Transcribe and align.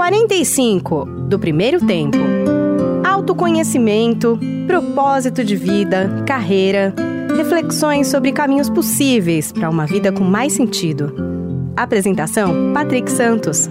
45 0.00 1.04
do 1.28 1.38
primeiro 1.38 1.86
tempo. 1.86 2.16
Autoconhecimento, 3.06 4.40
propósito 4.66 5.44
de 5.44 5.54
vida, 5.54 6.24
carreira, 6.26 6.94
reflexões 7.36 8.08
sobre 8.08 8.32
caminhos 8.32 8.70
possíveis 8.70 9.52
para 9.52 9.68
uma 9.68 9.84
vida 9.84 10.10
com 10.10 10.24
mais 10.24 10.54
sentido. 10.54 11.14
Apresentação: 11.76 12.72
Patrick 12.72 13.12
Santos. 13.12 13.68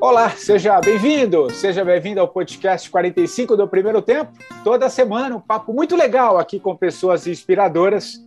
Olá, 0.00 0.30
seja 0.30 0.80
bem-vindo, 0.80 1.48
seja 1.52 1.84
bem-vindo 1.84 2.20
ao 2.20 2.26
podcast 2.26 2.90
45 2.90 3.56
do 3.56 3.68
Primeiro 3.68 4.02
Tempo. 4.02 4.32
Toda 4.64 4.90
semana 4.90 5.36
um 5.36 5.40
papo 5.40 5.72
muito 5.72 5.94
legal 5.94 6.38
aqui 6.38 6.58
com 6.58 6.74
pessoas 6.74 7.28
inspiradoras 7.28 8.26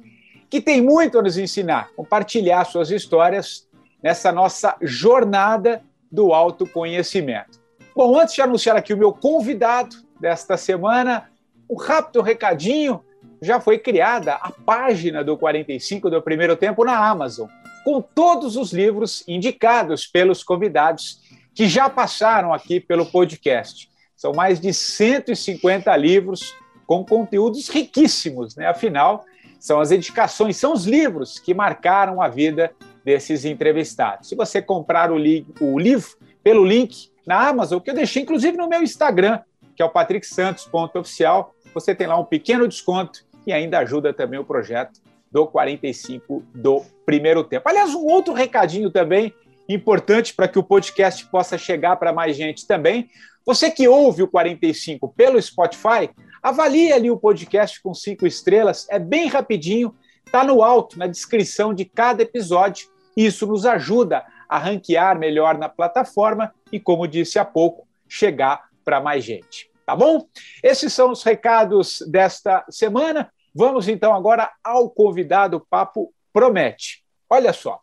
que 0.51 0.59
têm 0.59 0.81
muito 0.81 1.17
a 1.17 1.21
nos 1.21 1.37
ensinar, 1.37 1.91
compartilhar 1.95 2.65
suas 2.65 2.91
histórias 2.91 3.65
nessa 4.03 4.33
nossa 4.33 4.75
jornada 4.81 5.81
do 6.11 6.33
autoconhecimento. 6.33 7.61
Bom, 7.95 8.19
antes 8.19 8.35
de 8.35 8.41
anunciar 8.41 8.75
aqui 8.75 8.93
o 8.93 8.97
meu 8.97 9.13
convidado 9.13 9.95
desta 10.19 10.57
semana, 10.57 11.29
um 11.69 11.75
rápido 11.75 12.21
recadinho. 12.21 13.01
Já 13.41 13.61
foi 13.61 13.79
criada 13.79 14.33
a 14.33 14.51
página 14.51 15.23
do 15.23 15.37
45 15.37 16.09
do 16.09 16.21
Primeiro 16.21 16.57
Tempo 16.57 16.83
na 16.83 16.97
Amazon, 16.97 17.47
com 17.85 18.01
todos 18.01 18.57
os 18.57 18.73
livros 18.73 19.23
indicados 19.27 20.05
pelos 20.05 20.43
convidados 20.43 21.21
que 21.55 21.65
já 21.67 21.89
passaram 21.89 22.53
aqui 22.53 22.79
pelo 22.79 23.05
podcast. 23.05 23.89
São 24.17 24.33
mais 24.33 24.59
de 24.59 24.73
150 24.73 25.95
livros 25.95 26.53
com 26.85 27.05
conteúdos 27.05 27.69
riquíssimos, 27.69 28.55
né? 28.55 28.67
Afinal, 28.67 29.23
são 29.61 29.79
as 29.79 29.91
indicações, 29.91 30.57
são 30.57 30.73
os 30.73 30.85
livros 30.85 31.37
que 31.37 31.53
marcaram 31.53 32.19
a 32.19 32.27
vida 32.27 32.71
desses 33.05 33.45
entrevistados. 33.45 34.27
Se 34.27 34.35
você 34.35 34.59
comprar 34.59 35.11
o, 35.11 35.17
li 35.17 35.45
o 35.59 35.77
livro 35.77 36.17
pelo 36.43 36.65
link 36.65 37.11
na 37.27 37.47
Amazon, 37.47 37.79
que 37.79 37.91
eu 37.91 37.93
deixei 37.93 38.23
inclusive 38.23 38.57
no 38.57 38.67
meu 38.67 38.81
Instagram, 38.81 39.39
que 39.75 39.83
é 39.83 39.85
o 39.85 39.89
patricksantos.oficial, 39.89 41.53
você 41.75 41.93
tem 41.93 42.07
lá 42.07 42.17
um 42.17 42.25
pequeno 42.25 42.67
desconto 42.67 43.23
e 43.45 43.53
ainda 43.53 43.77
ajuda 43.77 44.11
também 44.11 44.39
o 44.39 44.43
projeto 44.43 44.99
do 45.31 45.45
45 45.45 46.43
do 46.55 46.83
primeiro 47.05 47.43
tempo. 47.43 47.69
Aliás, 47.69 47.93
um 47.93 48.05
outro 48.05 48.33
recadinho 48.33 48.89
também 48.89 49.31
importante 49.69 50.33
para 50.33 50.47
que 50.47 50.57
o 50.57 50.63
podcast 50.63 51.23
possa 51.27 51.55
chegar 51.55 51.97
para 51.97 52.11
mais 52.11 52.35
gente 52.35 52.65
também. 52.65 53.09
Você 53.45 53.69
que 53.69 53.87
ouve 53.87 54.23
o 54.23 54.27
45 54.27 55.07
pelo 55.15 55.39
Spotify, 55.39 56.09
avalie 56.41 56.91
ali 56.91 57.11
o 57.11 57.17
podcast 57.17 57.81
com 57.81 57.93
cinco 57.93 58.25
estrelas, 58.25 58.87
é 58.89 58.97
bem 58.97 59.27
rapidinho, 59.27 59.95
está 60.25 60.43
no 60.43 60.63
alto, 60.63 60.97
na 60.97 61.07
descrição 61.07 61.73
de 61.73 61.85
cada 61.85 62.23
episódio. 62.23 62.89
Isso 63.15 63.45
nos 63.45 63.65
ajuda 63.65 64.25
a 64.49 64.57
ranquear 64.57 65.17
melhor 65.17 65.57
na 65.57 65.69
plataforma 65.69 66.53
e, 66.71 66.79
como 66.79 67.07
disse 67.07 67.37
há 67.37 67.45
pouco, 67.45 67.87
chegar 68.07 68.69
para 68.83 68.99
mais 68.99 69.23
gente. 69.23 69.69
Tá 69.85 69.95
bom? 69.95 70.27
Esses 70.63 70.93
são 70.93 71.11
os 71.11 71.23
recados 71.23 72.01
desta 72.07 72.65
semana. 72.69 73.31
Vamos 73.53 73.87
então 73.87 74.13
agora 74.13 74.49
ao 74.63 74.89
convidado. 74.89 75.65
Papo 75.69 76.13
promete. 76.33 77.03
Olha 77.29 77.53
só. 77.53 77.79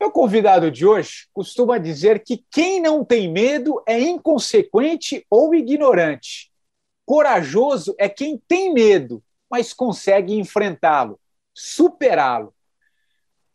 Meu 0.00 0.10
convidado 0.10 0.70
de 0.70 0.84
hoje 0.84 1.28
costuma 1.32 1.78
dizer 1.78 2.22
que 2.22 2.44
quem 2.50 2.80
não 2.80 3.04
tem 3.04 3.32
medo 3.32 3.82
é 3.86 3.98
inconsequente 3.98 5.24
ou 5.30 5.54
ignorante. 5.54 6.50
Corajoso 7.04 7.94
é 7.98 8.08
quem 8.08 8.40
tem 8.48 8.72
medo, 8.72 9.22
mas 9.50 9.72
consegue 9.72 10.34
enfrentá-lo, 10.34 11.20
superá-lo. 11.52 12.54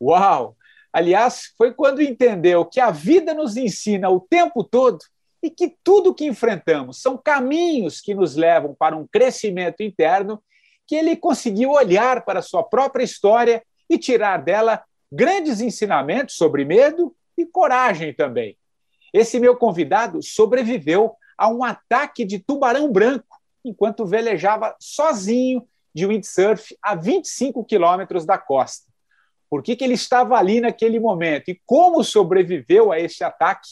Uau! 0.00 0.56
Aliás, 0.92 1.52
foi 1.56 1.72
quando 1.72 2.02
entendeu 2.02 2.64
que 2.64 2.80
a 2.80 2.90
vida 2.90 3.32
nos 3.34 3.56
ensina 3.56 4.10
o 4.10 4.20
tempo 4.20 4.64
todo 4.64 4.98
e 5.42 5.50
que 5.50 5.76
tudo 5.82 6.14
que 6.14 6.26
enfrentamos 6.26 7.00
são 7.00 7.16
caminhos 7.16 8.00
que 8.00 8.14
nos 8.14 8.34
levam 8.34 8.74
para 8.74 8.96
um 8.96 9.06
crescimento 9.06 9.82
interno, 9.82 10.42
que 10.86 10.96
ele 10.96 11.16
conseguiu 11.16 11.70
olhar 11.70 12.24
para 12.24 12.42
sua 12.42 12.62
própria 12.62 13.04
história 13.04 13.62
e 13.88 13.98
tirar 13.98 14.38
dela 14.38 14.82
grandes 15.10 15.60
ensinamentos 15.60 16.36
sobre 16.36 16.64
medo 16.64 17.14
e 17.36 17.46
coragem 17.46 18.12
também. 18.12 18.56
Esse 19.12 19.40
meu 19.40 19.56
convidado 19.56 20.22
sobreviveu 20.22 21.14
a 21.36 21.48
um 21.48 21.64
ataque 21.64 22.24
de 22.24 22.38
tubarão 22.38 22.90
branco 22.92 23.39
enquanto 23.64 24.06
velejava 24.06 24.74
sozinho 24.78 25.66
de 25.94 26.06
windsurf 26.06 26.76
a 26.82 26.94
25 26.94 27.64
quilômetros 27.64 28.24
da 28.24 28.38
costa. 28.38 28.90
Por 29.48 29.62
que, 29.62 29.74
que 29.74 29.82
ele 29.82 29.94
estava 29.94 30.36
ali 30.36 30.60
naquele 30.60 31.00
momento 31.00 31.50
e 31.50 31.60
como 31.66 32.04
sobreviveu 32.04 32.92
a 32.92 33.00
esse 33.00 33.24
ataque 33.24 33.68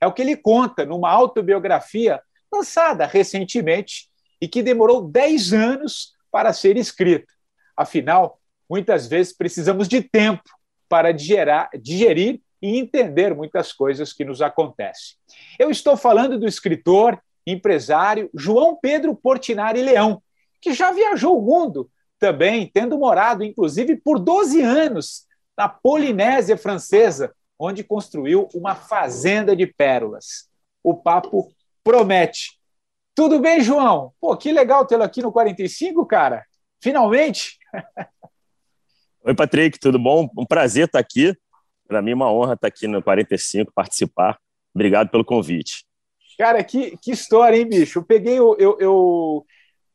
é 0.00 0.06
o 0.06 0.12
que 0.12 0.20
ele 0.20 0.36
conta 0.36 0.84
numa 0.84 1.10
autobiografia 1.10 2.20
lançada 2.52 3.06
recentemente 3.06 4.10
e 4.40 4.46
que 4.46 4.62
demorou 4.62 5.08
10 5.08 5.52
anos 5.52 6.12
para 6.30 6.52
ser 6.52 6.76
escrita. 6.76 7.32
Afinal, 7.76 8.38
muitas 8.68 9.06
vezes 9.06 9.32
precisamos 9.32 9.88
de 9.88 10.02
tempo 10.02 10.42
para 10.88 11.12
digerar, 11.12 11.70
digerir 11.80 12.40
e 12.60 12.78
entender 12.78 13.34
muitas 13.34 13.72
coisas 13.72 14.12
que 14.12 14.24
nos 14.24 14.42
acontecem. 14.42 15.16
Eu 15.58 15.70
estou 15.70 15.96
falando 15.96 16.38
do 16.38 16.46
escritor, 16.46 17.18
empresário 17.46 18.30
João 18.34 18.78
Pedro 18.80 19.14
Portinari 19.14 19.82
Leão, 19.82 20.22
que 20.60 20.72
já 20.72 20.92
viajou 20.92 21.38
o 21.38 21.42
mundo 21.42 21.90
também, 22.18 22.70
tendo 22.72 22.98
morado, 22.98 23.42
inclusive, 23.42 23.96
por 23.96 24.18
12 24.18 24.62
anos 24.62 25.26
na 25.56 25.68
Polinésia 25.68 26.56
Francesa, 26.56 27.34
onde 27.58 27.82
construiu 27.82 28.48
uma 28.54 28.74
fazenda 28.74 29.56
de 29.56 29.66
pérolas. 29.66 30.48
O 30.82 30.94
papo 30.94 31.52
promete. 31.82 32.58
Tudo 33.14 33.38
bem, 33.38 33.60
João? 33.60 34.12
Pô, 34.20 34.36
que 34.36 34.52
legal 34.52 34.86
tê-lo 34.86 35.02
aqui 35.02 35.20
no 35.20 35.32
45, 35.32 36.06
cara. 36.06 36.44
Finalmente. 36.80 37.58
Oi, 39.24 39.34
Patrick, 39.34 39.78
tudo 39.78 39.98
bom? 39.98 40.28
Um 40.36 40.46
prazer 40.46 40.86
estar 40.86 40.98
aqui. 40.98 41.36
Para 41.86 42.00
mim 42.00 42.14
uma 42.14 42.32
honra 42.32 42.54
estar 42.54 42.68
aqui 42.68 42.88
no 42.88 43.02
45, 43.02 43.72
participar. 43.74 44.38
Obrigado 44.74 45.10
pelo 45.10 45.24
convite. 45.24 45.84
Cara, 46.38 46.62
que, 46.64 46.96
que 46.98 47.12
história, 47.12 47.56
hein, 47.56 47.68
bicho? 47.68 47.98
Eu 47.98 48.04
peguei, 48.04 48.38
eu, 48.38 48.56
eu, 48.58 48.76
eu 48.80 49.46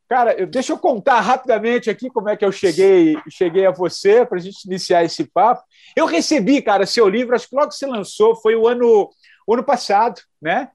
Cara, 0.08 0.32
eu, 0.32 0.46
deixa 0.46 0.72
eu 0.72 0.78
contar 0.78 1.20
rapidamente 1.20 1.90
aqui 1.90 2.08
como 2.08 2.30
é 2.30 2.36
que 2.36 2.42
eu 2.42 2.50
cheguei, 2.50 3.14
cheguei 3.28 3.66
a 3.66 3.70
você 3.70 4.24
para 4.24 4.38
a 4.38 4.40
gente 4.40 4.64
iniciar 4.64 5.04
esse 5.04 5.24
papo. 5.24 5.62
Eu 5.94 6.06
recebi, 6.06 6.62
cara, 6.62 6.86
seu 6.86 7.06
livro, 7.06 7.34
acho 7.34 7.46
que 7.46 7.54
logo 7.54 7.68
que 7.68 7.74
você 7.74 7.86
lançou, 7.86 8.34
foi 8.34 8.56
o 8.56 8.66
ano, 8.66 9.10
o 9.46 9.54
ano 9.54 9.62
passado, 9.62 10.18
né? 10.40 10.70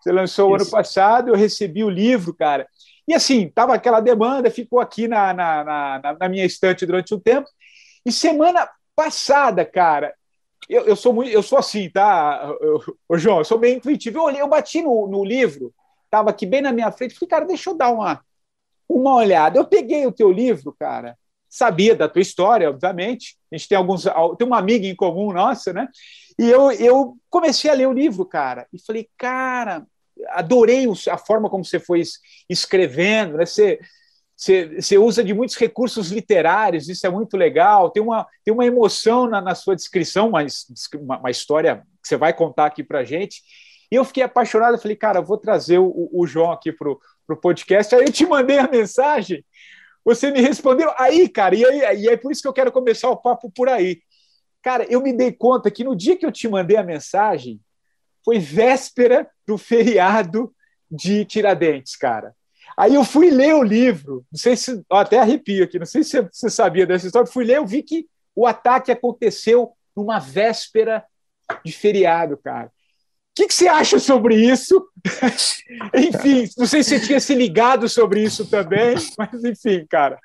Você 0.00 0.12
lançou 0.12 0.50
o 0.50 0.54
ano 0.54 0.70
passado, 0.70 1.30
eu 1.30 1.34
recebi 1.34 1.82
o 1.82 1.90
livro, 1.90 2.32
cara. 2.32 2.68
E 3.06 3.12
assim, 3.14 3.48
tava 3.48 3.74
aquela 3.74 4.00
demanda, 4.00 4.48
ficou 4.48 4.78
aqui 4.78 5.08
na, 5.08 5.34
na, 5.34 5.64
na, 5.64 6.16
na 6.20 6.28
minha 6.28 6.44
estante 6.44 6.86
durante 6.86 7.12
um 7.12 7.18
tempo. 7.18 7.48
E 8.06 8.12
semana 8.12 8.68
passada, 8.94 9.64
cara, 9.64 10.14
eu, 10.68 10.84
eu 10.86 10.96
sou 10.96 11.12
muito, 11.12 11.30
eu 11.30 11.42
sou 11.42 11.58
assim, 11.58 11.88
tá? 11.90 12.52
Ô, 13.08 13.16
João, 13.16 13.38
eu 13.38 13.44
sou 13.44 13.58
bem 13.58 13.76
intuitivo. 13.76 14.18
Eu 14.18 14.24
olhei, 14.24 14.40
eu 14.40 14.48
bati 14.48 14.82
no, 14.82 15.06
no 15.06 15.24
livro, 15.24 15.72
tava 16.10 16.30
aqui 16.30 16.44
bem 16.46 16.62
na 16.62 16.72
minha 16.72 16.90
frente, 16.92 17.14
falei, 17.14 17.28
cara, 17.30 17.44
deixa 17.46 17.70
eu 17.70 17.74
dar 17.74 17.90
uma 17.90 18.22
uma 18.88 19.16
olhada. 19.16 19.58
Eu 19.58 19.66
peguei 19.66 20.06
o 20.06 20.12
teu 20.12 20.32
livro, 20.32 20.74
cara, 20.78 21.16
sabia 21.48 21.94
da 21.94 22.08
tua 22.08 22.22
história, 22.22 22.70
obviamente. 22.70 23.36
A 23.52 23.56
gente 23.56 23.68
tem 23.68 23.76
alguns, 23.76 24.04
tem 24.38 24.46
uma 24.46 24.58
amiga 24.58 24.86
em 24.86 24.96
comum 24.96 25.32
nossa, 25.32 25.72
né? 25.72 25.88
E 26.38 26.48
eu, 26.48 26.72
eu 26.72 27.16
comecei 27.28 27.70
a 27.70 27.74
ler 27.74 27.86
o 27.86 27.92
livro, 27.92 28.24
cara, 28.24 28.66
e 28.72 28.78
falei, 28.80 29.08
cara, 29.18 29.86
adorei 30.28 30.86
a 31.10 31.18
forma 31.18 31.50
como 31.50 31.64
você 31.64 31.78
foi 31.78 32.02
escrevendo, 32.48 33.36
né? 33.36 33.44
Você, 33.44 33.78
você, 34.38 34.80
você 34.80 34.96
usa 34.96 35.24
de 35.24 35.34
muitos 35.34 35.56
recursos 35.56 36.12
literários, 36.12 36.88
isso 36.88 37.04
é 37.04 37.10
muito 37.10 37.36
legal. 37.36 37.90
Tem 37.90 38.00
uma, 38.00 38.24
tem 38.44 38.54
uma 38.54 38.64
emoção 38.64 39.26
na, 39.26 39.40
na 39.40 39.52
sua 39.52 39.74
descrição, 39.74 40.28
uma, 40.28 40.46
uma, 40.94 41.18
uma 41.18 41.30
história 41.30 41.82
que 42.00 42.06
você 42.06 42.16
vai 42.16 42.32
contar 42.32 42.66
aqui 42.66 42.84
para 42.84 43.02
gente. 43.02 43.42
E 43.90 43.96
eu 43.96 44.04
fiquei 44.04 44.22
apaixonado, 44.22 44.78
falei, 44.78 44.96
cara, 44.96 45.20
vou 45.20 45.38
trazer 45.38 45.78
o, 45.78 46.08
o 46.12 46.24
João 46.24 46.52
aqui 46.52 46.70
para 46.70 46.88
o 46.88 47.36
podcast. 47.42 47.92
Aí 47.96 48.02
eu 48.02 48.12
te 48.12 48.24
mandei 48.24 48.58
a 48.58 48.68
mensagem, 48.68 49.44
você 50.04 50.30
me 50.30 50.40
respondeu. 50.40 50.88
Aí, 50.96 51.28
cara, 51.28 51.56
e, 51.56 51.64
aí, 51.64 52.02
e 52.02 52.08
é 52.08 52.16
por 52.16 52.30
isso 52.30 52.40
que 52.40 52.48
eu 52.48 52.52
quero 52.52 52.70
começar 52.70 53.10
o 53.10 53.16
papo 53.16 53.50
por 53.50 53.68
aí. 53.68 54.00
Cara, 54.62 54.86
eu 54.88 55.02
me 55.02 55.12
dei 55.12 55.32
conta 55.32 55.68
que 55.68 55.82
no 55.82 55.96
dia 55.96 56.16
que 56.16 56.24
eu 56.24 56.30
te 56.30 56.46
mandei 56.46 56.76
a 56.76 56.84
mensagem, 56.84 57.60
foi 58.24 58.38
véspera 58.38 59.28
do 59.44 59.58
feriado 59.58 60.54
de 60.88 61.24
Tiradentes, 61.24 61.96
cara. 61.96 62.36
Aí 62.78 62.94
eu 62.94 63.04
fui 63.04 63.30
ler 63.30 63.54
o 63.54 63.62
livro, 63.62 64.24
não 64.30 64.38
sei 64.38 64.56
se, 64.56 64.82
até 64.90 65.18
arrepio 65.18 65.64
aqui, 65.64 65.78
não 65.78 65.86
sei 65.86 66.04
se 66.04 66.22
você 66.22 66.48
sabia 66.48 66.86
dessa 66.86 67.06
história, 67.06 67.30
fui 67.30 67.44
ler, 67.44 67.56
eu 67.56 67.66
vi 67.66 67.82
que 67.82 68.06
o 68.36 68.46
ataque 68.46 68.92
aconteceu 68.92 69.72
numa 69.96 70.20
véspera 70.20 71.04
de 71.64 71.72
feriado, 71.72 72.36
cara 72.36 72.70
que, 73.38 73.46
que 73.46 73.54
você 73.54 73.68
acha 73.68 74.00
sobre 74.00 74.34
isso? 74.34 74.84
enfim, 75.94 76.50
não 76.58 76.66
sei 76.66 76.82
se 76.82 76.98
você 76.98 77.06
tinha 77.06 77.20
se 77.20 77.34
ligado 77.36 77.88
sobre 77.88 78.20
isso 78.20 78.50
também, 78.50 78.96
mas 79.16 79.44
enfim, 79.44 79.86
cara. 79.88 80.18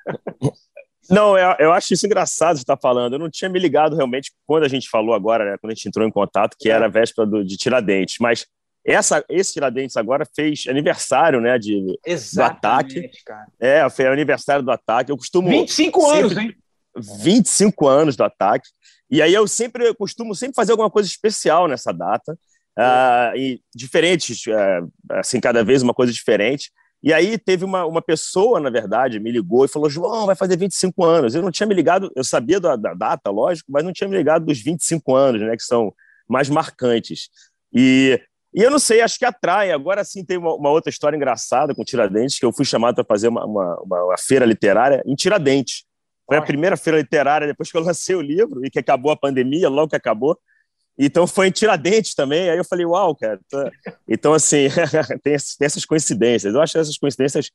Não, 1.08 1.38
eu, 1.38 1.54
eu 1.60 1.72
acho 1.72 1.94
isso 1.94 2.06
engraçado 2.06 2.56
você 2.56 2.62
estar 2.62 2.76
tá 2.76 2.82
falando. 2.82 3.12
Eu 3.12 3.18
não 3.20 3.30
tinha 3.30 3.48
me 3.48 3.58
ligado 3.60 3.94
realmente 3.94 4.32
quando 4.44 4.64
a 4.64 4.68
gente 4.68 4.88
falou 4.88 5.14
agora, 5.14 5.44
né, 5.44 5.56
quando 5.60 5.70
a 5.70 5.74
gente 5.74 5.86
entrou 5.86 6.06
em 6.06 6.10
contato, 6.10 6.56
que 6.58 6.68
é. 6.68 6.72
era 6.72 6.86
a 6.86 6.88
véspera 6.88 7.24
do, 7.24 7.44
de 7.44 7.56
Tiradentes. 7.56 8.16
Mas 8.18 8.46
essa, 8.84 9.24
esse 9.28 9.54
Tiradentes 9.54 9.96
agora 9.96 10.26
fez 10.36 10.64
aniversário 10.68 11.40
né, 11.40 11.58
de, 11.58 11.98
do 12.34 12.42
ataque. 12.42 13.10
Cara. 13.24 13.46
É, 13.58 13.88
foi 13.88 14.06
aniversário 14.06 14.62
do 14.62 14.70
ataque. 14.70 15.10
Eu 15.10 15.16
costumo. 15.16 15.48
25 15.48 16.00
sempre, 16.00 16.18
anos, 16.18 16.36
hein? 16.36 16.54
25 17.22 17.88
anos 17.88 18.16
do 18.16 18.24
ataque. 18.24 18.68
E 19.10 19.22
aí 19.22 19.32
eu 19.32 19.46
sempre 19.48 19.86
eu 19.86 19.94
costumo 19.94 20.34
sempre 20.34 20.54
fazer 20.54 20.72
alguma 20.72 20.90
coisa 20.90 21.08
especial 21.08 21.66
nessa 21.66 21.92
data. 21.92 22.38
Uh, 22.76 23.36
e 23.36 23.60
diferentes, 23.72 24.42
uh, 24.46 24.92
assim, 25.12 25.40
cada 25.40 25.62
vez 25.62 25.82
uma 25.82 25.94
coisa 25.94 26.12
diferente. 26.12 26.70
E 27.02 27.12
aí 27.12 27.38
teve 27.38 27.64
uma, 27.64 27.84
uma 27.84 28.02
pessoa, 28.02 28.58
na 28.58 28.70
verdade, 28.70 29.20
me 29.20 29.30
ligou 29.30 29.64
e 29.64 29.68
falou: 29.68 29.88
João, 29.88 30.26
vai 30.26 30.34
fazer 30.34 30.56
25 30.56 31.04
anos. 31.04 31.34
Eu 31.34 31.42
não 31.42 31.50
tinha 31.50 31.66
me 31.66 31.74
ligado, 31.74 32.10
eu 32.16 32.24
sabia 32.24 32.58
da, 32.58 32.76
da 32.76 32.94
data, 32.94 33.30
lógico, 33.30 33.70
mas 33.70 33.84
não 33.84 33.92
tinha 33.92 34.08
me 34.08 34.16
ligado 34.16 34.46
dos 34.46 34.60
25 34.60 35.14
anos, 35.14 35.40
né, 35.42 35.56
que 35.56 35.62
são 35.62 35.94
mais 36.28 36.48
marcantes. 36.48 37.28
E, 37.72 38.20
e 38.54 38.62
eu 38.62 38.70
não 38.70 38.78
sei, 38.78 39.00
acho 39.00 39.18
que 39.18 39.24
atrai. 39.24 39.72
Agora 39.72 40.04
sim 40.04 40.24
tem 40.24 40.38
uma, 40.38 40.54
uma 40.54 40.70
outra 40.70 40.88
história 40.88 41.16
engraçada 41.16 41.74
com 41.74 41.84
Tiradentes, 41.84 42.38
que 42.38 42.46
eu 42.46 42.52
fui 42.52 42.64
chamado 42.64 42.94
para 42.94 43.04
fazer 43.04 43.28
uma, 43.28 43.44
uma, 43.44 43.80
uma, 43.82 44.16
feira 44.16 44.46
literária 44.46 45.02
em 45.04 45.14
Tiradentes. 45.16 45.84
Foi 46.24 46.36
a 46.36 46.42
primeira 46.42 46.76
feira 46.76 46.98
literária 46.98 47.46
depois 47.46 47.70
que 47.70 47.76
eu 47.76 47.82
lancei 47.82 48.14
o 48.14 48.22
livro 48.22 48.64
e 48.64 48.70
que 48.70 48.78
acabou 48.78 49.10
a 49.10 49.16
pandemia, 49.16 49.68
logo 49.68 49.90
que 49.90 49.96
acabou. 49.96 50.38
Então 50.96 51.26
foi 51.26 51.48
em 51.48 51.50
Tiradentes 51.50 52.14
também. 52.14 52.48
Aí 52.48 52.56
eu 52.56 52.64
falei, 52.64 52.86
uau, 52.86 53.16
cara. 53.16 53.40
Tá... 53.50 53.70
Então, 54.08 54.32
assim, 54.32 54.68
tem, 55.22 55.34
essas 55.34 55.84
coincidências. 55.84 56.54
Eu 56.54 56.62
acho 56.62 56.78
essas 56.78 56.96
coincidências 56.96 57.50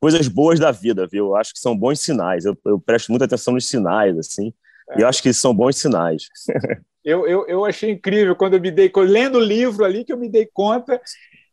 coisas 0.00 0.28
boas 0.28 0.60
da 0.60 0.70
vida, 0.70 1.06
viu? 1.10 1.26
Eu 1.26 1.36
acho 1.36 1.52
que 1.52 1.58
são 1.58 1.76
bons 1.76 2.00
sinais. 2.00 2.44
Eu, 2.44 2.56
eu 2.64 2.78
presto 2.78 3.10
muita 3.10 3.24
atenção 3.24 3.54
nos 3.54 3.66
sinais, 3.66 4.16
assim. 4.16 4.52
É. 4.90 5.00
E 5.00 5.02
eu 5.02 5.08
acho 5.08 5.20
que 5.20 5.32
são 5.32 5.52
bons 5.52 5.76
sinais. 5.76 6.28
eu, 7.04 7.26
eu, 7.26 7.46
eu 7.46 7.64
achei 7.64 7.90
incrível 7.90 8.34
quando 8.34 8.54
eu 8.54 8.60
me 8.60 8.70
dei, 8.70 8.90
lendo 8.96 9.38
o 9.38 9.44
livro 9.44 9.84
ali, 9.84 10.04
que 10.04 10.12
eu 10.12 10.18
me 10.18 10.28
dei 10.28 10.48
conta 10.52 11.00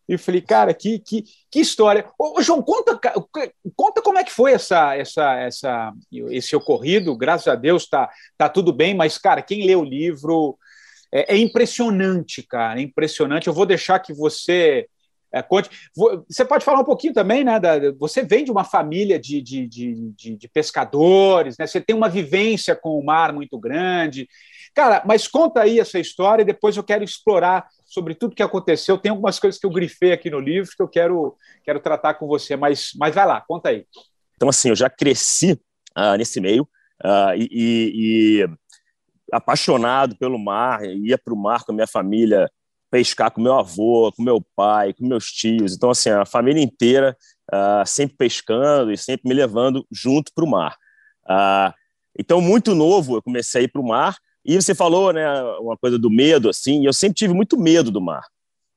e 0.08 0.18
falei, 0.18 0.42
cara, 0.42 0.74
que, 0.74 1.00
que, 1.00 1.24
que 1.50 1.60
história. 1.60 2.06
Ô, 2.20 2.42
João, 2.42 2.62
conta, 2.62 3.00
conta 3.76 4.02
como 4.02 4.18
é 4.18 4.24
que 4.24 4.32
foi 4.32 4.54
essa, 4.54 4.96
essa, 4.96 5.36
essa, 5.36 5.94
esse 6.30 6.56
ocorrido. 6.56 7.16
Graças 7.16 7.48
a 7.48 7.56
Deus 7.56 7.88
tá, 7.88 8.10
tá 8.38 8.50
tudo 8.50 8.74
bem, 8.74 8.94
mas, 8.94 9.18
cara, 9.18 9.42
quem 9.42 9.66
lê 9.66 9.76
o 9.76 9.84
livro 9.84 10.58
é, 11.14 11.36
é 11.36 11.38
impressionante, 11.38 12.44
cara, 12.44 12.80
é 12.80 12.84
impressionante. 12.84 13.48
Eu 13.48 13.54
vou 13.54 13.66
deixar 13.66 14.00
que 14.00 14.14
você 14.14 14.88
é, 15.34 15.42
conte. 15.42 15.70
Você 16.28 16.44
pode 16.44 16.66
falar 16.66 16.82
um 16.82 16.86
pouquinho 16.86 17.14
também, 17.14 17.44
né? 17.44 17.58
Da, 17.60 17.78
você 17.98 18.22
vem 18.22 18.44
de 18.44 18.52
uma 18.52 18.66
família 18.66 19.18
de, 19.18 19.42
de, 19.42 19.66
de, 19.68 20.36
de 20.36 20.48
pescadores, 20.50 21.58
né? 21.58 21.66
Você 21.66 21.80
tem 21.80 21.96
uma 21.96 22.10
vivência 22.10 22.76
com 22.76 23.00
o 23.00 23.06
mar 23.06 23.32
muito 23.32 23.58
grande. 23.58 24.28
Cara, 24.74 25.04
mas 25.06 25.28
conta 25.28 25.62
aí 25.62 25.80
essa 25.80 26.00
história 26.00 26.44
e 26.44 26.46
depois 26.46 26.78
eu 26.78 26.84
quero 26.84 27.04
explorar 27.04 27.68
sobre 27.86 28.16
tudo 28.16 28.36
que 28.36 28.44
aconteceu. 28.44 28.98
Tem 28.98 29.10
algumas 29.10 29.38
coisas 29.38 29.60
que 29.60 29.66
eu 29.66 29.72
grifei 29.72 30.14
aqui 30.14 30.30
no 30.30 30.40
livro 30.40 30.72
que 30.76 30.82
eu 30.82 30.88
quero, 30.88 31.36
quero 31.64 31.80
tratar 31.82 32.14
com 32.14 32.26
você, 32.26 32.56
mas, 32.56 32.92
mas 32.98 33.14
vai 33.14 33.26
lá, 33.26 33.42
conta 33.42 33.70
aí. 33.70 33.86
Então, 34.36 34.48
assim, 34.48 34.70
eu 34.70 34.76
já 34.76 34.90
cresci 34.90 35.60
uh, 35.98 36.16
nesse 36.18 36.40
meio 36.40 36.64
uh, 37.04 37.36
e, 37.36 37.50
e, 38.42 38.50
apaixonado 39.32 40.16
pelo 40.18 40.40
mar, 40.40 40.86
ia 40.86 41.18
para 41.18 41.34
o 41.34 41.38
mar 41.38 41.66
com 41.66 41.74
a 41.74 41.76
minha 41.76 41.88
família 41.88 42.50
pescar 42.90 43.30
com 43.30 43.42
meu 43.42 43.54
avô, 43.54 44.12
com 44.16 44.24
meu 44.24 44.42
pai, 44.56 44.94
com 44.94 45.06
meus 45.06 45.32
tios. 45.32 45.76
Então, 45.76 45.90
assim, 45.90 46.10
a 46.10 46.26
família 46.26 46.64
inteira 46.64 47.16
uh, 47.54 47.86
sempre 47.86 48.16
pescando 48.16 48.92
e 48.92 48.98
sempre 48.98 49.28
me 49.28 49.36
levando 49.36 49.86
junto 49.92 50.32
para 50.34 50.46
o 50.46 50.50
mar. 50.50 50.78
Então, 52.18 52.42
muito 52.42 52.76
novo, 52.76 53.16
eu 53.16 53.22
comecei 53.22 53.62
a 53.62 53.64
ir 53.64 53.68
para 53.70 53.82
o 53.82 53.88
mar. 53.88 54.18
E 54.44 54.56
você 54.56 54.74
falou, 54.74 55.14
né, 55.14 55.26
uma 55.60 55.78
coisa 55.78 55.98
do 55.98 56.10
medo, 56.10 56.50
assim, 56.50 56.82
e 56.82 56.86
eu 56.86 56.94
sempre 56.94 57.16
tive 57.16 57.34
muito 57.34 57.58
medo 57.58 57.92
do 57.92 58.02
mar. 58.02 58.24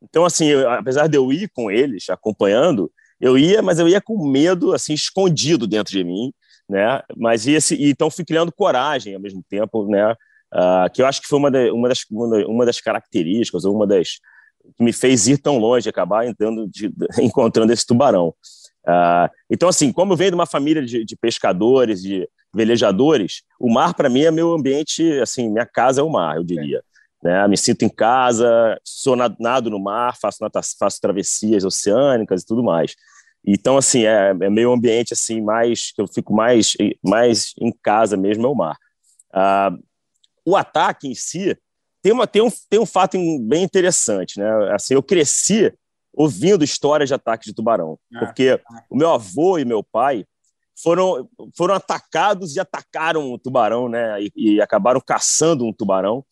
Então, 0.03 0.25
assim, 0.25 0.47
eu, 0.47 0.71
apesar 0.71 1.07
de 1.07 1.17
eu 1.17 1.33
ir 1.33 1.51
com 1.55 1.71
eles, 1.71 2.11
acompanhando, 2.11 2.91
eu 3.21 3.39
ia, 3.39 3.63
mas 3.63 3.79
eu 3.79 3.89
ia 3.89 4.01
com 4.01 4.29
medo, 4.29 4.75
assim, 4.75 4.93
escondido 4.93 5.67
dentro 5.67 5.93
de 5.93 6.05
mim, 6.05 6.33
né? 6.69 7.03
Mas 7.17 7.47
então 7.47 8.11
fui 8.11 8.25
criando 8.25 8.53
coragem 8.53 9.15
ao 9.15 9.21
mesmo 9.21 9.43
tempo, 9.49 9.89
né? 9.89 10.15
uh, 10.55 10.91
que 10.93 11.03
eu 11.03 11.07
acho 11.07 11.21
que 11.21 11.29
foi 11.29 11.39
uma, 11.39 11.51
uma, 11.73 11.89
das, 11.89 12.05
uma 12.11 12.65
das 12.65 12.81
características, 12.81 13.65
uma 13.65 13.87
das 13.87 14.21
que 14.77 14.83
me 14.83 14.93
fez 14.93 15.29
ir 15.29 15.39
tão 15.39 15.59
longe, 15.59 15.89
acabar 15.89 16.27
entrando 16.27 16.67
de, 16.69 16.91
encontrando 17.21 17.73
esse 17.73 17.87
tubarão. 17.87 18.29
Uh, 18.87 19.29
então, 19.51 19.69
assim, 19.69 19.93
como 19.93 20.13
eu 20.13 20.17
venho 20.17 20.31
de 20.31 20.37
uma 20.37 20.47
família 20.47 20.85
de, 20.85 21.05
de 21.05 21.17
pescadores, 21.17 22.01
de 22.03 22.29
velejadores, 22.55 23.43
o 23.59 23.73
mar 23.73 23.95
para 23.95 24.09
mim 24.09 24.23
é 24.23 24.31
meu 24.31 24.53
ambiente, 24.53 25.03
assim, 25.21 25.51
minha 25.51 25.67
casa 25.67 26.01
é 26.01 26.05
o 26.05 26.11
mar, 26.11 26.37
eu 26.37 26.45
diria. 26.45 26.79
É. 27.25 27.29
Né? 27.29 27.49
Me 27.49 27.57
sinto 27.57 27.85
em 27.85 27.89
casa, 27.89 28.79
sou 28.85 29.17
nado 29.17 29.71
no 29.71 29.81
mar, 29.81 30.17
faço, 30.17 30.39
faço 30.79 31.01
travessias 31.01 31.65
oceânicas 31.65 32.43
e 32.43 32.47
tudo 32.47 32.63
mais. 32.63 32.95
Então, 33.47 33.77
assim, 33.77 34.05
é, 34.05 34.31
é 34.31 34.51
meu 34.51 34.73
ambiente 34.73 35.13
assim 35.13 35.41
mais 35.41 35.93
que 35.93 36.01
eu 36.01 36.07
fico 36.07 36.33
mais 36.35 36.75
mais 37.03 37.53
em 37.61 37.73
casa 37.83 38.17
mesmo 38.17 38.47
é 38.47 38.49
o 38.49 38.55
mar. 38.55 38.77
Uh, 39.35 39.83
o 40.47 40.57
ataque 40.57 41.09
em 41.09 41.15
si 41.15 41.57
tem, 42.03 42.13
uma, 42.13 42.27
tem, 42.27 42.43
um, 42.43 42.51
tem 42.69 42.79
um 42.79 42.87
fato 42.87 43.19
bem 43.41 43.65
interessante, 43.65 44.39
né? 44.39 44.75
Assim, 44.75 44.95
eu 44.95 45.03
cresci 45.03 45.73
ouvindo 46.13 46.63
histórias 46.63 47.09
de 47.09 47.15
ataque 47.15 47.47
de 47.47 47.55
tubarão, 47.55 47.99
ah, 48.15 48.21
porque 48.21 48.61
ah. 48.71 48.85
o 48.89 48.97
meu 48.97 49.11
avô 49.11 49.59
e 49.59 49.65
meu 49.65 49.83
pai 49.83 50.25
foram, 50.77 51.29
foram 51.57 51.75
atacados 51.75 52.57
e 52.57 52.61
atacaram 52.61 53.33
um 53.33 53.39
tubarão, 53.39 53.89
né? 53.89 54.23
E, 54.23 54.33
e 54.37 54.61
acabaram 54.61 55.01
caçando 55.01 55.65
um 55.65 55.73
tubarão, 55.73 56.25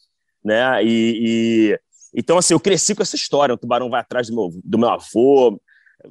né? 0.45 0.83
E, 0.85 1.71
e, 1.73 1.81
então 2.15 2.39
assim, 2.39 2.55
eu 2.55 2.61
cresci 2.61 2.95
com 2.95 3.03
essa 3.03 3.17
história. 3.17 3.55
O 3.55 3.59
tubarão 3.59 3.89
vai 3.89 4.01
atrás 4.01 4.29
do 4.29 4.35
meu, 4.35 4.51
do 4.65 4.79
meu 4.79 4.89
avô, 4.91 5.61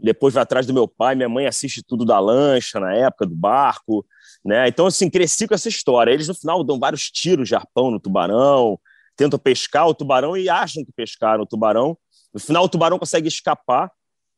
depois 0.02 0.34
vai 0.34 0.44
atrás 0.44 0.66
do 0.66 0.74
meu 0.74 0.88
pai. 0.88 1.16
Minha 1.16 1.30
mãe 1.30 1.46
assiste 1.46 1.84
tudo 1.84 2.06
da 2.06 2.20
lancha 2.20 2.80
na 2.80 2.94
época 2.94 3.26
do 3.26 3.36
barco. 3.36 4.06
Né? 4.44 4.68
Então, 4.68 4.86
assim, 4.88 5.10
cresci 5.10 5.48
com 5.48 5.54
essa 5.54 5.70
história. 5.70 6.12
Eles, 6.12 6.28
no 6.28 6.36
final, 6.36 6.64
dão 6.64 6.80
vários 6.80 7.10
tiros 7.12 7.48
de 7.48 7.56
arpão 7.56 7.92
no 7.92 8.00
tubarão, 8.00 8.80
tentam 9.16 9.38
pescar 9.38 9.88
o 9.88 9.94
tubarão 9.94 10.36
e 10.36 10.50
acham 10.50 10.84
que 10.84 10.92
pescaram 10.92 11.44
o 11.44 11.46
tubarão. 11.46 11.98
No 12.34 12.40
final, 12.40 12.64
o 12.64 12.70
tubarão 12.70 12.98
consegue 12.98 13.28
escapar, 13.28 13.92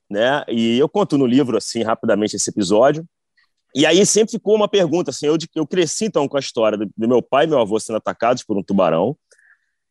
né? 0.10 0.44
E 0.48 0.78
eu 0.78 0.90
conto 0.90 1.18
no 1.18 1.25
livro, 1.25 1.57
assim, 1.57 1.84
rapidamente 1.84 2.36
esse 2.36 2.50
episódio. 2.50 3.07
E 3.75 3.86
aí 3.86 4.06
sempre 4.06 4.31
ficou 4.31 4.56
uma 4.56 4.68
pergunta, 4.68 5.10
assim, 5.10 5.25
eu, 5.25 5.38
eu 5.56 5.66
cresci, 5.66 6.06
então, 6.06 6.28
com 6.28 6.38
a 6.38 6.40
história 6.40 6.78
do, 6.78 6.86
do 6.96 7.08
meu 7.08 7.22
pai 7.22 7.46
e 7.46 7.48
meu 7.48 7.60
avô 7.60 7.80
sendo 7.80 7.98
atacados 7.98 8.44
por 8.44 8.58
um 8.58 8.64
tubarão. 8.64 9.18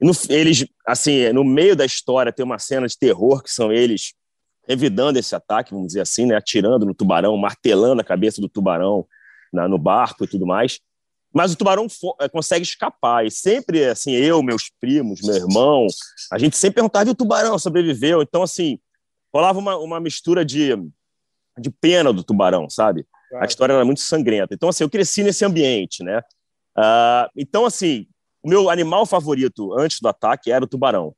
No, 0.00 0.12
eles, 0.28 0.66
assim, 0.86 1.32
no 1.32 1.44
meio 1.44 1.74
da 1.74 1.84
história 1.84 2.32
tem 2.32 2.44
uma 2.44 2.58
cena 2.58 2.86
de 2.86 2.96
terror, 2.96 3.42
que 3.42 3.50
são 3.50 3.72
eles 3.72 4.14
revidando 4.66 5.18
esse 5.18 5.34
ataque, 5.34 5.72
vamos 5.72 5.88
dizer 5.88 6.00
assim, 6.00 6.26
né? 6.26 6.36
Atirando 6.36 6.86
no 6.86 6.94
tubarão, 6.94 7.36
martelando 7.36 8.00
a 8.00 8.04
cabeça 8.04 8.40
do 8.40 8.48
tubarão, 8.48 9.06
na, 9.52 9.68
no 9.68 9.78
barco 9.78 10.24
e 10.24 10.28
tudo 10.28 10.46
mais. 10.46 10.80
Mas 11.32 11.52
o 11.52 11.56
tubarão 11.56 11.86
eh, 12.20 12.28
consegue 12.28 12.62
escapar. 12.62 13.26
E 13.26 13.30
sempre, 13.30 13.84
assim, 13.86 14.12
eu, 14.12 14.42
meus 14.42 14.70
primos, 14.80 15.20
meu 15.22 15.34
irmão, 15.34 15.86
a 16.30 16.38
gente 16.38 16.56
sempre 16.56 16.76
perguntava: 16.76 17.08
e 17.08 17.12
o 17.12 17.14
tubarão 17.14 17.58
sobreviveu? 17.58 18.22
Então, 18.22 18.42
assim, 18.42 18.78
rolava 19.32 19.58
uma, 19.58 19.76
uma 19.78 20.00
mistura 20.00 20.44
de, 20.44 20.76
de 21.58 21.70
pena 21.70 22.12
do 22.12 22.22
tubarão, 22.22 22.68
sabe? 22.68 23.06
A 23.40 23.44
história 23.44 23.72
era 23.72 23.84
muito 23.84 24.00
sangrenta. 24.00 24.54
Então, 24.54 24.68
assim, 24.68 24.84
eu 24.84 24.90
cresci 24.90 25.22
nesse 25.22 25.44
ambiente, 25.44 26.02
né? 26.02 26.20
Uh, 26.76 27.28
então, 27.36 27.64
assim, 27.64 28.06
o 28.42 28.48
meu 28.48 28.68
animal 28.68 29.06
favorito 29.06 29.72
antes 29.78 30.00
do 30.00 30.08
ataque 30.08 30.50
era 30.50 30.64
o 30.64 30.68
tubarão. 30.68 31.14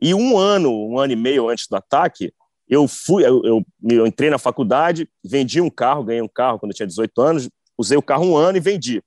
E 0.00 0.14
um 0.14 0.36
ano, 0.36 0.70
um 0.70 0.98
ano 0.98 1.12
e 1.12 1.16
meio 1.16 1.48
antes 1.48 1.66
do 1.68 1.76
ataque, 1.76 2.32
eu 2.68 2.86
fui, 2.88 3.24
eu, 3.24 3.42
eu, 3.44 3.64
eu 3.90 4.06
entrei 4.06 4.28
na 4.28 4.38
faculdade, 4.38 5.08
vendi 5.24 5.60
um 5.60 5.70
carro, 5.70 6.04
ganhei 6.04 6.22
um 6.22 6.28
carro 6.28 6.58
quando 6.58 6.72
eu 6.72 6.76
tinha 6.76 6.86
18 6.86 7.20
anos, 7.20 7.48
usei 7.78 7.96
o 7.96 8.02
carro 8.02 8.24
um 8.24 8.36
ano 8.36 8.58
e 8.58 8.60
vendi. 8.60 9.02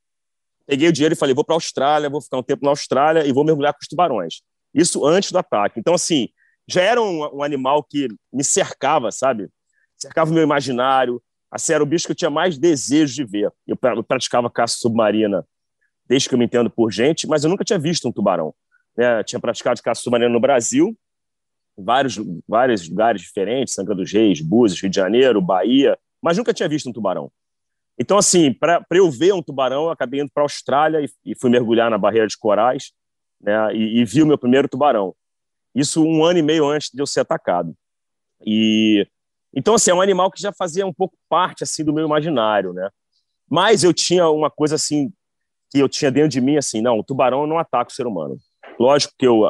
Peguei 0.66 0.88
o 0.88 0.94
dinheiro 0.94 1.14
e 1.14 1.18
falei, 1.18 1.36
vou 1.36 1.44
para 1.44 1.56
a 1.56 1.58
Austrália, 1.58 2.10
vou 2.10 2.22
ficar 2.22 2.38
um 2.38 2.44
tempo 2.44 2.64
na 2.64 2.72
Austrália 2.72 3.26
e 3.26 3.34
vou 3.34 3.44
mergulhar 3.44 3.74
com 3.74 3.80
os 3.82 3.88
tubarões. 3.88 4.42
Isso 4.74 5.06
antes 5.06 5.32
do 5.32 5.38
ataque. 5.38 5.80
Então, 5.80 5.94
assim, 5.94 6.30
já 6.68 6.82
era 6.82 7.02
um, 7.02 7.38
um 7.38 7.44
animal 7.44 7.84
que 7.84 8.08
me 8.32 8.44
cercava, 8.44 9.12
sabe? 9.12 9.50
Cercava 9.98 10.30
o 10.30 10.34
meu 10.34 10.44
imaginário. 10.44 11.22
Assim, 11.52 11.74
era 11.74 11.84
o 11.84 11.86
bicho 11.86 12.06
que 12.06 12.12
eu 12.12 12.16
tinha 12.16 12.30
mais 12.30 12.58
desejo 12.58 13.16
de 13.16 13.26
ver. 13.26 13.52
Eu, 13.68 13.78
praticava 14.04 14.50
caça 14.50 14.78
submarina 14.78 15.46
desde 16.08 16.28
que 16.30 16.36
eu 16.36 16.40
me 16.40 16.46
entendo 16.46 16.70
por 16.70 16.92
gente, 16.92 17.28
mas 17.28 17.44
eu 17.44 17.50
nunca 17.50 17.64
tinha 17.64 17.80
visto 17.80 18.08
um 18.08 18.12
tubarão. 18.12 18.54
Né? 18.96 19.24
Tinha 19.24 19.40
praticado 19.40 19.82
caça 19.82 20.02
submarina 20.02 20.32
no 20.32 20.40
Brasil, 20.40 20.98
vários, 21.78 22.18
vários 22.48 22.88
lugares 22.90 23.22
diferentes, 23.22 23.74
Sangra 23.74 23.96
dos 23.96 24.12
Reis, 24.12 24.42
Búzios, 24.42 24.82
Rio 24.82 24.90
de 24.90 24.96
Janeiro, 24.96 25.42
Bahia, 25.42 25.98
mas 26.22 26.38
nunca 26.38 26.54
tinha 26.54 26.68
visto 26.68 26.90
um 26.90 26.94
tubarão. 26.94 27.32
Então, 27.98 28.18
assim, 28.18 28.54
para 28.54 28.86
eu 28.92 29.12
ver 29.12 29.34
um 29.34 29.44
tubarão, 29.44 29.86
eu 29.86 29.90
acabei 29.90 30.22
indo 30.22 30.32
para 30.34 30.44
a 30.44 30.46
Austrália 30.46 31.02
e, 31.02 31.10
e, 31.26 31.36
fui 31.36 31.50
mergulhar 31.50 31.92
na 31.92 31.98
barreira 31.98 32.28
de 32.28 32.38
corais 32.38 32.94
né, 33.42 33.76
e, 33.76 34.00
e, 34.00 34.06
vi 34.06 34.24
o 34.24 34.26
meu 34.26 34.38
primeiro 34.38 34.70
tubarão. 34.70 35.14
Isso 35.76 36.04
um 36.04 36.24
ano 36.24 36.40
e 36.40 36.42
meio 36.42 36.66
antes 36.66 36.90
de 36.94 37.02
eu 37.02 37.06
ser 37.06 37.20
atacado. 37.20 37.76
E 38.46 39.06
então, 39.56 39.76
assim, 39.76 39.92
é 39.92 39.94
um 39.94 40.02
animal 40.02 40.32
que 40.32 40.42
já 40.42 40.52
fazia 40.52 40.86
um 40.86 40.94
pouco 40.94 41.18
parte 41.28 41.64
assim 41.64 41.84
do 41.84 41.94
meu 41.94 42.06
imaginário, 42.06 42.74
né? 42.74 42.90
Mas 43.50 43.84
eu 43.84 43.94
tinha 43.94 44.30
uma 44.30 44.50
coisa 44.50 44.76
assim 44.76 45.12
que 45.72 45.80
eu 45.80 45.90
tinha 45.90 46.12
dentro 46.12 46.30
de 46.30 46.42
mim 46.42 46.58
assim, 46.58 46.82
não, 46.82 47.00
o 47.00 47.04
tubarão 47.04 47.48
não 47.48 47.60
ataca 47.60 47.92
o 47.92 47.94
ser 47.94 48.08
humano. 48.08 48.38
Lógico 48.80 49.14
que 49.18 49.28
eu, 49.28 49.42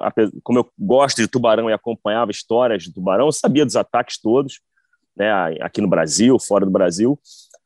como 0.43 0.59
eu 0.59 0.69
gosto 0.77 1.17
de 1.17 1.27
tubarão 1.27 1.69
e 1.69 1.73
acompanhava 1.73 2.31
histórias 2.31 2.83
de 2.83 2.93
tubarão, 2.93 3.27
eu 3.27 3.31
sabia 3.31 3.65
dos 3.65 3.75
ataques 3.75 4.19
todos, 4.19 4.59
né, 5.15 5.31
aqui 5.61 5.81
no 5.81 5.87
Brasil, 5.87 6.37
fora 6.39 6.65
do 6.65 6.71
Brasil. 6.71 7.19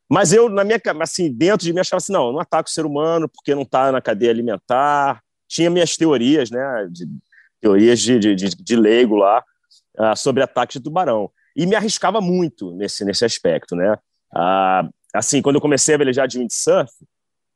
Mas 0.09 0.33
eu, 0.33 0.49
na 0.49 0.63
minha, 0.63 0.79
assim, 1.01 1.31
dentro 1.31 1.65
de 1.65 1.73
mim, 1.73 1.79
achava 1.79 1.97
assim, 1.97 2.11
não, 2.11 2.31
não 2.31 2.39
ataco 2.39 2.67
o 2.67 2.71
ser 2.71 2.85
humano 2.85 3.29
porque 3.29 3.55
não 3.55 3.61
está 3.61 3.91
na 3.91 4.01
cadeia 4.01 4.31
alimentar. 4.31 5.21
Tinha 5.47 5.69
minhas 5.69 5.95
teorias, 5.95 6.51
né, 6.51 6.87
de, 6.91 7.07
teorias 7.61 7.99
de, 7.99 8.19
de, 8.19 8.35
de, 8.35 8.49
de 8.49 8.75
leigo 8.75 9.15
lá, 9.15 9.43
uh, 9.97 10.15
sobre 10.15 10.43
ataques 10.43 10.79
de 10.79 10.83
tubarão. 10.83 11.31
E 11.55 11.65
me 11.65 11.75
arriscava 11.75 12.19
muito 12.19 12.71
nesse, 12.71 13.05
nesse 13.05 13.25
aspecto, 13.25 13.75
né. 13.75 13.93
Uh, 14.33 14.89
assim, 15.13 15.41
quando 15.41 15.55
eu 15.55 15.61
comecei 15.61 15.95
a 15.95 15.97
velejar 15.97 16.27
de 16.27 16.39
windsurf, 16.39 16.91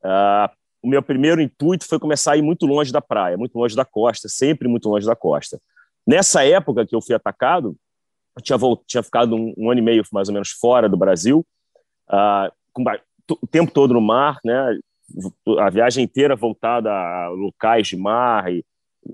uh, 0.03 0.49
o 0.81 0.87
meu 0.87 1.01
primeiro 1.01 1.41
intuito 1.41 1.87
foi 1.87 1.99
começar 1.99 2.33
a 2.33 2.37
ir 2.37 2.41
muito 2.41 2.65
longe 2.65 2.91
da 2.91 3.01
praia, 3.01 3.37
muito 3.37 3.57
longe 3.57 3.75
da 3.75 3.83
costa, 3.83 4.29
sempre 4.29 4.67
muito 4.67 4.87
longe 4.87 5.05
da 5.05 5.15
costa. 5.15 5.59
Nessa 6.05 6.45
época 6.45 6.85
que 6.85 6.95
eu 6.95 7.01
fui 7.01 7.15
atacado, 7.15 7.75
eu 8.35 8.41
tinha, 8.41 8.57
tinha 8.85 9.03
ficado 9.03 9.35
um, 9.35 9.53
um, 9.57 9.71
ano 9.71 9.79
e 9.79 9.83
meio 9.83 10.03
mais 10.13 10.27
ou 10.29 10.33
menos 10.33 10.51
fora 10.51 10.87
do 10.87 10.95
Brasil, 10.95 11.45
uh, 12.09 12.51
com... 12.71 12.83
o 13.31 13.47
tempo 13.47 13.71
todo 13.71 13.93
no 13.93 14.01
mar, 14.01 14.39
né? 14.45 14.77
a 15.59 15.69
viagem 15.69 16.03
inteira 16.03 16.35
voltada 16.35 16.91
a 16.91 17.29
locais 17.29 17.87
de 17.87 17.97
mar 17.97 18.51
e 18.51 18.63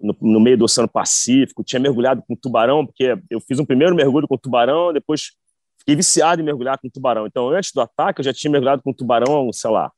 no, 0.02 0.16
no, 0.22 0.40
meio 0.40 0.58
do 0.58 0.66
Oceano 0.66 0.88
Pacífico, 0.88 1.64
tinha 1.64 1.80
mergulhado 1.80 2.24
com 2.28 2.36
tubarão, 2.36 2.86
porque 2.86 3.18
eu 3.30 3.40
fiz 3.40 3.60
um 3.60 3.66
primeiro 3.66 3.96
mergulho 3.96 4.28
com 4.28 4.38
tubarão, 4.38 4.94
depois 4.94 5.32
fiquei 5.80 5.96
viciado 5.96 6.42
em 6.42 6.46
mergulhar 6.46 6.78
com 6.78 6.90
tubarão. 6.90 7.28
Então, 7.28 7.50
antes 7.50 7.72
do 7.72 7.82
ataque, 7.82 8.22
eu 8.22 8.26
já 8.26 8.34
tinha 8.34 8.52
mergulhado 8.52 8.82
com 8.82 8.94
tubarão, 8.94 9.52
sei 9.52 9.70
lá, 9.70 9.92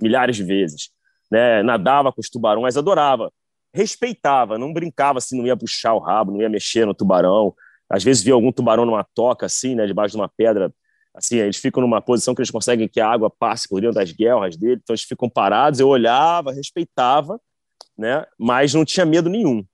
milhares 0.00 0.36
de 0.36 0.44
vezes. 0.44 0.90
Né? 1.30 1.62
Nadava 1.62 2.12
com 2.12 2.20
os 2.20 2.30
tubarões, 2.30 2.76
adorava. 2.76 3.30
Respeitava, 3.74 4.56
não 4.56 4.72
brincava 4.72 5.18
assim, 5.18 5.36
não 5.36 5.46
ia 5.46 5.56
puxar 5.56 5.94
o 5.94 5.98
rabo, 5.98 6.32
não 6.32 6.40
ia 6.40 6.48
mexer 6.48 6.86
no 6.86 6.94
tubarão. 6.94 7.54
Às 7.90 8.02
vezes 8.02 8.22
via 8.22 8.34
algum 8.34 8.50
tubarão 8.50 8.86
numa 8.86 9.04
toca, 9.14 9.46
assim, 9.46 9.74
né, 9.74 9.86
debaixo 9.86 10.12
de 10.12 10.20
uma 10.20 10.28
pedra. 10.28 10.72
Assim, 11.14 11.36
eles 11.36 11.56
ficam 11.56 11.80
numa 11.80 12.00
posição 12.00 12.34
que 12.34 12.40
eles 12.40 12.50
conseguem 12.50 12.88
que 12.88 13.00
a 13.00 13.08
água 13.08 13.30
passe 13.30 13.68
por 13.68 13.80
dentro 13.80 13.94
das 13.94 14.12
guerras 14.12 14.56
dele, 14.56 14.80
então 14.82 14.92
eles 14.92 15.02
ficam 15.02 15.28
parados. 15.28 15.80
Eu 15.80 15.88
olhava, 15.88 16.52
respeitava, 16.52 17.40
né, 17.96 18.24
mas 18.38 18.74
não 18.74 18.84
tinha 18.84 19.06
medo 19.06 19.28
nenhum. 19.28 19.64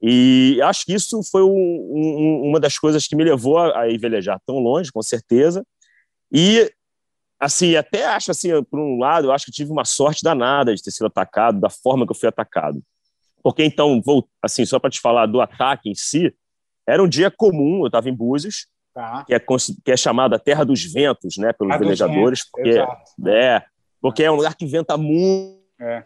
E 0.00 0.60
acho 0.62 0.84
que 0.84 0.94
isso 0.94 1.20
foi 1.24 1.42
um, 1.42 1.48
um, 1.48 2.42
uma 2.48 2.60
das 2.60 2.78
coisas 2.78 3.06
que 3.06 3.16
me 3.16 3.24
levou 3.24 3.58
a, 3.58 3.80
a 3.80 3.88
ir 3.88 3.98
velejar 3.98 4.40
tão 4.46 4.58
longe, 4.58 4.92
com 4.92 5.02
certeza. 5.02 5.66
E, 6.32 6.72
assim, 7.40 7.74
até 7.74 8.06
acho, 8.06 8.30
assim, 8.30 8.50
por 8.64 8.78
um 8.78 8.98
lado, 8.98 9.26
eu 9.26 9.32
acho 9.32 9.46
que 9.46 9.52
tive 9.52 9.72
uma 9.72 9.84
sorte 9.84 10.22
danada 10.22 10.74
de 10.74 10.82
ter 10.82 10.92
sido 10.92 11.06
atacado 11.06 11.60
da 11.60 11.68
forma 11.68 12.06
que 12.06 12.12
eu 12.12 12.16
fui 12.16 12.28
atacado. 12.28 12.80
Porque, 13.42 13.64
então, 13.64 14.00
vou, 14.04 14.28
assim, 14.42 14.64
só 14.64 14.78
para 14.78 14.90
te 14.90 15.00
falar 15.00 15.26
do 15.26 15.40
ataque 15.40 15.90
em 15.90 15.94
si, 15.94 16.32
era 16.86 17.02
um 17.02 17.08
dia 17.08 17.30
comum, 17.30 17.80
eu 17.80 17.86
estava 17.86 18.08
em 18.08 18.14
Búzios, 18.14 18.68
tá. 18.94 19.24
que, 19.24 19.34
é, 19.34 19.38
que 19.38 19.92
é 19.92 19.96
chamada 19.96 20.36
a 20.36 20.38
Terra 20.38 20.64
dos 20.64 20.84
Ventos, 20.84 21.36
né, 21.36 21.52
pelos 21.52 21.74
a 21.74 21.78
velejadores, 21.78 22.48
porque, 22.50 22.78
é, 23.26 23.62
porque 24.00 24.22
é 24.22 24.30
um 24.30 24.36
lugar 24.36 24.54
que 24.54 24.66
venta 24.66 24.96
muito. 24.96 25.58
É. 25.80 26.04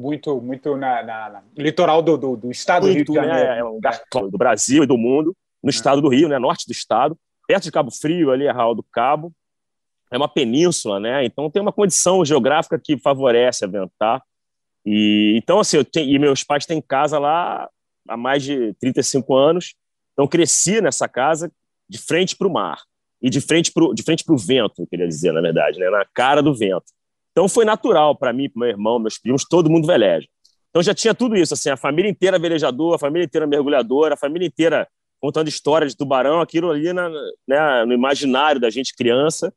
Muito, 0.00 0.40
muito 0.40 0.76
na, 0.76 1.02
na, 1.02 1.30
na 1.30 1.42
litoral 1.56 2.02
do, 2.02 2.16
do, 2.16 2.36
do, 2.36 2.50
estado 2.50 2.86
muito, 2.86 3.12
do 3.12 3.12
Rio 3.12 3.22
de 3.22 3.28
né, 3.28 3.34
Janeiro. 3.34 3.50
Né? 3.50 3.58
É 3.58 3.64
um 3.64 3.74
lugar 3.74 3.94
é. 3.94 4.20
do 4.20 4.38
Brasil 4.38 4.82
e 4.82 4.86
do 4.86 4.96
mundo, 4.96 5.36
no 5.62 5.68
é. 5.68 5.72
estado 5.72 6.00
do 6.00 6.08
Rio, 6.08 6.28
né, 6.28 6.38
norte 6.38 6.66
do 6.66 6.72
estado, 6.72 7.16
perto 7.46 7.64
de 7.64 7.72
Cabo 7.72 7.90
Frio, 7.90 8.30
ali, 8.30 8.48
Arraial 8.48 8.74
do 8.74 8.82
Cabo. 8.82 9.32
É 10.10 10.16
uma 10.16 10.28
península, 10.28 10.98
né? 10.98 11.24
Então 11.24 11.48
tem 11.48 11.62
uma 11.62 11.72
condição 11.72 12.24
geográfica 12.24 12.80
que 12.82 12.98
favorece 12.98 13.64
a 13.64 13.68
ventar. 13.68 14.20
E 14.84 15.34
então 15.36 15.60
assim, 15.60 15.76
eu 15.76 15.84
tenho, 15.84 16.08
e 16.08 16.18
meus 16.18 16.42
pais 16.42 16.66
têm 16.66 16.80
casa 16.80 17.18
lá 17.18 17.68
há 18.08 18.16
mais 18.16 18.42
de 18.42 18.74
35 18.80 19.36
anos 19.36 19.74
então, 20.20 20.28
cresci 20.28 20.82
nessa 20.82 21.08
casa 21.08 21.50
de 21.88 21.96
frente 21.96 22.36
para 22.36 22.46
o 22.46 22.52
mar 22.52 22.78
e 23.22 23.30
de 23.30 23.40
frente 23.40 23.72
para 23.72 23.84
o 23.84 24.36
vento, 24.36 24.86
queria 24.86 25.08
dizer, 25.08 25.32
na 25.32 25.40
verdade, 25.40 25.78
né? 25.78 25.88
na 25.88 26.04
cara 26.04 26.42
do 26.42 26.54
vento. 26.54 26.84
Então, 27.32 27.48
foi 27.48 27.64
natural 27.64 28.16
para 28.16 28.32
mim, 28.32 28.48
para 28.48 28.60
meu 28.60 28.68
irmão, 28.68 28.98
meus 28.98 29.18
primos, 29.18 29.44
todo 29.44 29.70
mundo 29.70 29.86
veleja. 29.86 30.26
Então, 30.70 30.82
já 30.82 30.94
tinha 30.94 31.14
tudo 31.14 31.36
isso, 31.36 31.54
assim, 31.54 31.70
a 31.70 31.76
família 31.76 32.10
inteira 32.10 32.38
velejadora, 32.38 32.96
a 32.96 32.98
família 32.98 33.24
inteira 33.24 33.46
mergulhadora, 33.46 34.14
a 34.14 34.16
família 34.16 34.46
inteira 34.46 34.86
contando 35.20 35.48
história 35.48 35.86
de 35.86 35.96
tubarão, 35.96 36.40
aquilo 36.40 36.70
ali 36.70 36.92
na, 36.92 37.08
né, 37.46 37.84
no 37.84 37.92
imaginário 37.92 38.60
da 38.60 38.70
gente 38.70 38.94
criança. 38.94 39.52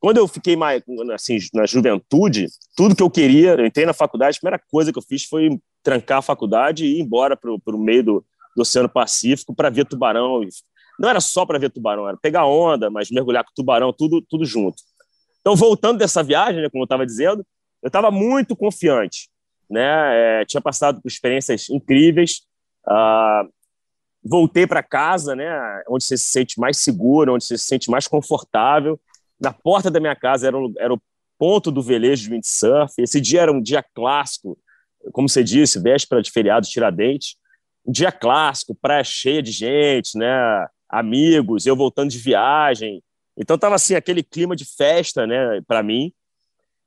Quando 0.00 0.18
eu 0.18 0.28
fiquei 0.28 0.56
mais, 0.56 0.82
assim, 1.14 1.38
na 1.54 1.64
juventude, 1.64 2.46
tudo 2.76 2.96
que 2.96 3.02
eu 3.02 3.08
queria, 3.08 3.52
eu 3.52 3.64
entrei 3.64 3.86
na 3.86 3.94
faculdade, 3.94 4.36
a 4.36 4.40
primeira 4.40 4.62
coisa 4.70 4.92
que 4.92 4.98
eu 4.98 5.02
fiz 5.02 5.24
foi 5.24 5.48
trancar 5.82 6.18
a 6.18 6.22
faculdade 6.22 6.84
e 6.84 6.98
ir 6.98 7.00
embora 7.00 7.36
para 7.36 7.50
o 7.50 7.78
meio 7.78 8.02
do, 8.02 8.24
do 8.56 8.62
Oceano 8.62 8.88
Pacífico 8.88 9.54
para 9.54 9.70
ver 9.70 9.86
tubarão. 9.86 10.40
Não 10.98 11.08
era 11.08 11.20
só 11.20 11.46
para 11.46 11.58
ver 11.58 11.70
tubarão, 11.70 12.08
era 12.08 12.16
pegar 12.16 12.44
onda, 12.46 12.90
mas 12.90 13.10
mergulhar 13.10 13.44
com 13.44 13.50
tubarão, 13.54 13.92
tudo, 13.92 14.20
tudo 14.20 14.44
junto. 14.44 14.82
Então, 15.44 15.54
voltando 15.54 15.98
dessa 15.98 16.22
viagem, 16.22 16.62
né, 16.62 16.70
como 16.70 16.82
eu 16.82 16.86
estava 16.86 17.04
dizendo, 17.04 17.44
eu 17.82 17.88
estava 17.88 18.10
muito 18.10 18.56
confiante. 18.56 19.28
Né? 19.68 20.40
É, 20.40 20.44
tinha 20.46 20.60
passado 20.60 21.02
por 21.02 21.08
experiências 21.08 21.68
incríveis. 21.68 22.42
Uh, 22.86 23.52
voltei 24.24 24.66
para 24.66 24.82
casa, 24.82 25.36
né, 25.36 25.82
onde 25.88 26.04
você 26.04 26.16
se 26.16 26.24
sente 26.24 26.58
mais 26.58 26.78
seguro, 26.78 27.34
onde 27.34 27.44
você 27.44 27.58
se 27.58 27.64
sente 27.64 27.90
mais 27.90 28.08
confortável. 28.08 28.98
Na 29.38 29.52
porta 29.52 29.90
da 29.90 30.00
minha 30.00 30.16
casa 30.16 30.46
era, 30.46 30.56
um, 30.56 30.72
era 30.78 30.94
o 30.94 31.00
ponto 31.38 31.70
do 31.70 31.82
velejo 31.82 32.24
de 32.24 32.30
windsurf. 32.30 32.94
Esse 32.98 33.20
dia 33.20 33.42
era 33.42 33.52
um 33.52 33.60
dia 33.60 33.84
clássico, 33.94 34.58
como 35.12 35.28
você 35.28 35.44
disse, 35.44 35.78
véspera 35.78 36.22
de 36.22 36.30
feriado 36.30 36.64
de 36.64 36.72
Tiradentes 36.72 37.36
um 37.86 37.92
dia 37.92 38.10
clássico, 38.10 38.74
praia 38.74 39.04
cheia 39.04 39.42
de 39.42 39.52
gente, 39.52 40.16
né? 40.16 40.66
Amigos, 40.88 41.66
eu 41.66 41.76
voltando 41.76 42.10
de 42.10 42.18
viagem. 42.18 43.02
Então 43.36 43.58
tava 43.58 43.74
assim 43.74 43.94
aquele 43.94 44.22
clima 44.22 44.54
de 44.54 44.64
festa, 44.64 45.26
né, 45.26 45.60
para 45.66 45.82
mim. 45.82 46.12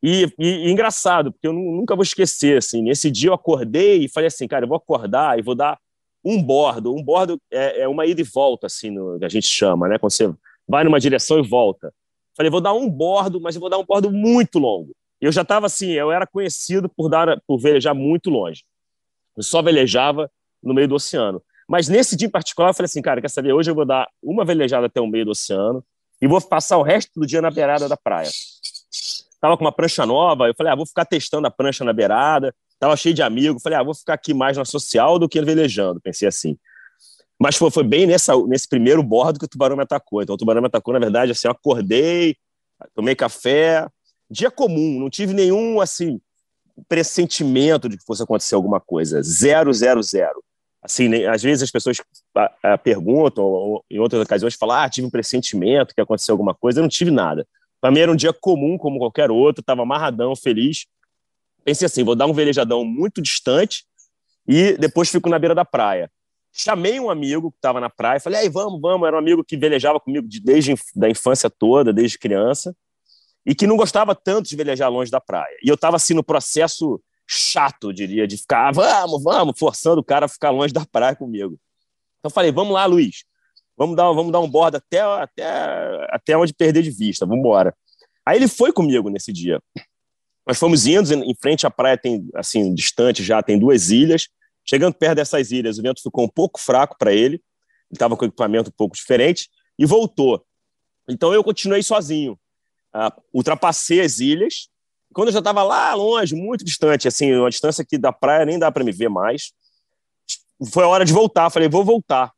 E, 0.01 0.31
e, 0.37 0.67
e, 0.67 0.71
engraçado, 0.71 1.31
porque 1.31 1.47
eu 1.47 1.53
nunca 1.53 1.95
vou 1.95 2.03
esquecer, 2.03 2.57
assim, 2.57 2.83
nesse 2.83 3.09
dia 3.09 3.29
eu 3.29 3.33
acordei 3.33 4.05
e 4.05 4.09
falei 4.09 4.27
assim, 4.27 4.47
cara, 4.47 4.63
eu 4.63 4.69
vou 4.69 4.77
acordar 4.77 5.39
e 5.39 5.41
vou 5.41 5.55
dar 5.55 5.77
um 6.23 6.41
bordo. 6.41 6.93
Um 6.93 7.03
bordo 7.03 7.41
é, 7.51 7.81
é 7.81 7.87
uma 7.87 8.05
ida 8.05 8.21
e 8.21 8.23
volta, 8.23 8.67
assim, 8.67 8.91
no, 8.91 9.17
que 9.17 9.25
a 9.25 9.29
gente 9.29 9.47
chama, 9.47 9.87
né? 9.87 9.97
Quando 9.97 10.11
você 10.11 10.33
vai 10.67 10.83
numa 10.83 10.99
direção 10.99 11.39
e 11.39 11.47
volta. 11.47 11.93
Falei, 12.35 12.51
vou 12.51 12.61
dar 12.61 12.73
um 12.73 12.87
bordo, 12.89 13.41
mas 13.41 13.55
eu 13.55 13.61
vou 13.61 13.69
dar 13.69 13.79
um 13.79 13.85
bordo 13.85 14.11
muito 14.11 14.59
longo. 14.59 14.95
Eu 15.19 15.31
já 15.31 15.41
estava 15.41 15.65
assim, 15.65 15.91
eu 15.91 16.11
era 16.11 16.27
conhecido 16.27 16.87
por 16.87 17.09
dar 17.09 17.41
por 17.47 17.57
velejar 17.57 17.95
muito 17.95 18.29
longe. 18.29 18.63
Eu 19.35 19.41
só 19.41 19.61
velejava 19.61 20.29
no 20.61 20.73
meio 20.73 20.87
do 20.87 20.95
oceano. 20.95 21.41
Mas 21.67 21.89
nesse 21.89 22.15
dia 22.15 22.27
em 22.27 22.31
particular, 22.31 22.69
eu 22.69 22.73
falei 22.73 22.85
assim, 22.85 23.01
cara, 23.01 23.19
quer 23.19 23.29
saber? 23.29 23.53
Hoje 23.53 23.71
eu 23.71 23.75
vou 23.75 23.85
dar 23.85 24.07
uma 24.21 24.45
velejada 24.45 24.85
até 24.85 25.01
o 25.01 25.07
meio 25.07 25.25
do 25.25 25.31
oceano 25.31 25.83
e 26.21 26.27
vou 26.27 26.41
passar 26.41 26.77
o 26.77 26.83
resto 26.83 27.11
do 27.19 27.25
dia 27.25 27.41
na 27.41 27.51
beirada 27.51 27.87
da 27.87 27.95
praia. 27.95 28.29
Tava 29.39 29.55
com 29.57 29.63
uma 29.63 29.71
prancha 29.71 30.05
nova, 30.05 30.47
eu 30.47 30.55
falei, 30.55 30.73
ah, 30.73 30.75
vou 30.75 30.85
ficar 30.85 31.05
testando 31.05 31.47
a 31.47 31.51
prancha 31.51 31.83
na 31.83 31.93
beirada. 31.93 32.53
Tava 32.79 32.95
cheio 32.97 33.13
de 33.13 33.21
amigos, 33.21 33.61
falei, 33.61 33.77
ah, 33.77 33.83
vou 33.83 33.93
ficar 33.93 34.13
aqui 34.13 34.33
mais 34.33 34.57
na 34.57 34.65
social 34.65 35.19
do 35.19 35.29
que 35.29 35.41
velejando, 35.41 36.01
pensei 36.01 36.27
assim. 36.27 36.57
Mas 37.39 37.55
foi, 37.55 37.69
foi 37.69 37.83
bem 37.83 38.07
nessa, 38.07 38.35
nesse 38.47 38.67
primeiro 38.67 39.03
bordo 39.03 39.37
que 39.37 39.45
o 39.45 39.47
tubarão 39.47 39.75
me 39.75 39.83
atacou. 39.83 40.23
Então 40.23 40.33
o 40.33 40.37
tubarão 40.37 40.61
me 40.61 40.67
atacou, 40.67 40.93
na 40.93 40.99
verdade, 40.99 41.31
assim, 41.31 41.47
eu 41.47 41.51
acordei, 41.51 42.35
tomei 42.95 43.15
café, 43.15 43.87
dia 44.29 44.49
comum, 44.49 44.99
não 44.99 45.09
tive 45.09 45.33
nenhum, 45.33 45.79
assim, 45.79 46.19
pressentimento 46.87 47.87
de 47.87 47.97
que 47.97 48.05
fosse 48.05 48.23
acontecer 48.23 48.55
alguma 48.55 48.79
coisa. 48.79 49.21
Zero, 49.21 49.71
zero, 49.71 50.01
zero 50.01 50.43
assim, 50.87 51.25
às 51.25 51.43
vezes 51.43 51.63
as 51.63 51.71
pessoas 51.71 51.97
a, 52.35 52.73
a, 52.73 52.77
perguntam, 52.77 53.43
ou, 53.43 53.85
em 53.91 53.99
outras 53.99 54.21
ocasiões 54.21 54.55
falam, 54.55 54.77
ah, 54.77 54.89
tive 54.89 55.05
um 55.05 55.09
pressentimento 55.09 55.93
que 55.93 56.01
aconteceu 56.01 56.33
alguma 56.33 56.55
coisa, 56.55 56.79
eu 56.79 56.81
não 56.81 56.89
tive 56.89 57.11
nada. 57.11 57.45
Para 57.79 57.91
mim 57.91 57.99
era 57.99 58.11
um 58.11 58.15
dia 58.15 58.33
comum, 58.33 58.77
como 58.77 58.97
qualquer 58.97 59.29
outro, 59.29 59.61
estava 59.61 59.83
amarradão, 59.83 60.35
feliz. 60.35 60.87
Pensei 61.63 61.85
assim, 61.85 62.03
vou 62.03 62.15
dar 62.15 62.25
um 62.25 62.33
velejadão 62.33 62.83
muito 62.85 63.21
distante 63.21 63.85
e 64.47 64.77
depois 64.77 65.09
fico 65.09 65.29
na 65.29 65.37
beira 65.37 65.53
da 65.53 65.65
praia. 65.65 66.09
Chamei 66.53 66.99
um 66.99 67.09
amigo 67.09 67.51
que 67.51 67.57
estava 67.57 67.79
na 67.79 67.89
praia, 67.89 68.19
falei, 68.19 68.39
aí, 68.39 68.49
vamos, 68.49 68.81
vamos, 68.81 69.05
era 69.05 69.15
um 69.15 69.19
amigo 69.19 69.43
que 69.43 69.57
velejava 69.57 69.99
comigo 69.99 70.27
desde 70.43 70.73
da 70.95 71.09
infância 71.09 71.49
toda, 71.49 71.93
desde 71.93 72.17
criança, 72.17 72.75
e 73.45 73.53
que 73.53 73.67
não 73.67 73.77
gostava 73.77 74.15
tanto 74.15 74.49
de 74.49 74.55
velejar 74.55 74.89
longe 74.89 75.11
da 75.11 75.21
praia. 75.21 75.55
E 75.61 75.67
eu 75.67 75.75
estava 75.75 75.97
assim 75.97 76.13
no 76.13 76.23
processo 76.23 76.99
chato, 77.27 77.93
diria, 77.93 78.25
de 78.25 78.37
ficar, 78.37 78.71
vamos, 78.71 79.21
vamos, 79.21 79.59
forçando 79.59 79.99
o 79.99 80.03
cara 80.03 80.25
a 80.25 80.29
ficar 80.29 80.49
longe 80.49 80.73
da 80.73 80.85
praia 80.85 81.15
comigo. 81.15 81.59
Então 82.19 82.31
falei, 82.31 82.51
vamos 82.51 82.73
lá, 82.73 82.85
Luiz, 82.85 83.25
vamos 83.75 83.95
dar, 83.95 84.11
vamos 84.13 84.31
dar 84.31 84.39
um 84.39 84.49
bordo 84.49 84.77
até, 84.77 85.01
até, 85.01 85.45
até 86.09 86.37
onde 86.37 86.53
perder 86.53 86.81
de 86.81 86.91
vista, 86.91 87.25
vamos 87.25 87.39
embora. 87.39 87.75
Aí 88.25 88.37
ele 88.37 88.47
foi 88.47 88.71
comigo 88.71 89.09
nesse 89.09 89.31
dia. 89.31 89.61
Nós 90.45 90.57
fomos 90.57 90.87
indo, 90.87 91.13
em 91.13 91.35
frente 91.35 91.67
à 91.67 91.69
praia 91.69 91.97
tem, 91.97 92.29
assim, 92.33 92.73
distante 92.73 93.21
já, 93.21 93.43
tem 93.43 93.59
duas 93.59 93.89
ilhas. 93.89 94.29
Chegando 94.65 94.93
perto 94.93 95.15
dessas 95.15 95.51
ilhas, 95.51 95.77
o 95.77 95.81
vento 95.81 96.01
ficou 96.01 96.25
um 96.25 96.29
pouco 96.29 96.59
fraco 96.59 96.97
para 96.97 97.13
ele, 97.13 97.35
ele 97.35 97.41
estava 97.93 98.15
com 98.15 98.25
equipamento 98.25 98.69
um 98.69 98.73
pouco 98.75 98.95
diferente, 98.95 99.49
e 99.77 99.85
voltou. 99.85 100.45
Então 101.07 101.33
eu 101.33 101.43
continuei 101.43 101.83
sozinho. 101.83 102.39
Uh, 102.93 103.21
ultrapassei 103.33 104.01
as 104.01 104.19
ilhas, 104.19 104.69
quando 105.17 105.29
eu 105.29 105.33
já 105.33 105.39
estava 105.39 105.63
lá 105.63 105.95
longe, 105.95 106.35
muito 106.35 106.63
distante, 106.63 107.07
assim, 107.07 107.33
uma 107.33 107.49
distância 107.49 107.83
que 107.83 107.97
da 107.97 108.13
praia 108.13 108.45
nem 108.45 108.59
dá 108.59 108.71
para 108.71 108.83
me 108.83 108.91
ver 108.91 109.09
mais, 109.09 109.51
foi 110.71 110.83
a 110.83 110.87
hora 110.87 111.03
de 111.03 111.11
voltar. 111.11 111.49
Falei, 111.49 111.67
vou 111.67 111.83
voltar, 111.83 112.31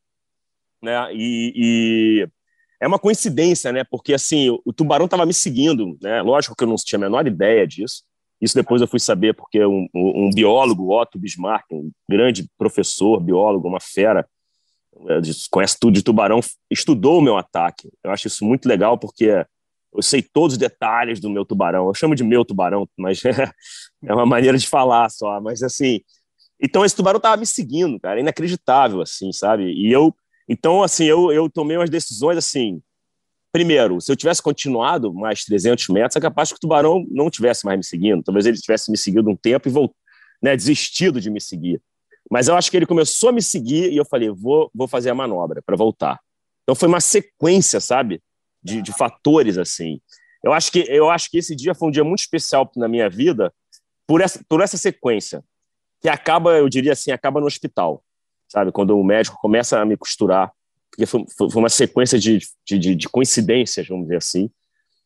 né? 0.81 1.13
E, 1.13 1.51
e 1.57 2.27
é 2.79 2.88
uma 2.88 2.98
coincidência, 2.98 3.74
né? 3.74 3.83
Porque 3.83 4.13
assim, 4.13 4.57
o, 4.63 4.71
tubarão 4.71 5.03
estava 5.03 5.25
me 5.25 5.33
seguindo, 5.33 5.98
né? 6.01 6.21
Lógico 6.21 6.55
que 6.55 6.63
eu 6.63 6.69
não 6.69 6.77
tinha 6.77 6.98
a 6.98 7.01
menor 7.01 7.27
ideia 7.27 7.67
disso. 7.67 8.01
Isso 8.39 8.55
depois 8.55 8.81
eu 8.81 8.88
fui 8.88 9.01
saber 9.01 9.33
porque 9.33 9.65
um, 9.65 9.89
um, 9.93 10.29
biólogo, 10.33 10.98
Otto 10.98 11.19
Bismarck, 11.19 11.65
um 11.74 11.91
grande 12.09 12.48
professor, 12.57 13.19
biólogo, 13.19 13.67
uma 13.67 13.81
fera, 13.81 14.25
é, 15.09 15.19
conhece 15.51 15.75
tudo 15.77 15.95
de 15.95 16.01
tubarão, 16.01 16.39
estudou 16.71 17.19
o 17.19 17.21
meu 17.21 17.36
ataque. 17.36 17.89
Eu 18.01 18.12
acho 18.12 18.27
isso 18.27 18.45
muito 18.45 18.69
legal 18.69 18.98
porque 18.98 19.45
eu 19.93 20.01
sei 20.01 20.22
todos 20.22 20.53
os 20.53 20.58
detalhes 20.58 21.19
do 21.19 21.29
meu 21.29 21.46
tubarão. 21.46 21.88
Eu 21.88 21.93
chamo 21.93 22.15
de 22.15 22.24
meu 22.24 22.46
tubarão, 22.46 22.88
mas 22.98 23.22
é 24.03 24.13
uma 24.13 24.25
maneira 24.25 24.58
de 24.58 24.67
falar 24.67 25.10
só. 25.10 25.41
Mas 25.41 25.63
assim, 25.63 26.01
então 26.62 26.86
esse 26.86 26.96
tubarão 26.96 27.19
tava 27.19 27.38
me 27.38 27.46
seguindo, 27.46 28.00
cara, 28.00 28.19
inacreditável, 28.19 29.01
assim, 29.01 29.31
sabe? 29.31 29.72
E 29.72 29.91
eu, 29.91 30.13
então, 30.48 30.84
assim, 30.84 31.05
eu, 31.05 31.31
eu 31.31 31.50
tomei 31.50 31.77
umas 31.77 31.89
decisões 31.89 32.38
assim. 32.38 32.81
Primeiro, 33.51 34.00
se 34.00 34.12
eu 34.12 34.15
tivesse 34.15 34.43
continuado 34.43 35.12
mais 35.12 35.43
300 35.43 35.88
metros, 35.89 36.15
é 36.15 36.19
capaz 36.19 36.50
que 36.50 36.58
o 36.58 36.60
tubarão 36.60 37.03
não 37.10 37.29
tivesse 37.29 37.65
mais 37.65 37.77
me 37.77 37.84
seguindo. 37.84 38.22
Talvez 38.24 38.46
ele 38.46 38.58
tivesse 38.58 38.91
me 38.91 38.98
seguido 38.98 39.29
um 39.29 39.36
tempo 39.36 39.67
e 39.67 39.72
volt, 39.72 39.91
né, 40.41 40.55
desistido 40.55 41.19
de 41.19 41.31
me 41.31 41.41
seguir. 41.41 41.81
Mas 42.29 42.48
eu 42.48 42.55
acho 42.55 42.69
que 42.69 42.77
ele 42.77 42.86
começou 42.86 43.29
a 43.29 43.31
me 43.31 43.41
seguir 43.41 43.91
e 43.91 43.98
eu 43.98 44.05
falei, 44.05 44.29
vou, 44.29 44.69
vou 44.74 44.88
fazer 44.88 45.10
a 45.10 45.15
manobra 45.15 45.63
para 45.65 45.75
voltar. 45.75 46.19
Então 46.62 46.75
foi 46.75 46.88
uma 46.88 47.01
sequência, 47.01 47.79
sabe, 47.79 48.22
de, 48.63 48.82
de 48.82 48.92
fatores 48.94 49.58
assim. 49.58 50.00
Eu 50.44 50.54
acho 50.54 50.72
que 50.72 50.86
eu 50.88 51.10
acho 51.10 51.30
que 51.30 51.38
esse 51.38 51.56
dia 51.56 51.75
foi 51.75 51.89
um 51.89 51.92
dia 51.92 52.04
muito 52.04 52.20
especial 52.20 52.70
na 52.75 52.88
minha 52.88 53.10
vida 53.10 53.54
por 54.08 54.22
essa 54.22 54.44
por 54.48 54.62
essa 54.62 54.78
sequência 54.78 55.44
que 56.01 56.10
acaba, 56.10 56.51
eu 56.58 56.70
diria 56.70 56.94
assim, 56.94 57.12
acaba 57.12 57.39
no 57.39 57.46
hospital, 57.46 58.04
sabe? 58.48 58.72
Quando 58.72 58.98
o 58.98 59.04
médico 59.04 59.38
começa 59.42 59.80
a 59.80 59.86
me 59.86 59.98
costurar, 59.98 60.51
porque 60.89 61.06
foi, 61.06 61.25
foi 61.38 61.62
uma 61.62 61.70
sequência 61.70 62.18
de, 62.18 62.39
de, 62.66 62.96
de, 62.96 63.10
coincidências, 63.10 63.88
vamos 63.88 64.06
dizer 64.06 64.18
assim. 64.18 64.50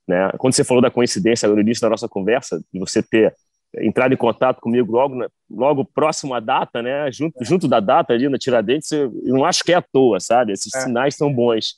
Né? 0.08 0.30
Quando 0.38 0.54
você 0.54 0.64
falou 0.64 0.82
da 0.82 0.92
coincidência 0.92 1.48
no 1.48 1.60
início 1.60 1.82
da 1.82 1.90
nossa 1.90 2.08
conversa, 2.08 2.64
de 2.72 2.80
você 2.80 3.02
ter 3.02 3.36
entrado 3.80 4.14
em 4.14 4.18
contato 4.18 4.62
comigo 4.62 4.92
logo, 4.92 5.26
logo 5.50 5.84
próximo 5.84 6.34
à 6.34 6.40
data, 6.40 6.82
né? 6.82 7.12
junto, 7.12 7.44
junto 7.44 7.68
da 7.68 7.80
data 7.80 8.14
ali 8.14 8.30
na 8.30 8.38
Tiradentes, 8.38 8.92
eu 8.92 9.12
não 9.26 9.46
acho 9.46 9.64
que 9.64 9.72
é 9.72 9.76
à 9.76 9.82
toa, 9.82 10.20
sabe? 10.20 10.54
Esses 10.54 10.74
é. 10.74 10.82
sinais 10.82 11.16
são 11.16 11.34
bons. 11.34 11.76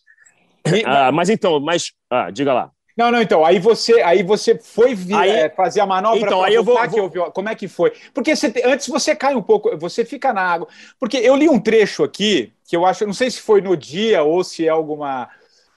E, 0.66 0.84
ah, 0.86 1.12
mas 1.12 1.30
então, 1.30 1.60
mas 1.60 1.92
ah, 2.10 2.30
diga 2.32 2.54
lá. 2.54 2.72
Não, 2.98 3.12
não, 3.12 3.22
então, 3.22 3.44
aí 3.44 3.60
você, 3.60 4.02
aí 4.02 4.24
você 4.24 4.58
foi 4.58 4.96
vir, 4.96 5.16
aí, 5.16 5.30
é, 5.30 5.50
fazer 5.50 5.82
a 5.82 5.86
manobra 5.86 6.22
então, 6.22 6.42
aí 6.42 6.54
eu 6.54 6.64
vou, 6.64 6.78
vou... 6.88 7.30
como 7.32 7.50
é 7.50 7.56
que 7.56 7.68
foi? 7.68 7.92
Porque 8.14 8.34
você, 8.34 8.54
antes 8.64 8.88
você 8.88 9.14
cai 9.14 9.36
um 9.36 9.42
pouco, 9.42 9.78
você 9.78 10.06
fica 10.06 10.32
na 10.32 10.42
água. 10.42 10.68
Porque 10.98 11.18
eu 11.18 11.36
li 11.36 11.50
um 11.50 11.60
trecho 11.60 12.06
aqui, 12.06 12.54
que 12.66 12.76
eu 12.76 12.86
acho, 12.86 13.06
não 13.06 13.14
sei 13.14 13.30
se 13.30 13.42
foi 13.42 13.60
no 13.60 13.76
dia 13.76 14.24
ou 14.24 14.46
se 14.46 14.66
é 14.66 14.70
alguma 14.70 15.30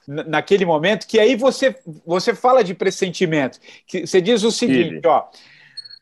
naquele 0.07 0.65
momento, 0.65 1.07
que 1.07 1.21
aí 1.21 1.37
você, 1.37 1.77
você 2.07 2.35
fala 2.35 2.65
de 2.65 2.73
pressentimento. 2.73 3.59
Que 3.87 4.07
você 4.07 4.21
diz 4.21 4.43
o 4.43 4.51
seguinte, 4.51 5.07
ó. 5.07 5.25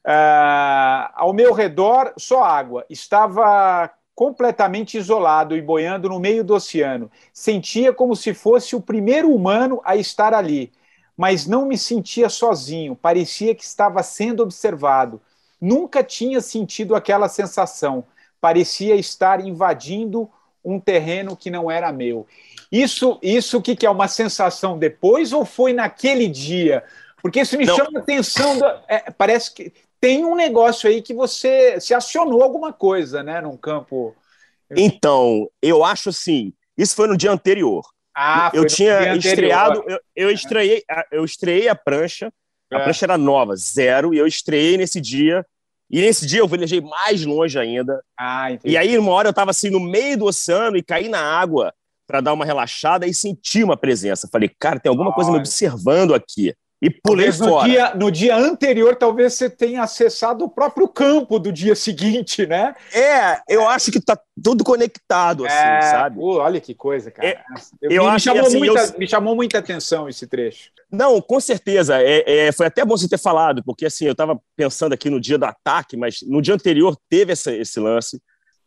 Uh, 0.07 1.11
ao 1.15 1.33
meu 1.33 1.53
redor, 1.53 2.13
só 2.17 2.45
água. 2.45 2.87
Estava 2.89 3.91
completamente 4.17 4.99
isolado 4.99 5.57
e 5.57 5.63
boiando 5.63 6.09
no 6.09 6.19
meio 6.19 6.43
do 6.43 6.55
oceano. 6.55 7.09
Sentia 7.33 7.93
como 7.93 8.17
se 8.17 8.35
fosse 8.35 8.75
o 8.75 8.81
primeiro 8.81 9.33
humano 9.33 9.81
a 9.85 9.95
estar 9.95 10.35
ali 10.35 10.73
mas 11.17 11.47
não 11.47 11.65
me 11.67 11.79
sentia 11.79 12.29
sozinho, 12.29 12.95
parecia 12.95 13.55
que 13.55 13.65
estava 13.65 14.03
sendo 14.03 14.43
observado. 14.43 15.21
Nunca 15.61 16.05
tinha 16.05 16.41
sentido 16.41 16.95
aquela 16.95 17.29
sensação, 17.29 18.05
parecia 18.41 18.95
estar 18.95 19.41
invadindo 19.41 20.29
um 20.63 20.79
terreno 20.79 21.37
que 21.37 21.49
não 21.49 21.71
era 21.71 21.91
meu. 21.91 22.27
Isso, 22.71 23.19
isso 23.23 23.63
que, 23.63 23.75
que 23.75 23.87
é 23.87 23.91
uma 23.91 24.09
sensação 24.09 24.77
depois 24.77 25.33
ou 25.33 25.45
foi 25.45 25.73
naquele 25.73 26.29
dia? 26.29 26.85
Porque 27.23 27.41
isso 27.41 27.57
me 27.57 27.65
não. 27.65 27.75
chama 27.75 27.99
a 27.99 28.03
atenção. 28.03 28.59
Da, 28.59 28.83
é, 28.87 29.11
parece 29.11 29.55
que 29.55 29.73
tem 30.01 30.25
um 30.25 30.35
negócio 30.35 30.89
aí 30.89 31.03
que 31.03 31.15
você 31.15 31.81
se 31.81 31.95
acionou 31.95 32.43
alguma 32.43 32.73
coisa, 32.73 33.23
né, 33.23 33.41
num 33.41 33.57
campo. 33.57 34.15
Então, 34.71 35.49
eu 35.63 35.85
acho 35.85 36.11
assim. 36.11 36.53
Isso 36.77 36.95
foi 36.95 37.07
no 37.07 37.17
dia 37.17 37.31
anterior. 37.31 37.85
Ah, 38.15 38.51
eu 38.55 38.67
tinha 38.67 39.15
estreado, 39.15 39.85
eu, 39.87 40.01
eu, 40.15 40.31
estreiei, 40.31 40.83
eu 41.13 41.25
estreiei 41.25 41.69
a 41.69 41.75
prancha, 41.75 42.33
a 42.73 42.79
é. 42.79 42.83
prancha 42.83 43.05
era 43.05 43.19
nova, 43.19 43.55
zero, 43.57 44.15
e 44.15 44.19
eu 44.19 44.27
estreiei 44.27 44.79
nesse 44.79 45.01
dia. 45.01 45.45
E 45.91 46.01
nesse 46.01 46.27
dia 46.27 46.41
eu 46.41 46.49
velejei 46.49 46.81
mais 46.81 47.25
longe 47.25 47.59
ainda. 47.59 48.03
Ah, 48.19 48.51
entendi. 48.51 48.75
E 48.75 48.77
aí, 48.77 48.99
uma 48.99 49.13
hora 49.13 49.29
eu 49.29 49.31
estava 49.31 49.51
assim 49.51 49.71
no 49.71 49.79
meio 49.79 50.19
do 50.19 50.25
oceano 50.25 50.77
e 50.77 50.83
caí 50.83 51.09
na 51.09 51.21
água 51.21 51.73
para 52.07 52.21
dar 52.21 52.33
uma 52.33 52.45
relaxada 52.45 53.07
e 53.07 53.15
senti 53.15 53.63
uma 53.63 53.77
presença. 53.77 54.29
Falei, 54.33 54.51
cara, 54.59 54.81
tem 54.81 54.91
alguma 54.91 55.13
coisa 55.13 55.31
me 55.31 55.39
observando 55.39 56.15
aqui 56.15 56.55
e 56.81 56.91
pulei 56.91 57.31
talvez 57.31 57.39
fora. 57.39 57.67
No 57.67 57.71
dia, 57.71 57.95
no 57.95 58.11
dia 58.11 58.37
anterior, 58.37 58.97
talvez 58.97 59.35
você 59.35 59.49
tenha 59.49 59.83
acessado 59.83 60.45
o 60.45 60.49
próprio 60.49 60.87
campo 60.87 61.39
do 61.39 61.51
dia 61.51 61.75
seguinte, 61.77 62.47
né? 62.47 62.75
É, 62.93 63.41
eu 63.49 63.67
acho 63.69 63.91
que 63.91 64.01
tá 64.01 64.19
tudo 64.43 64.63
conectado, 64.63 65.47
assim, 65.47 65.57
é, 65.57 65.83
sabe? 65.83 66.19
Uh, 66.19 66.37
olha 66.37 66.61
que 66.61 66.75
coisa, 66.75 67.11
cara. 67.11 67.29
É, 67.29 67.43
eu, 67.81 67.91
eu 67.91 68.05
me, 68.05 68.11
acho 68.11 68.25
chamou 68.25 68.47
assim, 68.47 68.59
muita, 68.59 68.81
eu... 68.81 68.99
me 68.99 69.09
chamou 69.09 69.35
muita 69.35 69.59
atenção 69.59 70.09
esse 70.09 70.27
trecho. 70.27 70.71
Não, 70.91 71.21
com 71.21 71.41
certeza. 71.41 72.01
É, 72.01 72.47
é, 72.47 72.53
foi 72.53 72.67
até 72.67 72.85
bom 72.85 72.97
você 72.97 73.09
ter 73.09 73.19
falado, 73.19 73.63
porque 73.65 73.87
assim, 73.87 74.05
eu 74.05 74.13
estava 74.13 74.39
pensando 74.55 74.93
aqui 74.93 75.09
no 75.09 75.21
dia 75.21 75.39
do 75.39 75.45
ataque, 75.45 75.97
mas 75.97 76.21
no 76.23 76.43
dia 76.43 76.55
anterior 76.55 76.97
teve 77.09 77.33
essa, 77.33 77.53
esse 77.55 77.81
lance 77.81 78.21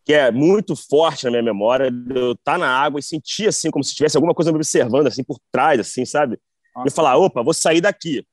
que 0.04 0.14
é 0.14 0.32
muito 0.32 0.76
forte 0.76 1.26
na 1.26 1.30
minha 1.30 1.44
memória, 1.44 1.92
eu 2.10 2.32
estar 2.32 2.54
tá 2.54 2.58
na 2.58 2.68
água 2.68 3.00
e 3.00 3.04
sentir 3.04 3.48
assim 3.48 3.70
como 3.70 3.84
se 3.84 3.94
tivesse 3.94 4.18
alguma 4.18 4.34
coisa 4.34 4.52
me 4.52 4.56
observando 4.56 5.06
assim 5.06 5.24
por 5.24 5.38
trás, 5.52 5.80
assim, 5.80 6.04
sabe? 6.04 6.40
E 6.86 6.92
falar, 6.92 7.18
opa, 7.18 7.44
vou 7.44 7.54
sair 7.54 7.82
daqui, 7.82 8.26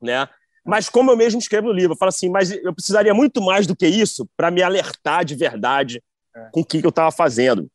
né? 0.00 0.28
Mas 0.64 0.88
como 0.88 1.10
eu 1.10 1.16
mesmo 1.16 1.38
escrevo 1.38 1.68
no 1.68 1.72
livro, 1.72 1.92
eu 1.94 1.96
falo 1.96 2.10
assim, 2.10 2.28
mas 2.28 2.50
eu 2.50 2.74
precisaria 2.74 3.14
muito 3.14 3.40
mais 3.40 3.66
do 3.66 3.74
que 3.74 3.86
isso 3.86 4.28
para 4.36 4.50
me 4.50 4.62
alertar 4.62 5.24
de 5.24 5.34
verdade 5.34 6.02
é. 6.36 6.50
com 6.52 6.60
o 6.60 6.64
que, 6.64 6.80
que 6.80 6.86
eu 6.86 6.90
estava 6.90 7.10
fazendo. 7.10 7.68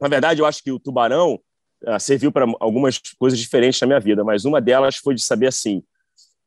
Na 0.00 0.08
verdade, 0.08 0.40
eu 0.40 0.46
acho 0.46 0.62
que 0.62 0.70
o 0.70 0.78
tubarão 0.78 1.40
uh, 1.84 1.98
serviu 1.98 2.30
para 2.30 2.46
algumas 2.60 3.00
coisas 3.18 3.38
diferentes 3.38 3.80
na 3.80 3.86
minha 3.88 4.00
vida, 4.00 4.22
mas 4.22 4.44
uma 4.44 4.60
delas 4.60 4.96
foi 4.96 5.14
de 5.14 5.22
saber 5.22 5.48
assim, 5.48 5.82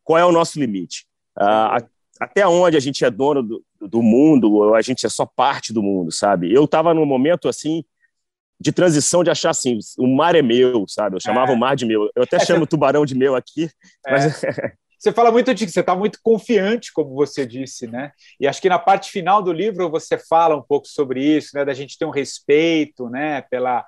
qual 0.03 0.17
é 0.17 0.25
o 0.25 0.31
nosso 0.31 0.59
limite? 0.59 1.05
Uh, 1.37 1.85
até 2.19 2.47
onde 2.47 2.77
a 2.77 2.79
gente 2.79 3.03
é 3.03 3.09
dono 3.09 3.43
do, 3.43 3.65
do 3.81 4.01
mundo, 4.01 4.53
ou 4.53 4.75
a 4.75 4.81
gente 4.81 5.05
é 5.05 5.09
só 5.09 5.25
parte 5.25 5.73
do 5.73 5.83
mundo, 5.83 6.11
sabe? 6.11 6.53
Eu 6.53 6.65
estava 6.65 6.93
num 6.93 7.05
momento 7.05 7.49
assim 7.49 7.83
de 8.61 8.71
transição 8.71 9.23
de 9.23 9.31
achar 9.31 9.49
assim, 9.49 9.79
o 9.97 10.07
mar 10.07 10.35
é 10.35 10.41
meu, 10.43 10.85
sabe? 10.87 11.15
Eu 11.15 11.19
chamava 11.19 11.51
é. 11.51 11.55
o 11.55 11.57
mar 11.57 11.75
de 11.75 11.83
meu. 11.83 12.09
Eu 12.15 12.23
até 12.23 12.35
é, 12.35 12.39
chamo 12.39 12.63
o 12.63 12.67
tubarão 12.67 13.05
de 13.05 13.15
meu 13.15 13.35
aqui, 13.35 13.69
é. 14.05 14.11
mas... 14.11 14.41
Você 15.01 15.11
fala 15.11 15.31
muito 15.31 15.51
de 15.51 15.65
que 15.65 15.71
você 15.71 15.79
está 15.79 15.95
muito 15.95 16.19
confiante, 16.21 16.93
como 16.93 17.15
você 17.15 17.43
disse, 17.43 17.87
né? 17.87 18.11
E 18.39 18.47
acho 18.47 18.61
que 18.61 18.69
na 18.69 18.77
parte 18.77 19.09
final 19.09 19.41
do 19.41 19.51
livro 19.51 19.89
você 19.89 20.15
fala 20.15 20.55
um 20.55 20.61
pouco 20.61 20.87
sobre 20.87 21.23
isso, 21.23 21.55
né? 21.55 21.65
Da 21.65 21.73
gente 21.73 21.97
ter 21.97 22.05
um 22.05 22.11
respeito, 22.11 23.09
né? 23.09 23.41
Pela, 23.49 23.83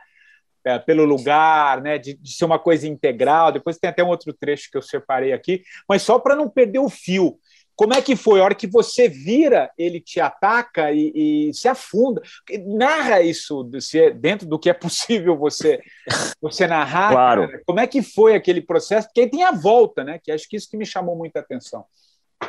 é, 0.65 0.79
pelo 0.79 1.05
lugar, 1.05 1.83
né? 1.83 1.99
De, 1.99 2.15
de, 2.15 2.35
ser 2.35 2.45
uma 2.45 2.57
coisa 2.57 2.87
integral. 2.87 3.51
Depois 3.51 3.77
tem 3.77 3.91
até 3.91 4.03
um 4.03 4.07
outro 4.07 4.33
trecho 4.33 4.71
que 4.71 4.75
eu 4.75 4.81
separei 4.81 5.33
aqui, 5.33 5.61
mas 5.87 6.01
só 6.01 6.17
para 6.17 6.35
não 6.35 6.49
perder 6.49 6.79
o 6.79 6.89
fio. 6.89 7.37
Como 7.75 7.93
é 7.93 8.01
que 8.01 8.15
foi? 8.15 8.39
A 8.39 8.43
hora 8.43 8.55
que 8.55 8.67
você 8.67 9.09
vira, 9.09 9.71
ele 9.77 9.99
te 9.99 10.19
ataca 10.19 10.91
e, 10.91 11.49
e 11.49 11.53
se 11.53 11.67
afunda. 11.67 12.21
Narra 12.67 13.21
isso 13.21 13.67
é 13.95 14.11
dentro 14.11 14.47
do 14.47 14.59
que 14.59 14.69
é 14.69 14.73
possível 14.73 15.37
você, 15.37 15.81
você 16.41 16.67
narrar. 16.67 17.11
Claro. 17.11 17.47
Cara. 17.47 17.61
Como 17.65 17.79
é 17.79 17.87
que 17.87 18.01
foi 18.01 18.35
aquele 18.35 18.61
processo? 18.61 19.07
Porque 19.07 19.21
aí 19.21 19.29
tem 19.29 19.43
a 19.43 19.51
volta, 19.51 20.03
né? 20.03 20.19
Que 20.23 20.31
acho 20.31 20.47
que 20.47 20.55
isso 20.55 20.69
que 20.69 20.77
me 20.77 20.85
chamou 20.85 21.15
muita 21.15 21.39
atenção. 21.39 21.85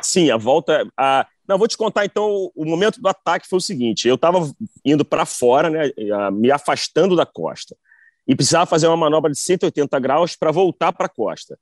Sim, 0.01 0.29
a 0.29 0.37
volta. 0.37 0.87
A... 0.95 1.25
Não, 1.47 1.57
vou 1.57 1.67
te 1.67 1.77
contar 1.77 2.05
então. 2.05 2.51
O 2.55 2.65
momento 2.65 3.01
do 3.01 3.07
ataque 3.07 3.47
foi 3.47 3.57
o 3.57 3.61
seguinte: 3.61 4.07
eu 4.07 4.15
estava 4.15 4.47
indo 4.83 5.03
para 5.03 5.25
fora, 5.25 5.69
né, 5.69 5.91
me 6.33 6.51
afastando 6.51 7.15
da 7.15 7.25
costa, 7.25 7.75
e 8.27 8.35
precisava 8.35 8.65
fazer 8.65 8.87
uma 8.87 8.97
manobra 8.97 9.31
de 9.31 9.39
180 9.39 9.99
graus 9.99 10.35
para 10.35 10.51
voltar 10.51 10.93
para 10.93 11.07
a 11.07 11.09
costa 11.09 11.57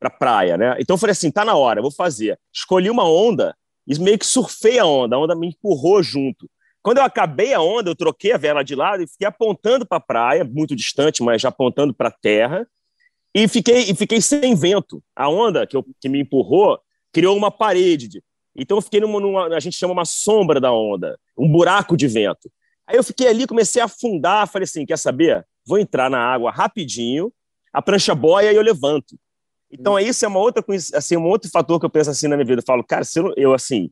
para 0.00 0.10
praia, 0.10 0.56
né? 0.56 0.76
Então 0.80 0.94
eu 0.94 0.98
falei 0.98 1.12
assim, 1.12 1.30
tá 1.30 1.44
na 1.44 1.54
hora, 1.54 1.82
vou 1.82 1.92
fazer. 1.92 2.38
Escolhi 2.52 2.88
uma 2.88 3.04
onda 3.04 3.54
e 3.86 3.98
meio 3.98 4.18
que 4.18 4.26
surfei 4.26 4.78
a 4.78 4.86
onda, 4.86 5.14
a 5.14 5.18
onda 5.18 5.36
me 5.36 5.48
empurrou 5.48 6.02
junto. 6.02 6.50
Quando 6.82 6.98
eu 6.98 7.04
acabei 7.04 7.52
a 7.52 7.60
onda, 7.60 7.90
eu 7.90 7.94
troquei 7.94 8.32
a 8.32 8.38
vela 8.38 8.62
de 8.62 8.74
lado 8.74 9.02
e 9.02 9.06
fiquei 9.06 9.26
apontando 9.26 9.84
para 9.86 9.98
a 9.98 10.00
praia, 10.00 10.44
muito 10.44 10.74
distante, 10.74 11.22
mas 11.22 11.42
já 11.42 11.50
apontando 11.50 11.92
para 11.92 12.08
a 12.08 12.12
terra, 12.12 12.66
e 13.34 13.46
fiquei, 13.46 13.90
e 13.90 13.94
fiquei 13.94 14.20
sem 14.20 14.54
vento. 14.54 15.02
A 15.14 15.28
onda 15.28 15.66
que, 15.66 15.76
eu, 15.76 15.84
que 16.00 16.08
me 16.08 16.20
empurrou 16.20 16.80
criou 17.12 17.36
uma 17.36 17.50
parede. 17.50 18.22
Então 18.56 18.78
eu 18.78 18.82
fiquei 18.82 19.00
numa, 19.00 19.20
numa, 19.20 19.46
a 19.54 19.60
gente 19.60 19.76
chama 19.76 19.92
uma 19.92 20.04
sombra 20.04 20.60
da 20.60 20.72
onda, 20.72 21.18
um 21.36 21.48
buraco 21.48 21.96
de 21.96 22.08
vento. 22.08 22.50
Aí 22.86 22.96
eu 22.96 23.04
fiquei 23.04 23.28
ali, 23.28 23.46
comecei 23.46 23.80
a 23.80 23.84
afundar, 23.84 24.48
falei 24.48 24.64
assim, 24.64 24.86
quer 24.86 24.98
saber? 24.98 25.46
Vou 25.66 25.78
entrar 25.78 26.10
na 26.10 26.18
água 26.18 26.50
rapidinho, 26.50 27.32
a 27.72 27.80
prancha 27.80 28.14
boia 28.14 28.52
e 28.52 28.56
eu 28.56 28.62
levanto. 28.62 29.16
Então, 29.70 29.98
isso 29.98 30.24
é 30.24 30.28
uma 30.28 30.38
outra 30.38 30.64
assim, 30.94 31.16
um 31.16 31.26
outro 31.26 31.50
fator 31.50 31.78
que 31.78 31.86
eu 31.86 31.90
penso 31.90 32.10
assim 32.10 32.28
na 32.28 32.36
minha 32.36 32.46
vida. 32.46 32.60
Eu 32.60 32.66
falo, 32.66 32.84
cara, 32.84 33.04
se 33.04 33.18
eu, 33.18 33.32
eu 33.36 33.54
assim, 33.54 33.90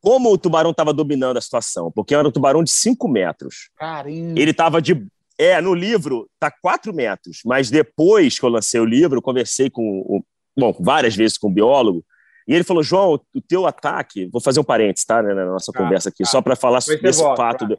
como 0.00 0.32
o 0.32 0.38
tubarão 0.38 0.70
estava 0.70 0.92
dominando 0.92 1.36
a 1.36 1.40
situação? 1.40 1.90
Porque 1.92 2.14
era 2.14 2.26
um 2.26 2.30
tubarão 2.30 2.62
de 2.62 2.70
5 2.70 3.08
metros. 3.08 3.70
Caramba. 3.76 4.38
Ele 4.38 4.50
estava 4.50 4.80
de. 4.80 5.06
É, 5.38 5.60
no 5.60 5.74
livro 5.74 6.28
tá 6.40 6.50
4 6.50 6.94
metros, 6.94 7.40
mas 7.44 7.70
depois 7.70 8.38
que 8.38 8.44
eu 8.44 8.48
lancei 8.48 8.80
o 8.80 8.86
livro, 8.86 9.18
eu 9.18 9.22
conversei 9.22 9.68
com, 9.68 9.82
o, 9.82 10.24
bom, 10.56 10.74
várias 10.80 11.14
vezes 11.14 11.36
com 11.36 11.48
o 11.48 11.52
biólogo, 11.52 12.02
e 12.48 12.54
ele 12.54 12.64
falou: 12.64 12.82
João, 12.82 13.20
o 13.34 13.40
teu 13.40 13.66
ataque, 13.66 14.28
vou 14.32 14.40
fazer 14.40 14.60
um 14.60 14.64
parênteses, 14.64 15.04
tá, 15.04 15.22
né, 15.22 15.34
na 15.34 15.44
nossa 15.44 15.72
ah, 15.74 15.78
conversa 15.78 16.08
aqui, 16.08 16.22
ah, 16.22 16.26
só 16.26 16.40
para 16.40 16.56
falar 16.56 16.78
desse 16.78 17.22
volta, 17.22 17.36
fato. 17.36 17.66
Do, 17.66 17.78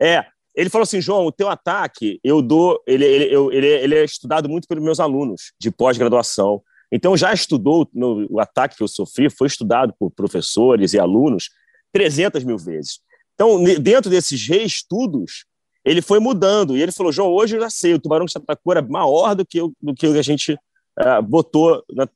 é, 0.00 0.26
ele 0.56 0.70
falou 0.70 0.84
assim, 0.84 1.02
João, 1.02 1.26
o 1.26 1.32
teu 1.32 1.48
ataque, 1.50 2.18
eu 2.24 2.40
dou, 2.40 2.82
ele, 2.86 3.04
ele, 3.04 3.34
eu, 3.34 3.52
ele, 3.52 3.66
ele 3.66 3.94
é 3.94 4.04
estudado 4.04 4.48
muito 4.48 4.66
pelos 4.66 4.82
meus 4.82 4.98
alunos 4.98 5.52
de 5.60 5.70
pós-graduação. 5.70 6.62
Então, 6.90 7.14
já 7.16 7.32
estudou, 7.32 7.86
no, 7.92 8.26
o 8.30 8.40
ataque 8.40 8.76
que 8.76 8.82
eu 8.82 8.88
sofri 8.88 9.28
foi 9.28 9.48
estudado 9.48 9.94
por 9.98 10.10
professores 10.10 10.94
e 10.94 10.98
alunos 10.98 11.50
300 11.92 12.42
mil 12.42 12.56
vezes. 12.56 13.00
Então, 13.34 13.62
dentro 13.62 14.10
desses 14.10 14.48
reestudos, 14.48 15.44
ele 15.84 16.00
foi 16.00 16.18
mudando. 16.18 16.74
E 16.74 16.82
ele 16.82 16.90
falou, 16.90 17.12
João, 17.12 17.28
hoje 17.28 17.56
eu 17.56 17.60
já 17.60 17.68
sei, 17.68 17.92
o 17.92 18.00
tubarão 18.00 18.24
que 18.24 18.32
te 18.32 18.38
atacou 18.38 18.72
era 18.72 18.80
maior 18.80 19.34
do 19.34 19.44
que, 19.44 19.60
do 19.60 19.94
que 19.94 20.06
a 20.06 20.22
gente 20.22 20.54
uh, 20.54 21.22
botou, 21.22 21.84
na, 21.92 22.08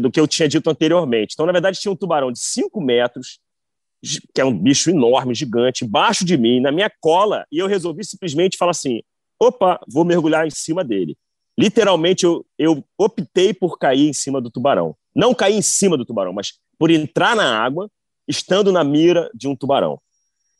do 0.00 0.10
que 0.10 0.20
eu 0.20 0.28
tinha 0.28 0.48
dito 0.48 0.68
anteriormente. 0.68 1.32
Então, 1.32 1.46
na 1.46 1.52
verdade, 1.52 1.80
tinha 1.80 1.90
um 1.90 1.96
tubarão 1.96 2.30
de 2.30 2.40
5 2.40 2.78
metros, 2.78 3.40
que 4.34 4.40
é 4.40 4.44
um 4.44 4.56
bicho 4.56 4.90
enorme, 4.90 5.34
gigante, 5.34 5.84
embaixo 5.84 6.24
de 6.24 6.36
mim, 6.36 6.60
na 6.60 6.70
minha 6.70 6.90
cola, 7.00 7.44
e 7.50 7.58
eu 7.58 7.66
resolvi 7.66 8.04
simplesmente 8.04 8.56
falar 8.56 8.72
assim: 8.72 9.02
opa, 9.40 9.80
vou 9.88 10.04
mergulhar 10.04 10.46
em 10.46 10.50
cima 10.50 10.84
dele. 10.84 11.16
Literalmente, 11.58 12.24
eu, 12.24 12.44
eu 12.58 12.84
optei 12.98 13.54
por 13.54 13.78
cair 13.78 14.08
em 14.08 14.12
cima 14.12 14.40
do 14.40 14.50
tubarão. 14.50 14.94
Não 15.14 15.34
cair 15.34 15.56
em 15.56 15.62
cima 15.62 15.96
do 15.96 16.04
tubarão, 16.04 16.32
mas 16.32 16.54
por 16.78 16.90
entrar 16.90 17.34
na 17.34 17.58
água, 17.58 17.90
estando 18.28 18.70
na 18.70 18.84
mira 18.84 19.30
de 19.34 19.48
um 19.48 19.56
tubarão. 19.56 19.98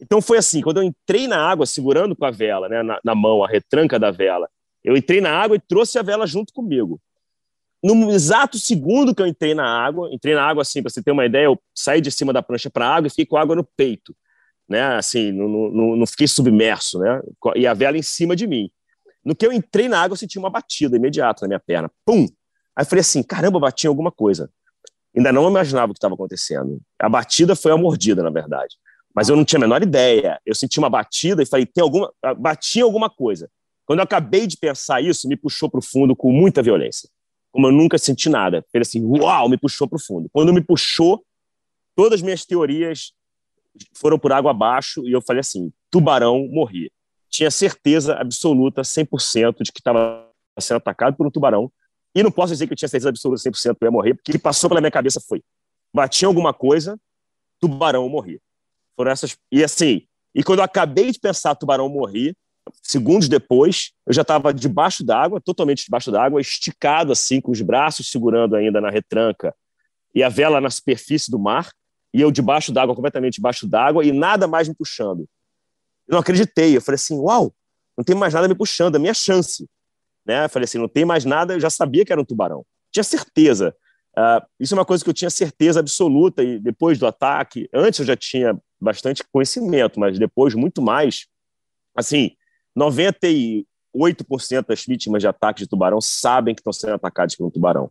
Então 0.00 0.22
foi 0.22 0.38
assim: 0.38 0.60
quando 0.60 0.78
eu 0.78 0.82
entrei 0.82 1.28
na 1.28 1.38
água, 1.38 1.66
segurando 1.66 2.16
com 2.16 2.24
a 2.24 2.30
vela, 2.30 2.68
né, 2.68 2.82
na, 2.82 2.98
na 3.04 3.14
mão, 3.14 3.44
a 3.44 3.48
retranca 3.48 3.98
da 3.98 4.10
vela, 4.10 4.48
eu 4.82 4.96
entrei 4.96 5.20
na 5.20 5.30
água 5.30 5.56
e 5.56 5.60
trouxe 5.60 5.98
a 5.98 6.02
vela 6.02 6.26
junto 6.26 6.52
comigo 6.52 7.00
no 7.94 8.10
exato 8.10 8.58
segundo 8.58 9.14
que 9.14 9.22
eu 9.22 9.26
entrei 9.26 9.54
na 9.54 9.64
água, 9.64 10.08
entrei 10.12 10.34
na 10.34 10.42
água 10.42 10.62
assim, 10.62 10.82
para 10.82 10.90
você 10.90 11.02
ter 11.02 11.10
uma 11.10 11.26
ideia, 11.26 11.44
eu 11.44 11.60
saí 11.74 12.00
de 12.00 12.10
cima 12.10 12.32
da 12.32 12.42
prancha 12.42 12.70
para 12.70 12.86
a 12.86 12.94
água 12.96 13.06
e 13.06 13.10
fiquei 13.10 13.26
com 13.26 13.36
água 13.36 13.54
no 13.54 13.62
peito, 13.62 14.16
né? 14.68 14.96
Assim, 14.96 15.30
não 15.30 16.06
fiquei 16.06 16.26
submerso, 16.26 16.98
né? 16.98 17.20
E 17.54 17.66
a 17.66 17.74
vela 17.74 17.98
em 17.98 18.02
cima 18.02 18.34
de 18.34 18.46
mim. 18.46 18.70
No 19.24 19.34
que 19.34 19.46
eu 19.46 19.52
entrei 19.52 19.88
na 19.88 20.00
água, 20.00 20.14
eu 20.14 20.18
senti 20.18 20.38
uma 20.38 20.50
batida 20.50 20.96
imediata 20.96 21.42
na 21.42 21.48
minha 21.48 21.60
perna. 21.60 21.90
Pum! 22.04 22.26
Aí 22.74 22.82
eu 22.82 22.86
falei 22.86 23.00
assim: 23.00 23.22
caramba, 23.22 23.60
bati 23.60 23.86
em 23.86 23.88
alguma 23.88 24.10
coisa. 24.10 24.50
Ainda 25.16 25.32
não 25.32 25.48
imaginava 25.48 25.90
o 25.90 25.94
que 25.94 25.98
estava 25.98 26.14
acontecendo. 26.14 26.80
A 26.98 27.08
batida 27.08 27.54
foi 27.54 27.72
a 27.72 27.76
mordida, 27.76 28.22
na 28.22 28.30
verdade. 28.30 28.76
Mas 29.14 29.28
eu 29.28 29.36
não 29.36 29.44
tinha 29.44 29.58
a 29.58 29.60
menor 29.60 29.82
ideia. 29.82 30.40
Eu 30.44 30.54
senti 30.54 30.78
uma 30.78 30.88
batida 30.88 31.42
e 31.42 31.46
falei: 31.46 31.66
tem 31.66 31.82
alguma. 31.82 32.12
Bati 32.38 32.78
em 32.78 32.82
alguma 32.82 33.10
coisa. 33.10 33.50
Quando 33.84 34.00
eu 34.00 34.04
acabei 34.04 34.46
de 34.46 34.56
pensar 34.56 35.00
isso, 35.00 35.28
me 35.28 35.36
puxou 35.36 35.70
para 35.70 35.78
o 35.78 35.82
fundo 35.82 36.16
com 36.16 36.32
muita 36.32 36.62
violência 36.62 37.08
como 37.56 37.68
eu 37.68 37.72
nunca 37.72 37.96
senti 37.96 38.28
nada. 38.28 38.62
Ele 38.74 38.82
assim, 38.82 39.02
uau, 39.02 39.48
me 39.48 39.56
puxou 39.56 39.88
para 39.88 39.96
o 39.96 39.98
fundo. 39.98 40.28
Quando 40.30 40.52
me 40.52 40.60
puxou, 40.60 41.24
todas 41.94 42.18
as 42.18 42.22
minhas 42.22 42.44
teorias 42.44 43.14
foram 43.94 44.18
por 44.18 44.30
água 44.30 44.50
abaixo 44.50 45.02
e 45.08 45.12
eu 45.12 45.22
falei 45.22 45.40
assim, 45.40 45.72
tubarão, 45.90 46.46
morri. 46.48 46.92
Tinha 47.30 47.50
certeza 47.50 48.14
absoluta, 48.14 48.82
100%, 48.82 49.62
de 49.62 49.72
que 49.72 49.80
estava 49.80 50.28
sendo 50.60 50.76
atacado 50.76 51.16
por 51.16 51.26
um 51.26 51.30
tubarão. 51.30 51.72
E 52.14 52.22
não 52.22 52.30
posso 52.30 52.52
dizer 52.52 52.66
que 52.66 52.74
eu 52.74 52.76
tinha 52.76 52.90
certeza 52.90 53.08
absoluta, 53.08 53.40
100% 53.40 53.78
que 53.78 53.84
eu 53.84 53.86
ia 53.86 53.90
morrer, 53.90 54.12
porque 54.12 54.32
o 54.32 54.34
que 54.34 54.38
passou 54.38 54.68
pela 54.68 54.82
minha 54.82 54.90
cabeça 54.90 55.18
foi, 55.18 55.42
bati 55.94 56.24
em 56.24 56.28
alguma 56.28 56.52
coisa, 56.52 57.00
tubarão, 57.58 58.06
morri. 58.06 58.38
Foram 58.94 59.10
essas... 59.10 59.34
E 59.50 59.64
assim, 59.64 60.06
e 60.34 60.44
quando 60.44 60.58
eu 60.58 60.64
acabei 60.66 61.10
de 61.10 61.18
pensar 61.18 61.54
tubarão, 61.54 61.88
morri, 61.88 62.36
segundos 62.82 63.28
depois, 63.28 63.92
eu 64.06 64.12
já 64.12 64.22
estava 64.22 64.52
debaixo 64.52 65.04
d'água, 65.04 65.40
totalmente 65.40 65.84
debaixo 65.84 66.10
d'água, 66.10 66.40
esticado 66.40 67.12
assim, 67.12 67.40
com 67.40 67.50
os 67.50 67.60
braços 67.60 68.10
segurando 68.10 68.56
ainda 68.56 68.80
na 68.80 68.90
retranca 68.90 69.54
e 70.14 70.22
a 70.22 70.28
vela 70.28 70.60
na 70.60 70.70
superfície 70.70 71.30
do 71.30 71.38
mar, 71.38 71.70
e 72.12 72.20
eu 72.20 72.30
debaixo 72.30 72.72
d'água, 72.72 72.94
completamente 72.94 73.34
debaixo 73.34 73.66
d'água, 73.66 74.04
e 74.04 74.12
nada 74.12 74.46
mais 74.46 74.66
me 74.66 74.74
puxando. 74.74 75.28
Eu 76.08 76.12
não 76.12 76.18
acreditei, 76.20 76.74
eu 76.76 76.80
falei 76.80 76.96
assim, 76.96 77.18
uau, 77.18 77.52
não 77.96 78.02
tem 78.02 78.16
mais 78.16 78.32
nada 78.32 78.48
me 78.48 78.54
puxando, 78.54 78.94
é 78.94 78.98
minha 78.98 79.12
chance. 79.12 79.68
Né? 80.24 80.46
Eu 80.46 80.48
falei 80.48 80.64
assim, 80.64 80.78
não 80.78 80.88
tem 80.88 81.04
mais 81.04 81.26
nada, 81.26 81.54
eu 81.54 81.60
já 81.60 81.68
sabia 81.68 82.04
que 82.04 82.12
era 82.12 82.20
um 82.20 82.24
tubarão. 82.24 82.64
Tinha 82.90 83.04
certeza. 83.04 83.76
Uh, 84.16 84.46
isso 84.58 84.72
é 84.72 84.78
uma 84.78 84.86
coisa 84.86 85.04
que 85.04 85.10
eu 85.10 85.14
tinha 85.14 85.28
certeza 85.28 85.80
absoluta, 85.80 86.42
e 86.42 86.58
depois 86.58 86.98
do 86.98 87.06
ataque, 87.06 87.68
antes 87.74 88.00
eu 88.00 88.06
já 88.06 88.16
tinha 88.16 88.58
bastante 88.80 89.22
conhecimento, 89.30 90.00
mas 90.00 90.18
depois 90.18 90.54
muito 90.54 90.80
mais. 90.80 91.26
Assim, 91.94 92.30
98% 92.76 93.64
das 94.66 94.84
vítimas 94.84 95.22
de 95.22 95.28
ataque 95.28 95.60
de 95.60 95.68
tubarão 95.68 96.00
sabem 96.00 96.54
que 96.54 96.60
estão 96.60 96.72
sendo 96.72 96.94
atacadas 96.94 97.34
por 97.34 97.46
um 97.46 97.50
tubarão, 97.50 97.90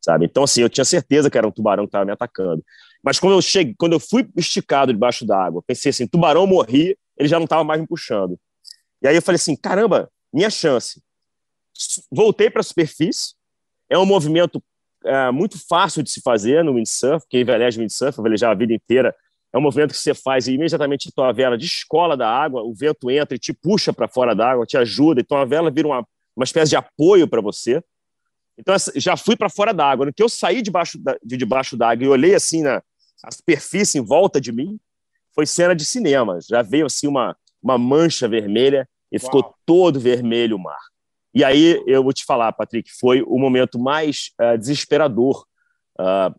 sabe? 0.00 0.26
Então, 0.26 0.44
assim, 0.44 0.62
eu 0.62 0.68
tinha 0.68 0.84
certeza 0.84 1.30
que 1.30 1.38
era 1.38 1.46
um 1.46 1.50
tubarão 1.50 1.84
que 1.84 1.88
estava 1.88 2.04
me 2.04 2.12
atacando. 2.12 2.64
Mas 3.02 3.18
quando 3.18 3.34
eu 3.34 3.42
cheguei, 3.42 3.74
quando 3.78 3.92
eu 3.92 4.00
fui 4.00 4.28
esticado 4.36 4.92
debaixo 4.92 5.26
d'água, 5.26 5.62
pensei 5.66 5.90
assim, 5.90 6.06
tubarão 6.06 6.46
morri, 6.46 6.96
ele 7.16 7.28
já 7.28 7.38
não 7.38 7.44
estava 7.44 7.62
mais 7.62 7.80
me 7.80 7.86
puxando. 7.86 8.38
E 9.02 9.08
aí 9.08 9.14
eu 9.14 9.22
falei 9.22 9.36
assim, 9.36 9.54
caramba, 9.54 10.10
minha 10.32 10.50
chance. 10.50 11.02
Voltei 12.10 12.50
para 12.50 12.60
a 12.60 12.64
superfície. 12.64 13.34
É 13.88 13.98
um 13.98 14.06
movimento 14.06 14.62
é, 15.04 15.30
muito 15.30 15.58
fácil 15.68 16.02
de 16.02 16.10
se 16.10 16.20
fazer 16.22 16.64
no 16.64 16.74
windsurf, 16.74 17.26
quem 17.28 17.42
envelhece 17.42 17.78
windsurf, 17.78 18.16
eu 18.16 18.24
velejava 18.24 18.52
a 18.52 18.56
vida 18.56 18.72
inteira 18.72 19.14
é 19.54 19.58
um 19.58 19.60
movimento 19.60 19.92
que 19.92 19.98
você 19.98 20.12
faz 20.12 20.48
e 20.48 20.52
imediatamente 20.52 21.12
tua 21.14 21.30
vela 21.30 21.56
descola 21.56 22.16
da 22.16 22.28
água, 22.28 22.62
o 22.62 22.74
vento 22.74 23.08
entra 23.08 23.36
e 23.36 23.38
te 23.38 23.52
puxa 23.52 23.92
para 23.92 24.08
fora 24.08 24.34
da 24.34 24.50
água, 24.50 24.66
te 24.66 24.76
ajuda, 24.76 25.20
então 25.20 25.38
a 25.38 25.44
vela 25.44 25.70
vira 25.70 25.86
uma, 25.86 26.04
uma 26.34 26.42
espécie 26.42 26.70
de 26.70 26.76
apoio 26.76 27.28
para 27.28 27.40
você. 27.40 27.80
Então 28.58 28.74
já 28.96 29.16
fui 29.16 29.36
para 29.36 29.48
fora 29.48 29.72
da 29.72 29.88
água. 29.88 30.06
No 30.06 30.12
que 30.12 30.22
eu 30.22 30.28
saí 30.28 30.60
debaixo 30.60 30.98
da, 30.98 31.16
de 31.24 31.36
debaixo 31.36 31.76
da 31.76 31.90
água 31.90 32.04
e 32.04 32.08
olhei 32.08 32.34
assim 32.34 32.62
na 32.62 32.82
a 33.22 33.30
superfície 33.30 33.96
em 33.96 34.02
volta 34.02 34.40
de 34.40 34.50
mim, 34.50 34.78
foi 35.32 35.46
cena 35.46 35.74
de 35.74 35.84
cinema. 35.84 36.40
Já 36.46 36.60
veio 36.60 36.86
assim 36.86 37.06
uma, 37.06 37.36
uma 37.62 37.78
mancha 37.78 38.28
vermelha 38.28 38.88
e 39.10 39.16
Uau. 39.16 39.24
ficou 39.24 39.54
todo 39.64 40.00
vermelho 40.00 40.56
o 40.56 40.58
mar. 40.58 40.80
E 41.32 41.44
aí 41.44 41.80
eu 41.86 42.02
vou 42.02 42.12
te 42.12 42.24
falar, 42.24 42.52
Patrick, 42.52 42.90
foi 42.90 43.22
o 43.22 43.38
momento 43.38 43.78
mais 43.78 44.32
uh, 44.40 44.58
desesperador 44.58 45.46
uh, 45.98 46.34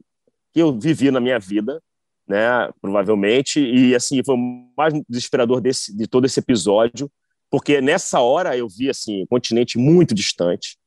que 0.53 0.61
eu 0.61 0.77
vivi 0.77 1.11
na 1.11 1.19
minha 1.21 1.39
vida 1.39 1.81
né? 2.27 2.69
Provavelmente. 2.81 3.59
E 3.59 3.95
assim, 3.95 4.23
foi 4.23 4.35
o 4.35 4.71
mais 4.77 4.93
desesperador 5.07 5.61
desse, 5.61 5.95
de 5.95 6.07
todo 6.07 6.25
esse 6.25 6.39
episódio, 6.39 7.11
porque 7.49 7.81
nessa 7.81 8.19
hora 8.19 8.57
eu 8.57 8.67
vi 8.67 8.89
assim, 8.89 9.23
um 9.23 9.27
continente 9.27 9.77
muito 9.77 10.13
distante. 10.13 10.77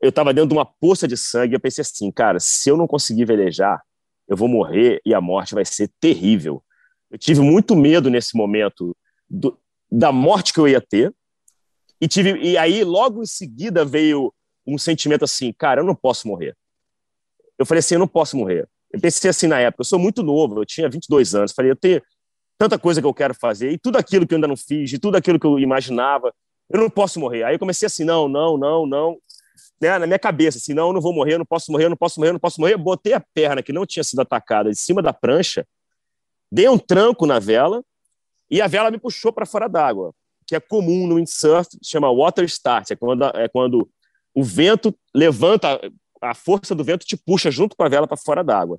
Eu 0.00 0.10
estava 0.10 0.34
dentro 0.34 0.48
de 0.48 0.54
uma 0.54 0.66
poça 0.66 1.06
de 1.06 1.16
sangue. 1.16 1.54
Eu 1.54 1.60
pensei 1.60 1.82
assim, 1.82 2.10
cara, 2.10 2.40
se 2.40 2.68
eu 2.68 2.76
não 2.76 2.86
conseguir 2.86 3.24
velejar, 3.24 3.80
eu 4.28 4.36
vou 4.36 4.48
morrer 4.48 5.00
e 5.04 5.14
a 5.14 5.20
morte 5.20 5.54
vai 5.54 5.64
ser 5.64 5.90
terrível. 6.00 6.62
Eu 7.10 7.18
tive 7.18 7.40
muito 7.40 7.76
medo 7.76 8.10
nesse 8.10 8.36
momento 8.36 8.96
do, 9.28 9.58
da 9.90 10.10
morte 10.10 10.52
que 10.52 10.60
eu 10.60 10.68
ia 10.68 10.80
ter. 10.80 11.14
E 12.00 12.08
tive 12.08 12.36
e 12.38 12.58
aí 12.58 12.84
logo 12.84 13.22
em 13.22 13.26
seguida 13.26 13.84
veio 13.84 14.34
um 14.66 14.76
sentimento 14.76 15.24
assim, 15.24 15.52
cara, 15.52 15.80
eu 15.80 15.84
não 15.84 15.94
posso 15.94 16.26
morrer. 16.26 16.56
Eu 17.58 17.64
falei 17.64 17.78
assim, 17.78 17.94
eu 17.94 18.00
não 18.00 18.08
posso 18.08 18.36
morrer. 18.36 18.68
Eu 18.94 19.00
pensei 19.00 19.28
assim 19.28 19.48
na 19.48 19.58
época, 19.58 19.80
eu 19.80 19.84
sou 19.84 19.98
muito 19.98 20.22
novo, 20.22 20.60
eu 20.60 20.64
tinha 20.64 20.88
22 20.88 21.34
anos, 21.34 21.52
falei, 21.52 21.72
eu 21.72 21.76
tenho 21.76 22.00
tanta 22.56 22.78
coisa 22.78 23.00
que 23.00 23.06
eu 23.06 23.12
quero 23.12 23.34
fazer, 23.34 23.72
e 23.72 23.76
tudo 23.76 23.96
aquilo 23.96 24.24
que 24.24 24.32
eu 24.32 24.36
ainda 24.36 24.46
não 24.46 24.56
fiz, 24.56 24.92
e 24.92 24.98
tudo 25.00 25.16
aquilo 25.16 25.38
que 25.38 25.46
eu 25.46 25.58
imaginava, 25.58 26.32
eu 26.70 26.80
não 26.80 26.88
posso 26.88 27.18
morrer. 27.18 27.42
Aí 27.42 27.56
eu 27.56 27.58
comecei 27.58 27.86
assim, 27.86 28.04
não, 28.04 28.28
não, 28.28 28.56
não, 28.56 28.86
não, 28.86 29.18
né, 29.80 29.98
na 29.98 30.06
minha 30.06 30.18
cabeça, 30.18 30.58
assim, 30.58 30.72
não, 30.72 30.86
eu 30.88 30.92
não 30.92 31.00
vou 31.00 31.12
morrer, 31.12 31.34
eu 31.34 31.38
não 31.38 31.44
posso 31.44 31.72
morrer, 31.72 31.86
eu 31.86 31.90
não 31.90 31.96
posso 31.96 32.20
morrer, 32.20 32.30
eu 32.30 32.34
não 32.34 32.40
posso 32.40 32.60
morrer. 32.60 32.76
botei 32.76 33.14
a 33.14 33.20
perna 33.34 33.64
que 33.64 33.72
não 33.72 33.84
tinha 33.84 34.04
sido 34.04 34.20
atacada 34.20 34.70
em 34.70 34.74
cima 34.74 35.02
da 35.02 35.12
prancha, 35.12 35.66
dei 36.50 36.68
um 36.68 36.78
tranco 36.78 37.26
na 37.26 37.40
vela, 37.40 37.82
e 38.48 38.62
a 38.62 38.68
vela 38.68 38.92
me 38.92 38.98
puxou 38.98 39.32
para 39.32 39.44
fora 39.44 39.68
d'água, 39.68 40.14
que 40.46 40.54
é 40.54 40.60
comum 40.60 41.08
no 41.08 41.16
windsurf, 41.16 41.68
chama 41.82 42.08
water 42.12 42.44
start, 42.44 42.92
é 42.92 42.96
quando, 42.96 43.24
é 43.24 43.48
quando 43.48 43.88
o 44.32 44.44
vento 44.44 44.96
levanta, 45.12 45.80
a 46.30 46.34
força 46.34 46.74
do 46.74 46.84
vento 46.84 47.04
te 47.04 47.16
puxa 47.16 47.50
junto 47.50 47.76
com 47.76 47.82
a 47.82 47.88
vela 47.88 48.06
para 48.06 48.16
fora 48.16 48.42
d'água. 48.42 48.78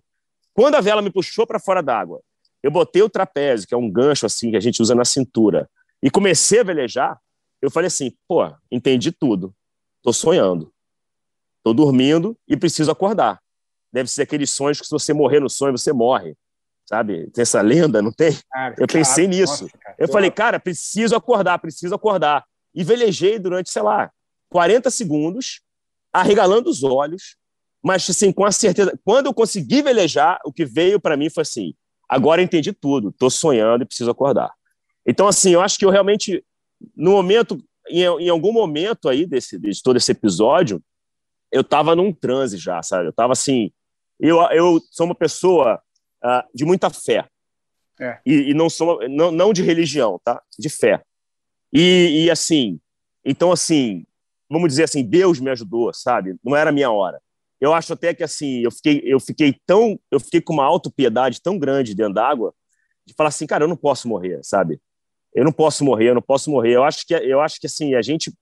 Quando 0.53 0.75
a 0.75 0.81
vela 0.81 1.01
me 1.01 1.12
puxou 1.12 1.45
para 1.45 1.60
fora 1.60 1.81
d'água, 1.81 2.21
eu 2.63 2.71
botei 2.71 3.01
o 3.01 3.10
trapézio, 3.10 3.67
que 3.67 3.73
é 3.73 3.77
um 3.77 3.89
gancho 3.89 4.25
assim 4.25 4.49
que 4.49 4.58
a 4.58 4.60
gente 4.60 4.81
usa 4.81 4.95
na 4.95 5.05
cintura, 5.05 5.69
e 6.01 6.10
comecei 6.10 6.60
a 6.60 6.63
velejar. 6.63 7.19
Eu 7.62 7.69
falei 7.69 7.88
assim: 7.88 8.12
pô, 8.27 8.51
entendi 8.71 9.12
tudo. 9.12 9.53
Tô 10.01 10.12
sonhando. 10.12 10.71
Tô 11.63 11.73
dormindo 11.73 12.38
e 12.47 12.55
preciso 12.55 12.91
acordar. 12.91 13.41
Deve 13.91 14.10
ser 14.10 14.23
aqueles 14.23 14.51
sonhos 14.51 14.79
que 14.79 14.86
se 14.86 14.91
você 14.91 15.13
morrer 15.13 15.39
no 15.39 15.49
sonho, 15.49 15.77
você 15.77 15.91
morre. 15.91 16.36
Sabe? 16.86 17.29
Tem 17.31 17.41
essa 17.41 17.62
lenda, 17.62 18.01
não 18.01 18.12
tem? 18.12 18.38
Ah, 18.53 18.73
eu 18.77 18.86
pensei 18.86 19.27
nisso. 19.27 19.63
Nossa, 19.63 19.77
cara, 19.79 19.95
eu 19.97 20.08
falei, 20.08 20.29
cara, 20.29 20.60
preciso 20.60 21.15
acordar, 21.15 21.58
preciso 21.58 21.95
acordar. 21.95 22.45
E 22.73 22.84
velejei 22.84 23.39
durante, 23.39 23.71
sei 23.71 23.81
lá, 23.81 24.12
40 24.49 24.91
segundos, 24.91 25.62
arregalando 26.19 26.69
os 26.69 26.84
olhos, 26.84 27.36
Mas, 27.84 28.10
assim, 28.10 28.32
com 28.32 28.43
a 28.43 28.51
certeza, 28.51 28.97
quando 29.04 29.28
eu 29.28 29.34
consegui 29.34 29.84
velejar, 29.84 30.39
o 30.43 30.51
que 30.51 30.65
veio 30.65 30.99
para 30.99 31.15
mim 31.15 31.30
foi 31.30 31.43
assim: 31.43 31.75
agora 32.10 32.41
entendi 32.41 32.73
tudo, 32.73 33.10
estou 33.10 33.30
sonhando 33.30 33.84
e 33.84 33.86
preciso 33.86 34.10
acordar. 34.10 34.51
Então, 35.06 35.28
assim, 35.28 35.51
eu 35.51 35.62
acho 35.62 35.78
que 35.78 35.86
eu 35.86 35.91
realmente, 35.91 36.43
no 36.95 37.12
momento, 37.12 37.63
em, 37.88 38.01
em 38.01 38.30
algum 38.30 38.51
momento 38.51 39.08
aí 39.08 39.25
desse, 39.28 39.60
de 39.60 39.84
todo 39.84 39.97
esse 39.97 40.12
episódio, 40.12 40.82
eu 41.51 41.62
estava 41.62 41.95
num 41.95 42.12
transe 42.12 42.58
já, 42.58 42.82
sabe? 42.82 43.06
Eu 43.06 43.12
estava 43.12 43.34
assim. 43.34 43.71
Eu, 44.19 44.41
eu 44.51 44.82
sou 44.89 45.06
uma 45.06 45.15
pessoa 45.15 45.80
uh, 46.23 46.43
de 46.54 46.65
muita 46.65 46.89
fé. 46.89 47.28
É. 47.99 48.19
E, 48.25 48.49
e, 48.49 48.54
não 48.54 48.69
sou 48.69 49.08
não, 49.08 49.32
não 49.32 49.54
de 49.54 49.62
religião, 49.62 50.19
tá? 50.23 50.41
De 50.58 50.69
fé. 50.69 51.01
E, 51.71 52.25
e 52.25 52.32
assim, 52.32 52.80
então 53.23 53.51
assim, 53.51 54.06
vamos 54.49 54.69
dizer 54.69 54.84
assim, 54.84 55.03
Deus 55.03 55.39
me 55.39 55.49
ajudou, 55.49 55.93
sabe? 55.93 56.36
Não 56.43 56.55
era 56.55 56.69
a 56.69 56.73
minha 56.73 56.91
hora. 56.91 57.21
Eu 57.60 57.73
acho 57.73 57.93
até 57.93 58.13
que 58.13 58.23
assim, 58.23 58.60
eu 58.62 58.71
fiquei, 58.71 59.01
eu 59.05 59.19
fiquei 59.19 59.55
tão, 59.65 59.99
eu 60.12 60.19
fiquei 60.19 60.41
com 60.41 60.53
uma 60.53 60.65
autopiedade 60.65 61.41
tão 61.41 61.58
grande 61.58 61.95
dentro 61.95 62.13
d'água, 62.13 62.53
de 63.05 63.13
falar 63.13 63.29
assim, 63.29 63.47
cara, 63.47 63.63
eu 63.63 63.67
não 63.67 63.77
posso 63.77 64.08
morrer, 64.08 64.39
sabe? 64.43 64.79
Eu 65.34 65.43
não 65.43 65.51
posso 65.51 65.84
morrer, 65.84 66.10
eu 66.10 66.15
não 66.15 66.21
posso 66.21 66.49
morrer. 66.49 66.75
Eu 66.75 66.84
acho 66.84 67.05
que, 67.05 67.13
eu 67.13 67.41
acho 67.41 67.60
que 67.60 67.67
assim, 67.67 67.93
a 67.93 68.01
gente, 68.01 68.34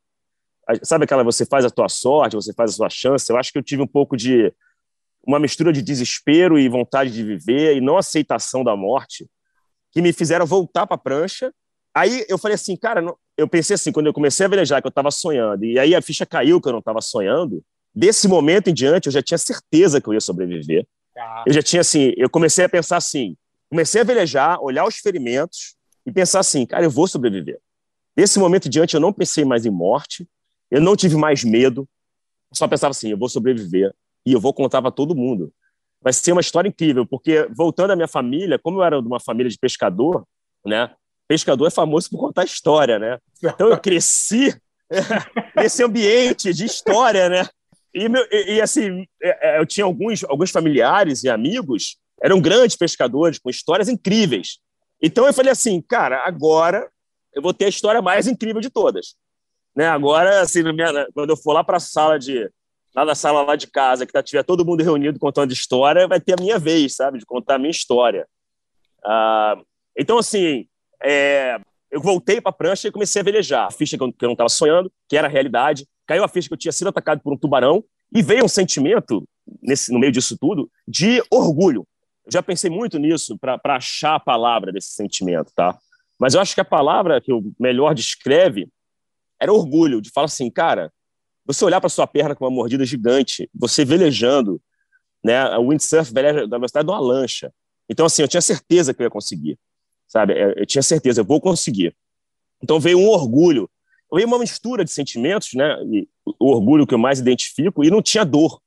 sabe 0.83 1.05
aquela, 1.05 1.23
você 1.23 1.45
faz 1.45 1.65
a 1.65 1.69
tua 1.69 1.89
sorte, 1.89 2.35
você 2.35 2.53
faz 2.53 2.71
a 2.71 2.73
sua 2.73 2.89
chance. 2.89 3.29
Eu 3.29 3.37
acho 3.37 3.51
que 3.51 3.57
eu 3.57 3.63
tive 3.63 3.81
um 3.81 3.87
pouco 3.87 4.15
de 4.15 4.53
uma 5.25 5.39
mistura 5.39 5.71
de 5.71 5.81
desespero 5.81 6.59
e 6.59 6.67
vontade 6.67 7.11
de 7.11 7.23
viver 7.23 7.75
e 7.75 7.81
não 7.81 7.97
aceitação 7.97 8.63
da 8.63 8.75
morte, 8.75 9.27
que 9.91 10.01
me 10.01 10.11
fizeram 10.11 10.45
voltar 10.45 10.85
para 10.85 10.95
a 10.95 10.99
prancha. 10.99 11.53
Aí 11.95 12.25
eu 12.27 12.37
falei 12.37 12.55
assim, 12.55 12.75
cara, 12.75 13.01
eu 13.37 13.47
pensei 13.47 13.75
assim, 13.75 13.91
quando 13.91 14.07
eu 14.07 14.13
comecei 14.13 14.45
a 14.45 14.49
velejar, 14.49 14.81
que 14.81 14.87
eu 14.87 14.89
estava 14.89 15.11
sonhando, 15.11 15.65
e 15.65 15.79
aí 15.79 15.95
a 15.95 16.01
ficha 16.01 16.25
caiu 16.25 16.61
que 16.61 16.67
eu 16.67 16.71
não 16.71 16.79
estava 16.79 17.01
sonhando, 17.01 17.63
desse 17.93 18.27
momento 18.27 18.69
em 18.69 18.73
diante 18.73 19.07
eu 19.07 19.11
já 19.11 19.21
tinha 19.21 19.37
certeza 19.37 19.99
que 19.99 20.07
eu 20.07 20.13
ia 20.13 20.21
sobreviver. 20.21 20.85
Ah. 21.17 21.43
Eu 21.45 21.53
já 21.53 21.61
tinha 21.61 21.81
assim, 21.81 22.13
eu 22.17 22.29
comecei 22.29 22.65
a 22.65 22.69
pensar 22.69 22.97
assim, 22.97 23.35
comecei 23.69 24.01
a 24.01 24.03
velejar, 24.03 24.61
olhar 24.61 24.85
os 24.85 24.97
ferimentos 24.97 25.75
e 26.05 26.11
pensar 26.11 26.39
assim, 26.39 26.65
cara, 26.65 26.83
eu 26.83 26.89
vou 26.89 27.07
sobreviver. 27.07 27.59
Desse 28.15 28.37
momento 28.37 28.67
em 28.67 28.69
diante 28.69 28.93
eu 28.93 28.99
não 28.99 29.11
pensei 29.11 29.43
mais 29.43 29.65
em 29.65 29.71
morte, 29.71 30.27
eu 30.69 30.81
não 30.81 30.95
tive 30.95 31.15
mais 31.15 31.43
medo, 31.43 31.87
só 32.51 32.67
pensava 32.67 32.91
assim, 32.91 33.09
eu 33.09 33.17
vou 33.17 33.29
sobreviver 33.29 33.93
e 34.25 34.33
eu 34.33 34.39
vou 34.39 34.53
contar 34.53 34.81
para 34.81 34.91
todo 34.91 35.15
mundo. 35.15 35.51
Vai 36.01 36.13
ser 36.13 36.31
uma 36.31 36.41
história 36.41 36.67
incrível, 36.67 37.05
porque 37.05 37.47
voltando 37.55 37.91
à 37.91 37.95
minha 37.95 38.07
família, 38.07 38.59
como 38.59 38.79
eu 38.79 38.83
era 38.83 39.01
de 39.01 39.07
uma 39.07 39.19
família 39.19 39.49
de 39.49 39.57
pescador, 39.57 40.25
né? 40.65 40.93
Pescador 41.33 41.65
é 41.65 41.71
famoso 41.71 42.11
por 42.11 42.19
contar 42.19 42.43
história, 42.43 42.99
né? 42.99 43.17
Então 43.43 43.69
eu 43.69 43.79
cresci 43.79 44.55
nesse 45.57 45.83
ambiente 45.83 46.53
de 46.53 46.63
história, 46.63 47.27
né? 47.27 47.47
E, 47.91 48.07
meu, 48.07 48.23
e, 48.31 48.53
e, 48.53 48.61
assim, 48.61 49.07
é, 49.19 49.55
é, 49.55 49.59
eu 49.59 49.65
tinha 49.65 49.83
alguns, 49.83 50.23
alguns 50.25 50.51
familiares 50.51 51.23
e 51.23 51.29
amigos, 51.29 51.97
eram 52.21 52.39
grandes 52.39 52.75
pescadores, 52.75 53.39
com 53.39 53.49
histórias 53.49 53.89
incríveis. 53.89 54.59
Então 55.01 55.25
eu 55.25 55.33
falei 55.33 55.51
assim, 55.51 55.81
cara, 55.81 56.21
agora 56.23 56.87
eu 57.33 57.41
vou 57.41 57.51
ter 57.51 57.65
a 57.65 57.69
história 57.69 57.99
mais 57.99 58.27
incrível 58.27 58.61
de 58.61 58.69
todas. 58.69 59.15
Né? 59.75 59.87
Agora, 59.87 60.41
assim, 60.41 60.61
minha, 60.61 61.07
quando 61.15 61.31
eu 61.31 61.37
for 61.37 61.53
lá 61.53 61.63
para 61.63 61.77
a 61.77 61.79
sala 61.79 62.19
de. 62.19 62.47
Lá 62.95 63.03
na 63.03 63.15
sala 63.15 63.41
lá 63.41 63.55
de 63.55 63.65
casa, 63.65 64.05
que 64.05 64.13
tá, 64.13 64.21
tiver 64.21 64.43
todo 64.43 64.63
mundo 64.63 64.83
reunido 64.83 65.17
contando 65.17 65.51
história, 65.51 66.07
vai 66.07 66.21
ter 66.21 66.33
a 66.33 66.41
minha 66.43 66.59
vez, 66.59 66.95
sabe? 66.95 67.17
De 67.17 67.25
contar 67.25 67.55
a 67.55 67.57
minha 67.57 67.71
história. 67.71 68.27
Ah, 69.03 69.57
então, 69.97 70.19
assim, 70.19 70.67
é, 71.03 71.59
eu 71.91 72.01
voltei 72.01 72.41
para 72.41 72.49
a 72.49 72.53
prancha 72.53 72.87
e 72.87 72.91
comecei 72.91 73.21
a 73.21 73.23
velejar. 73.23 73.67
A 73.67 73.71
ficha 73.71 73.97
que 73.97 74.03
eu, 74.03 74.11
que 74.11 74.25
eu 74.25 74.27
não 74.27 74.33
estava 74.33 74.49
sonhando, 74.49 74.91
que 75.07 75.15
era 75.15 75.27
a 75.27 75.29
realidade. 75.29 75.87
Caiu 76.07 76.23
a 76.23 76.27
ficha 76.27 76.47
que 76.47 76.53
eu 76.53 76.57
tinha 76.57 76.71
sido 76.71 76.87
atacado 76.87 77.21
por 77.21 77.33
um 77.33 77.37
tubarão 77.37 77.83
e 78.13 78.21
veio 78.21 78.45
um 78.45 78.47
sentimento, 78.47 79.23
nesse, 79.61 79.91
no 79.91 79.99
meio 79.99 80.11
disso 80.11 80.37
tudo, 80.39 80.69
de 80.87 81.21
orgulho. 81.29 81.85
Eu 82.25 82.31
já 82.31 82.41
pensei 82.41 82.69
muito 82.69 82.97
nisso 82.97 83.37
para 83.37 83.59
achar 83.65 84.15
a 84.15 84.19
palavra 84.19 84.71
desse 84.71 84.89
sentimento, 84.89 85.51
tá? 85.55 85.77
Mas 86.19 86.33
eu 86.33 86.41
acho 86.41 86.55
que 86.55 86.61
a 86.61 86.65
palavra 86.65 87.19
que 87.19 87.31
eu 87.31 87.43
melhor 87.59 87.93
descreve 87.93 88.69
era 89.39 89.51
orgulho, 89.51 90.01
de 90.01 90.09
falar 90.09 90.25
assim, 90.25 90.49
cara, 90.49 90.91
você 91.45 91.65
olhar 91.65 91.81
para 91.81 91.89
sua 91.89 92.07
perna 92.07 92.33
com 92.33 92.45
uma 92.45 92.51
mordida 92.51 92.85
gigante, 92.85 93.49
você 93.53 93.83
velejando, 93.83 94.61
né? 95.23 95.57
O 95.57 95.69
windsurf 95.69 96.13
veleja 96.13 96.47
da 96.47 96.57
velocidade 96.57 96.87
de 96.87 96.91
uma 96.91 96.99
lancha. 96.99 97.51
Então, 97.89 98.05
assim, 98.05 98.21
eu 98.21 98.27
tinha 98.27 98.41
certeza 98.41 98.93
que 98.93 99.01
eu 99.01 99.05
ia 99.05 99.09
conseguir, 99.09 99.59
sabe? 100.07 100.33
Eu 100.57 100.65
tinha 100.65 100.81
certeza, 100.81 101.21
eu 101.21 101.25
vou 101.25 101.41
conseguir. 101.41 101.95
Então 102.61 102.79
veio 102.79 102.99
um 102.99 103.07
orgulho, 103.07 103.69
veio 104.13 104.27
uma 104.27 104.39
mistura 104.39 104.83
de 104.83 104.91
sentimentos, 104.91 105.53
né? 105.53 105.77
E 105.91 106.07
o 106.39 106.51
orgulho 106.51 106.87
que 106.87 106.93
eu 106.93 106.99
mais 106.99 107.19
identifico, 107.19 107.83
e 107.83 107.89
não 107.89 108.01
tinha 108.01 108.23
dor. 108.23 108.61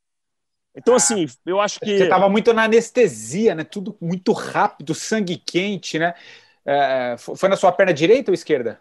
Então, 0.74 0.94
ah, 0.94 0.96
assim, 0.98 1.26
eu 1.46 1.60
acho 1.60 1.80
que. 1.80 1.96
Você 1.96 2.04
estava 2.04 2.28
muito 2.28 2.52
na 2.52 2.64
anestesia, 2.64 3.54
né? 3.54 3.64
Tudo 3.64 3.96
muito 4.00 4.32
rápido, 4.32 4.94
sangue 4.94 5.36
quente, 5.38 5.98
né? 5.98 6.14
É, 6.64 7.16
foi 7.18 7.48
na 7.48 7.56
sua 7.56 7.72
perna 7.72 7.94
direita 7.94 8.30
ou 8.30 8.34
esquerda? 8.34 8.78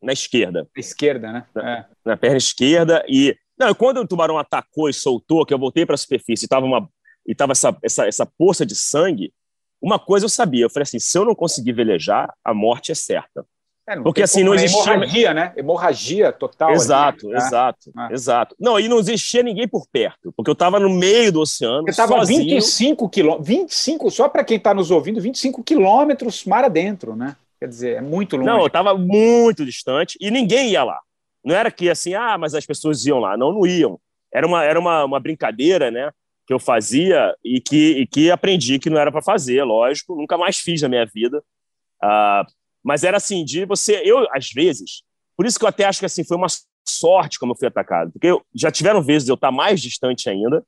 Na 0.00 0.12
esquerda. 0.12 0.68
Na 0.74 0.80
esquerda, 0.80 1.32
né? 1.32 1.46
Na, 1.54 1.78
é. 1.78 1.86
na 2.04 2.16
perna 2.16 2.38
esquerda. 2.38 3.04
E. 3.06 3.36
Não, 3.58 3.74
quando 3.74 3.98
o 3.98 4.06
tubarão 4.06 4.38
atacou 4.38 4.88
e 4.88 4.94
soltou, 4.94 5.44
que 5.44 5.52
eu 5.52 5.58
voltei 5.58 5.84
para 5.84 5.94
a 5.94 5.98
superfície 5.98 6.44
e 6.44 6.46
estava 6.46 6.64
uma 6.64 6.88
e 7.26 7.34
tava 7.34 7.52
essa, 7.52 7.76
essa, 7.82 8.06
essa 8.06 8.26
poça 8.26 8.66
de 8.66 8.74
sangue, 8.74 9.32
uma 9.82 9.98
coisa 9.98 10.24
eu 10.24 10.30
sabia. 10.30 10.64
Eu 10.64 10.70
falei 10.70 10.84
assim: 10.84 10.98
se 10.98 11.18
eu 11.18 11.24
não 11.24 11.34
conseguir 11.34 11.72
velejar, 11.72 12.32
a 12.44 12.54
morte 12.54 12.92
é 12.92 12.94
certa. 12.94 13.44
É, 13.86 13.98
Porque 14.00 14.22
assim, 14.22 14.44
não 14.44 14.54
existia. 14.54 14.92
Hemorragia, 14.92 15.34
né? 15.34 15.52
Hemorragia 15.56 16.32
total. 16.32 16.70
Exato, 16.70 17.26
ali, 17.26 17.34
né? 17.34 17.40
exato, 17.40 17.90
né? 17.94 18.08
exato. 18.12 18.56
Não, 18.58 18.78
e 18.78 18.88
não 18.88 19.00
existia 19.00 19.42
ninguém 19.42 19.66
por 19.66 19.86
perto, 19.90 20.32
porque 20.36 20.48
eu 20.48 20.52
estava 20.54 20.78
no 20.78 20.88
meio 20.88 21.32
do 21.32 21.40
oceano. 21.40 21.82
Você 21.82 21.90
estava 21.90 22.24
25 22.24 23.08
quilômetros, 23.08 23.48
25, 23.48 24.10
só 24.10 24.28
para 24.28 24.44
quem 24.44 24.56
está 24.56 24.72
nos 24.72 24.92
ouvindo, 24.92 25.20
25 25.20 25.64
quilômetros 25.64 26.44
mar 26.44 26.64
adentro, 26.64 27.16
né? 27.16 27.34
Quer 27.58 27.68
dizer, 27.68 27.96
é 27.96 28.00
muito 28.00 28.36
longe. 28.36 28.48
Não, 28.48 28.60
eu 28.60 28.66
estava 28.68 28.96
muito 28.96 29.64
distante 29.64 30.16
e 30.20 30.30
ninguém 30.30 30.70
ia 30.70 30.84
lá. 30.84 31.00
Não 31.44 31.54
era 31.54 31.70
que 31.70 31.90
assim, 31.90 32.14
ah, 32.14 32.38
mas 32.38 32.54
as 32.54 32.64
pessoas 32.64 33.04
iam 33.04 33.18
lá. 33.18 33.36
Não, 33.36 33.52
não 33.52 33.66
iam. 33.66 33.98
Era 34.32 34.46
uma, 34.46 34.64
era 34.64 34.78
uma, 34.78 35.04
uma 35.04 35.20
brincadeira, 35.20 35.90
né? 35.90 36.10
Que 36.46 36.52
eu 36.52 36.58
fazia 36.58 37.34
e 37.44 37.60
que, 37.60 38.00
e 38.00 38.06
que 38.06 38.30
aprendi 38.30 38.78
que 38.78 38.90
não 38.90 38.98
era 38.98 39.12
para 39.12 39.22
fazer, 39.22 39.62
lógico. 39.62 40.16
Nunca 40.16 40.36
mais 40.36 40.58
fiz 40.58 40.82
na 40.82 40.88
minha 40.88 41.06
vida. 41.06 41.42
Ah, 42.02 42.44
mas 42.82 43.04
era 43.04 43.16
assim, 43.16 43.44
de 43.44 43.64
você. 43.64 44.02
Eu, 44.04 44.26
às 44.32 44.50
vezes, 44.50 45.02
por 45.36 45.46
isso 45.46 45.58
que 45.58 45.64
eu 45.64 45.68
até 45.68 45.84
acho 45.84 46.00
que 46.00 46.06
assim, 46.06 46.24
foi 46.24 46.36
uma 46.36 46.48
sorte 46.86 47.38
como 47.38 47.52
eu 47.52 47.56
fui 47.56 47.68
atacado. 47.68 48.12
Porque 48.12 48.26
eu, 48.26 48.42
já 48.54 48.70
tiveram 48.70 49.02
vezes 49.02 49.28
eu 49.28 49.34
estar 49.34 49.52
mais 49.52 49.80
distante 49.80 50.28
ainda, 50.28 50.64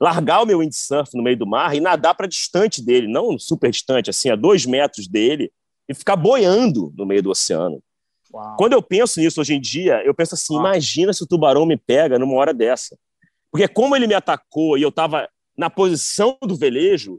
largar 0.00 0.42
o 0.42 0.46
meu 0.46 0.60
windsurf 0.60 1.16
no 1.16 1.22
meio 1.22 1.36
do 1.36 1.46
mar 1.46 1.74
e 1.74 1.80
nadar 1.80 2.14
para 2.14 2.28
distante 2.28 2.84
dele, 2.84 3.08
não 3.08 3.38
super 3.38 3.70
distante, 3.70 4.10
assim, 4.10 4.30
a 4.30 4.36
dois 4.36 4.64
metros 4.64 5.08
dele, 5.08 5.50
e 5.88 5.94
ficar 5.94 6.16
boiando 6.16 6.92
no 6.96 7.04
meio 7.04 7.22
do 7.22 7.30
oceano. 7.30 7.82
Uau. 8.32 8.56
Quando 8.56 8.74
eu 8.74 8.82
penso 8.82 9.20
nisso 9.20 9.40
hoje 9.40 9.54
em 9.54 9.60
dia, 9.60 10.02
eu 10.04 10.14
penso 10.14 10.34
assim: 10.34 10.54
Uau. 10.54 10.62
imagina 10.62 11.12
se 11.12 11.22
o 11.22 11.26
tubarão 11.26 11.66
me 11.66 11.76
pega 11.76 12.18
numa 12.18 12.34
hora 12.34 12.52
dessa. 12.52 12.96
Porque 13.50 13.68
como 13.68 13.96
ele 13.96 14.06
me 14.06 14.14
atacou 14.14 14.76
e 14.76 14.82
eu 14.82 14.90
estava 14.90 15.28
na 15.56 15.68
posição 15.68 16.36
do 16.42 16.54
velejo, 16.54 17.18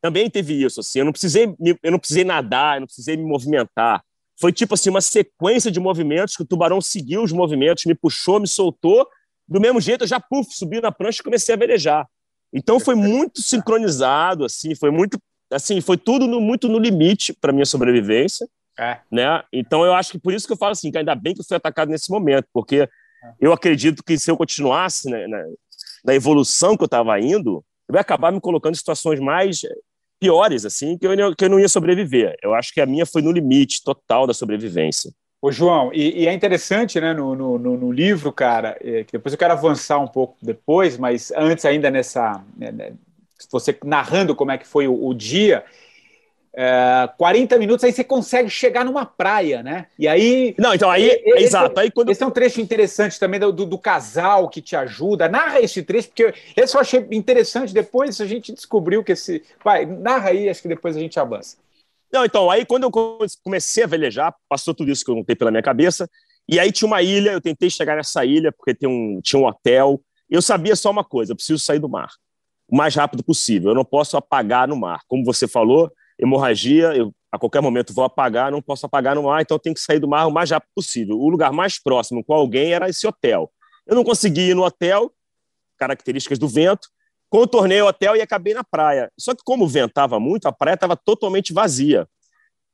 também 0.00 0.30
teve 0.30 0.62
isso, 0.62 0.80
assim, 0.80 1.00
eu 1.00 1.04
não 1.04 1.12
precisei, 1.12 1.54
eu 1.82 1.90
não 1.90 1.98
precisei 1.98 2.24
nadar, 2.24 2.76
eu 2.76 2.80
não 2.80 2.86
precisei 2.86 3.16
me 3.16 3.24
movimentar. 3.24 4.02
Foi 4.40 4.52
tipo 4.52 4.74
assim, 4.74 4.90
uma 4.90 5.00
sequência 5.00 5.70
de 5.70 5.80
movimentos 5.80 6.36
que 6.36 6.42
o 6.42 6.46
tubarão 6.46 6.80
seguiu 6.80 7.22
os 7.22 7.32
movimentos, 7.32 7.84
me 7.84 7.94
puxou, 7.94 8.38
me 8.38 8.46
soltou, 8.46 9.08
do 9.48 9.60
mesmo 9.60 9.80
jeito 9.80 10.04
eu 10.04 10.08
já 10.08 10.20
puf, 10.20 10.54
subi 10.54 10.80
na 10.80 10.92
prancha 10.92 11.20
e 11.20 11.24
comecei 11.24 11.54
a 11.54 11.58
velejar. 11.58 12.06
Então 12.52 12.78
foi 12.78 12.94
muito 12.94 13.42
sincronizado, 13.42 14.44
assim, 14.44 14.74
foi 14.74 14.90
muito, 14.90 15.18
assim, 15.50 15.80
foi 15.80 15.96
tudo 15.96 16.26
no, 16.26 16.40
muito 16.40 16.68
no 16.68 16.78
limite 16.78 17.32
para 17.32 17.52
minha 17.52 17.66
sobrevivência, 17.66 18.46
é. 18.78 18.98
né? 19.10 19.42
Então 19.52 19.84
eu 19.84 19.94
acho 19.94 20.12
que 20.12 20.18
por 20.18 20.32
isso 20.32 20.46
que 20.46 20.52
eu 20.52 20.56
falo 20.56 20.72
assim, 20.72 20.92
que 20.92 20.98
ainda 20.98 21.14
bem 21.14 21.34
que 21.34 21.40
eu 21.40 21.44
fui 21.44 21.56
atacado 21.56 21.90
nesse 21.90 22.10
momento, 22.10 22.46
porque 22.52 22.76
é. 22.76 22.88
eu 23.40 23.52
acredito 23.52 24.04
que 24.04 24.16
se 24.16 24.30
eu 24.30 24.36
continuasse 24.36 25.10
né, 25.10 25.26
na 26.04 26.14
evolução 26.14 26.76
que 26.76 26.82
eu 26.82 26.86
estava 26.86 27.18
indo, 27.20 27.64
eu 27.88 27.94
ia 27.94 28.00
acabar 28.00 28.32
me 28.32 28.40
colocando 28.40 28.74
em 28.74 28.78
situações 28.78 29.18
mais 29.20 29.60
piores, 30.20 30.64
assim, 30.64 30.98
que 30.98 31.06
eu, 31.06 31.34
que 31.34 31.44
eu 31.44 31.48
não 31.48 31.60
ia 31.60 31.68
sobreviver. 31.68 32.36
Eu 32.42 32.54
acho 32.54 32.72
que 32.72 32.80
a 32.80 32.86
minha 32.86 33.06
foi 33.06 33.22
no 33.22 33.32
limite 33.32 33.82
total 33.82 34.26
da 34.26 34.34
sobrevivência. 34.34 35.12
Ô, 35.40 35.52
João, 35.52 35.92
e, 35.94 36.22
e 36.22 36.26
é 36.26 36.32
interessante, 36.32 37.00
né, 37.00 37.14
no, 37.14 37.34
no, 37.36 37.58
no, 37.58 37.92
livro, 37.92 38.32
cara, 38.32 38.76
é, 38.80 39.04
que 39.04 39.12
depois 39.12 39.32
eu 39.32 39.38
quero 39.38 39.52
avançar 39.52 39.98
um 40.00 40.08
pouco 40.08 40.36
depois, 40.42 40.98
mas 40.98 41.30
antes 41.36 41.64
ainda 41.64 41.90
nessa, 41.90 42.44
né, 42.56 42.72
né 42.72 42.92
você 43.48 43.78
narrando 43.84 44.34
como 44.34 44.50
é 44.50 44.58
que 44.58 44.66
foi 44.66 44.88
o, 44.88 45.06
o 45.06 45.14
dia, 45.14 45.64
é, 46.54 47.08
40 47.16 47.58
minutos, 47.58 47.84
aí 47.84 47.92
você 47.92 48.02
consegue 48.02 48.50
chegar 48.50 48.84
numa 48.84 49.04
praia, 49.04 49.62
né? 49.62 49.86
E 49.98 50.08
aí. 50.08 50.54
Não, 50.58 50.74
então 50.74 50.90
aí. 50.90 51.06
Esse, 51.06 51.44
exato. 51.44 51.78
Aí 51.78 51.90
quando... 51.90 52.10
Esse 52.10 52.22
é 52.22 52.26
um 52.26 52.30
trecho 52.30 52.60
interessante 52.60 53.18
também 53.18 53.38
do, 53.38 53.52
do, 53.52 53.66
do, 53.66 53.78
casal 53.78 54.48
que 54.48 54.60
te 54.60 54.74
ajuda. 54.74 55.28
Narra 55.28 55.60
esse 55.60 55.82
trecho, 55.82 56.08
porque 56.08 56.34
esse 56.56 56.74
eu 56.74 56.80
achei 56.80 57.06
interessante. 57.12 57.72
Depois 57.72 58.20
a 58.20 58.26
gente 58.26 58.52
descobriu 58.52 59.04
que 59.04 59.12
esse. 59.12 59.42
Vai, 59.62 59.86
narra 59.86 60.30
aí, 60.30 60.48
acho 60.48 60.62
que 60.62 60.68
depois 60.68 60.96
a 60.96 61.00
gente 61.00 61.18
avança. 61.20 61.56
Não, 62.12 62.24
então, 62.24 62.50
aí 62.50 62.64
quando 62.64 62.84
eu 62.84 62.90
comecei 63.42 63.84
a 63.84 63.86
velejar, 63.86 64.34
passou 64.48 64.74
tudo 64.74 64.90
isso 64.90 65.04
que 65.04 65.10
eu 65.10 65.14
não 65.14 65.24
tenho 65.24 65.38
pela 65.38 65.50
minha 65.50 65.62
cabeça. 65.62 66.08
E 66.48 66.58
aí 66.58 66.72
tinha 66.72 66.86
uma 66.86 67.02
ilha, 67.02 67.32
eu 67.32 67.40
tentei 67.40 67.68
chegar 67.68 67.96
nessa 67.96 68.24
ilha, 68.24 68.50
porque 68.50 68.74
tem 68.74 68.88
um, 68.88 69.20
tinha 69.22 69.38
um 69.38 69.46
hotel, 69.46 70.00
Eu 70.30 70.40
sabia 70.40 70.74
só 70.74 70.90
uma 70.90 71.04
coisa: 71.04 71.32
eu 71.32 71.36
preciso 71.36 71.62
sair 71.62 71.78
do 71.78 71.88
mar 71.88 72.08
o 72.68 72.76
mais 72.76 72.94
rápido 72.94 73.24
possível. 73.24 73.70
Eu 73.70 73.74
não 73.74 73.84
posso 73.84 74.16
apagar 74.16 74.68
no 74.68 74.76
mar. 74.76 75.00
Como 75.08 75.24
você 75.24 75.48
falou, 75.48 75.90
hemorragia, 76.18 76.94
eu 76.96 77.12
a 77.30 77.38
qualquer 77.38 77.60
momento 77.60 77.92
vou 77.92 78.04
apagar, 78.04 78.50
não 78.50 78.62
posso 78.62 78.86
apagar 78.86 79.14
no 79.14 79.24
mar, 79.24 79.42
então 79.42 79.58
tenho 79.58 79.74
que 79.74 79.80
sair 79.80 79.98
do 79.98 80.08
mar 80.08 80.26
o 80.26 80.32
mais 80.32 80.50
rápido 80.50 80.70
possível. 80.74 81.18
O 81.18 81.28
lugar 81.28 81.52
mais 81.52 81.78
próximo 81.78 82.24
com 82.24 82.32
alguém 82.32 82.72
era 82.72 82.88
esse 82.88 83.06
hotel. 83.06 83.52
Eu 83.86 83.94
não 83.94 84.04
consegui 84.04 84.50
ir 84.50 84.54
no 84.54 84.64
hotel, 84.64 85.12
características 85.78 86.38
do 86.38 86.48
vento, 86.48 86.88
contornei 87.28 87.80
o 87.82 87.86
hotel 87.86 88.16
e 88.16 88.22
acabei 88.22 88.54
na 88.54 88.64
praia. 88.64 89.10
Só 89.18 89.34
que 89.34 89.42
como 89.44 89.68
ventava 89.68 90.18
muito, 90.18 90.46
a 90.46 90.52
praia 90.52 90.74
estava 90.74 90.96
totalmente 90.96 91.52
vazia. 91.52 92.08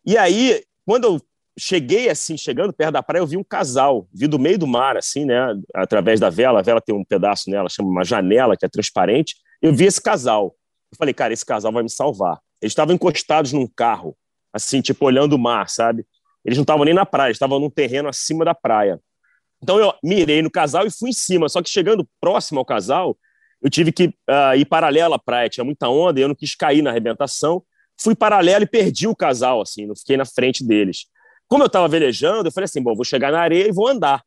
E 0.06 0.16
aí, 0.16 0.62
quando 0.86 1.04
eu 1.04 1.20
cheguei 1.58 2.08
assim, 2.08 2.36
chegando 2.36 2.72
perto 2.72 2.92
da 2.92 3.02
praia, 3.02 3.22
eu 3.22 3.26
vi 3.26 3.36
um 3.36 3.44
casal, 3.44 4.06
vi 4.12 4.26
do 4.26 4.38
meio 4.38 4.58
do 4.58 4.66
mar, 4.66 4.96
assim, 4.96 5.24
né, 5.24 5.54
através 5.74 6.20
da 6.20 6.30
vela. 6.30 6.60
A 6.60 6.62
vela 6.62 6.80
tem 6.80 6.94
um 6.94 7.04
pedaço 7.04 7.50
nela, 7.50 7.68
chama 7.68 7.88
uma 7.88 8.04
janela 8.04 8.56
que 8.56 8.64
é 8.64 8.68
transparente. 8.68 9.36
Eu 9.60 9.74
vi 9.74 9.84
esse 9.84 10.00
casal. 10.00 10.54
Eu 10.92 10.96
falei, 10.96 11.14
cara, 11.14 11.32
esse 11.32 11.44
casal 11.44 11.72
vai 11.72 11.82
me 11.82 11.90
salvar. 11.90 12.38
Eles 12.64 12.72
estavam 12.72 12.94
encostados 12.94 13.52
num 13.52 13.66
carro, 13.66 14.16
assim, 14.50 14.80
tipo, 14.80 15.04
olhando 15.04 15.34
o 15.34 15.38
mar, 15.38 15.68
sabe? 15.68 16.06
Eles 16.42 16.56
não 16.56 16.62
estavam 16.62 16.82
nem 16.82 16.94
na 16.94 17.04
praia, 17.04 17.30
estavam 17.30 17.60
num 17.60 17.68
terreno 17.68 18.08
acima 18.08 18.42
da 18.42 18.54
praia. 18.54 18.98
Então 19.62 19.78
eu 19.78 19.92
mirei 20.02 20.40
no 20.40 20.50
casal 20.50 20.86
e 20.86 20.90
fui 20.90 21.10
em 21.10 21.12
cima. 21.12 21.46
Só 21.50 21.60
que 21.60 21.68
chegando 21.68 22.08
próximo 22.18 22.58
ao 22.58 22.64
casal, 22.64 23.18
eu 23.60 23.68
tive 23.68 23.92
que 23.92 24.06
uh, 24.06 24.56
ir 24.56 24.64
paralelo 24.64 25.12
à 25.12 25.18
praia. 25.18 25.50
Tinha 25.50 25.62
muita 25.62 25.90
onda 25.90 26.18
e 26.18 26.22
eu 26.22 26.28
não 26.28 26.34
quis 26.34 26.54
cair 26.54 26.80
na 26.80 26.88
arrebentação. 26.88 27.62
Fui 28.00 28.14
paralelo 28.14 28.64
e 28.64 28.66
perdi 28.66 29.06
o 29.06 29.14
casal, 29.14 29.60
assim, 29.60 29.86
não 29.86 29.94
fiquei 29.94 30.16
na 30.16 30.24
frente 30.24 30.64
deles. 30.66 31.04
Como 31.46 31.62
eu 31.62 31.66
estava 31.66 31.86
velejando, 31.86 32.48
eu 32.48 32.52
falei 32.52 32.64
assim: 32.64 32.82
bom, 32.82 32.94
vou 32.94 33.04
chegar 33.04 33.30
na 33.30 33.40
areia 33.40 33.68
e 33.68 33.72
vou 33.72 33.88
andar. 33.88 34.22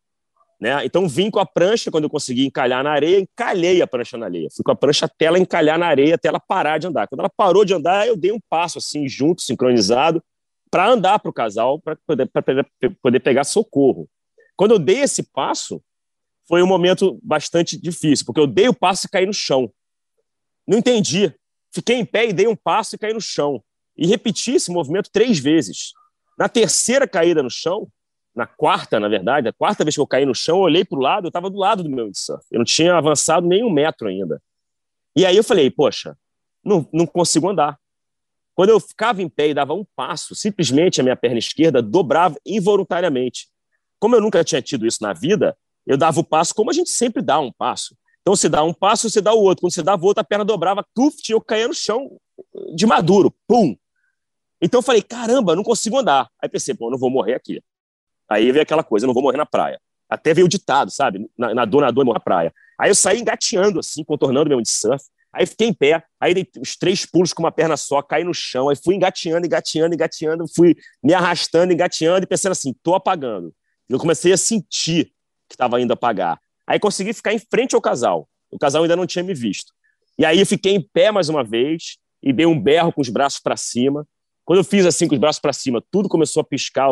Né? 0.60 0.84
Então 0.86 1.08
vim 1.08 1.30
com 1.30 1.40
a 1.40 1.46
prancha, 1.46 1.92
quando 1.92 2.06
eu 2.06 2.10
consegui 2.10 2.46
encalhar 2.46 2.84
na 2.84 2.92
areia, 2.92 3.20
encalhei 3.20 3.82
a 3.82 3.88
prancha 3.88 4.18
na 4.18 4.26
areia. 4.26 4.48
Fui 4.52 4.64
com 4.64 4.72
a 4.72 4.76
prancha 4.76 5.06
até 5.06 5.26
ela 5.26 5.38
encalhar 5.38 5.78
na 5.78 5.86
areia, 5.86 6.16
até 6.16 6.28
ela 6.28 6.40
parar 6.40 6.80
de 6.80 6.88
andar. 6.88 7.08
Quando 7.08 7.20
ela 7.20 7.30
parou 7.30 7.64
de 7.64 7.74
andar, 7.74 8.08
eu 8.08 8.18
dei 8.18 8.32
um 8.32 8.40
passo 8.50 8.80
assim, 8.80 9.08
junto, 9.08 9.42
sincronizado, 9.42 10.24
para 10.72 10.90
andar 10.90 11.20
para 11.20 11.30
o 11.30 11.34
casal, 11.34 11.80
para 11.80 11.96
poder, 12.08 12.30
poder 13.02 13.20
pegar 13.20 13.44
socorro. 13.44 14.10
Quando 14.56 14.72
eu 14.72 14.80
dei 14.80 15.02
esse 15.02 15.22
passo, 15.22 15.82
foi 16.48 16.64
um 16.64 16.68
momento 16.68 17.20
bastante 17.22 17.80
difícil, 17.80 18.26
porque 18.26 18.40
eu 18.40 18.48
dei 18.48 18.68
o 18.68 18.74
passo 18.74 19.06
e 19.06 19.10
caí 19.10 19.26
no 19.26 19.34
chão. 19.34 19.72
Não 20.68 20.80
entendi. 20.80 21.34
Fiquei 21.72 21.98
em 21.98 22.06
pé 22.06 22.28
e 22.28 22.34
dei 22.34 22.48
um 22.48 22.56
passo 22.56 22.96
e 22.96 22.98
caí 22.98 23.14
no 23.14 23.22
chão. 23.22 23.64
E 23.96 24.08
repeti 24.08 24.54
esse 24.54 24.72
movimento 24.72 25.10
três 25.12 25.38
vezes. 25.38 25.92
Na 26.38 26.50
terceira 26.50 27.08
caída 27.08 27.44
no 27.44 27.50
chão, 27.50 27.88
na 28.38 28.46
quarta, 28.46 29.00
na 29.00 29.08
verdade, 29.08 29.48
a 29.48 29.54
quarta 29.54 29.84
vez 29.84 29.96
que 29.96 30.00
eu 30.00 30.06
caí 30.06 30.24
no 30.24 30.36
chão, 30.36 30.58
eu 30.58 30.62
olhei 30.62 30.86
para 30.86 30.98
o 30.98 31.02
lado, 31.02 31.26
eu 31.26 31.30
estava 31.30 31.50
do 31.50 31.58
lado 31.58 31.82
do 31.82 31.90
meu 31.90 32.06
windsurf. 32.06 32.46
Eu 32.52 32.60
não 32.60 32.66
tinha 32.66 32.96
avançado 32.96 33.48
nem 33.48 33.64
um 33.64 33.70
metro 33.72 34.08
ainda. 34.08 34.40
E 35.16 35.26
aí 35.26 35.36
eu 35.36 35.44
falei, 35.44 35.72
poxa, 35.72 36.16
não, 36.64 36.88
não 36.94 37.08
consigo 37.08 37.50
andar. 37.50 37.80
Quando 38.54 38.70
eu 38.70 38.80
ficava 38.80 39.24
em 39.24 39.28
pé 39.28 39.50
e 39.50 39.54
dava 39.56 39.74
um 39.74 39.84
passo, 39.96 40.36
simplesmente 40.36 41.02
a 41.02 41.04
minha 41.04 41.16
perna 41.16 41.40
esquerda 41.40 41.82
dobrava 41.82 42.38
involuntariamente. 42.46 43.48
Como 44.00 44.16
eu 44.16 44.22
nunca 44.22 44.44
tinha 44.44 44.62
tido 44.62 44.86
isso 44.86 45.02
na 45.02 45.14
vida, 45.14 45.58
eu 45.84 45.98
dava 45.98 46.20
o 46.20 46.24
passo 46.24 46.54
como 46.54 46.70
a 46.70 46.74
gente 46.74 46.92
sempre 46.92 47.24
dá 47.24 47.40
um 47.40 47.52
passo. 47.52 47.98
Então, 48.22 48.36
você 48.36 48.48
dá 48.48 48.64
um 48.64 48.74
passo, 48.74 49.10
você 49.10 49.20
dá 49.20 49.34
o 49.34 49.42
outro. 49.42 49.62
Quando 49.62 49.74
você 49.74 49.82
dava 49.82 50.04
o 50.04 50.06
outro, 50.06 50.22
a 50.22 50.24
perna 50.24 50.46
dobrava, 50.46 50.86
tuft, 50.94 51.28
eu 51.32 51.42
caía 51.42 51.68
no 51.68 51.74
chão 51.74 52.20
de 52.76 52.86
maduro, 52.86 53.34
pum. 53.48 53.76
Então, 54.62 54.80
eu 54.80 54.84
falei, 54.84 55.02
caramba, 55.02 55.56
não 55.56 55.64
consigo 55.64 55.98
andar. 55.98 56.30
Aí 56.40 56.48
pensei, 56.48 56.76
pô, 56.76 56.92
não 56.92 57.00
vou 57.00 57.10
morrer 57.10 57.34
aqui. 57.34 57.64
Aí 58.30 58.52
veio 58.52 58.64
aquela 58.64 58.84
coisa, 58.84 59.06
eu 59.06 59.08
não 59.08 59.14
vou 59.14 59.24
morrer 59.24 59.38
na 59.38 59.46
praia. 59.46 59.80
Até 60.10 60.34
veio 60.34 60.46
o 60.46 60.50
ditado, 60.50 60.92
sabe? 60.92 61.30
Na, 61.38 61.54
na 61.54 61.66
dor, 61.66 61.82
na 61.82 61.92
dor, 61.92 62.06
morrer 62.06 62.18
na 62.18 62.24
praia. 62.24 62.54
Aí 62.80 62.90
eu 62.90 62.96
saí 62.96 63.20
engateando, 63.20 63.80
assim, 63.80 64.04
contornando 64.04 64.50
meu 64.50 64.58
windsurf. 64.58 65.04
Aí 65.34 65.46
fiquei 65.46 65.68
em 65.68 65.74
pé, 65.74 66.04
aí 66.20 66.34
dei 66.34 66.48
os 66.60 66.76
três 66.76 67.06
pulos 67.06 67.34
com 67.34 67.44
uma 67.44 67.52
perna 67.52 67.78
só, 67.78 68.02
caí 68.02 68.24
no 68.24 68.34
chão, 68.34 68.70
aí 68.70 68.76
fui 68.76 68.96
engateando, 68.96 69.46
engateando, 69.46 69.94
engateando, 69.94 70.46
fui 70.48 70.76
me 71.04 71.14
arrastando, 71.14 71.72
engateando 71.72 72.24
e 72.24 72.28
pensando 72.28 72.54
assim, 72.54 72.74
tô 72.82 72.96
apagando. 72.96 73.54
Eu 73.90 74.00
comecei 74.00 74.34
a 74.34 74.38
sentir 74.38 75.12
que 75.48 75.56
estava 75.56 75.80
indo 75.80 75.94
apagar. 75.94 76.40
Aí 76.66 76.80
consegui 76.80 77.14
ficar 77.14 77.34
em 77.34 77.40
frente 77.40 77.76
ao 77.76 77.82
casal. 77.82 78.28
O 78.52 78.58
casal 78.58 78.84
ainda 78.84 78.96
não 78.96 79.06
tinha 79.06 79.24
me 79.24 79.34
visto. 79.34 79.74
E 80.18 80.26
aí 80.26 80.40
eu 80.40 80.46
fiquei 80.46 80.74
em 80.74 80.82
pé 80.82 81.12
mais 81.12 81.30
uma 81.30 81.44
vez 81.44 81.98
e 82.24 82.34
dei 82.34 82.46
um 82.46 82.60
berro 82.60 82.92
com 82.92 83.02
os 83.02 83.10
braços 83.10 83.40
para 83.40 83.56
cima. 83.56 84.08
Quando 84.44 84.60
eu 84.60 84.64
fiz 84.64 84.86
assim 84.86 85.08
com 85.08 85.14
os 85.14 85.20
braços 85.20 85.40
para 85.40 85.54
cima, 85.54 85.84
tudo 85.92 86.10
começou 86.10 86.42
a 86.42 86.44
piscar, 86.44 86.92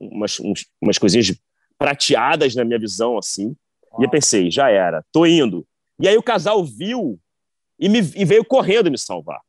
umas, 0.00 0.38
umas 0.80 0.98
coisinhas 0.98 1.34
prateadas 1.78 2.54
na 2.54 2.64
minha 2.64 2.78
visão, 2.78 3.18
assim. 3.18 3.54
E 3.98 4.04
eu 4.04 4.10
pensei, 4.10 4.50
já 4.50 4.70
era, 4.70 5.04
tô 5.12 5.24
indo. 5.24 5.66
E 5.98 6.06
aí 6.06 6.16
o 6.16 6.22
casal 6.22 6.64
viu 6.64 7.18
e, 7.78 7.88
me, 7.88 7.98
e 7.98 8.24
veio 8.24 8.44
correndo 8.44 8.90
me 8.90 8.98
salvar. 8.98 9.40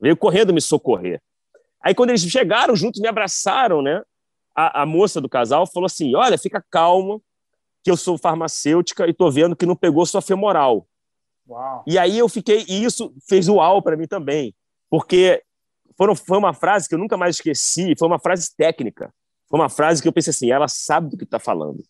Veio 0.00 0.16
correndo 0.16 0.52
me 0.52 0.60
socorrer. 0.60 1.20
Aí 1.80 1.94
quando 1.94 2.10
eles 2.10 2.22
chegaram 2.22 2.74
juntos, 2.74 3.00
me 3.00 3.08
abraçaram, 3.08 3.82
né? 3.82 4.02
A, 4.54 4.82
a 4.82 4.86
moça 4.86 5.20
do 5.20 5.28
casal 5.28 5.66
falou 5.66 5.86
assim: 5.86 6.14
Olha, 6.14 6.36
fica 6.36 6.64
calmo, 6.70 7.22
que 7.82 7.90
eu 7.90 7.96
sou 7.96 8.18
farmacêutica 8.18 9.06
e 9.08 9.12
tô 9.12 9.30
vendo 9.30 9.56
que 9.56 9.66
não 9.66 9.76
pegou 9.76 10.06
sua 10.06 10.22
femoral. 10.22 10.86
Uau. 11.48 11.82
E 11.86 11.98
aí 11.98 12.18
eu 12.18 12.28
fiquei, 12.28 12.64
e 12.68 12.84
isso 12.84 13.12
fez 13.28 13.48
uau 13.48 13.82
para 13.82 13.96
mim 13.96 14.06
também, 14.06 14.54
porque 14.88 15.42
foram, 15.96 16.14
foi 16.14 16.38
uma 16.38 16.54
frase 16.54 16.88
que 16.88 16.94
eu 16.94 16.98
nunca 16.98 17.16
mais 17.16 17.36
esqueci, 17.36 17.94
foi 17.98 18.06
uma 18.06 18.18
frase 18.18 18.54
técnica. 18.56 19.12
Foi 19.52 19.60
uma 19.60 19.68
frase 19.68 20.00
que 20.00 20.08
eu 20.08 20.12
pensei 20.14 20.30
assim, 20.30 20.50
ela 20.50 20.66
sabe 20.66 21.10
do 21.10 21.18
que 21.18 21.24
está 21.24 21.38
falando, 21.38 21.84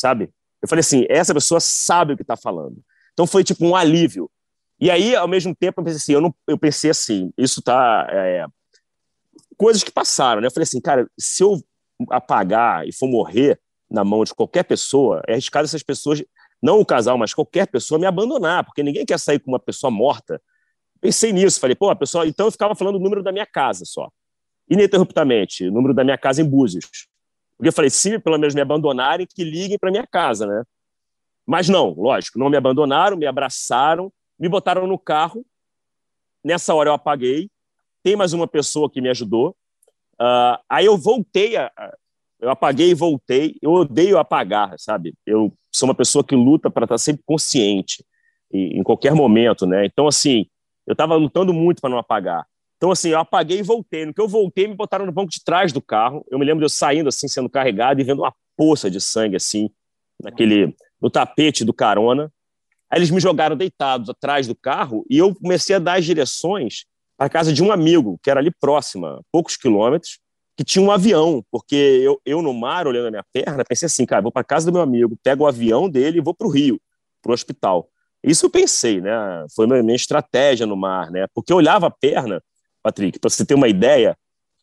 sabe? 0.00 0.32
Eu 0.62 0.68
falei 0.68 0.82
assim, 0.82 1.04
essa 1.10 1.34
pessoa 1.34 1.58
sabe 1.58 2.12
o 2.12 2.16
que 2.16 2.22
está 2.22 2.36
falando. 2.36 2.80
Então 3.12 3.26
foi 3.26 3.42
tipo 3.42 3.66
um 3.66 3.74
alívio. 3.74 4.30
E 4.80 4.88
aí, 4.88 5.16
ao 5.16 5.26
mesmo 5.26 5.52
tempo, 5.52 5.80
eu 5.80 5.84
pensei 5.84 5.96
assim, 5.96 6.12
eu, 6.12 6.20
não, 6.20 6.32
eu 6.46 6.56
pensei 6.56 6.92
assim, 6.92 7.32
isso 7.36 7.60
tá... 7.60 8.06
É, 8.08 8.46
coisas 9.56 9.82
que 9.82 9.90
passaram, 9.90 10.40
né? 10.40 10.46
Eu 10.46 10.52
falei 10.52 10.62
assim, 10.62 10.80
cara, 10.80 11.10
se 11.18 11.42
eu 11.42 11.60
apagar 12.08 12.86
e 12.86 12.92
for 12.92 13.08
morrer 13.08 13.60
na 13.90 14.04
mão 14.04 14.22
de 14.22 14.32
qualquer 14.32 14.62
pessoa, 14.62 15.22
é 15.26 15.32
arriscado 15.32 15.64
essas 15.64 15.82
pessoas, 15.82 16.22
não 16.62 16.78
o 16.78 16.86
casal, 16.86 17.18
mas 17.18 17.34
qualquer 17.34 17.66
pessoa 17.66 17.98
me 17.98 18.06
abandonar, 18.06 18.64
porque 18.64 18.80
ninguém 18.80 19.04
quer 19.04 19.18
sair 19.18 19.40
com 19.40 19.50
uma 19.50 19.58
pessoa 19.58 19.90
morta. 19.90 20.40
Pensei 21.00 21.32
nisso, 21.32 21.58
falei, 21.58 21.74
pô, 21.74 21.90
a 21.90 21.96
pessoa... 21.96 22.28
Então 22.28 22.46
eu 22.46 22.52
ficava 22.52 22.76
falando 22.76 22.94
o 22.94 23.00
número 23.00 23.24
da 23.24 23.32
minha 23.32 23.46
casa 23.46 23.84
só 23.84 24.08
ininterruptamente, 24.72 25.68
o 25.68 25.72
número 25.72 25.92
da 25.92 26.02
minha 26.02 26.16
casa 26.16 26.40
em 26.40 26.48
Búzios. 26.48 26.86
Porque 27.56 27.68
eu 27.68 27.72
falei, 27.72 27.90
se 27.90 28.18
pelo 28.18 28.38
menos 28.38 28.54
me 28.54 28.60
abandonarem, 28.60 29.26
que 29.26 29.44
liguem 29.44 29.78
para 29.78 29.90
minha 29.90 30.06
casa, 30.06 30.46
né? 30.46 30.62
Mas 31.46 31.68
não, 31.68 31.90
lógico, 31.90 32.38
não 32.38 32.48
me 32.48 32.56
abandonaram, 32.56 33.16
me 33.16 33.26
abraçaram, 33.26 34.12
me 34.38 34.48
botaram 34.48 34.86
no 34.86 34.98
carro. 34.98 35.44
Nessa 36.42 36.74
hora 36.74 36.90
eu 36.90 36.94
apaguei. 36.94 37.50
Tem 38.02 38.16
mais 38.16 38.32
uma 38.32 38.48
pessoa 38.48 38.90
que 38.90 39.00
me 39.00 39.08
ajudou. 39.08 39.54
Uh, 40.14 40.58
aí 40.68 40.86
eu 40.86 40.96
voltei, 40.96 41.56
a, 41.56 41.70
eu 42.40 42.50
apaguei 42.50 42.90
e 42.90 42.94
voltei. 42.94 43.56
Eu 43.60 43.72
odeio 43.72 44.18
apagar, 44.18 44.74
sabe? 44.78 45.14
Eu 45.26 45.52
sou 45.70 45.88
uma 45.88 45.94
pessoa 45.94 46.24
que 46.24 46.34
luta 46.34 46.70
para 46.70 46.84
estar 46.84 46.98
sempre 46.98 47.22
consciente 47.24 48.04
em 48.52 48.82
qualquer 48.82 49.14
momento, 49.14 49.66
né? 49.66 49.86
Então, 49.86 50.06
assim, 50.06 50.46
eu 50.86 50.92
estava 50.92 51.14
lutando 51.14 51.54
muito 51.54 51.80
para 51.80 51.88
não 51.88 51.98
apagar. 51.98 52.46
Então, 52.82 52.90
assim, 52.90 53.10
eu 53.10 53.20
apaguei 53.20 53.60
e 53.60 53.62
voltei. 53.62 54.04
No 54.04 54.12
que 54.12 54.20
eu 54.20 54.26
voltei, 54.26 54.66
me 54.66 54.74
botaram 54.74 55.06
no 55.06 55.12
banco 55.12 55.30
de 55.30 55.40
trás 55.44 55.72
do 55.72 55.80
carro. 55.80 56.26
Eu 56.28 56.36
me 56.36 56.44
lembro 56.44 56.58
de 56.58 56.64
eu 56.64 56.68
saindo, 56.68 57.08
assim, 57.08 57.28
sendo 57.28 57.48
carregado 57.48 58.00
e 58.00 58.04
vendo 58.04 58.22
uma 58.22 58.34
poça 58.56 58.90
de 58.90 59.00
sangue, 59.00 59.36
assim, 59.36 59.70
naquele, 60.20 60.74
no 61.00 61.08
tapete 61.08 61.64
do 61.64 61.72
carona. 61.72 62.28
Aí 62.90 62.98
eles 62.98 63.08
me 63.08 63.20
jogaram 63.20 63.56
deitados 63.56 64.10
atrás 64.10 64.48
do 64.48 64.56
carro 64.56 65.06
e 65.08 65.16
eu 65.16 65.32
comecei 65.32 65.76
a 65.76 65.78
dar 65.78 65.96
as 65.96 66.04
direções 66.04 66.84
para 67.16 67.28
casa 67.28 67.52
de 67.52 67.62
um 67.62 67.70
amigo, 67.70 68.18
que 68.20 68.28
era 68.28 68.40
ali 68.40 68.50
próxima, 68.50 69.22
poucos 69.30 69.56
quilômetros, 69.56 70.18
que 70.56 70.64
tinha 70.64 70.84
um 70.84 70.90
avião, 70.90 71.40
porque 71.52 71.76
eu, 71.76 72.20
eu 72.26 72.42
no 72.42 72.52
mar, 72.52 72.88
olhando 72.88 73.06
a 73.06 73.10
minha 73.12 73.24
perna, 73.32 73.64
pensei 73.64 73.86
assim, 73.86 74.04
cara, 74.04 74.22
vou 74.22 74.32
para 74.32 74.42
casa 74.42 74.66
do 74.66 74.72
meu 74.72 74.82
amigo, 74.82 75.16
pego 75.22 75.44
o 75.44 75.46
avião 75.46 75.88
dele 75.88 76.18
e 76.18 76.20
vou 76.20 76.34
para 76.34 76.48
o 76.48 76.50
Rio, 76.50 76.80
para 77.22 77.30
o 77.30 77.32
hospital. 77.32 77.88
Isso 78.24 78.46
eu 78.46 78.50
pensei, 78.50 79.00
né? 79.00 79.46
Foi 79.54 79.68
minha 79.68 79.94
estratégia 79.94 80.66
no 80.66 80.76
mar, 80.76 81.12
né? 81.12 81.28
Porque 81.32 81.52
eu 81.52 81.56
olhava 81.58 81.86
a 81.86 81.90
perna, 81.90 82.42
Patrick, 82.82 83.18
para 83.18 83.30
você 83.30 83.44
ter 83.44 83.54
uma 83.54 83.68
ideia, 83.68 84.16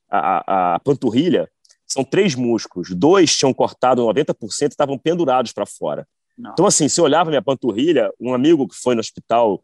a, 0.10 0.76
a, 0.76 0.80
panturrilha 0.80 1.50
são 1.86 2.04
três 2.04 2.36
músculos, 2.36 2.90
dois 2.94 3.36
tinham 3.36 3.54
cortado 3.54 4.04
90% 4.04 4.36
e 4.62 4.66
estavam 4.66 4.98
pendurados 4.98 5.52
para 5.52 5.66
fora. 5.66 6.08
Não. 6.38 6.52
Então, 6.52 6.66
assim, 6.66 6.88
se 6.88 7.00
eu 7.00 7.06
olhava 7.06 7.30
minha 7.30 7.42
panturrilha, 7.42 8.12
um 8.20 8.34
amigo 8.34 8.68
que 8.68 8.76
foi 8.76 8.96
no 8.96 9.00
hospital, 9.00 9.62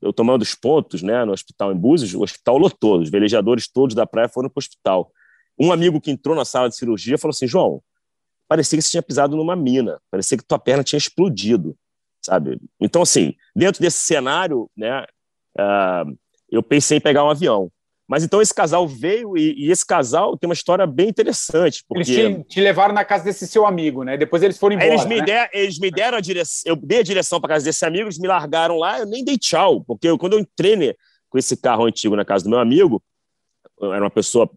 eu 0.00 0.12
tomando 0.12 0.42
os 0.42 0.54
pontos, 0.54 1.02
né, 1.02 1.24
no 1.24 1.32
hospital 1.32 1.72
em 1.72 1.76
Búzios, 1.76 2.14
o 2.14 2.22
hospital 2.22 2.58
lotou, 2.58 3.00
os 3.00 3.10
velejadores 3.10 3.66
todos 3.68 3.94
da 3.94 4.06
praia 4.06 4.28
foram 4.28 4.48
para 4.48 4.58
o 4.58 4.62
hospital. 4.62 5.10
Um 5.58 5.72
amigo 5.72 6.00
que 6.00 6.10
entrou 6.10 6.36
na 6.36 6.44
sala 6.44 6.68
de 6.68 6.76
cirurgia 6.76 7.18
falou 7.18 7.32
assim: 7.32 7.48
João, 7.48 7.82
parecia 8.46 8.78
que 8.78 8.82
você 8.82 8.90
tinha 8.90 9.02
pisado 9.02 9.36
numa 9.36 9.56
mina, 9.56 10.00
parecia 10.10 10.38
que 10.38 10.44
tua 10.44 10.58
perna 10.58 10.84
tinha 10.84 10.98
explodido, 10.98 11.76
sabe? 12.20 12.60
Então, 12.80 13.02
assim, 13.02 13.34
dentro 13.56 13.80
desse 13.80 13.98
cenário, 13.98 14.70
né, 14.76 15.04
uh, 15.58 16.18
eu 16.50 16.62
pensei 16.62 16.98
em 16.98 17.00
pegar 17.00 17.24
um 17.24 17.30
avião. 17.30 17.70
Mas 18.08 18.24
então 18.24 18.40
esse 18.40 18.54
casal 18.54 18.88
veio 18.88 19.36
e, 19.36 19.66
e, 19.66 19.70
esse 19.70 19.84
casal 19.84 20.34
tem 20.34 20.48
uma 20.48 20.54
história 20.54 20.86
bem 20.86 21.10
interessante. 21.10 21.84
Porque... 21.86 22.10
Eles 22.10 22.38
te, 22.38 22.44
te, 22.44 22.60
levaram 22.62 22.94
na 22.94 23.04
casa 23.04 23.22
desse 23.22 23.46
seu 23.46 23.66
amigo, 23.66 24.02
né? 24.02 24.16
Depois 24.16 24.42
eles 24.42 24.56
foram 24.56 24.76
embora. 24.76 24.90
Eles 24.90 25.04
me, 25.04 25.18
né? 25.18 25.26
der, 25.26 25.50
eles 25.52 25.78
me 25.78 25.90
deram 25.90 26.16
a 26.16 26.20
direção, 26.20 26.62
eu 26.64 26.74
dei 26.74 27.00
a 27.00 27.02
direção 27.02 27.38
para 27.38 27.50
casa 27.50 27.66
desse 27.66 27.84
amigo, 27.84 28.04
eles 28.04 28.18
me 28.18 28.26
largaram 28.26 28.78
lá, 28.78 28.98
eu 28.98 29.04
nem 29.04 29.22
dei 29.22 29.36
tchau, 29.36 29.84
porque 29.84 30.08
eu, 30.08 30.16
quando 30.16 30.32
eu 30.32 30.38
entrei 30.38 30.74
né, 30.74 30.94
com 31.28 31.36
esse 31.36 31.54
carro 31.54 31.84
antigo 31.84 32.16
na 32.16 32.24
casa 32.24 32.44
do 32.44 32.50
meu 32.50 32.58
amigo, 32.58 33.02
era 33.82 34.02
uma 34.02 34.10
pessoa 34.10 34.50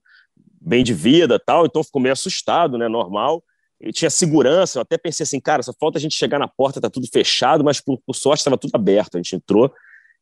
bem 0.61 0.81
de 0.81 0.93
vida 0.93 1.37
tal, 1.37 1.65
então 1.65 1.83
ficou 1.83 2.01
meio 2.01 2.13
assustado, 2.13 2.77
né? 2.77 2.87
Normal. 2.87 3.43
E 3.81 3.91
tinha 3.91 4.09
segurança, 4.09 4.77
eu 4.77 4.83
até 4.83 4.97
pensei 4.97 5.25
assim, 5.25 5.41
cara, 5.41 5.61
só 5.61 5.73
falta 5.77 5.97
a 5.97 6.01
gente 6.01 6.15
chegar 6.15 6.39
na 6.39 6.47
porta, 6.47 6.79
tá 6.79 6.89
tudo 6.89 7.07
fechado, 7.11 7.65
mas 7.65 7.81
por, 7.81 7.99
por 8.05 8.15
sorte 8.15 8.39
estava 8.39 8.57
tudo 8.57 8.71
aberto, 8.75 9.15
a 9.15 9.17
gente 9.17 9.35
entrou. 9.35 9.73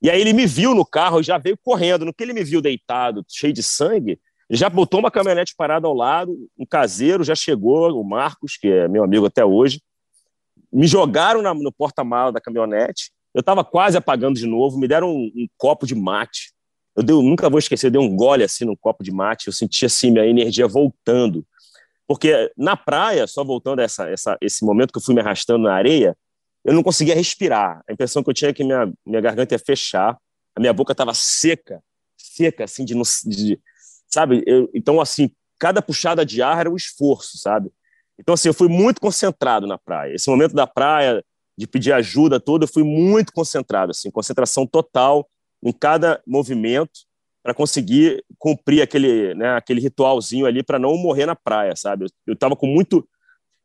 E 0.01 0.09
aí 0.09 0.21
ele 0.21 0.33
me 0.33 0.45
viu 0.45 0.73
no 0.73 0.85
carro 0.85 1.19
e 1.19 1.23
já 1.23 1.37
veio 1.37 1.57
correndo. 1.57 2.05
No 2.05 2.13
que 2.13 2.23
ele 2.23 2.33
me 2.33 2.43
viu 2.43 2.61
deitado, 2.61 3.25
cheio 3.27 3.51
de 3.51 3.61
sangue, 3.61 4.19
ele 4.49 4.57
já 4.57 4.69
botou 4.69 4.99
uma 4.99 5.11
caminhonete 5.11 5.53
parada 5.55 5.87
ao 5.87 5.93
lado, 5.93 6.35
um 6.57 6.65
caseiro 6.65 7.23
já 7.23 7.35
chegou, 7.35 7.91
o 7.91 8.03
Marcos, 8.03 8.57
que 8.57 8.67
é 8.67 8.87
meu 8.87 9.03
amigo 9.03 9.25
até 9.25 9.45
hoje, 9.45 9.81
me 10.71 10.87
jogaram 10.87 11.41
na, 11.41 11.53
no 11.53 11.71
porta-mala 11.71 12.31
da 12.31 12.41
caminhonete. 12.41 13.11
Eu 13.33 13.41
estava 13.41 13.63
quase 13.63 13.97
apagando 13.97 14.39
de 14.39 14.47
novo, 14.47 14.79
me 14.79 14.87
deram 14.87 15.09
um, 15.09 15.31
um 15.35 15.47
copo 15.57 15.85
de 15.85 15.93
mate. 15.93 16.51
Eu, 16.95 17.03
dei, 17.03 17.15
nunca 17.15 17.49
vou 17.49 17.59
esquecer, 17.59 17.87
eu 17.87 17.91
dei 17.91 18.01
um 18.01 18.15
gole 18.15 18.43
assim 18.43 18.65
num 18.65 18.75
copo 18.75 19.03
de 19.03 19.11
mate, 19.11 19.47
eu 19.47 19.53
senti 19.53 19.85
assim 19.85 20.09
minha 20.09 20.25
energia 20.25 20.67
voltando. 20.67 21.45
Porque 22.07 22.51
na 22.57 22.75
praia, 22.75 23.27
só 23.27 23.43
voltando 23.43 23.81
a 23.81 23.83
essa, 23.83 24.09
essa, 24.09 24.37
esse 24.41 24.65
momento 24.65 24.91
que 24.91 24.97
eu 24.97 25.03
fui 25.03 25.13
me 25.13 25.21
arrastando 25.21 25.65
na 25.65 25.75
areia, 25.75 26.17
eu 26.69 26.75
não 26.75 26.83
conseguia 26.83 27.15
respirar. 27.15 27.83
A 27.89 27.93
impressão 27.93 28.21
que 28.21 28.29
eu 28.29 28.33
tinha 28.33 28.51
é 28.51 28.53
que 28.53 28.63
minha, 28.63 28.93
minha 29.03 29.19
garganta 29.19 29.55
ia 29.55 29.59
fechar, 29.59 30.15
a 30.55 30.59
minha 30.59 30.71
boca 30.71 30.91
estava 30.91 31.15
seca, 31.15 31.81
seca, 32.15 32.65
assim, 32.65 32.85
de, 32.85 32.93
de 33.25 33.59
sabe? 34.07 34.43
Eu, 34.45 34.69
então, 34.71 35.01
assim, 35.01 35.31
cada 35.57 35.81
puxada 35.81 36.23
de 36.23 36.43
ar 36.43 36.59
era 36.59 36.69
um 36.69 36.75
esforço, 36.75 37.39
sabe? 37.39 37.71
Então, 38.19 38.35
assim, 38.35 38.49
eu 38.49 38.53
fui 38.53 38.67
muito 38.67 39.01
concentrado 39.01 39.65
na 39.65 39.79
praia. 39.79 40.13
Esse 40.13 40.29
momento 40.29 40.53
da 40.53 40.67
praia, 40.67 41.25
de 41.57 41.65
pedir 41.65 41.91
ajuda 41.91 42.39
toda, 42.39 42.65
eu 42.65 42.69
fui 42.69 42.83
muito 42.83 43.33
concentrado, 43.33 43.89
assim, 43.89 44.11
concentração 44.11 44.67
total 44.67 45.27
em 45.63 45.71
cada 45.71 46.21
movimento 46.23 46.99
para 47.41 47.51
conseguir 47.51 48.23
cumprir 48.37 48.83
aquele, 48.83 49.33
né, 49.33 49.55
aquele 49.55 49.81
ritualzinho 49.81 50.45
ali 50.45 50.61
para 50.61 50.77
não 50.77 50.95
morrer 50.97 51.25
na 51.25 51.35
praia, 51.35 51.75
sabe? 51.75 52.05
Eu 52.27 52.33
estava 52.35 52.55
com 52.55 52.67
muito, 52.67 53.09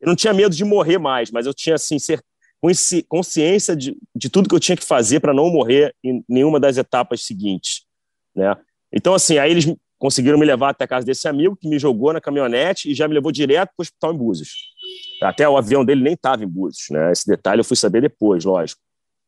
eu 0.01 0.07
não 0.07 0.15
tinha 0.15 0.33
medo 0.33 0.55
de 0.55 0.65
morrer 0.65 0.97
mais, 0.97 1.29
mas 1.29 1.45
eu 1.45 1.53
tinha 1.53 1.75
assim 1.75 1.99
certeza 1.99 2.34
consciência 3.07 3.75
de, 3.75 3.97
de 4.15 4.29
tudo 4.29 4.47
que 4.49 4.55
eu 4.55 4.59
tinha 4.59 4.75
que 4.75 4.85
fazer 4.85 5.19
para 5.19 5.33
não 5.33 5.49
morrer 5.49 5.93
em 6.03 6.23
nenhuma 6.27 6.59
das 6.59 6.77
etapas 6.77 7.21
seguintes, 7.21 7.85
né? 8.35 8.55
Então, 8.91 9.13
assim, 9.13 9.37
aí 9.37 9.51
eles 9.51 9.65
conseguiram 9.97 10.37
me 10.37 10.45
levar 10.45 10.69
até 10.69 10.85
a 10.85 10.87
casa 10.87 11.05
desse 11.05 11.27
amigo 11.27 11.55
que 11.55 11.67
me 11.67 11.79
jogou 11.79 12.13
na 12.13 12.21
caminhonete 12.21 12.89
e 12.89 12.93
já 12.93 13.07
me 13.07 13.13
levou 13.13 13.31
direto 13.31 13.69
para 13.75 13.81
o 13.81 13.83
hospital 13.83 14.13
em 14.13 14.17
Búzios. 14.17 14.51
Até 15.21 15.47
o 15.47 15.57
avião 15.57 15.83
dele 15.83 16.01
nem 16.01 16.13
estava 16.13 16.43
em 16.43 16.47
Búzios, 16.47 16.87
né? 16.89 17.11
Esse 17.11 17.27
detalhe 17.27 17.59
eu 17.59 17.65
fui 17.65 17.75
saber 17.75 18.01
depois, 18.01 18.45
lógico. 18.45 18.81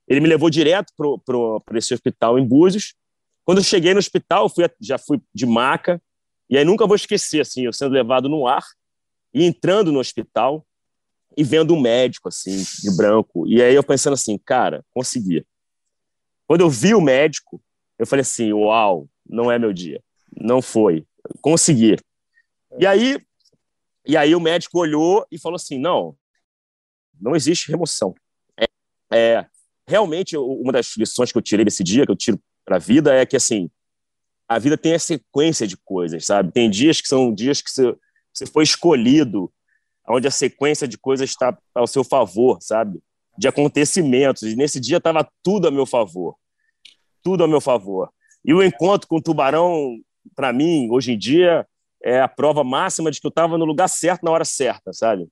Ele 0.08 0.20
me 0.20 0.28
levou 0.28 0.50
direto 0.50 0.94
para 1.26 1.78
esse 1.78 1.94
hospital 1.94 2.38
em 2.38 2.46
Búzios. 2.46 2.94
Quando 3.44 3.60
eu 3.60 3.64
cheguei 3.64 3.94
no 3.94 4.00
hospital, 4.00 4.50
fui, 4.50 4.70
já 4.80 4.98
fui 4.98 5.22
de 5.34 5.46
maca, 5.46 6.02
e 6.50 6.58
aí 6.58 6.64
nunca 6.64 6.86
vou 6.86 6.96
esquecer, 6.96 7.42
assim, 7.42 7.66
eu 7.66 7.74
sendo 7.74 7.92
levado 7.92 8.30
no 8.30 8.48
ar 8.48 8.64
e 9.34 9.44
entrando 9.44 9.92
no 9.92 10.00
hospital, 10.00 10.66
e 11.38 11.44
vendo 11.44 11.76
um 11.76 11.80
médico, 11.80 12.30
assim, 12.30 12.64
de 12.82 12.98
branco. 12.98 13.48
E 13.48 13.62
aí 13.62 13.76
eu 13.76 13.84
pensando 13.84 14.16
assim, 14.16 14.40
cara, 14.40 14.84
consegui. 14.90 15.46
Quando 16.48 16.62
eu 16.62 16.70
vi 16.70 16.96
o 16.96 17.02
médico, 17.02 17.62
eu 18.00 18.08
falei 18.08 18.22
assim, 18.22 18.52
uau, 18.52 19.08
não 19.24 19.52
é 19.52 19.60
meu 19.60 19.72
dia. 19.72 20.04
Não 20.36 20.64
foi. 20.64 21.06
Consegui. 21.40 21.96
E 22.80 22.88
aí, 22.88 23.24
e 24.04 24.18
aí 24.18 24.34
o 24.34 24.40
médico 24.40 24.80
olhou 24.80 25.28
e 25.32 25.38
falou 25.38 25.58
assim, 25.58 25.78
não, 25.78 26.18
não 27.22 27.36
existe 27.36 27.70
remoção. 27.70 28.16
É, 28.60 28.66
é 29.14 29.46
realmente 29.88 30.36
uma 30.36 30.74
das 30.74 30.98
lições 30.98 31.32
que 31.32 31.38
eu 31.38 31.42
tirei 31.42 31.64
desse 31.64 31.84
dia, 31.84 32.06
que 32.06 32.12
eu 32.12 32.16
tiro 32.16 32.42
para 32.66 32.78
a 32.78 32.80
vida, 32.80 33.14
é 33.14 33.26
que 33.28 33.36
assim, 33.36 33.70
a 34.48 34.58
vida 34.58 34.76
tem 34.76 34.96
a 34.96 35.00
sequência 35.00 35.68
de 35.68 35.78
coisas, 35.78 36.26
sabe? 36.26 36.52
Tem 36.52 36.68
dias 36.68 37.00
que 37.00 37.08
são 37.08 37.32
dias 37.32 37.62
que 37.62 37.70
você, 37.70 37.96
você 38.34 38.46
foi 38.48 38.64
escolhido 38.64 39.52
onde 40.08 40.28
a 40.28 40.32
sequência 40.32 40.88
de 40.88 40.98
coisas 40.98 41.30
está 41.30 41.58
ao 41.76 41.88
seu 41.88 42.04
favor, 42.04 42.60
sabe? 42.62 43.00
De 43.38 43.48
acontecimentos. 43.48 44.44
E 44.44 44.56
nesse 44.56 44.80
dia 44.80 44.98
estava 44.98 45.28
tudo 45.44 45.68
a 45.68 45.72
meu 45.72 45.86
favor. 45.86 46.36
Tudo 47.22 47.44
a 47.44 47.48
meu 47.48 47.60
favor. 47.62 48.10
E 48.44 48.54
o 48.54 48.64
encontro 48.64 49.08
com 49.08 49.18
o 49.18 49.22
Tubarão, 49.22 50.00
para 50.36 50.54
mim, 50.54 50.90
hoje 50.92 51.12
em 51.12 51.18
dia, 51.18 51.68
é 52.02 52.22
a 52.22 52.28
prova 52.28 52.64
máxima 52.64 53.12
de 53.12 53.20
que 53.20 53.28
eu 53.28 53.30
estava 53.30 53.58
no 53.58 53.66
lugar 53.66 53.90
certo 53.90 54.24
na 54.24 54.32
hora 54.32 54.46
certa, 54.46 54.94
sabe? 54.94 55.28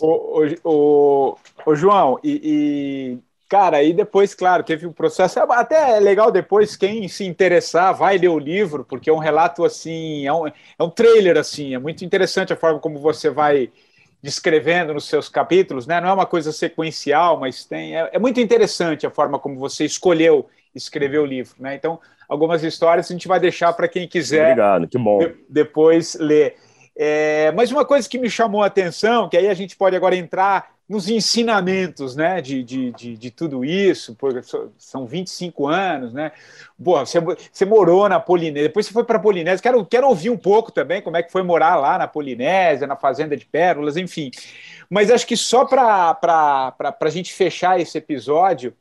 Ô, 0.00 0.44
ô, 0.64 1.38
ô 1.66 1.74
João, 1.74 2.20
e, 2.22 3.18
Cara, 3.48 3.82
e 3.82 3.94
depois, 3.94 4.34
claro, 4.34 4.62
teve 4.62 4.86
um 4.86 4.92
processo. 4.92 5.40
Até 5.40 5.96
é 5.96 6.00
legal 6.00 6.30
depois, 6.30 6.76
quem 6.76 7.08
se 7.08 7.24
interessar, 7.24 7.94
vai 7.94 8.18
ler 8.18 8.28
o 8.28 8.38
livro, 8.38 8.84
porque 8.84 9.08
é 9.08 9.12
um 9.12 9.18
relato 9.18 9.64
assim, 9.64 10.26
é 10.26 10.32
um, 10.32 10.46
é 10.46 10.52
um 10.82 10.90
trailer 10.90 11.38
assim, 11.38 11.74
é 11.74 11.78
muito 11.78 12.04
interessante 12.04 12.52
a 12.52 12.56
forma 12.56 12.78
como 12.78 12.98
você 12.98 13.30
vai 13.30 13.70
descrevendo 14.22 14.92
nos 14.92 15.06
seus 15.06 15.28
capítulos, 15.28 15.86
né? 15.86 16.00
Não 16.00 16.08
é 16.10 16.12
uma 16.12 16.26
coisa 16.26 16.52
sequencial, 16.52 17.38
mas 17.40 17.64
tem. 17.64 17.96
É, 17.96 18.10
é 18.12 18.18
muito 18.18 18.38
interessante 18.38 19.06
a 19.06 19.10
forma 19.10 19.38
como 19.38 19.58
você 19.58 19.84
escolheu 19.84 20.46
escrever 20.74 21.18
o 21.18 21.24
livro, 21.24 21.54
né? 21.58 21.74
Então, 21.74 21.98
algumas 22.28 22.62
histórias 22.62 23.10
a 23.10 23.12
gente 23.14 23.26
vai 23.26 23.40
deixar 23.40 23.72
para 23.72 23.88
quem 23.88 24.06
quiser. 24.06 24.42
Obrigado, 24.42 24.88
que 24.88 24.98
bom. 24.98 25.18
De, 25.18 25.34
depois 25.48 26.14
ler. 26.16 26.56
É, 26.94 27.50
mas 27.52 27.70
uma 27.70 27.84
coisa 27.84 28.08
que 28.08 28.18
me 28.18 28.28
chamou 28.28 28.62
a 28.62 28.66
atenção, 28.66 29.28
que 29.28 29.36
aí 29.36 29.48
a 29.48 29.54
gente 29.54 29.76
pode 29.76 29.96
agora 29.96 30.16
entrar 30.16 30.77
nos 30.88 31.08
ensinamentos 31.08 32.16
né, 32.16 32.40
de, 32.40 32.62
de, 32.62 32.90
de, 32.92 33.16
de, 33.16 33.30
tudo 33.30 33.62
isso, 33.62 34.14
porque 34.14 34.40
são 34.78 35.06
25 35.06 35.66
anos, 35.66 36.14
né? 36.14 36.32
Pô, 36.82 36.98
você, 36.98 37.20
você 37.20 37.66
morou 37.66 38.08
na 38.08 38.18
Polinésia, 38.18 38.68
depois 38.68 38.86
você 38.86 38.92
foi 38.92 39.04
para 39.04 39.18
a 39.18 39.20
Polinésia. 39.20 39.62
Quero, 39.62 39.84
quero 39.84 40.08
ouvir 40.08 40.30
um 40.30 40.36
pouco 40.38 40.72
também 40.72 41.02
como 41.02 41.18
é 41.18 41.22
que 41.22 41.30
foi 41.30 41.42
morar 41.42 41.76
lá 41.76 41.98
na 41.98 42.08
Polinésia, 42.08 42.86
na 42.86 42.96
Fazenda 42.96 43.36
de 43.36 43.44
Pérolas, 43.44 43.98
enfim. 43.98 44.30
Mas 44.88 45.10
acho 45.10 45.26
que 45.26 45.36
só 45.36 45.66
para 45.66 46.16
a 46.78 47.10
gente 47.10 47.34
fechar 47.34 47.78
esse 47.78 47.98
episódio, 47.98 48.72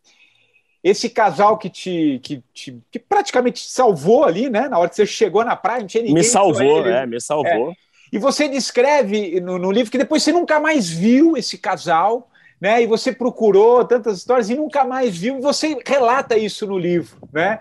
esse 0.81 1.09
casal 1.09 1.57
que 1.57 1.69
te, 1.69 2.21
que 2.23 2.41
te 2.53 2.79
que 2.89 2.99
praticamente 2.99 3.63
te 3.63 3.69
salvou 3.69 4.23
ali, 4.23 4.49
né? 4.49 4.69
Na 4.69 4.79
hora 4.79 4.87
que 4.87 4.95
você 4.95 5.05
chegou 5.05 5.43
na 5.43 5.57
praia, 5.57 5.81
não 5.81 5.87
tinha 5.87 6.03
ninguém. 6.03 6.15
Me 6.15 6.23
salvou, 6.23 6.87
é, 6.87 7.05
me 7.05 7.19
salvou. 7.19 7.71
É. 7.71 7.86
E 8.11 8.17
você 8.17 8.47
descreve 8.47 9.39
no, 9.39 9.57
no, 9.57 9.71
livro 9.71 9.91
que 9.91 9.97
depois 9.97 10.23
você 10.23 10.31
nunca 10.31 10.59
mais 10.59 10.89
viu 10.89 11.35
esse 11.35 11.57
casal, 11.57 12.29
né? 12.59 12.81
E 12.81 12.87
você 12.87 13.11
procurou 13.11 13.83
tantas 13.85 14.19
histórias 14.19 14.49
e 14.49 14.55
nunca 14.55 14.83
mais 14.83 15.17
viu, 15.17 15.37
e 15.37 15.41
você 15.41 15.77
relata 15.85 16.37
isso 16.37 16.65
no 16.65 16.77
livro, 16.77 17.17
né? 17.31 17.59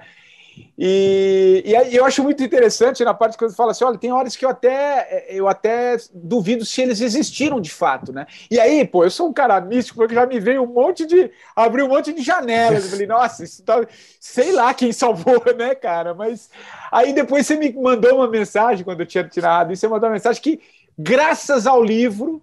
E, 0.78 1.62
e, 1.64 1.96
eu 1.96 2.04
acho 2.04 2.22
muito 2.22 2.42
interessante 2.42 3.02
na 3.02 3.14
parte 3.14 3.36
que 3.36 3.44
você 3.44 3.56
fala 3.56 3.70
assim: 3.70 3.84
olha, 3.84 3.96
tem 3.96 4.12
horas 4.12 4.36
que 4.36 4.44
eu 4.44 4.50
até, 4.50 5.26
eu 5.28 5.48
até 5.48 5.96
duvido 6.12 6.64
se 6.64 6.82
eles 6.82 7.00
existiram 7.00 7.60
de 7.60 7.70
fato, 7.70 8.12
né? 8.12 8.26
E 8.50 8.60
aí, 8.60 8.86
pô, 8.86 9.04
eu 9.04 9.10
sou 9.10 9.28
um 9.28 9.32
cara 9.32 9.60
místico, 9.60 9.98
porque 9.98 10.14
já 10.14 10.26
me 10.26 10.38
veio 10.38 10.62
um 10.62 10.66
monte 10.66 11.06
de. 11.06 11.30
abriu 11.54 11.86
um 11.86 11.88
monte 11.88 12.12
de 12.12 12.22
janelas. 12.22 12.84
Eu 12.84 12.90
falei, 12.90 13.06
nossa, 13.06 13.44
isso 13.44 13.62
tá, 13.62 13.86
sei 14.20 14.52
lá 14.52 14.74
quem 14.74 14.92
salvou, 14.92 15.42
né, 15.56 15.74
cara? 15.74 16.14
Mas 16.14 16.50
aí 16.92 17.12
depois 17.12 17.46
você 17.46 17.56
me 17.56 17.72
mandou 17.72 18.16
uma 18.16 18.28
mensagem, 18.28 18.84
quando 18.84 19.00
eu 19.00 19.06
tinha 19.06 19.24
tirado 19.24 19.72
isso, 19.72 19.80
você 19.80 19.88
mandou 19.88 20.08
uma 20.08 20.14
mensagem 20.14 20.42
que, 20.42 20.60
graças 20.98 21.66
ao 21.66 21.82
livro, 21.82 22.42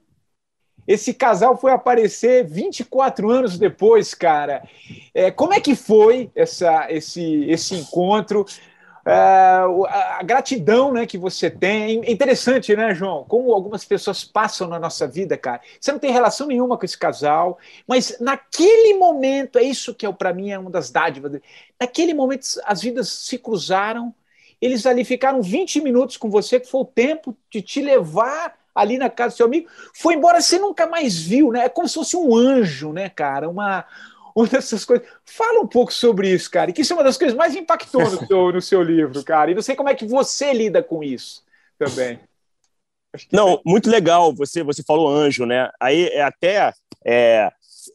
esse 0.87 1.13
casal 1.13 1.57
foi 1.57 1.71
aparecer 1.71 2.45
24 2.45 3.29
anos 3.29 3.57
depois, 3.57 4.13
cara. 4.13 4.63
É, 5.13 5.31
como 5.31 5.53
é 5.53 5.59
que 5.59 5.75
foi 5.75 6.29
essa, 6.35 6.91
esse, 6.91 7.45
esse 7.45 7.75
encontro? 7.75 8.45
É, 9.05 9.11
a, 9.11 10.21
gratidão 10.23 10.91
né, 10.91 11.05
que 11.05 11.17
você 11.17 11.49
tem. 11.49 12.03
É 12.05 12.11
interessante, 12.11 12.75
né, 12.75 12.93
João? 12.93 13.25
Como 13.25 13.53
algumas 13.53 13.83
pessoas 13.83 14.23
passam 14.23 14.67
na 14.67 14.79
nossa 14.79 15.07
vida, 15.07 15.37
cara. 15.37 15.61
Você 15.79 15.91
não 15.91 15.99
tem 15.99 16.11
relação 16.11 16.47
nenhuma 16.47 16.77
com 16.77 16.85
esse 16.85 16.97
casal, 16.97 17.57
mas 17.87 18.17
naquele 18.19 18.93
momento, 18.95 19.57
é 19.57 19.63
isso 19.63 19.93
que 19.93 20.05
é, 20.05 20.11
para 20.11 20.33
mim 20.33 20.51
é 20.51 20.59
uma 20.59 20.69
das 20.69 20.89
dádivas. 20.89 21.39
Naquele 21.79 22.13
momento, 22.13 22.45
as 22.65 22.81
vidas 22.81 23.09
se 23.09 23.37
cruzaram, 23.37 24.13
eles 24.61 24.85
ali 24.85 25.03
ficaram 25.03 25.41
20 25.41 25.81
minutos 25.81 26.15
com 26.15 26.29
você, 26.29 26.59
que 26.59 26.69
foi 26.69 26.81
o 26.81 26.85
tempo 26.85 27.35
de 27.49 27.61
te 27.61 27.81
levar 27.81 28.55
ali 28.73 28.97
na 28.97 29.09
casa 29.09 29.35
do 29.35 29.37
seu 29.37 29.45
amigo, 29.45 29.69
foi 29.93 30.15
embora, 30.15 30.41
você 30.41 30.57
nunca 30.57 30.87
mais 30.87 31.19
viu, 31.19 31.51
né? 31.51 31.65
É 31.65 31.69
como 31.69 31.87
se 31.87 31.93
fosse 31.95 32.17
um 32.17 32.35
anjo, 32.35 32.91
né, 32.91 33.09
cara? 33.09 33.49
Uma, 33.49 33.85
uma 34.35 34.47
dessas 34.47 34.83
coisas. 34.83 35.07
Fala 35.25 35.61
um 35.61 35.67
pouco 35.67 35.93
sobre 35.93 36.29
isso, 36.29 36.49
cara. 36.49 36.71
Que 36.71 36.81
isso 36.81 36.93
é 36.93 36.95
uma 36.95 37.03
das 37.03 37.17
coisas 37.17 37.37
mais 37.37 37.55
impactou 37.55 38.01
no 38.01 38.27
seu, 38.27 38.51
no 38.51 38.61
seu 38.61 38.81
livro, 38.81 39.23
cara. 39.23 39.51
E 39.51 39.55
não 39.55 39.61
sei 39.61 39.75
como 39.75 39.89
é 39.89 39.95
que 39.95 40.05
você 40.05 40.53
lida 40.53 40.81
com 40.81 41.03
isso 41.03 41.43
também. 41.77 42.19
Não, 43.31 43.61
muito 43.65 43.89
legal. 43.89 44.33
Você, 44.33 44.63
você 44.63 44.83
falou 44.83 45.09
anjo, 45.09 45.45
né? 45.45 45.69
Aí 45.79 46.07
é 46.07 46.23
até. 46.23 46.73
É, 47.05 47.49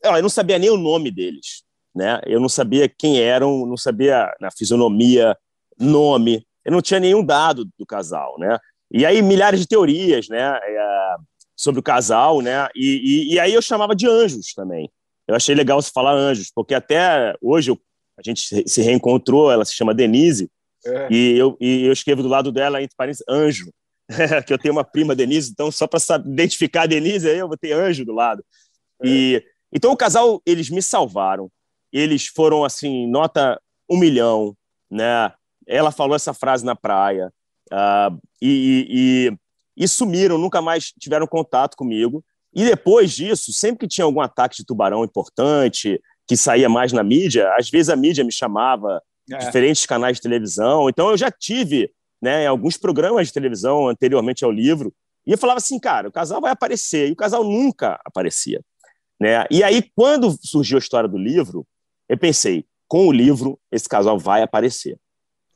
eu 0.05 0.23
não 0.23 0.29
sabia 0.29 0.59
nem 0.59 0.71
o 0.71 0.77
nome 0.77 1.11
deles, 1.11 1.65
né? 1.95 2.21
Eu 2.27 2.41
não 2.41 2.49
sabia 2.49 2.89
quem 2.89 3.21
eram, 3.21 3.67
não 3.67 3.77
sabia 3.77 4.33
na 4.41 4.51
fisionomia, 4.51 5.37
nome. 5.79 6.47
eu 6.65 6.73
não 6.73 6.83
tinha 6.83 7.01
nenhum 7.01 7.25
dado 7.25 7.65
do 7.79 7.87
casal, 7.87 8.39
né? 8.39 8.59
E 8.91 9.05
aí 9.05 9.21
milhares 9.23 9.61
de 9.61 9.67
teorias, 9.67 10.29
né, 10.29 10.59
é, 10.63 11.17
sobre 11.57 11.81
o 11.81 11.83
casal, 11.83 12.41
né? 12.41 12.69
E, 12.75 13.31
e, 13.31 13.35
e, 13.35 13.41
aí 13.41 13.53
eu 13.53 13.61
chamava 13.61 13.95
de 13.95 14.07
anjos 14.07 14.55
também. 14.55 14.91
Eu 15.27 15.35
achei 15.35 15.55
legal 15.55 15.81
você 15.81 15.91
falar 15.93 16.13
anjos, 16.13 16.51
porque 16.55 16.75
até 16.75 17.35
hoje 17.43 17.71
eu, 17.71 17.79
a 18.17 18.23
gente 18.25 18.69
se 18.69 18.83
reencontrou, 18.83 19.51
ela 19.51 19.65
se 19.65 19.75
chama 19.75 19.95
Denise, 19.95 20.51
é. 20.87 21.09
e, 21.11 21.37
eu, 21.37 21.57
e 21.61 21.85
eu 21.85 21.93
escrevo 21.93 22.23
do 22.23 22.29
lado 22.29 22.51
dela, 22.53 22.83
entre 22.83 22.97
parênteses, 22.97 23.25
anjo, 23.29 23.71
que 24.47 24.53
eu 24.53 24.59
tenho 24.59 24.73
uma 24.73 24.85
prima 24.85 25.15
Denise, 25.15 25.51
então 25.51 25.71
só 25.71 25.87
para 25.87 26.01
identificar 26.25 26.83
a 26.83 26.87
Denise, 26.87 27.29
aí 27.29 27.39
eu 27.39 27.49
vou 27.49 27.59
ter 27.59 27.73
anjo 27.73 28.05
do 28.05 28.15
lado. 28.15 28.43
É. 29.03 29.09
E 29.09 29.45
então 29.73 29.93
o 29.93 29.97
casal, 29.97 30.41
eles 30.47 30.71
me 30.71 30.81
salvaram. 30.81 31.51
Eles 31.93 32.27
foram 32.27 32.65
assim, 32.65 33.07
nota 33.07 33.61
um 33.89 33.99
milhão, 33.99 34.57
né? 34.91 35.33
Ela 35.67 35.91
falou 35.91 36.17
essa 36.17 36.33
frase 36.33 36.65
na 36.65 36.75
praia 36.75 37.31
uh, 37.73 38.19
e, 38.41 39.31
e, 39.77 39.85
e 39.85 39.89
sumiram, 39.89 40.39
nunca 40.39 40.61
mais 40.61 40.93
tiveram 40.99 41.27
contato 41.27 41.77
comigo. 41.77 42.25
E 42.55 42.65
depois 42.65 43.13
disso, 43.13 43.53
sempre 43.53 43.81
que 43.81 43.95
tinha 43.95 44.05
algum 44.05 44.21
ataque 44.21 44.57
de 44.57 44.65
tubarão 44.65 45.05
importante, 45.05 46.01
que 46.27 46.37
saía 46.37 46.69
mais 46.69 46.93
na 46.93 47.03
mídia, 47.03 47.53
às 47.59 47.71
vezes 47.71 47.89
a 47.89 47.97
mídia 47.97 48.25
me 48.25 48.33
chamava, 48.33 49.03
é. 49.31 49.39
diferentes 49.39 49.87
canais 49.87 50.17
de 50.17 50.23
televisão. 50.23 50.89
Então 50.89 51.11
eu 51.11 51.17
já 51.17 51.31
tive 51.31 51.91
né, 52.21 52.47
alguns 52.47 52.77
programas 52.77 53.29
de 53.29 53.33
televisão 53.33 53.89
anteriormente 53.89 54.45
ao 54.45 54.51
livro, 54.51 54.93
e 55.27 55.33
eu 55.33 55.39
falava 55.39 55.59
assim, 55.59 55.79
cara, 55.79 56.09
o 56.09 56.13
casal 56.13 56.41
vai 56.41 56.51
aparecer, 56.51 57.09
e 57.09 57.13
o 57.13 57.17
casal 57.17 57.45
nunca 57.45 58.01
aparecia. 58.05 58.63
Né? 59.21 59.45
E 59.51 59.63
aí, 59.63 59.83
quando 59.95 60.35
surgiu 60.43 60.79
a 60.79 60.81
história 60.81 61.09
do 61.09 61.19
livro, 61.19 61.67
eu 62.09 62.17
pensei, 62.17 62.65
com 62.87 63.07
o 63.07 63.13
livro, 63.13 63.61
esse 63.71 63.89
casal 63.89 64.19
vai 64.19 64.43
aparecer. 64.43 64.99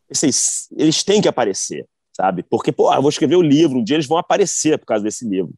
Pensei, 0.06 0.30
eles 0.76 1.02
têm 1.02 1.22
que 1.22 1.28
aparecer, 1.28 1.86
sabe? 2.12 2.42
Porque, 2.42 2.70
pô, 2.72 2.92
eu 2.92 3.00
vou 3.00 3.08
escrever 3.08 3.36
o 3.36 3.42
livro, 3.42 3.78
um 3.78 3.84
dia 3.84 3.96
eles 3.96 4.06
vão 4.06 4.18
aparecer 4.18 4.78
por 4.78 4.86
causa 4.86 5.04
desse 5.04 5.26
livro. 5.26 5.52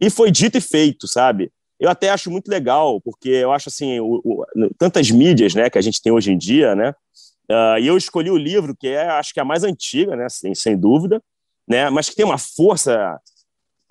E 0.00 0.10
foi 0.10 0.30
dito 0.30 0.58
e 0.58 0.60
feito, 0.60 1.08
sabe? 1.08 1.50
Eu 1.78 1.90
até 1.90 2.10
acho 2.10 2.30
muito 2.30 2.48
legal, 2.48 3.00
porque 3.00 3.28
eu 3.28 3.52
acho 3.52 3.68
assim, 3.68 4.00
o, 4.00 4.20
o, 4.24 4.44
tantas 4.78 5.10
mídias 5.10 5.54
né, 5.54 5.68
que 5.68 5.78
a 5.78 5.82
gente 5.82 6.00
tem 6.00 6.12
hoje 6.12 6.32
em 6.32 6.38
dia, 6.38 6.74
né? 6.74 6.94
Uh, 7.50 7.78
e 7.80 7.86
eu 7.86 7.96
escolhi 7.96 8.30
o 8.30 8.36
livro 8.36 8.74
que 8.74 8.88
é, 8.88 9.08
acho 9.08 9.32
que 9.32 9.38
é 9.38 9.42
a 9.42 9.46
mais 9.46 9.62
antiga, 9.62 10.16
né, 10.16 10.28
sem, 10.28 10.52
sem 10.54 10.76
dúvida, 10.76 11.22
né, 11.68 11.88
mas 11.90 12.10
que 12.10 12.16
tem 12.16 12.24
uma 12.24 12.38
força, 12.38 13.20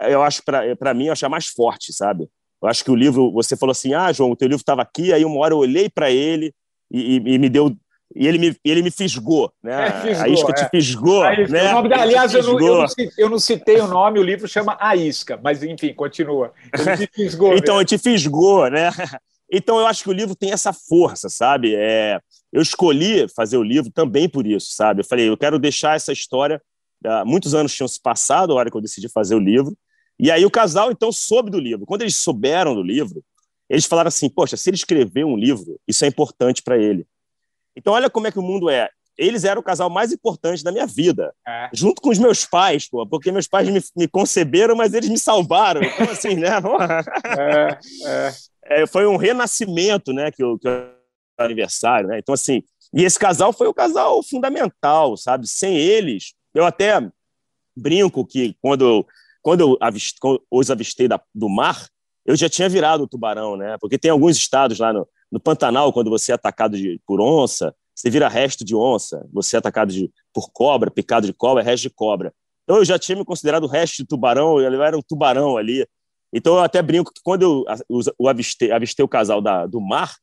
eu 0.01 0.21
acho, 0.21 0.43
para 0.43 0.93
mim, 0.93 1.05
eu 1.05 1.13
acho 1.13 1.25
a 1.25 1.29
mais 1.29 1.47
forte, 1.47 1.93
sabe? 1.93 2.27
Eu 2.61 2.67
acho 2.67 2.83
que 2.83 2.91
o 2.91 2.95
livro, 2.95 3.31
você 3.31 3.55
falou 3.55 3.71
assim, 3.71 3.93
ah, 3.93 4.11
João, 4.11 4.31
o 4.31 4.35
teu 4.35 4.47
livro 4.47 4.61
estava 4.61 4.81
aqui, 4.81 5.13
aí 5.13 5.23
uma 5.23 5.39
hora 5.39 5.53
eu 5.53 5.59
olhei 5.59 5.89
para 5.89 6.11
ele 6.11 6.53
e, 6.91 7.17
e, 7.17 7.33
e, 7.35 7.39
me 7.39 7.49
deu 7.49 7.75
e 8.13 8.27
ele 8.27 8.37
me, 8.37 8.55
ele 8.63 8.81
me 8.81 8.91
fisgou, 8.91 9.51
né? 9.63 9.87
É, 9.87 10.01
fisgou, 10.01 10.23
a 10.23 10.29
isca 10.29 10.51
é. 10.51 10.53
te 10.53 10.69
fisgou, 10.69 11.23
né? 11.49 11.71
O 11.71 11.75
nome 11.75 11.89
da, 11.89 12.01
aliás, 12.01 12.33
eu 12.33 12.43
não, 12.43 12.59
eu, 12.59 12.77
não 12.77 12.87
citei, 12.87 13.11
eu 13.17 13.29
não, 13.29 13.39
citei, 13.39 13.81
o 13.81 13.87
nome, 13.87 14.19
o 14.19 14.23
livro 14.23 14.47
chama 14.47 14.77
A 14.79 14.95
Isca, 14.95 15.39
mas 15.41 15.63
enfim, 15.63 15.93
continua. 15.93 16.53
Ele 16.73 16.97
me 16.97 17.07
fisgou. 17.13 17.53
então, 17.55 17.77
ele 17.77 17.85
te 17.85 17.97
fisgou, 17.97 18.69
né? 18.69 18.89
Então, 19.51 19.79
eu 19.79 19.85
acho 19.85 20.03
que 20.03 20.09
o 20.09 20.13
livro 20.13 20.35
tem 20.35 20.51
essa 20.51 20.73
força, 20.73 21.29
sabe? 21.29 21.75
É, 21.75 22.19
eu 22.51 22.63
escolhi 22.63 23.27
fazer 23.29 23.57
o 23.57 23.63
livro 23.63 23.91
também 23.91 24.27
por 24.27 24.45
isso, 24.47 24.71
sabe? 24.71 25.01
Eu 25.01 25.05
falei, 25.05 25.29
eu 25.29 25.37
quero 25.37 25.59
deixar 25.59 25.95
essa 25.95 26.11
história. 26.11 26.59
Uh, 27.05 27.23
muitos 27.25 27.53
anos 27.53 27.71
tinham 27.71 27.87
se 27.87 28.01
passado 28.01 28.51
a 28.51 28.55
hora 28.55 28.71
que 28.71 28.75
eu 28.75 28.81
decidi 28.81 29.07
fazer 29.07 29.35
o 29.35 29.39
livro. 29.39 29.77
E 30.19 30.31
aí 30.31 30.43
o 30.43 30.51
casal, 30.51 30.91
então, 30.91 31.11
soube 31.11 31.51
do 31.51 31.59
livro. 31.59 31.85
Quando 31.85 32.01
eles 32.01 32.15
souberam 32.15 32.73
do 32.73 32.81
livro, 32.81 33.23
eles 33.69 33.85
falaram 33.85 34.07
assim: 34.07 34.29
Poxa, 34.29 34.57
se 34.57 34.69
ele 34.69 34.77
escrever 34.77 35.25
um 35.25 35.37
livro, 35.37 35.79
isso 35.87 36.03
é 36.05 36.07
importante 36.07 36.63
para 36.63 36.77
ele. 36.77 37.05
Então, 37.75 37.93
olha 37.93 38.09
como 38.09 38.27
é 38.27 38.31
que 38.31 38.39
o 38.39 38.43
mundo 38.43 38.69
é. 38.69 38.89
Eles 39.17 39.45
eram 39.45 39.61
o 39.61 39.63
casal 39.63 39.89
mais 39.89 40.11
importante 40.11 40.63
da 40.63 40.71
minha 40.71 40.85
vida, 40.85 41.33
é. 41.47 41.69
junto 41.73 42.01
com 42.01 42.09
os 42.09 42.19
meus 42.19 42.45
pais, 42.45 42.89
pô, 42.89 43.07
porque 43.07 43.31
meus 43.31 43.47
pais 43.47 43.69
me, 43.69 43.81
me, 43.95 44.07
conceberam, 44.09 44.75
mas 44.75 44.93
eles 44.93 45.09
me 45.09 45.17
salvaram. 45.17 45.81
Então, 45.81 46.09
assim, 46.11 46.35
né? 46.35 46.49
É, 47.37 47.79
é. 48.05 48.81
é, 48.81 48.87
foi 48.87 49.07
um 49.07 49.15
renascimento, 49.15 50.11
né? 50.11 50.31
Que 50.31 50.43
o, 50.43 50.59
que 50.59 50.67
o 50.67 50.89
aniversário, 51.37 52.09
né? 52.09 52.19
Então, 52.19 52.33
assim, 52.33 52.61
e 52.93 53.03
esse 53.03 53.17
casal 53.17 53.53
foi 53.53 53.67
o 53.67 53.73
casal 53.73 54.21
fundamental, 54.21 55.15
sabe? 55.15 55.47
Sem 55.47 55.77
eles, 55.77 56.33
eu 56.53 56.65
até 56.65 57.05
brinco 57.75 58.25
que 58.25 58.55
quando 58.61 58.85
eu, 58.85 59.07
quando 59.41 59.61
eu 59.61 59.77
avist, 59.81 60.17
os 60.49 60.71
avistei 60.71 61.07
da, 61.07 61.21
do 61.33 61.49
mar, 61.49 61.87
eu 62.25 62.35
já 62.35 62.49
tinha 62.49 62.69
virado 62.69 63.03
o 63.03 63.07
tubarão, 63.07 63.57
né? 63.57 63.77
Porque 63.79 63.97
tem 63.97 64.11
alguns 64.11 64.37
estados 64.37 64.79
lá 64.79 64.93
no, 64.93 65.07
no 65.35 65.39
Pantanal, 65.41 65.91
quando 65.91 66.09
você 66.09 66.31
é 66.31 66.35
atacado 66.35 66.77
de, 66.77 66.97
por 67.05 67.19
onça, 67.19 67.75
você 67.93 68.09
vira 68.09 68.29
resto 68.29 68.63
de 68.63 68.73
onça. 68.73 69.27
Você 69.33 69.57
é 69.57 69.59
atacado 69.59 69.91
de, 69.91 70.09
por 70.33 70.49
cobra, 70.49 70.89
picado 70.89 71.27
de 71.27 71.33
cobra, 71.33 71.61
é 71.61 71.65
resto 71.65 71.83
de 71.83 71.89
cobra. 71.89 72.33
Então 72.63 72.77
eu 72.77 72.85
já 72.85 72.97
tinha 72.97 73.17
me 73.17 73.25
considerado 73.25 73.67
resto 73.67 73.97
de 73.97 74.05
tubarão, 74.05 74.61
eu 74.61 74.81
era 74.81 74.97
um 74.97 75.01
tubarão 75.01 75.57
ali. 75.57 75.85
Então 76.33 76.53
eu 76.53 76.61
até 76.61 76.81
brinco 76.81 77.11
que 77.13 77.19
quando 77.21 77.65
eu 77.89 78.29
avistei, 78.29 78.71
avistei 78.71 79.03
o 79.03 79.09
casal 79.09 79.41
da, 79.41 79.65
do 79.65 79.81
mar, 79.81 80.15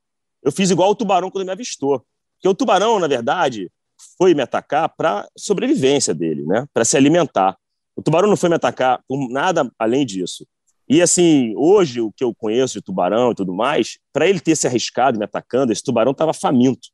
eu 0.43 0.51
fiz 0.51 0.71
igual 0.71 0.89
o 0.89 0.95
tubarão 0.95 1.31
quando 1.31 1.45
me 1.45 1.53
avistou. 1.53 2.03
Porque 2.37 2.49
o 2.49 2.55
tubarão, 2.55 2.99
na 2.99 3.07
verdade, 3.07 3.71
foi 4.17 4.33
me 4.33 4.41
atacar 4.41 4.89
para 4.97 5.29
sobrevivência 5.37 6.15
dele, 6.15 6.43
né? 6.47 6.67
Para 6.73 6.87
se 6.87 6.97
alimentar. 6.97 7.55
O 7.95 8.01
tubarão 8.01 8.31
não 8.31 8.37
foi 8.37 8.49
me 8.49 8.55
atacar 8.55 9.05
por 9.07 9.29
nada 9.29 9.71
além 9.79 10.07
disso. 10.07 10.47
E 10.93 11.01
assim, 11.01 11.55
hoje 11.57 12.03
o 12.03 12.13
que 12.13 12.23
eu 12.23 12.35
conheço 12.35 12.75
de 12.75 12.83
tubarão 12.83 13.31
e 13.31 13.35
tudo 13.35 13.55
mais, 13.55 13.99
para 14.13 14.29
ele 14.29 14.39
ter 14.39 14.55
se 14.55 14.67
arriscado 14.67 15.19
me 15.19 15.25
atacando, 15.25 15.73
esse 15.73 15.83
tubarão 15.83 16.13
estava 16.13 16.35
faminto, 16.35 16.91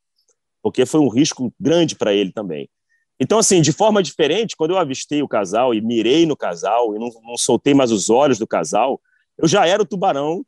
porque 0.63 0.87
foi 0.87 1.01
um 1.01 1.09
risco 1.09 1.53
grande 1.59 1.97
para 1.97 2.15
ele 2.15 2.31
também. 2.31 2.71
Então, 3.19 3.41
assim, 3.41 3.61
de 3.61 3.73
forma 3.73 4.01
diferente, 4.01 4.55
quando 4.57 4.71
eu 4.71 4.79
avistei 4.79 5.21
o 5.21 5.27
casal 5.27 5.75
e 5.75 5.81
mirei 5.81 6.27
no 6.27 6.37
casal 6.37 6.95
e 6.95 6.99
não, 7.01 7.09
não 7.25 7.37
soltei 7.37 7.75
mais 7.75 7.91
os 7.91 8.09
olhos 8.09 8.39
do 8.39 8.47
casal, 8.47 9.01
eu 9.37 9.49
já 9.49 9.67
era 9.67 9.83
o 9.83 9.85
tubarão 9.85 10.47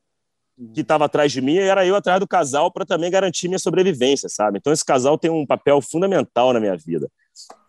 que 0.72 0.82
estava 0.82 1.06
atrás 1.06 1.32
de 1.32 1.40
mim 1.40 1.54
e 1.54 1.58
era 1.58 1.84
eu 1.84 1.96
atrás 1.96 2.20
do 2.20 2.28
casal 2.28 2.70
para 2.70 2.86
também 2.86 3.10
garantir 3.10 3.48
minha 3.48 3.58
sobrevivência, 3.58 4.28
sabe? 4.28 4.58
Então, 4.58 4.72
esse 4.72 4.84
casal 4.84 5.18
tem 5.18 5.28
um 5.28 5.44
papel 5.44 5.80
fundamental 5.80 6.52
na 6.52 6.60
minha 6.60 6.76
vida. 6.76 7.10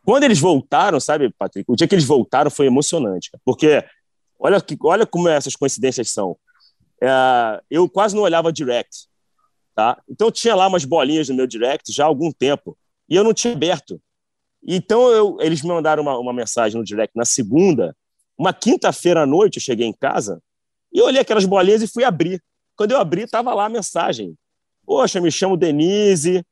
Quando 0.05 0.25
eles 0.25 0.37
voltaram, 0.37 0.99
sabe, 0.99 1.33
Patrick? 1.39 1.71
O 1.71 1.75
dia 1.75 1.87
que 1.87 1.95
eles 1.95 2.05
voltaram 2.05 2.51
foi 2.51 2.67
emocionante, 2.67 3.31
porque 3.43 3.83
Olha, 4.41 4.59
que, 4.59 4.75
olha 4.81 5.05
como 5.05 5.29
essas 5.29 5.55
coincidências 5.55 6.09
são. 6.09 6.35
É, 6.99 7.61
eu 7.69 7.87
quase 7.87 8.15
não 8.15 8.23
olhava 8.23 8.51
direct. 8.51 9.07
Tá? 9.75 10.01
Então 10.09 10.31
tinha 10.31 10.55
lá 10.55 10.67
umas 10.67 10.83
bolinhas 10.83 11.29
no 11.29 11.35
meu 11.35 11.47
direct 11.47 11.93
já 11.93 12.03
há 12.03 12.07
algum 12.07 12.31
tempo 12.31 12.77
e 13.07 13.15
eu 13.15 13.23
não 13.23 13.33
tinha 13.33 13.53
aberto. 13.53 14.01
Então 14.63 15.09
eu, 15.09 15.37
eles 15.39 15.61
me 15.61 15.69
mandaram 15.69 16.01
uma, 16.01 16.17
uma 16.17 16.33
mensagem 16.33 16.77
no 16.77 16.83
direct 16.83 17.15
na 17.15 17.23
segunda. 17.23 17.95
Uma 18.37 18.51
quinta-feira 18.51 19.21
à 19.21 19.25
noite 19.25 19.57
eu 19.57 19.61
cheguei 19.61 19.85
em 19.85 19.93
casa 19.93 20.41
e 20.91 20.97
eu 20.97 21.05
olhei 21.05 21.21
aquelas 21.21 21.45
bolinhas 21.45 21.83
e 21.83 21.87
fui 21.87 22.03
abrir. 22.03 22.43
Quando 22.75 22.91
eu 22.91 22.97
abri, 22.97 23.23
estava 23.23 23.53
lá 23.53 23.65
a 23.65 23.69
mensagem. 23.69 24.35
Poxa, 24.83 25.21
me 25.21 25.31
chamo 25.31 25.55
Denise 25.55 26.43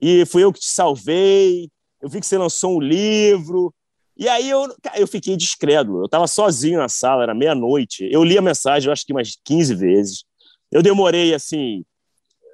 e 0.00 0.24
fui 0.24 0.42
eu 0.42 0.52
que 0.52 0.60
te 0.60 0.68
salvei. 0.68 1.70
Eu 2.00 2.08
vi 2.08 2.20
que 2.20 2.26
você 2.26 2.38
lançou 2.38 2.76
um 2.76 2.80
livro 2.80 3.72
e 4.16 4.28
aí 4.28 4.48
eu, 4.48 4.72
eu 4.96 5.06
fiquei 5.06 5.36
discreto. 5.36 5.98
Eu 5.98 6.04
estava 6.04 6.26
sozinho 6.26 6.78
na 6.78 6.88
sala, 6.88 7.24
era 7.24 7.34
meia-noite. 7.34 8.08
Eu 8.10 8.22
li 8.22 8.38
a 8.38 8.42
mensagem, 8.42 8.86
eu 8.86 8.92
acho 8.92 9.04
que 9.04 9.12
umas 9.12 9.36
15 9.44 9.74
vezes. 9.74 10.24
Eu 10.70 10.82
demorei, 10.82 11.34
assim, 11.34 11.84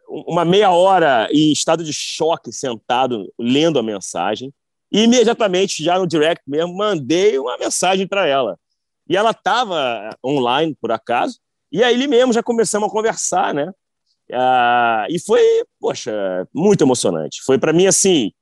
uma 0.09 0.45
meia 0.45 0.71
hora 0.71 1.29
em 1.31 1.53
estado 1.53 1.85
de 1.85 1.93
choque, 1.93 2.53
sentado, 2.53 3.33
lendo 3.39 3.79
a 3.79 3.83
mensagem. 3.83 4.53
E 4.91 5.03
imediatamente, 5.03 5.85
já 5.85 5.99
no 5.99 6.07
direct 6.07 6.43
mesmo, 6.47 6.77
mandei 6.77 7.39
uma 7.39 7.57
mensagem 7.59 8.07
para 8.07 8.27
ela. 8.27 8.59
E 9.09 9.17
ela 9.17 9.31
estava 9.31 10.11
online, 10.25 10.77
por 10.81 10.91
acaso. 10.91 11.39
E 11.71 11.85
aí, 11.85 12.07
mesmo, 12.09 12.33
já 12.33 12.43
começamos 12.43 12.89
a 12.89 12.93
conversar, 12.93 13.55
né? 13.55 13.71
Ah, 14.33 15.07
e 15.11 15.19
foi, 15.19 15.43
poxa, 15.79 16.13
muito 16.55 16.83
emocionante. 16.83 17.43
Foi 17.43 17.59
para 17.59 17.73
mim, 17.73 17.87
assim, 17.87 18.33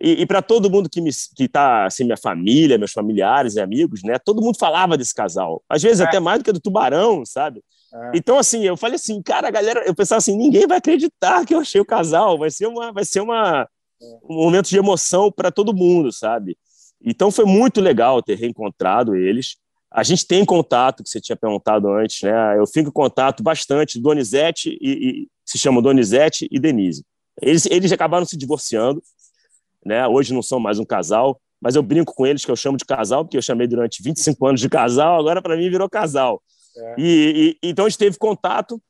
e, 0.00 0.22
e 0.22 0.26
para 0.26 0.40
todo 0.40 0.70
mundo 0.70 0.88
que 0.88 1.00
está, 1.44 1.86
assim, 1.86 2.04
minha 2.04 2.16
família, 2.16 2.78
meus 2.78 2.92
familiares 2.92 3.56
e 3.56 3.60
amigos, 3.60 4.02
né? 4.04 4.18
Todo 4.18 4.40
mundo 4.40 4.56
falava 4.58 4.96
desse 4.96 5.14
casal. 5.14 5.62
Às 5.68 5.82
vezes 5.82 6.00
é. 6.00 6.04
até 6.04 6.20
mais 6.20 6.38
do 6.38 6.44
que 6.44 6.52
do 6.52 6.60
Tubarão, 6.60 7.24
sabe? 7.24 7.62
É. 7.92 8.12
Então, 8.14 8.38
assim, 8.38 8.64
eu 8.64 8.76
falei 8.76 8.94
assim, 8.94 9.20
cara, 9.20 9.48
a 9.48 9.50
galera, 9.50 9.82
eu 9.86 9.94
pensava 9.94 10.18
assim, 10.18 10.36
ninguém 10.36 10.66
vai 10.66 10.78
acreditar 10.78 11.44
que 11.44 11.54
eu 11.54 11.60
achei 11.60 11.80
o 11.80 11.86
casal. 11.86 12.38
Vai 12.38 12.50
ser 12.50 12.66
uma, 12.66 12.92
vai 12.92 13.04
ser 13.04 13.20
uma, 13.20 13.68
um 14.28 14.36
momento 14.44 14.68
de 14.68 14.78
emoção 14.78 15.32
para 15.32 15.50
todo 15.50 15.74
mundo, 15.74 16.12
sabe? 16.12 16.56
Então 17.04 17.30
foi 17.30 17.44
muito 17.44 17.80
legal 17.80 18.22
ter 18.22 18.36
reencontrado 18.36 19.16
eles. 19.16 19.56
A 19.90 20.02
gente 20.02 20.26
tem 20.26 20.44
contato, 20.44 21.02
que 21.02 21.08
você 21.08 21.20
tinha 21.20 21.36
perguntado 21.36 21.88
antes, 21.88 22.22
né? 22.22 22.58
Eu 22.58 22.66
fico 22.66 22.90
em 22.90 22.92
contato 22.92 23.42
bastante, 23.42 24.00
Donizete 24.00 24.78
e, 24.80 24.92
e 25.24 25.28
se 25.44 25.58
chamam 25.58 25.82
Donizete 25.82 26.46
e 26.50 26.60
Denise. 26.60 27.04
Eles, 27.40 27.66
eles 27.66 27.92
acabaram 27.92 28.26
se 28.26 28.36
divorciando, 28.36 29.02
né? 29.88 30.06
Hoje 30.06 30.34
não 30.34 30.42
são 30.42 30.60
mais 30.60 30.78
um 30.78 30.84
casal, 30.84 31.40
mas 31.60 31.74
eu 31.74 31.82
brinco 31.82 32.14
com 32.14 32.26
eles 32.26 32.44
que 32.44 32.50
eu 32.50 32.56
chamo 32.56 32.76
de 32.76 32.84
casal, 32.84 33.24
porque 33.24 33.36
eu 33.36 33.42
chamei 33.42 33.66
durante 33.66 34.02
25 34.02 34.46
anos 34.46 34.60
de 34.60 34.68
casal, 34.68 35.18
agora 35.18 35.42
para 35.42 35.56
mim 35.56 35.70
virou 35.70 35.88
casal. 35.88 36.42
É. 36.76 36.94
E, 36.98 37.58
e, 37.62 37.68
então 37.70 37.86
a 37.86 37.88
gente 37.88 37.98
teve 37.98 38.18
contato, 38.18 38.80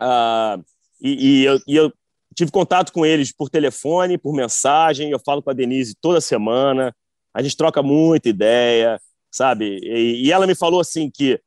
uh, 0.00 0.64
e, 1.00 1.42
e, 1.42 1.44
eu, 1.44 1.60
e, 1.66 1.76
eu, 1.76 1.92
tive 2.34 2.52
contato 2.52 2.92
com 2.92 3.04
eles 3.04 3.32
por 3.32 3.50
telefone, 3.50 4.16
por 4.16 4.32
mensagem, 4.32 5.10
eu 5.10 5.18
falo 5.18 5.42
com 5.42 5.50
a 5.50 5.52
Denise 5.52 5.96
toda 6.00 6.20
semana, 6.20 6.94
a 7.34 7.42
gente 7.42 7.56
troca 7.56 7.82
muita 7.82 8.28
ideia, 8.28 9.00
sabe? 9.30 9.80
E, 9.82 10.30
ela 10.30 10.46
me 10.46 10.54
falou 10.54 10.80
assim 10.80 11.10
que 11.10 11.40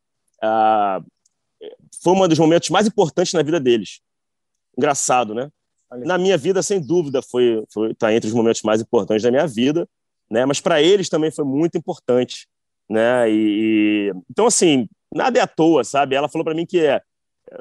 ah, 0.43 1.01
foi 2.03 2.13
um 2.13 2.27
dos 2.27 2.39
momentos 2.39 2.69
mais 2.69 2.87
importantes 2.87 3.33
na 3.33 3.41
vida 3.41 3.59
deles. 3.59 4.01
Engraçado, 4.77 5.33
né? 5.33 5.49
Na 5.99 6.17
minha 6.17 6.37
vida, 6.37 6.63
sem 6.63 6.79
dúvida, 6.81 7.21
foi, 7.21 7.63
foi 7.71 7.93
tá 7.93 8.13
entre 8.13 8.27
os 8.27 8.33
momentos 8.33 8.61
mais 8.61 8.81
importantes 8.81 9.23
da 9.23 9.31
minha 9.31 9.45
vida, 9.45 9.87
né? 10.29 10.45
Mas 10.45 10.61
para 10.61 10.81
eles 10.81 11.09
também 11.09 11.31
foi 11.31 11.43
muito 11.43 11.77
importante, 11.77 12.47
né? 12.89 13.29
E, 13.29 14.11
então 14.29 14.45
assim, 14.45 14.87
nada 15.13 15.39
é 15.39 15.41
à 15.41 15.47
toa, 15.47 15.83
sabe? 15.83 16.15
Ela 16.15 16.29
falou 16.29 16.45
para 16.45 16.53
mim 16.53 16.65
que 16.65 16.79
é, 16.79 17.01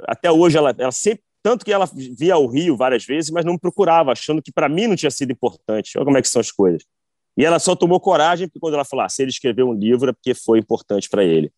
até 0.07 0.31
hoje 0.31 0.57
ela, 0.57 0.75
ela 0.79 0.93
sempre 0.93 1.25
tanto 1.43 1.65
que 1.65 1.73
ela 1.73 1.89
via 2.19 2.37
o 2.37 2.47
Rio 2.47 2.77
várias 2.77 3.05
vezes, 3.05 3.31
mas 3.31 3.45
não 3.45 3.55
me 3.55 3.59
procurava, 3.59 4.13
achando 4.13 4.43
que 4.43 4.53
para 4.53 4.69
mim 4.69 4.87
não 4.87 4.97
tinha 4.97 5.11
sido 5.11 5.33
importante. 5.33 5.97
Olha 5.97 6.05
como 6.05 6.19
é 6.19 6.23
que 6.23 6.29
são 6.29 6.41
as 6.41 6.53
coisas. 6.53 6.85
E 7.37 7.45
ela 7.45 7.59
só 7.59 7.75
tomou 7.75 7.99
coragem 7.99 8.47
porque 8.47 8.61
quando 8.61 8.75
ela 8.75 8.85
falou, 8.85 9.05
ah, 9.05 9.09
se 9.09 9.23
ele 9.23 9.31
escreveu 9.31 9.69
um 9.69 9.73
livro 9.73 10.11
é 10.11 10.13
porque 10.13 10.35
foi 10.35 10.59
importante 10.59 11.09
para 11.09 11.25
ele. 11.25 11.51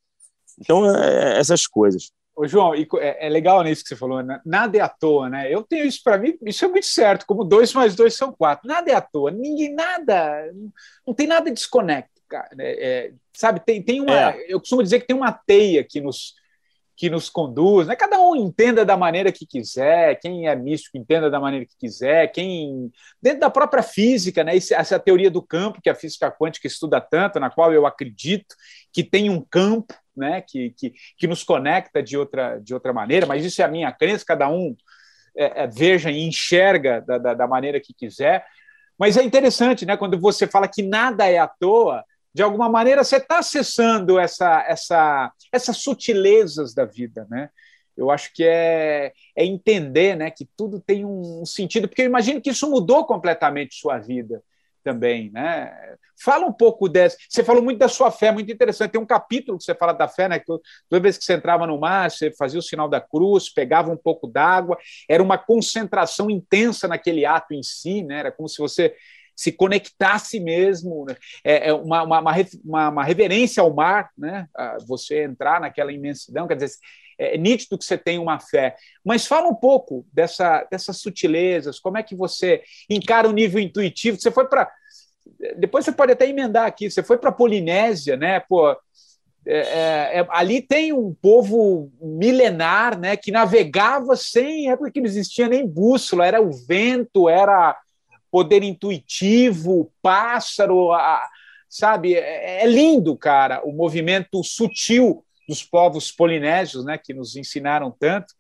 Então, 0.61 0.89
é, 0.95 1.35
é 1.35 1.39
essas 1.39 1.66
coisas. 1.66 2.12
Ô, 2.35 2.47
João, 2.47 2.74
é, 2.74 3.26
é 3.26 3.28
legal 3.28 3.62
nisso 3.62 3.83
que 3.83 3.89
você 3.91 3.97
falou, 3.97 4.22
né? 4.22 4.41
nada 4.45 4.78
é 4.78 4.80
à 4.80 4.89
toa, 4.89 5.28
né? 5.28 5.53
Eu 5.53 5.62
tenho 5.62 5.85
isso 5.85 6.01
para 6.03 6.16
mim, 6.16 6.37
isso 6.47 6.64
é 6.64 6.68
muito 6.68 6.87
certo, 6.87 7.26
como 7.26 7.45
dois 7.45 7.74
mais 7.74 7.95
dois 7.95 8.14
são 8.14 8.33
quatro. 8.33 8.66
Nada 8.66 8.91
é 8.91 8.95
à 8.95 9.03
toa, 9.03 9.30
ninguém, 9.30 9.74
nada, 9.74 10.51
não 11.07 11.12
tem 11.12 11.26
nada 11.26 11.51
desconecto, 11.51 12.22
cara. 12.26 12.49
É, 12.59 12.89
é, 12.89 13.12
sabe, 13.35 13.61
tem, 13.61 13.83
tem 13.83 14.01
uma. 14.01 14.30
É. 14.30 14.47
Eu 14.49 14.61
costumo 14.61 14.83
dizer 14.83 15.01
que 15.01 15.07
tem 15.07 15.16
uma 15.16 15.30
teia 15.30 15.85
que 15.85 16.01
nos, 16.01 16.35
que 16.97 17.11
nos 17.11 17.28
conduz, 17.28 17.87
né? 17.87 17.97
Cada 17.97 18.18
um 18.18 18.35
entenda 18.35 18.83
da 18.83 18.97
maneira 18.97 19.30
que 19.30 19.45
quiser, 19.45 20.18
quem 20.18 20.49
é 20.49 20.57
místico 20.57 20.97
entenda 20.97 21.30
da 21.30 21.39
maneira 21.39 21.66
que 21.66 21.76
quiser, 21.78 22.28
quem 22.28 22.91
dentro 23.20 23.41
da 23.41 23.51
própria 23.51 23.83
física, 23.83 24.43
né? 24.43 24.57
Essa 24.57 24.99
teoria 24.99 25.30
do 25.30 25.43
campo 25.43 25.83
que 25.83 25.91
a 25.91 25.95
física 25.95 26.30
quântica 26.30 26.66
estuda 26.66 26.99
tanto, 26.99 27.39
na 27.39 27.51
qual 27.51 27.74
eu 27.74 27.85
acredito 27.85 28.55
que 28.93 29.03
tem 29.03 29.30
um 29.30 29.40
campo 29.40 29.95
né, 30.16 30.43
que, 30.43 30.70
que, 30.70 30.95
que 31.16 31.26
nos 31.26 31.43
conecta 31.43 32.03
de 32.03 32.16
outra, 32.16 32.59
de 32.59 32.74
outra 32.74 32.93
maneira, 32.93 33.26
mas 33.26 33.45
isso 33.45 33.62
é 33.62 33.64
a 33.64 33.68
minha 33.68 33.90
crença, 33.90 34.24
cada 34.26 34.49
um 34.49 34.76
é, 35.36 35.64
é, 35.64 35.66
veja 35.66 36.11
e 36.11 36.20
enxerga 36.22 37.01
da, 37.01 37.18
da, 37.18 37.34
da, 37.34 37.47
maneira 37.47 37.80
que 37.80 37.95
quiser. 37.95 38.45
Mas 38.99 39.16
é 39.16 39.22
interessante, 39.22 39.86
né, 39.86 39.97
quando 39.97 40.20
você 40.20 40.47
fala 40.47 40.68
que 40.68 40.82
nada 40.82 41.26
é 41.26 41.38
à 41.38 41.49
toa, 41.49 42.05
de 42.34 42.43
alguma 42.43 42.68
maneira 42.68 43.03
você 43.03 43.16
está 43.16 43.38
acessando 43.38 44.18
essa, 44.18 44.64
essa, 44.68 45.32
essas 45.51 45.78
sutilezas 45.78 46.74
da 46.74 46.84
vida, 46.84 47.26
né? 47.30 47.51
Eu 47.95 48.11
acho 48.11 48.32
que 48.32 48.43
é, 48.43 49.12
é 49.36 49.45
entender 49.45 50.16
né, 50.16 50.30
que 50.30 50.49
tudo 50.57 50.80
tem 50.80 51.05
um 51.05 51.45
sentido, 51.45 51.86
porque 51.86 52.01
eu 52.01 52.07
imagino 52.07 52.40
que 52.40 52.49
isso 52.49 52.70
mudou 52.70 53.05
completamente 53.05 53.74
sua 53.74 53.99
vida 53.99 54.43
também, 54.83 55.30
né? 55.30 55.72
Fala 56.22 56.47
um 56.47 56.53
pouco 56.53 56.89
dessa. 56.89 57.16
Você 57.28 57.43
falou 57.43 57.62
muito 57.62 57.78
da 57.78 57.89
sua 57.89 58.11
fé, 58.11 58.30
muito 58.30 58.51
interessante. 58.53 58.93
Tem 58.93 59.01
um 59.01 59.07
capítulo 59.07 59.59
que 59.59 59.64
você 59.64 59.74
fala 59.74 59.93
da 59.93 60.07
fé, 60.07 60.28
né? 60.28 60.39
Que 60.39 60.47
toda 60.47 61.03
vez 61.03 61.18
que 61.18 61.24
você 61.24 61.35
entrava 61.35 61.66
no 61.66 61.78
mar, 61.78 62.11
você 62.11 62.30
fazia 62.33 62.59
o 62.59 62.62
sinal 62.62 62.89
da 62.89 63.01
cruz, 63.01 63.53
pegava 63.53 63.91
um 63.91 63.97
pouco 63.97 64.26
d'água, 64.26 64.78
era 65.09 65.22
uma 65.22 65.39
concentração 65.39 66.30
intensa 66.30 66.87
naquele 66.87 67.24
ato 67.24 67.55
em 67.55 67.62
si, 67.62 68.03
né? 68.03 68.18
Era 68.20 68.33
como 68.33 68.49
se 68.49 68.59
você 68.59 68.95
se 69.35 69.51
conectasse 69.51 70.39
mesmo, 70.39 71.07
né? 71.07 71.16
é, 71.43 71.70
é 71.70 71.72
uma, 71.72 72.03
uma, 72.03 72.20
uma, 72.20 72.89
uma, 72.91 73.03
reverência 73.05 73.62
ao 73.62 73.74
mar, 73.74 74.11
né? 74.16 74.47
Você 74.87 75.24
entrar 75.24 75.61
naquela 75.61 75.93
imensidão, 75.93 76.47
quer 76.47 76.55
dizer, 76.55 76.76
é 77.23 77.39
nítido 77.39 77.79
que 77.79 77.85
você 77.85 77.97
tem 77.97 78.18
uma 78.18 78.39
fé. 78.41 78.77
Mas 79.05 79.27
fala 79.27 79.49
um 79.49 79.55
pouco 79.55 80.07
dessa, 80.12 80.66
dessas 80.70 80.99
sutilezas, 80.99 81.79
como 81.79 81.99
é 81.99 82.03
que 82.03 82.14
você 82.14 82.62
encara 82.89 83.29
o 83.29 83.33
nível 83.33 83.61
intuitivo? 83.61 84.20
Você 84.20 84.31
foi 84.31 84.47
para. 84.47 84.70
Depois 85.57 85.85
você 85.85 85.93
pode 85.93 86.12
até 86.12 86.29
emendar 86.29 86.66
aqui, 86.66 86.91
você 86.91 87.03
foi 87.03 87.18
para 87.18 87.31
a 87.31 87.35
Polinésia, 87.35 88.16
né? 88.16 88.41
Pô, 88.41 88.77
é, 89.45 89.57
é, 89.57 90.20
é, 90.20 90.27
ali 90.31 90.62
tem 90.62 90.93
um 90.93 91.12
povo 91.12 91.91
milenar 92.01 92.99
né, 92.99 93.16
que 93.16 93.33
navegava 93.33 94.14
sem 94.14 94.70
época 94.70 94.91
que 94.93 95.01
não 95.01 95.07
existia 95.07 95.49
nem 95.49 95.66
bússola, 95.66 96.27
era 96.27 96.41
o 96.41 96.53
vento, 96.53 97.29
era 97.29 97.77
poder 98.31 98.62
intuitivo, 98.62 99.93
pássaro, 100.01 100.93
a, 100.93 101.29
sabe? 101.68 102.14
É, 102.14 102.62
é 102.62 102.66
lindo, 102.66 103.16
cara, 103.16 103.62
o 103.64 103.73
movimento 103.73 104.45
sutil 104.45 105.25
dos 105.49 105.64
povos 105.64 106.12
polinésios, 106.12 106.84
né, 106.84 106.99
que 106.99 107.12
nos 107.12 107.36
ensinaram 107.36 107.90
tanto. 107.90 108.34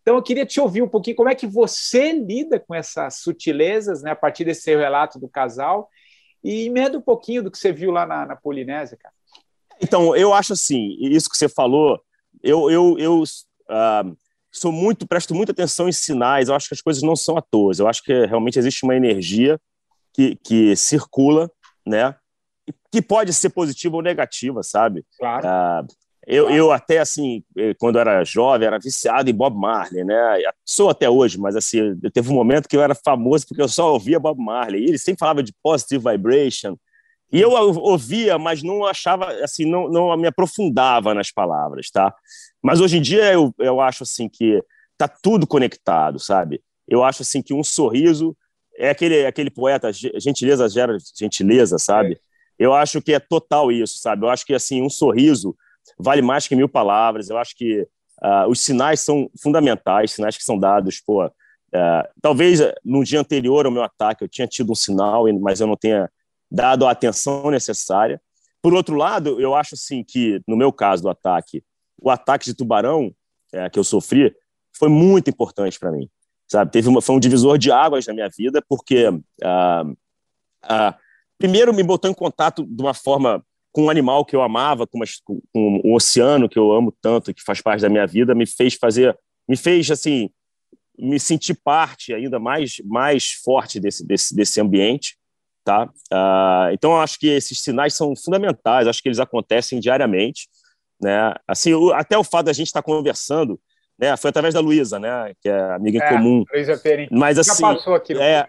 Então, 0.00 0.16
eu 0.16 0.22
queria 0.22 0.46
te 0.46 0.60
ouvir 0.60 0.82
um 0.82 0.88
pouquinho 0.88 1.16
como 1.16 1.28
é 1.28 1.34
que 1.34 1.46
você 1.46 2.12
lida 2.12 2.60
com 2.60 2.74
essas 2.74 3.16
sutilezas, 3.16 4.02
né, 4.02 4.12
a 4.12 4.16
partir 4.16 4.44
desse 4.44 4.62
seu 4.62 4.78
relato 4.78 5.18
do 5.18 5.28
casal, 5.28 5.88
e 6.42 6.66
emenda 6.66 6.96
um 6.96 7.02
pouquinho 7.02 7.42
do 7.42 7.50
que 7.50 7.58
você 7.58 7.72
viu 7.72 7.90
lá 7.90 8.06
na, 8.06 8.24
na 8.24 8.36
Polinésia, 8.36 8.96
cara. 8.96 9.14
Então, 9.80 10.14
eu 10.14 10.32
acho 10.32 10.52
assim, 10.52 10.96
isso 11.00 11.28
que 11.28 11.36
você 11.36 11.48
falou, 11.48 12.00
eu, 12.42 12.70
eu, 12.70 12.96
eu 12.98 13.22
uh, 13.22 14.16
sou 14.50 14.70
muito, 14.70 15.06
presto 15.06 15.34
muita 15.34 15.52
atenção 15.52 15.88
em 15.88 15.92
sinais, 15.92 16.48
eu 16.48 16.54
acho 16.54 16.68
que 16.68 16.74
as 16.74 16.80
coisas 16.80 17.02
não 17.02 17.16
são 17.16 17.36
à 17.36 17.42
toa, 17.42 17.72
eu 17.76 17.88
acho 17.88 18.02
que 18.02 18.26
realmente 18.26 18.58
existe 18.58 18.84
uma 18.84 18.94
energia 18.94 19.60
que, 20.14 20.36
que 20.36 20.76
circula, 20.76 21.50
né, 21.84 22.14
que 22.90 23.02
pode 23.02 23.32
ser 23.32 23.50
positiva 23.50 23.96
ou 23.96 24.02
negativa, 24.02 24.62
sabe? 24.62 25.04
Claro. 25.18 25.46
Uh, 25.46 26.05
eu, 26.26 26.50
eu 26.50 26.72
até, 26.72 26.98
assim, 26.98 27.44
eh, 27.56 27.72
quando 27.78 28.00
era 28.00 28.24
jovem, 28.24 28.66
era 28.66 28.80
viciado 28.80 29.30
em 29.30 29.34
Bob 29.34 29.56
Marley, 29.56 30.04
né? 30.04 30.42
Sou 30.64 30.90
até 30.90 31.08
hoje, 31.08 31.38
mas, 31.38 31.54
assim, 31.54 31.96
teve 32.12 32.28
um 32.30 32.34
momento 32.34 32.68
que 32.68 32.76
eu 32.76 32.82
era 32.82 32.96
famoso 32.96 33.46
porque 33.46 33.62
eu 33.62 33.68
só 33.68 33.92
ouvia 33.92 34.18
Bob 34.18 34.42
Marley. 34.42 34.82
E 34.82 34.88
ele 34.88 34.98
sempre 34.98 35.20
falava 35.20 35.40
de 35.40 35.54
positive 35.62 36.02
vibration. 36.10 36.76
E 37.32 37.40
eu 37.40 37.50
ouvia, 37.52 38.38
mas 38.38 38.60
não 38.60 38.84
achava, 38.84 39.30
assim, 39.42 39.64
não, 39.64 39.88
não 39.88 40.16
me 40.16 40.26
aprofundava 40.26 41.14
nas 41.14 41.30
palavras, 41.30 41.90
tá? 41.90 42.12
Mas 42.60 42.80
hoje 42.80 42.98
em 42.98 43.02
dia 43.02 43.32
eu, 43.32 43.54
eu 43.60 43.80
acho, 43.80 44.02
assim, 44.02 44.28
que 44.28 44.60
tá 44.98 45.06
tudo 45.06 45.46
conectado, 45.46 46.18
sabe? 46.18 46.60
Eu 46.88 47.04
acho, 47.04 47.22
assim, 47.22 47.40
que 47.40 47.54
um 47.54 47.62
sorriso 47.62 48.36
é 48.76 48.90
aquele, 48.90 49.26
aquele 49.26 49.50
poeta, 49.50 49.92
gentileza 49.92 50.68
gera 50.68 50.96
gentileza, 51.16 51.78
sabe? 51.78 52.14
É. 52.14 52.18
Eu 52.58 52.74
acho 52.74 53.00
que 53.00 53.12
é 53.12 53.20
total 53.20 53.70
isso, 53.70 53.98
sabe? 53.98 54.24
Eu 54.24 54.30
acho 54.30 54.44
que, 54.44 54.54
assim, 54.54 54.82
um 54.82 54.90
sorriso 54.90 55.56
vale 55.98 56.22
mais 56.22 56.46
que 56.46 56.56
mil 56.56 56.68
palavras. 56.68 57.30
Eu 57.30 57.38
acho 57.38 57.56
que 57.56 57.86
uh, 58.22 58.48
os 58.48 58.60
sinais 58.60 59.00
são 59.00 59.30
fundamentais, 59.40 60.12
sinais 60.12 60.36
que 60.36 60.44
são 60.44 60.58
dados, 60.58 61.00
pô. 61.00 61.26
Uh, 61.26 62.08
talvez 62.22 62.60
no 62.84 63.04
dia 63.04 63.20
anterior 63.20 63.66
ao 63.66 63.72
meu 63.72 63.82
ataque 63.82 64.24
eu 64.24 64.28
tinha 64.28 64.46
tido 64.46 64.72
um 64.72 64.74
sinal, 64.74 65.24
mas 65.40 65.60
eu 65.60 65.66
não 65.66 65.76
tenha 65.76 66.10
dado 66.50 66.86
a 66.86 66.90
atenção 66.90 67.50
necessária. 67.50 68.20
Por 68.62 68.72
outro 68.72 68.96
lado, 68.96 69.40
eu 69.40 69.54
acho 69.54 69.74
assim 69.74 70.02
que 70.02 70.40
no 70.46 70.56
meu 70.56 70.72
caso 70.72 71.02
do 71.02 71.08
ataque, 71.08 71.62
o 72.00 72.10
ataque 72.10 72.46
de 72.46 72.54
tubarão 72.54 73.12
é, 73.52 73.68
que 73.68 73.78
eu 73.78 73.84
sofri 73.84 74.34
foi 74.76 74.88
muito 74.88 75.30
importante 75.30 75.78
para 75.78 75.90
mim, 75.90 76.08
sabe? 76.48 76.70
Teve 76.70 76.88
uma, 76.88 77.00
foi 77.00 77.14
um 77.14 77.20
divisor 77.20 77.58
de 77.58 77.70
águas 77.70 78.06
na 78.06 78.14
minha 78.14 78.28
vida 78.28 78.62
porque 78.68 79.06
primeiro 81.38 81.72
me 81.72 81.82
botou 81.82 82.10
em 82.10 82.14
contato 82.14 82.64
de 82.64 82.82
uma 82.82 82.94
forma 82.94 83.44
com 83.76 83.82
um 83.82 83.90
animal 83.90 84.24
que 84.24 84.34
eu 84.34 84.40
amava, 84.40 84.86
com, 84.86 84.96
uma, 84.96 85.04
com 85.52 85.82
um 85.84 85.92
oceano 85.92 86.48
que 86.48 86.58
eu 86.58 86.72
amo 86.72 86.90
tanto, 86.98 87.34
que 87.34 87.42
faz 87.42 87.60
parte 87.60 87.82
da 87.82 87.90
minha 87.90 88.06
vida, 88.06 88.34
me 88.34 88.46
fez 88.46 88.72
fazer, 88.72 89.14
me 89.46 89.54
fez 89.54 89.90
assim, 89.90 90.30
me 90.98 91.20
sentir 91.20 91.60
parte 91.62 92.14
ainda 92.14 92.38
mais 92.38 92.76
mais 92.86 93.32
forte 93.44 93.78
desse 93.78 94.06
desse, 94.06 94.34
desse 94.34 94.58
ambiente, 94.62 95.18
tá? 95.62 95.90
Uh, 96.10 96.72
então 96.72 96.92
eu 96.92 97.00
acho 97.00 97.18
que 97.18 97.26
esses 97.26 97.60
sinais 97.60 97.92
são 97.92 98.16
fundamentais, 98.16 98.88
acho 98.88 99.02
que 99.02 99.10
eles 99.10 99.20
acontecem 99.20 99.78
diariamente, 99.78 100.48
né? 100.98 101.34
Assim, 101.46 101.72
até 101.92 102.16
o 102.16 102.24
fato 102.24 102.46
da 102.46 102.54
gente 102.54 102.68
estar 102.68 102.82
conversando, 102.82 103.60
né? 103.98 104.16
Foi 104.16 104.30
através 104.30 104.54
da 104.54 104.60
Luísa, 104.60 104.98
né? 104.98 105.34
Que 105.42 105.50
é 105.50 105.74
amiga 105.74 106.02
é, 106.02 106.06
em 106.06 106.16
comum. 106.16 106.44
Luísa 106.50 106.78
Perim. 106.78 107.08
Mas 107.10 107.38
assim, 107.38 107.60
Já 107.60 107.74
passou 107.74 107.94
aqui. 107.94 108.14
É, 108.14 108.48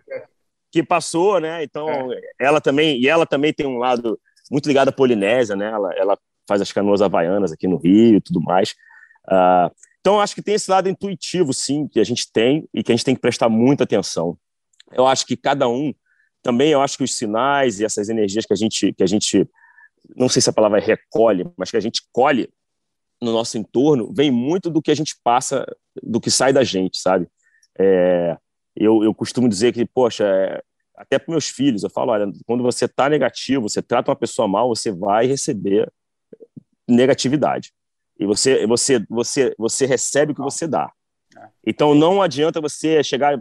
que 0.71 0.81
passou, 0.81 1.41
né? 1.41 1.65
Então 1.65 2.13
é. 2.13 2.21
ela 2.39 2.61
também 2.61 2.97
e 2.97 3.09
ela 3.09 3.25
também 3.25 3.51
tem 3.51 3.67
um 3.67 3.77
lado 3.77 4.17
muito 4.51 4.67
ligada 4.67 4.89
à 4.89 4.93
Polinésia, 4.93 5.55
né? 5.55 5.69
Ela, 5.69 5.93
ela 5.95 6.19
faz 6.47 6.61
as 6.61 6.71
canoas 6.71 7.01
havaianas 7.01 7.51
aqui 7.51 7.67
no 7.67 7.77
Rio 7.77 8.17
e 8.17 8.21
tudo 8.21 8.41
mais. 8.41 8.71
Uh, 9.27 9.69
então, 9.99 10.21
acho 10.21 10.33
que 10.33 10.41
tem 10.41 10.55
esse 10.55 10.71
lado 10.71 10.87
intuitivo, 10.87 11.53
sim, 11.53 11.87
que 11.87 11.99
a 11.99 12.03
gente 12.03 12.31
tem 12.31 12.67
e 12.73 12.81
que 12.81 12.91
a 12.91 12.95
gente 12.95 13.03
tem 13.03 13.15
que 13.15 13.21
prestar 13.21 13.49
muita 13.49 13.83
atenção. 13.83 14.37
Eu 14.93 15.05
acho 15.05 15.25
que 15.25 15.35
cada 15.35 15.67
um, 15.67 15.93
também 16.41 16.71
eu 16.71 16.81
acho 16.81 16.97
que 16.97 17.03
os 17.03 17.13
sinais 17.13 17.79
e 17.79 17.85
essas 17.85 18.07
energias 18.07 18.45
que 18.45 18.53
a 18.53 18.55
gente, 18.55 18.93
que 18.93 19.03
a 19.03 19.07
gente 19.07 19.49
não 20.15 20.29
sei 20.29 20.41
se 20.41 20.49
a 20.49 20.53
palavra 20.53 20.79
é 20.79 20.83
recolhe, 20.83 21.45
mas 21.57 21.69
que 21.69 21.77
a 21.77 21.81
gente 21.81 22.01
colhe 22.11 22.49
no 23.21 23.31
nosso 23.31 23.57
entorno, 23.57 24.13
vem 24.13 24.31
muito 24.31 24.69
do 24.69 24.81
que 24.81 24.91
a 24.91 24.95
gente 24.95 25.15
passa, 25.23 25.65
do 26.01 26.21
que 26.21 26.29
sai 26.29 26.53
da 26.53 26.63
gente, 26.63 26.99
sabe? 26.99 27.27
É, 27.77 28.37
eu, 28.75 29.03
eu 29.03 29.13
costumo 29.13 29.49
dizer 29.49 29.73
que, 29.73 29.85
poxa, 29.85 30.23
é, 30.23 30.61
até 30.97 31.19
para 31.19 31.31
meus 31.31 31.47
filhos, 31.47 31.83
eu 31.83 31.89
falo, 31.89 32.11
olha, 32.11 32.29
quando 32.45 32.63
você 32.63 32.85
está 32.85 33.07
negativo, 33.07 33.69
você 33.69 33.81
trata 33.81 34.09
uma 34.09 34.15
pessoa 34.15 34.47
mal, 34.47 34.67
você 34.67 34.91
vai 34.91 35.27
receber 35.27 35.91
negatividade. 36.87 37.71
E 38.19 38.25
você, 38.25 38.65
você, 38.65 39.05
você, 39.07 39.55
você 39.57 39.85
recebe 39.85 40.31
o 40.31 40.35
que 40.35 40.41
você 40.41 40.67
dá. 40.67 40.91
Então 41.65 41.93
não 41.93 42.21
adianta 42.21 42.59
você 42.59 43.03
chegar 43.03 43.39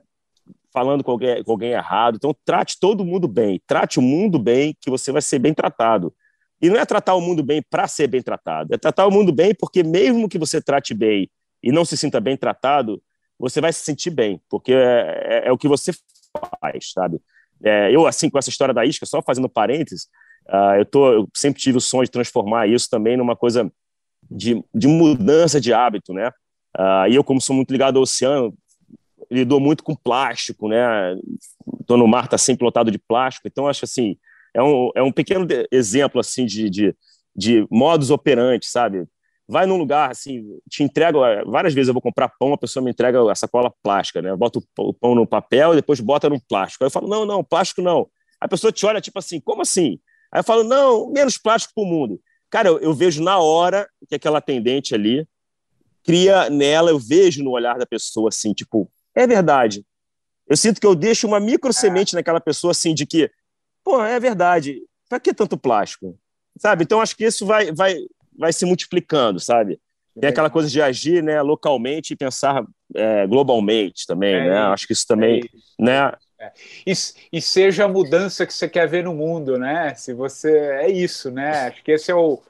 falando 0.70 1.02
com 1.02 1.12
alguém, 1.12 1.42
com 1.42 1.52
alguém 1.52 1.70
errado. 1.70 2.16
Então, 2.16 2.36
trate 2.44 2.78
todo 2.78 3.02
mundo 3.02 3.26
bem. 3.26 3.58
Trate 3.66 3.98
o 3.98 4.02
mundo 4.02 4.38
bem, 4.38 4.76
que 4.78 4.90
você 4.90 5.10
vai 5.10 5.22
ser 5.22 5.38
bem 5.38 5.54
tratado. 5.54 6.14
E 6.60 6.68
não 6.68 6.78
é 6.78 6.84
tratar 6.84 7.14
o 7.14 7.20
mundo 7.20 7.42
bem 7.42 7.62
para 7.62 7.88
ser 7.88 8.06
bem 8.06 8.22
tratado, 8.22 8.74
é 8.74 8.78
tratar 8.78 9.06
o 9.06 9.10
mundo 9.10 9.32
bem 9.32 9.54
porque, 9.54 9.82
mesmo 9.82 10.28
que 10.28 10.38
você 10.38 10.60
trate 10.60 10.94
bem 10.94 11.30
e 11.62 11.70
não 11.70 11.84
se 11.84 11.96
sinta 11.96 12.20
bem 12.20 12.36
tratado, 12.36 13.02
você 13.38 13.60
vai 13.60 13.72
se 13.72 13.80
sentir 13.80 14.10
bem, 14.10 14.40
porque 14.48 14.72
é, 14.72 15.42
é, 15.44 15.48
é 15.48 15.52
o 15.52 15.58
que 15.58 15.68
você 15.68 15.92
faz, 16.60 16.92
sabe? 16.92 17.20
É, 17.64 17.94
eu, 17.94 18.06
assim, 18.06 18.28
com 18.28 18.38
essa 18.38 18.50
história 18.50 18.74
da 18.74 18.84
isca, 18.84 19.06
só 19.06 19.22
fazendo 19.22 19.48
parênteses, 19.48 20.08
uh, 20.48 20.76
eu, 20.78 20.84
tô, 20.84 21.12
eu 21.12 21.28
sempre 21.34 21.60
tive 21.60 21.78
o 21.78 21.80
sonho 21.80 22.04
de 22.04 22.10
transformar 22.10 22.66
isso 22.66 22.88
também 22.90 23.16
numa 23.16 23.36
coisa 23.36 23.70
de, 24.30 24.62
de 24.74 24.86
mudança 24.86 25.60
de 25.60 25.72
hábito, 25.72 26.12
né? 26.12 26.28
Uh, 26.76 27.08
e 27.08 27.14
eu, 27.14 27.24
como 27.24 27.40
sou 27.40 27.56
muito 27.56 27.70
ligado 27.70 27.96
ao 27.96 28.02
oceano, 28.02 28.54
lidou 29.30 29.58
muito 29.58 29.82
com 29.82 29.94
plástico, 29.94 30.68
né? 30.68 31.14
Estou 31.80 31.96
no 31.96 32.06
mar, 32.06 32.24
está 32.24 32.38
sempre 32.38 32.64
lotado 32.64 32.90
de 32.90 32.98
plástico, 32.98 33.48
então 33.48 33.66
acho 33.66 33.84
assim, 33.84 34.16
é 34.54 34.62
um, 34.62 34.90
é 34.94 35.02
um 35.02 35.12
pequeno 35.12 35.46
exemplo 35.72 36.20
assim 36.20 36.44
de, 36.44 36.70
de, 36.70 36.96
de 37.34 37.66
modus 37.70 38.10
operandi, 38.10 38.66
sabe? 38.66 39.06
Vai 39.48 39.64
num 39.64 39.76
lugar 39.76 40.10
assim, 40.10 40.42
te 40.68 40.82
entrega 40.82 41.18
várias 41.44 41.72
vezes 41.72 41.88
eu 41.88 41.94
vou 41.94 42.02
comprar 42.02 42.28
pão, 42.38 42.52
a 42.52 42.58
pessoa 42.58 42.82
me 42.82 42.90
entrega 42.90 43.30
a 43.30 43.34
sacola 43.34 43.72
plástica, 43.82 44.20
né? 44.20 44.34
Bota 44.34 44.58
o 44.78 44.92
pão 44.92 45.14
no 45.14 45.26
papel 45.26 45.72
e 45.72 45.76
depois 45.76 46.00
bota 46.00 46.28
no 46.28 46.40
plástico. 46.40 46.82
Aí 46.82 46.86
eu 46.86 46.90
falo: 46.90 47.08
"Não, 47.08 47.24
não, 47.24 47.44
plástico 47.44 47.80
não". 47.80 48.08
A 48.40 48.48
pessoa 48.48 48.72
te 48.72 48.84
olha 48.84 49.00
tipo 49.00 49.18
assim: 49.18 49.40
"Como 49.40 49.62
assim?" 49.62 50.00
Aí 50.32 50.40
eu 50.40 50.44
falo: 50.44 50.64
"Não, 50.64 51.10
menos 51.10 51.38
plástico 51.38 51.74
para 51.74 51.84
o 51.84 51.86
mundo". 51.86 52.20
Cara, 52.50 52.68
eu, 52.68 52.78
eu 52.80 52.94
vejo 52.94 53.22
na 53.22 53.38
hora 53.38 53.88
que 54.08 54.14
aquela 54.14 54.38
atendente 54.38 54.94
ali 54.94 55.26
cria 56.04 56.48
nela, 56.48 56.90
eu 56.90 56.98
vejo 56.98 57.42
no 57.42 57.50
olhar 57.50 57.78
da 57.78 57.86
pessoa 57.86 58.28
assim, 58.28 58.52
tipo, 58.52 58.90
é 59.14 59.26
verdade. 59.26 59.84
Eu 60.48 60.56
sinto 60.56 60.80
que 60.80 60.86
eu 60.86 60.94
deixo 60.94 61.26
uma 61.26 61.40
micro 61.40 61.72
semente 61.72 62.14
é. 62.14 62.16
naquela 62.16 62.40
pessoa 62.40 62.70
assim 62.70 62.94
de 62.94 63.04
que, 63.04 63.30
pô, 63.82 64.02
é 64.02 64.18
verdade. 64.20 64.80
Para 65.08 65.18
que 65.18 65.34
tanto 65.34 65.56
plástico? 65.56 66.16
Sabe? 66.58 66.84
Então 66.84 67.00
acho 67.00 67.16
que 67.16 67.24
isso 67.24 67.44
vai 67.44 67.72
vai 67.72 67.96
vai 68.38 68.52
se 68.52 68.64
multiplicando, 68.64 69.40
sabe? 69.40 69.80
Tem 70.18 70.30
aquela 70.30 70.48
coisa 70.48 70.68
de 70.68 70.80
agir, 70.80 71.22
né, 71.22 71.42
localmente 71.42 72.14
e 72.14 72.16
pensar 72.16 72.64
é, 72.94 73.26
globalmente 73.26 74.06
também, 74.06 74.34
é 74.34 74.48
né? 74.48 74.58
Acho 74.58 74.86
que 74.86 74.94
isso 74.94 75.06
também, 75.06 75.40
é 75.78 75.82
né? 75.82 76.12
É. 76.38 76.52
E, 76.86 76.92
e, 77.32 77.40
seja 77.40 77.84
a 77.84 77.88
mudança 77.88 78.46
que 78.46 78.52
você 78.52 78.68
quer 78.68 78.86
ver 78.86 79.04
no 79.04 79.14
mundo, 79.14 79.58
né? 79.58 79.94
Se 79.94 80.12
você 80.12 80.50
é 80.50 80.90
isso, 80.90 81.30
né? 81.30 81.66
Acho 81.66 81.82
que 81.82 81.92
esse 81.92 82.10
é 82.10 82.14
o 82.14 82.42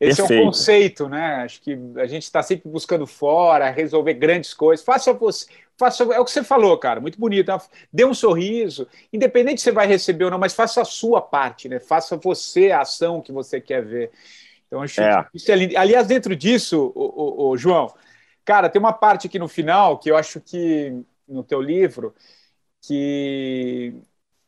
esse 0.00 0.20
Perfeito. 0.20 0.40
é 0.40 0.42
o 0.42 0.46
conceito, 0.46 1.08
né? 1.08 1.42
Acho 1.44 1.60
que 1.60 1.76
a 1.96 2.06
gente 2.06 2.22
está 2.22 2.40
sempre 2.40 2.70
buscando 2.70 3.04
fora, 3.04 3.68
resolver 3.68 4.14
grandes 4.14 4.54
coisas. 4.54 4.84
Faça 4.84 5.12
você, 5.12 5.46
faça 5.76 6.04
é 6.04 6.20
o 6.20 6.24
que 6.24 6.30
você 6.30 6.44
falou, 6.44 6.78
cara, 6.78 7.00
muito 7.00 7.18
bonito. 7.18 7.48
Né? 7.48 7.58
Dê 7.92 8.04
um 8.04 8.14
sorriso, 8.14 8.86
independente 9.12 9.60
se 9.60 9.64
você 9.64 9.72
vai 9.72 9.88
receber 9.88 10.24
ou 10.24 10.30
não, 10.30 10.38
mas 10.38 10.54
faça 10.54 10.82
a 10.82 10.84
sua 10.84 11.20
parte, 11.20 11.68
né? 11.68 11.80
Faça 11.80 12.16
você 12.16 12.70
a 12.70 12.82
ação 12.82 13.20
que 13.20 13.32
você 13.32 13.60
quer 13.60 13.84
ver. 13.84 14.12
Então, 14.68 14.82
acho 14.82 15.00
é. 15.00 15.26
isso 15.34 15.50
é 15.50 15.56
lindo. 15.56 15.76
Aliás, 15.76 16.06
dentro 16.06 16.36
disso, 16.36 16.92
o, 16.94 17.02
o, 17.02 17.50
o, 17.50 17.56
João, 17.56 17.92
cara, 18.44 18.68
tem 18.68 18.78
uma 18.78 18.92
parte 18.92 19.26
aqui 19.26 19.38
no 19.38 19.48
final 19.48 19.98
que 19.98 20.10
eu 20.10 20.16
acho 20.16 20.40
que 20.40 21.02
no 21.26 21.42
teu 21.42 21.60
livro 21.60 22.14
que 22.80 23.94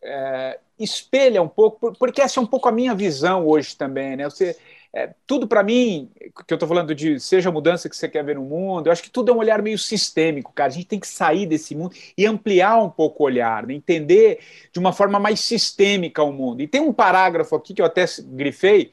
é, 0.02 0.58
espelha 0.78 1.42
um 1.42 1.48
pouco, 1.48 1.92
porque 1.98 2.22
essa 2.22 2.38
é 2.38 2.42
um 2.42 2.46
pouco 2.46 2.68
a 2.68 2.72
minha 2.72 2.94
visão 2.94 3.46
hoje 3.46 3.76
também, 3.76 4.16
né? 4.16 4.24
Você, 4.24 4.56
é, 4.92 5.14
tudo 5.26 5.46
para 5.46 5.62
mim, 5.62 6.10
que 6.46 6.52
eu 6.52 6.56
estou 6.56 6.68
falando 6.68 6.94
de 6.94 7.20
seja 7.20 7.48
a 7.48 7.52
mudança 7.52 7.88
que 7.88 7.96
você 7.96 8.08
quer 8.08 8.24
ver 8.24 8.34
no 8.36 8.42
mundo, 8.42 8.86
eu 8.86 8.92
acho 8.92 9.02
que 9.02 9.10
tudo 9.10 9.30
é 9.30 9.34
um 9.34 9.38
olhar 9.38 9.62
meio 9.62 9.78
sistêmico, 9.78 10.52
cara. 10.52 10.68
A 10.68 10.72
gente 10.72 10.86
tem 10.86 10.98
que 11.00 11.06
sair 11.06 11.46
desse 11.46 11.74
mundo 11.74 11.94
e 12.16 12.26
ampliar 12.26 12.82
um 12.82 12.90
pouco 12.90 13.22
o 13.22 13.26
olhar, 13.26 13.66
né? 13.66 13.74
entender 13.74 14.40
de 14.72 14.78
uma 14.78 14.92
forma 14.92 15.18
mais 15.20 15.40
sistêmica 15.40 16.22
o 16.22 16.32
mundo. 16.32 16.62
E 16.62 16.66
tem 16.66 16.80
um 16.80 16.92
parágrafo 16.92 17.54
aqui 17.54 17.74
que 17.74 17.82
eu 17.82 17.86
até 17.86 18.04
grifei, 18.24 18.90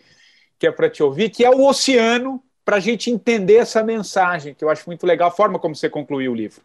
que 0.60 0.68
é 0.68 0.72
para 0.72 0.89
te 0.89 1.03
ouvir, 1.03 1.30
que 1.30 1.45
é 1.45 1.49
o 1.49 1.66
oceano, 1.66 2.43
para 2.66 2.78
a 2.78 2.80
gente 2.80 3.10
entender 3.10 3.55
essa 3.55 3.84
mensagem, 3.84 4.53
que 4.53 4.64
eu 4.64 4.70
acho 4.70 4.84
muito 4.88 5.05
legal, 5.05 5.30
a 5.30 5.32
forma 5.32 5.58
como 5.58 5.76
você 5.76 5.89
concluiu 5.89 6.32
o 6.32 6.36
livro. 6.36 6.62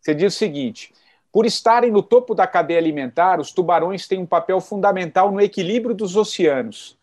Você 0.00 0.14
diz 0.14 0.34
o 0.34 0.38
seguinte: 0.38 0.92
por 1.32 1.46
estarem 1.46 1.90
no 1.90 2.02
topo 2.02 2.34
da 2.34 2.46
cadeia 2.46 2.78
alimentar, 2.78 3.40
os 3.40 3.52
tubarões 3.52 4.06
têm 4.06 4.18
um 4.18 4.26
papel 4.26 4.60
fundamental 4.60 5.32
no 5.32 5.40
equilíbrio 5.40 5.94
dos 5.94 6.16
oceanos. 6.16 6.96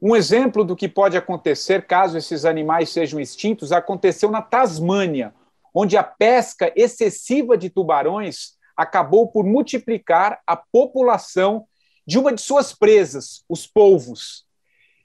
Um 0.00 0.16
exemplo 0.16 0.64
do 0.64 0.74
que 0.74 0.88
pode 0.88 1.16
acontecer 1.16 1.86
caso 1.86 2.18
esses 2.18 2.44
animais 2.44 2.90
sejam 2.90 3.20
extintos 3.20 3.70
aconteceu 3.70 4.30
na 4.30 4.42
Tasmânia, 4.42 5.32
onde 5.72 5.96
a 5.96 6.02
pesca 6.02 6.72
excessiva 6.74 7.56
de 7.56 7.70
tubarões 7.70 8.56
acabou 8.76 9.28
por 9.28 9.44
multiplicar 9.44 10.40
a 10.46 10.56
população 10.56 11.66
de 12.06 12.18
uma 12.18 12.32
de 12.32 12.40
suas 12.40 12.72
presas, 12.72 13.44
os 13.48 13.66
polvos. 13.66 14.44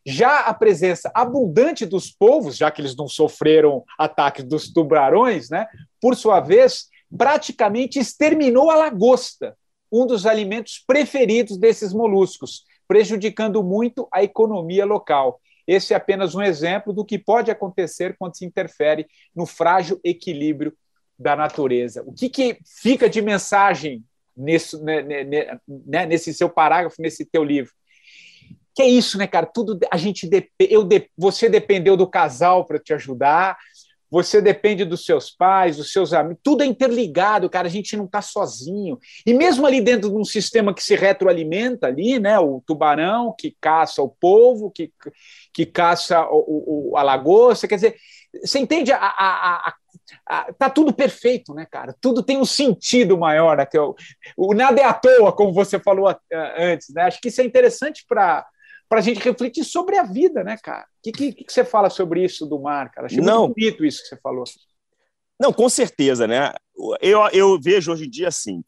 Já 0.09 0.39
a 0.39 0.53
presença 0.53 1.11
abundante 1.13 1.85
dos 1.85 2.09
polvos, 2.09 2.55
já 2.55 2.71
que 2.71 2.79
eles 2.79 2.95
não 2.95 3.09
sofreram 3.09 3.83
ataques 3.99 4.45
dos 4.45 4.71
tubarões, 4.71 5.49
né, 5.49 5.67
por 5.99 6.15
sua 6.15 6.39
vez, 6.39 6.87
praticamente 7.17 7.99
exterminou 7.99 8.71
a 8.71 8.75
lagosta, 8.75 9.53
um 9.91 10.07
dos 10.07 10.25
alimentos 10.25 10.81
preferidos 10.87 11.57
desses 11.57 11.91
moluscos, 11.91 12.63
prejudicando 12.87 13.61
muito 13.61 14.07
a 14.09 14.23
economia 14.23 14.85
local. 14.85 15.41
Esse 15.67 15.93
é 15.93 15.97
apenas 15.97 16.33
um 16.33 16.41
exemplo 16.41 16.93
do 16.93 17.03
que 17.03 17.19
pode 17.19 17.51
acontecer 17.51 18.15
quando 18.17 18.37
se 18.37 18.45
interfere 18.45 19.05
no 19.35 19.45
frágil 19.45 19.99
equilíbrio 20.05 20.73
da 21.19 21.35
natureza. 21.35 22.01
O 22.05 22.13
que, 22.13 22.29
que 22.29 22.59
fica 22.65 23.09
de 23.09 23.21
mensagem 23.21 24.05
nesse, 24.37 24.81
né, 24.81 25.01
né, 25.01 25.23
né, 25.25 25.59
né 25.67 26.05
nesse 26.05 26.33
seu 26.33 26.49
parágrafo, 26.49 26.95
nesse 27.01 27.25
teu 27.25 27.43
livro? 27.43 27.73
Que 28.78 28.84
é 28.84 28.88
isso, 28.88 29.17
né, 29.17 29.25
cara? 29.25 29.47
Tudo 29.47 29.80
a 29.89 29.97
gente 29.97 30.30
eu 30.59 30.88
você 31.17 31.49
dependeu 31.49 31.97
do 31.97 32.07
casal 32.07 32.63
para 32.63 32.78
te 32.78 32.93
ajudar, 32.93 33.57
você 34.07 34.39
depende 34.39 34.86
dos 34.86 35.03
seus 35.03 35.32
pais, 35.32 35.78
dos 35.78 35.91
seus 35.91 36.13
amigos, 36.13 36.38
tudo 36.43 36.61
é 36.61 36.67
interligado, 36.67 37.49
cara. 37.49 37.67
A 37.67 37.71
gente 37.71 37.97
não 37.97 38.05
está 38.05 38.21
sozinho. 38.21 38.99
E 39.25 39.34
mesmo 39.34 39.65
ali 39.65 39.82
dentro 39.82 40.11
de 40.11 40.15
um 40.15 40.23
sistema 40.23 40.75
que 40.75 40.84
se 40.84 40.95
retroalimenta 40.95 41.88
ali, 41.88 42.19
né? 42.19 42.38
O 42.38 42.61
tubarão 42.67 43.34
que 43.36 43.57
caça 43.59 44.03
o 44.03 44.09
povo, 44.09 44.69
que, 44.69 44.91
que 45.51 45.65
caça 45.65 46.28
o, 46.30 46.91
o 46.91 46.97
a 46.97 47.01
lagosta, 47.01 47.67
quer 47.67 47.78
dizer, 47.78 47.95
você 48.45 48.59
entende? 48.59 48.91
A, 48.91 48.99
a, 48.99 49.73
a, 50.28 50.53
tá 50.53 50.69
tudo 50.69 50.93
perfeito, 50.93 51.51
né, 51.55 51.65
cara? 51.65 51.95
Tudo 51.99 52.21
tem 52.21 52.38
um 52.38 52.45
sentido 52.45 53.17
maior, 53.17 53.57
né? 53.57 53.65
Que 53.65 53.80
o, 53.80 53.95
o 54.38 54.53
nada 54.53 54.80
é 54.80 54.84
à 54.84 54.93
toa, 54.93 55.34
como 55.34 55.51
você 55.51 55.80
falou 55.80 56.15
antes, 56.55 56.93
né? 56.93 57.05
Acho 57.05 57.19
que 57.19 57.30
isso 57.30 57.41
é 57.41 57.43
interessante 57.43 58.05
para 58.07 58.45
para 58.89 58.99
a 58.99 59.01
gente 59.01 59.19
refletir 59.19 59.63
sobre 59.63 59.97
a 59.97 60.03
vida, 60.03 60.43
né, 60.43 60.57
cara? 60.57 60.83
O 60.83 61.01
que, 61.03 61.11
que, 61.11 61.33
que, 61.45 61.51
você 61.51 61.65
fala 61.65 61.89
sobre 61.89 62.23
isso 62.23 62.45
do 62.45 62.59
mar, 62.59 62.89
cara? 62.91 63.07
Achei 63.07 63.19
Não. 63.19 63.45
muito 63.45 63.55
bonito 63.55 63.85
isso 63.85 64.01
que 64.01 64.07
você 64.07 64.17
falou. 64.17 64.43
Não, 65.39 65.53
com 65.53 65.69
certeza, 65.69 66.25
né? 66.25 66.53
Eu, 67.01 67.21
eu 67.31 67.59
vejo 67.61 67.91
hoje 67.91 68.05
em 68.05 68.09
dia 68.09 68.27
assim. 68.27 68.63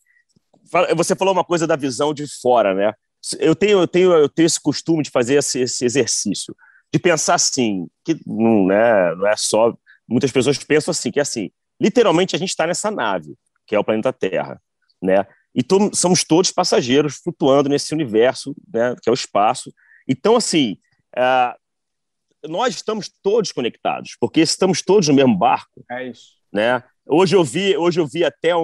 Você 0.96 1.16
falou 1.16 1.34
uma 1.34 1.44
coisa 1.44 1.66
da 1.66 1.76
visão 1.76 2.14
de 2.14 2.26
fora, 2.42 2.74
né? 2.76 2.94
Eu 3.40 3.56
tenho, 3.56 3.80
eu 3.80 3.88
tenho, 3.88 4.14
eu 4.14 4.30
tenho 4.30 4.46
esse 4.46 4.62
costume 4.62 5.04
de 5.04 5.10
fazer 5.10 5.36
esse, 5.36 5.60
esse 5.62 5.84
exercício, 5.84 6.56
de 6.94 7.00
pensar 7.00 7.36
assim, 7.36 7.88
que 8.06 8.18
não, 8.26 8.68
né, 8.68 9.16
não 9.16 9.28
é 9.28 9.36
só. 9.36 9.76
Muitas 10.08 10.32
pessoas 10.32 10.58
pensam 10.64 10.92
assim, 10.92 11.12
que 11.12 11.20
é 11.20 11.22
assim, 11.22 11.52
literalmente 11.82 12.36
a 12.36 12.40
gente 12.40 12.50
está 12.50 12.66
nessa 12.66 12.90
nave, 12.92 13.36
que 13.66 13.76
é 13.76 13.80
o 13.80 13.84
planeta 13.84 14.14
Terra, 14.14 14.62
né? 15.02 15.26
E 15.54 15.64
to 15.64 15.90
somos 15.94 16.24
todos 16.24 16.52
passageiros 16.52 17.18
flutuando 17.18 17.70
nesse 17.70 17.94
universo, 17.94 18.56
né, 18.72 18.96
que 19.02 19.10
é 19.10 19.12
o 19.12 19.14
espaço, 19.14 19.74
então, 20.10 20.36
assim, 20.36 20.78
uh, 21.16 22.50
nós 22.50 22.76
estamos 22.76 23.10
todos 23.22 23.52
conectados, 23.52 24.18
porque 24.20 24.42
estamos 24.42 24.82
todos 24.82 25.08
no 25.08 25.14
mesmo 25.14 25.38
barco. 25.38 25.86
É 25.90 26.08
isso. 26.08 26.40
Né? 26.52 26.84
Hoje 27.06 27.36
eu 27.36 27.44
vi, 27.44 27.78
hoje 27.78 28.00
eu 28.00 28.08
vi 28.08 28.26
até 28.26 28.56
um, 28.56 28.64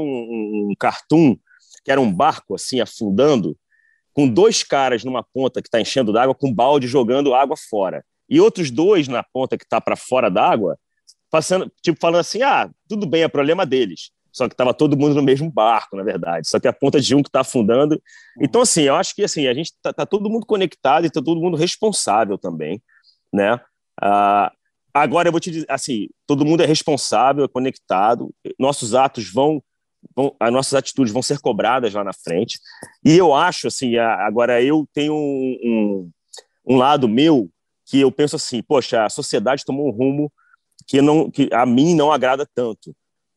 um 0.69 0.73
cartoon 0.79 1.37
que 1.83 1.91
era 1.91 2.01
um 2.01 2.11
barco 2.11 2.55
assim 2.55 2.81
afundando, 2.81 3.55
com 4.11 4.27
dois 4.27 4.63
caras 4.63 5.03
numa 5.03 5.21
ponta 5.21 5.61
que 5.61 5.67
está 5.67 5.79
enchendo 5.79 6.11
d'água, 6.11 6.33
com 6.33 6.47
um 6.47 6.53
balde 6.53 6.87
jogando 6.87 7.35
água 7.35 7.55
fora, 7.55 8.03
e 8.27 8.41
outros 8.41 8.71
dois 8.71 9.07
na 9.07 9.21
ponta 9.21 9.55
que 9.55 9.63
está 9.63 9.79
para 9.79 9.95
fora 9.95 10.31
d'água, 10.31 10.79
passando, 11.29 11.71
tipo 11.83 11.99
falando 11.99 12.21
assim, 12.21 12.41
ah, 12.41 12.71
tudo 12.87 13.05
bem, 13.05 13.21
é 13.21 13.27
problema 13.27 13.67
deles 13.67 14.09
só 14.35 14.49
que 14.49 14.53
estava 14.53 14.73
todo 14.73 14.97
mundo 14.97 15.15
no 15.15 15.23
mesmo 15.23 15.49
barco, 15.49 15.95
na 15.95 16.03
verdade. 16.03 16.49
Só 16.49 16.59
que 16.59 16.67
a 16.67 16.73
ponta 16.73 16.99
de 16.99 17.15
um 17.15 17.23
que 17.23 17.29
está 17.29 17.39
afundando. 17.39 18.01
Então, 18.37 18.63
assim, 18.63 18.81
eu 18.81 18.95
acho 18.95 19.15
que 19.15 19.23
assim 19.23 19.47
a 19.47 19.53
gente 19.53 19.67
está 19.67 19.93
tá 19.93 20.05
todo 20.05 20.29
mundo 20.29 20.45
conectado 20.45 21.05
e 21.05 21.07
está 21.07 21.21
todo 21.21 21.39
mundo 21.39 21.55
responsável 21.55 22.37
também, 22.37 22.83
né? 23.31 23.57
Ah, 24.01 24.51
agora 24.93 25.29
eu 25.29 25.31
vou 25.31 25.39
te 25.39 25.49
dizer, 25.49 25.65
assim, 25.69 26.09
todo 26.27 26.45
mundo 26.45 26.61
é 26.61 26.65
responsável, 26.65 27.45
é 27.45 27.47
conectado. 27.47 28.35
Nossos 28.59 28.93
atos 28.93 29.31
vão, 29.31 29.63
vão, 30.13 30.35
as 30.37 30.51
nossas 30.51 30.73
atitudes 30.73 31.13
vão 31.13 31.21
ser 31.21 31.39
cobradas 31.39 31.93
lá 31.93 32.03
na 32.03 32.11
frente. 32.11 32.59
E 33.05 33.15
eu 33.15 33.33
acho, 33.33 33.67
assim, 33.67 33.95
agora 33.97 34.61
eu 34.61 34.85
tenho 34.93 35.13
um, 35.13 35.57
um, 35.63 36.73
um 36.73 36.77
lado 36.77 37.07
meu 37.07 37.49
que 37.85 38.01
eu 38.01 38.11
penso 38.11 38.35
assim, 38.35 38.61
poxa, 38.61 39.05
a 39.05 39.09
sociedade 39.09 39.63
tomou 39.63 39.87
um 39.87 39.91
rumo 39.91 40.29
que 40.85 41.01
não 41.01 41.31
que 41.31 41.49
a 41.53 41.65
mim 41.65 41.95
não 41.95 42.11
agrada 42.11 42.45
tanto 42.53 42.93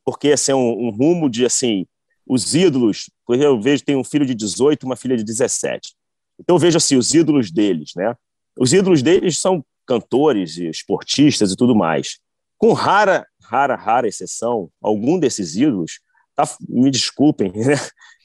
porque 0.09 0.33
assim, 0.33 0.53
é 0.53 0.55
um, 0.55 0.87
um 0.87 0.91
rumo 0.91 1.29
de 1.29 1.45
assim 1.45 1.87
os 2.27 2.55
ídolos, 2.55 3.11
porque 3.27 3.45
eu 3.45 3.61
vejo 3.61 3.85
tem 3.85 3.95
um 3.95 4.03
filho 4.03 4.25
de 4.25 4.35
18, 4.35 4.85
uma 4.85 4.97
filha 4.97 5.15
de 5.15 5.23
17. 5.23 5.95
Então 6.41 6.57
eu 6.57 6.61
vejo 6.61 6.79
assim 6.79 6.97
os 6.97 7.13
ídolos 7.13 7.51
deles, 7.51 7.91
né? 7.95 8.15
Os 8.59 8.73
ídolos 8.73 9.03
deles 9.03 9.39
são 9.39 9.63
cantores 9.87 10.57
e 10.57 10.67
esportistas 10.67 11.53
e 11.53 11.57
tudo 11.57 11.77
mais. 11.77 12.21
Com 12.57 12.73
rara, 12.73 13.27
rara, 13.43 13.77
rara 13.77 14.09
exceção, 14.09 14.71
algum 14.81 15.19
desses 15.19 15.57
ídolos, 15.57 16.01
tá, 16.35 16.49
me 16.67 16.91
desculpem, 16.91 17.53
né? 17.53 17.75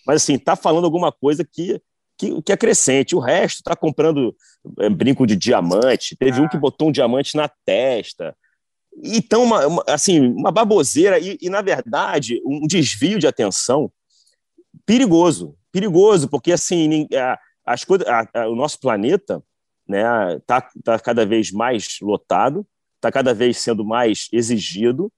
mas 0.08 0.24
assim, 0.24 0.40
tá 0.40 0.56
falando 0.56 0.86
alguma 0.86 1.12
coisa 1.12 1.44
que 1.44 1.82
que, 2.18 2.42
que 2.44 2.54
acrescente. 2.54 3.14
O 3.14 3.20
resto 3.20 3.58
está 3.58 3.76
comprando 3.76 4.34
é, 4.80 4.88
brinco 4.88 5.28
de 5.28 5.36
diamante. 5.36 6.16
Teve 6.16 6.40
ah. 6.40 6.44
um 6.44 6.48
que 6.48 6.58
botou 6.58 6.88
um 6.88 6.92
diamante 6.94 7.36
na 7.36 7.50
testa. 7.66 8.34
Então, 9.02 9.44
uma, 9.44 9.68
uma, 9.68 9.84
assim, 9.88 10.20
uma 10.20 10.52
baboseira 10.52 11.20
e, 11.20 11.38
e, 11.42 11.50
na 11.50 11.62
verdade, 11.62 12.42
um 12.46 12.68
desvio 12.68 13.20
de 13.20 13.28
atenção 13.28 13.92
perigoso. 14.86 15.56
Perigoso, 15.72 16.28
porque, 16.30 16.52
assim, 16.52 17.08
as 17.66 17.84
coisas, 17.84 18.08
o 18.50 18.56
nosso 18.56 18.80
planeta 18.80 19.44
né, 19.88 20.04
tá, 20.46 20.62
tá 20.84 21.00
cada 21.00 21.26
vez 21.26 21.52
mais 21.52 21.98
lotado, 22.02 22.66
está 22.96 23.12
cada 23.12 23.34
vez 23.34 23.58
sendo 23.58 23.84
mais 23.84 24.28
exigido, 24.32 25.12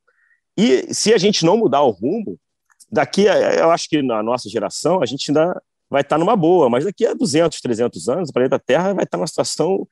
e 0.57 0.93
se 0.93 1.13
a 1.13 1.17
gente 1.17 1.43
não 1.43 1.57
mudar 1.57 1.81
o 1.81 1.91
rumo, 1.91 2.39
daqui, 2.91 3.25
eu 3.25 3.71
acho 3.71 3.89
que 3.89 4.01
na 4.01 4.23
nossa 4.23 4.49
geração, 4.49 5.01
a 5.01 5.05
gente 5.05 5.29
ainda 5.29 5.61
vai 5.89 6.01
estar 6.01 6.17
numa 6.17 6.35
boa, 6.35 6.69
mas 6.69 6.85
daqui 6.85 7.05
a 7.05 7.13
200, 7.13 7.59
300 7.59 8.09
anos, 8.09 8.29
o 8.29 8.33
planeta 8.33 8.57
Terra 8.57 8.93
vai 8.93 9.03
estar 9.03 9.17
numa 9.17 9.27
situação 9.27 9.87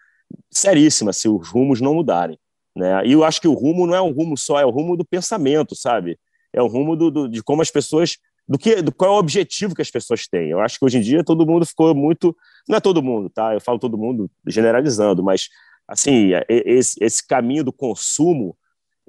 seríssima 0.50 1.12
se 1.12 1.28
os 1.28 1.50
rumos 1.50 1.82
não 1.82 1.94
mudarem. 1.94 2.40
Né? 2.76 3.06
E 3.06 3.12
eu 3.12 3.24
acho 3.24 3.40
que 3.40 3.48
o 3.48 3.54
rumo 3.54 3.86
não 3.86 3.96
é 3.96 4.02
um 4.02 4.12
rumo 4.12 4.38
só, 4.38 4.60
é 4.60 4.66
o 4.66 4.70
rumo 4.70 4.98
do 4.98 5.06
pensamento, 5.06 5.76
sabe? 5.76 6.18
É 6.52 6.62
o 6.62 6.68
rumo 6.68 6.96
do, 6.96 7.12
do, 7.12 7.30
de 7.30 7.44
como 7.44 7.62
as 7.62 7.72
pessoas. 7.72 8.18
Do 8.46 8.58
que, 8.58 8.82
do 8.82 8.92
qual 8.92 9.12
é 9.12 9.16
o 9.16 9.20
objetivo 9.20 9.74
que 9.74 9.82
as 9.82 9.90
pessoas 9.90 10.28
têm. 10.28 10.50
Eu 10.50 10.60
acho 10.60 10.78
que 10.78 10.84
hoje 10.84 10.98
em 10.98 11.02
dia 11.02 11.24
todo 11.24 11.46
mundo 11.46 11.66
ficou 11.66 11.96
muito. 11.96 12.36
Não 12.68 12.76
é 12.76 12.80
todo 12.82 13.02
mundo, 13.02 13.30
tá? 13.30 13.54
Eu 13.54 13.62
falo 13.62 13.80
todo 13.80 13.98
mundo 13.98 14.30
generalizando, 14.46 15.24
mas 15.24 15.48
assim, 15.88 16.34
é, 16.34 16.46
esse, 16.50 17.02
esse 17.02 17.26
caminho 17.26 17.64
do 17.64 17.72
consumo, 17.72 18.58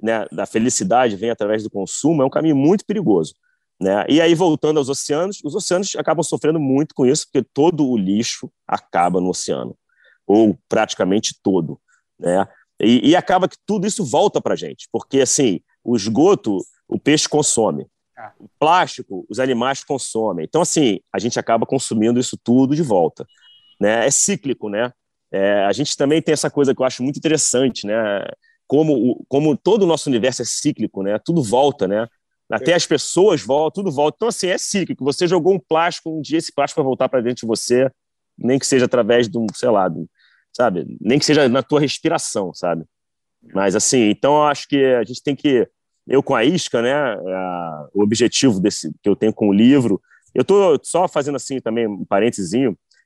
né, 0.01 0.25
da 0.31 0.45
felicidade 0.45 1.15
vem 1.15 1.29
através 1.29 1.63
do 1.63 1.69
consumo, 1.69 2.21
é 2.21 2.25
um 2.25 2.29
caminho 2.29 2.55
muito 2.55 2.85
perigoso. 2.85 3.35
Né? 3.79 4.05
E 4.07 4.21
aí, 4.21 4.33
voltando 4.33 4.77
aos 4.77 4.87
oceanos, 4.87 5.41
os 5.43 5.53
oceanos 5.53 5.95
acabam 5.97 6.23
sofrendo 6.23 6.59
muito 6.59 6.95
com 6.95 7.05
isso, 7.05 7.25
porque 7.25 7.45
todo 7.53 7.85
o 7.85 7.97
lixo 7.97 8.49
acaba 8.65 9.19
no 9.19 9.29
oceano, 9.29 9.77
ou 10.25 10.57
praticamente 10.69 11.35
todo. 11.43 11.79
Né? 12.17 12.47
E, 12.81 13.09
e 13.09 13.15
acaba 13.15 13.47
que 13.47 13.57
tudo 13.65 13.87
isso 13.87 14.03
volta 14.03 14.41
para 14.41 14.53
a 14.53 14.57
gente, 14.57 14.87
porque 14.91 15.21
assim, 15.21 15.61
o 15.83 15.95
esgoto 15.95 16.59
o 16.87 16.99
peixe 16.99 17.27
consome, 17.27 17.87
ah. 18.17 18.31
o 18.39 18.47
plástico 18.59 19.25
os 19.29 19.39
animais 19.39 19.83
consomem. 19.83 20.45
Então, 20.45 20.61
assim, 20.61 20.99
a 21.11 21.19
gente 21.19 21.39
acaba 21.39 21.65
consumindo 21.65 22.19
isso 22.19 22.37
tudo 22.43 22.75
de 22.75 22.81
volta. 22.83 23.25
Né? 23.79 24.05
É 24.05 24.11
cíclico, 24.11 24.69
né? 24.69 24.91
É, 25.31 25.65
a 25.65 25.71
gente 25.71 25.97
também 25.97 26.21
tem 26.21 26.33
essa 26.33 26.49
coisa 26.49 26.73
que 26.73 26.81
eu 26.81 26.85
acho 26.85 27.03
muito 27.03 27.17
interessante, 27.17 27.85
né? 27.85 28.25
Como, 28.67 29.23
como 29.27 29.57
todo 29.57 29.83
o 29.83 29.85
nosso 29.85 30.09
universo 30.09 30.41
é 30.41 30.45
cíclico, 30.45 31.03
né? 31.03 31.19
Tudo 31.19 31.43
volta, 31.43 31.87
né? 31.87 32.07
Até 32.49 32.73
as 32.73 32.85
pessoas 32.85 33.41
voltam, 33.41 33.83
tudo 33.83 33.93
volta. 33.93 34.15
Então, 34.17 34.27
assim, 34.27 34.47
é 34.47 34.57
cíclico. 34.57 35.03
Você 35.03 35.27
jogou 35.27 35.53
um 35.53 35.59
plástico, 35.59 36.15
um 36.15 36.21
dia 36.21 36.37
esse 36.37 36.53
plástico 36.53 36.81
vai 36.81 36.85
voltar 36.85 37.09
para 37.09 37.21
dentro 37.21 37.41
de 37.41 37.47
você, 37.47 37.91
nem 38.37 38.59
que 38.59 38.67
seja 38.67 38.85
através 38.85 39.27
de 39.27 39.37
um, 39.37 39.47
sei 39.53 39.69
lá, 39.69 39.89
de, 39.89 40.05
sabe? 40.55 40.97
Nem 41.01 41.19
que 41.19 41.25
seja 41.25 41.49
na 41.49 41.61
tua 41.61 41.81
respiração, 41.81 42.53
sabe? 42.53 42.85
Mas, 43.53 43.75
assim, 43.75 44.09
então 44.09 44.35
eu 44.35 44.43
acho 44.43 44.67
que 44.69 44.83
a 44.95 45.03
gente 45.03 45.21
tem 45.21 45.35
que. 45.35 45.67
Eu 46.07 46.23
com 46.23 46.33
a 46.33 46.45
isca, 46.45 46.81
né? 46.81 46.93
A, 46.93 47.87
o 47.93 48.01
objetivo 48.01 48.59
desse 48.59 48.91
que 49.03 49.09
eu 49.09 49.15
tenho 49.15 49.33
com 49.33 49.49
o 49.49 49.53
livro. 49.53 50.01
Eu 50.33 50.41
estou 50.41 50.79
só 50.83 51.07
fazendo 51.07 51.35
assim 51.35 51.59
também 51.59 51.87
um 51.87 52.05
parênteses. 52.05 52.53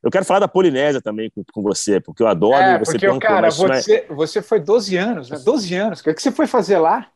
Eu 0.02 0.12
quero 0.12 0.26
falar 0.26 0.40
da 0.40 0.48
Polinésia 0.48 1.02
também 1.02 1.30
com, 1.30 1.44
com 1.52 1.62
você, 1.62 2.00
porque 2.00 2.22
eu 2.22 2.28
adoro. 2.28 2.56
É, 2.56 2.80
você 2.80 3.00
porque, 3.00 3.20
cara, 3.20 3.48
é 3.48 3.52
você, 3.52 4.06
você 4.10 4.42
foi 4.42 4.60
12 4.60 4.96
anos, 4.96 5.30
né? 5.30 5.40
12 5.40 5.76
anos. 5.76 6.00
O 6.00 6.04
que, 6.04 6.10
é 6.12 6.14
que 6.14 6.22
você 6.22 6.32
foi 6.32 6.48
fazer 6.48 6.78
lá? 6.78 7.08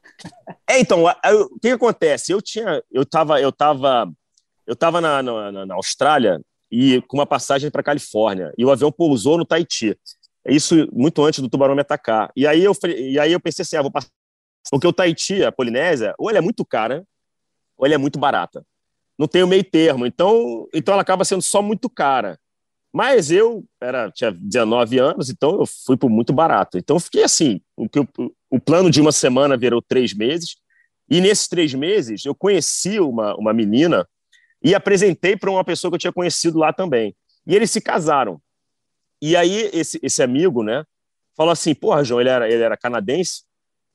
É, 0.69 0.79
então, 0.79 1.03
o 1.05 1.59
que, 1.59 1.69
que, 1.69 1.71
acontece? 1.71 2.31
Eu 2.31 2.41
tinha, 2.41 2.81
eu 2.91 3.03
estava, 3.03 3.39
eu 3.39 3.51
tava, 3.51 4.11
eu 4.65 4.75
tava 4.75 4.99
na, 4.99 5.21
na, 5.23 5.65
na 5.65 5.75
Austrália 5.75 6.39
e 6.71 7.01
com 7.03 7.17
uma 7.17 7.25
passagem 7.25 7.69
para 7.69 7.83
Califórnia 7.83 8.51
e 8.57 8.65
o 8.65 8.71
avião 8.71 8.91
pousou 8.91 9.37
no 9.37 9.45
Tahiti. 9.45 9.95
Isso 10.45 10.87
muito 10.91 11.23
antes 11.23 11.39
do 11.39 11.49
tubarão 11.49 11.75
me 11.75 11.81
atacar. 11.81 12.31
E 12.35 12.45
aí 12.45 12.63
eu, 12.63 12.73
e 12.85 13.19
aí 13.19 13.31
eu 13.31 13.39
pensei 13.39 13.63
assim, 13.63 13.77
ah, 13.77 13.81
vou 13.81 13.91
passar 13.91 14.09
porque 14.71 14.87
o 14.87 14.93
Tahiti, 14.93 15.43
a 15.43 15.51
Polinésia, 15.51 16.13
ou 16.17 16.29
ela 16.29 16.39
é 16.39 16.41
muito 16.41 16.65
cara, 16.65 17.05
ou 17.77 17.85
ela 17.85 17.95
é 17.95 17.97
muito 17.97 18.19
barata. 18.19 18.65
Não 19.17 19.27
tem 19.27 19.43
o 19.43 19.47
meio 19.47 19.63
termo. 19.63 20.05
Então, 20.05 20.67
então 20.73 20.93
ela 20.93 21.01
acaba 21.01 21.25
sendo 21.25 21.41
só 21.41 21.61
muito 21.61 21.89
cara. 21.89 22.39
Mas 22.91 23.31
eu 23.31 23.65
era, 23.81 24.11
tinha 24.11 24.31
19 24.31 24.99
anos, 24.99 25.29
então 25.29 25.59
eu 25.59 25.65
fui 25.65 25.97
por 25.97 26.09
muito 26.09 26.31
barato. 26.31 26.77
Então 26.77 26.99
fiquei 26.99 27.23
assim, 27.23 27.59
o, 27.75 27.87
o 28.49 28.59
plano 28.59 28.89
de 28.89 29.01
uma 29.01 29.11
semana 29.11 29.57
virou 29.57 29.81
três 29.81 30.13
meses, 30.13 30.55
e 31.09 31.19
nesses 31.19 31.47
três 31.47 31.73
meses 31.73 32.23
eu 32.23 32.35
conheci 32.35 32.99
uma, 32.99 33.35
uma 33.35 33.53
menina 33.53 34.07
e 34.63 34.73
apresentei 34.73 35.35
para 35.35 35.51
uma 35.51 35.63
pessoa 35.63 35.91
que 35.91 35.95
eu 35.95 35.99
tinha 35.99 36.13
conhecido 36.13 36.59
lá 36.59 36.71
também. 36.71 37.15
E 37.45 37.55
eles 37.55 37.71
se 37.71 37.81
casaram. 37.81 38.39
E 39.25 39.37
aí 39.37 39.69
esse, 39.71 39.97
esse 40.03 40.21
amigo, 40.21 40.63
né, 40.63 40.83
falou 41.33 41.53
assim, 41.53 41.73
porra, 41.73 42.03
João, 42.03 42.19
ele 42.19 42.29
era, 42.29 42.51
ele 42.51 42.61
era 42.61 42.75
canadense, 42.75 43.43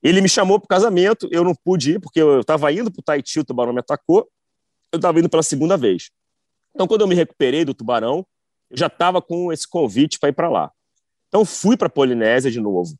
ele 0.02 0.22
me 0.22 0.28
chamou 0.28 0.58
para 0.58 0.64
o 0.64 0.68
casamento, 0.68 1.28
eu 1.30 1.44
não 1.44 1.54
pude 1.54 1.92
ir, 1.92 2.00
porque 2.00 2.18
eu 2.18 2.40
estava 2.40 2.72
indo 2.72 2.90
para 2.90 3.00
o 3.00 3.02
Tahiti, 3.02 3.38
o 3.38 3.44
tubarão 3.44 3.74
me 3.74 3.80
atacou, 3.80 4.26
eu 4.90 4.96
estava 4.96 5.18
indo 5.18 5.28
pela 5.28 5.42
segunda 5.42 5.76
vez. 5.76 6.10
Então, 6.74 6.86
quando 6.86 7.02
eu 7.02 7.06
me 7.06 7.14
recuperei 7.14 7.62
do 7.62 7.74
tubarão, 7.74 8.24
eu 8.70 8.78
já 8.78 8.86
estava 8.86 9.20
com 9.20 9.52
esse 9.52 9.68
convite 9.68 10.18
para 10.18 10.30
ir 10.30 10.32
para 10.32 10.48
lá. 10.48 10.72
Então, 11.28 11.44
fui 11.44 11.76
para 11.76 11.88
a 11.88 11.90
Polinésia 11.90 12.50
de 12.50 12.58
novo. 12.58 12.94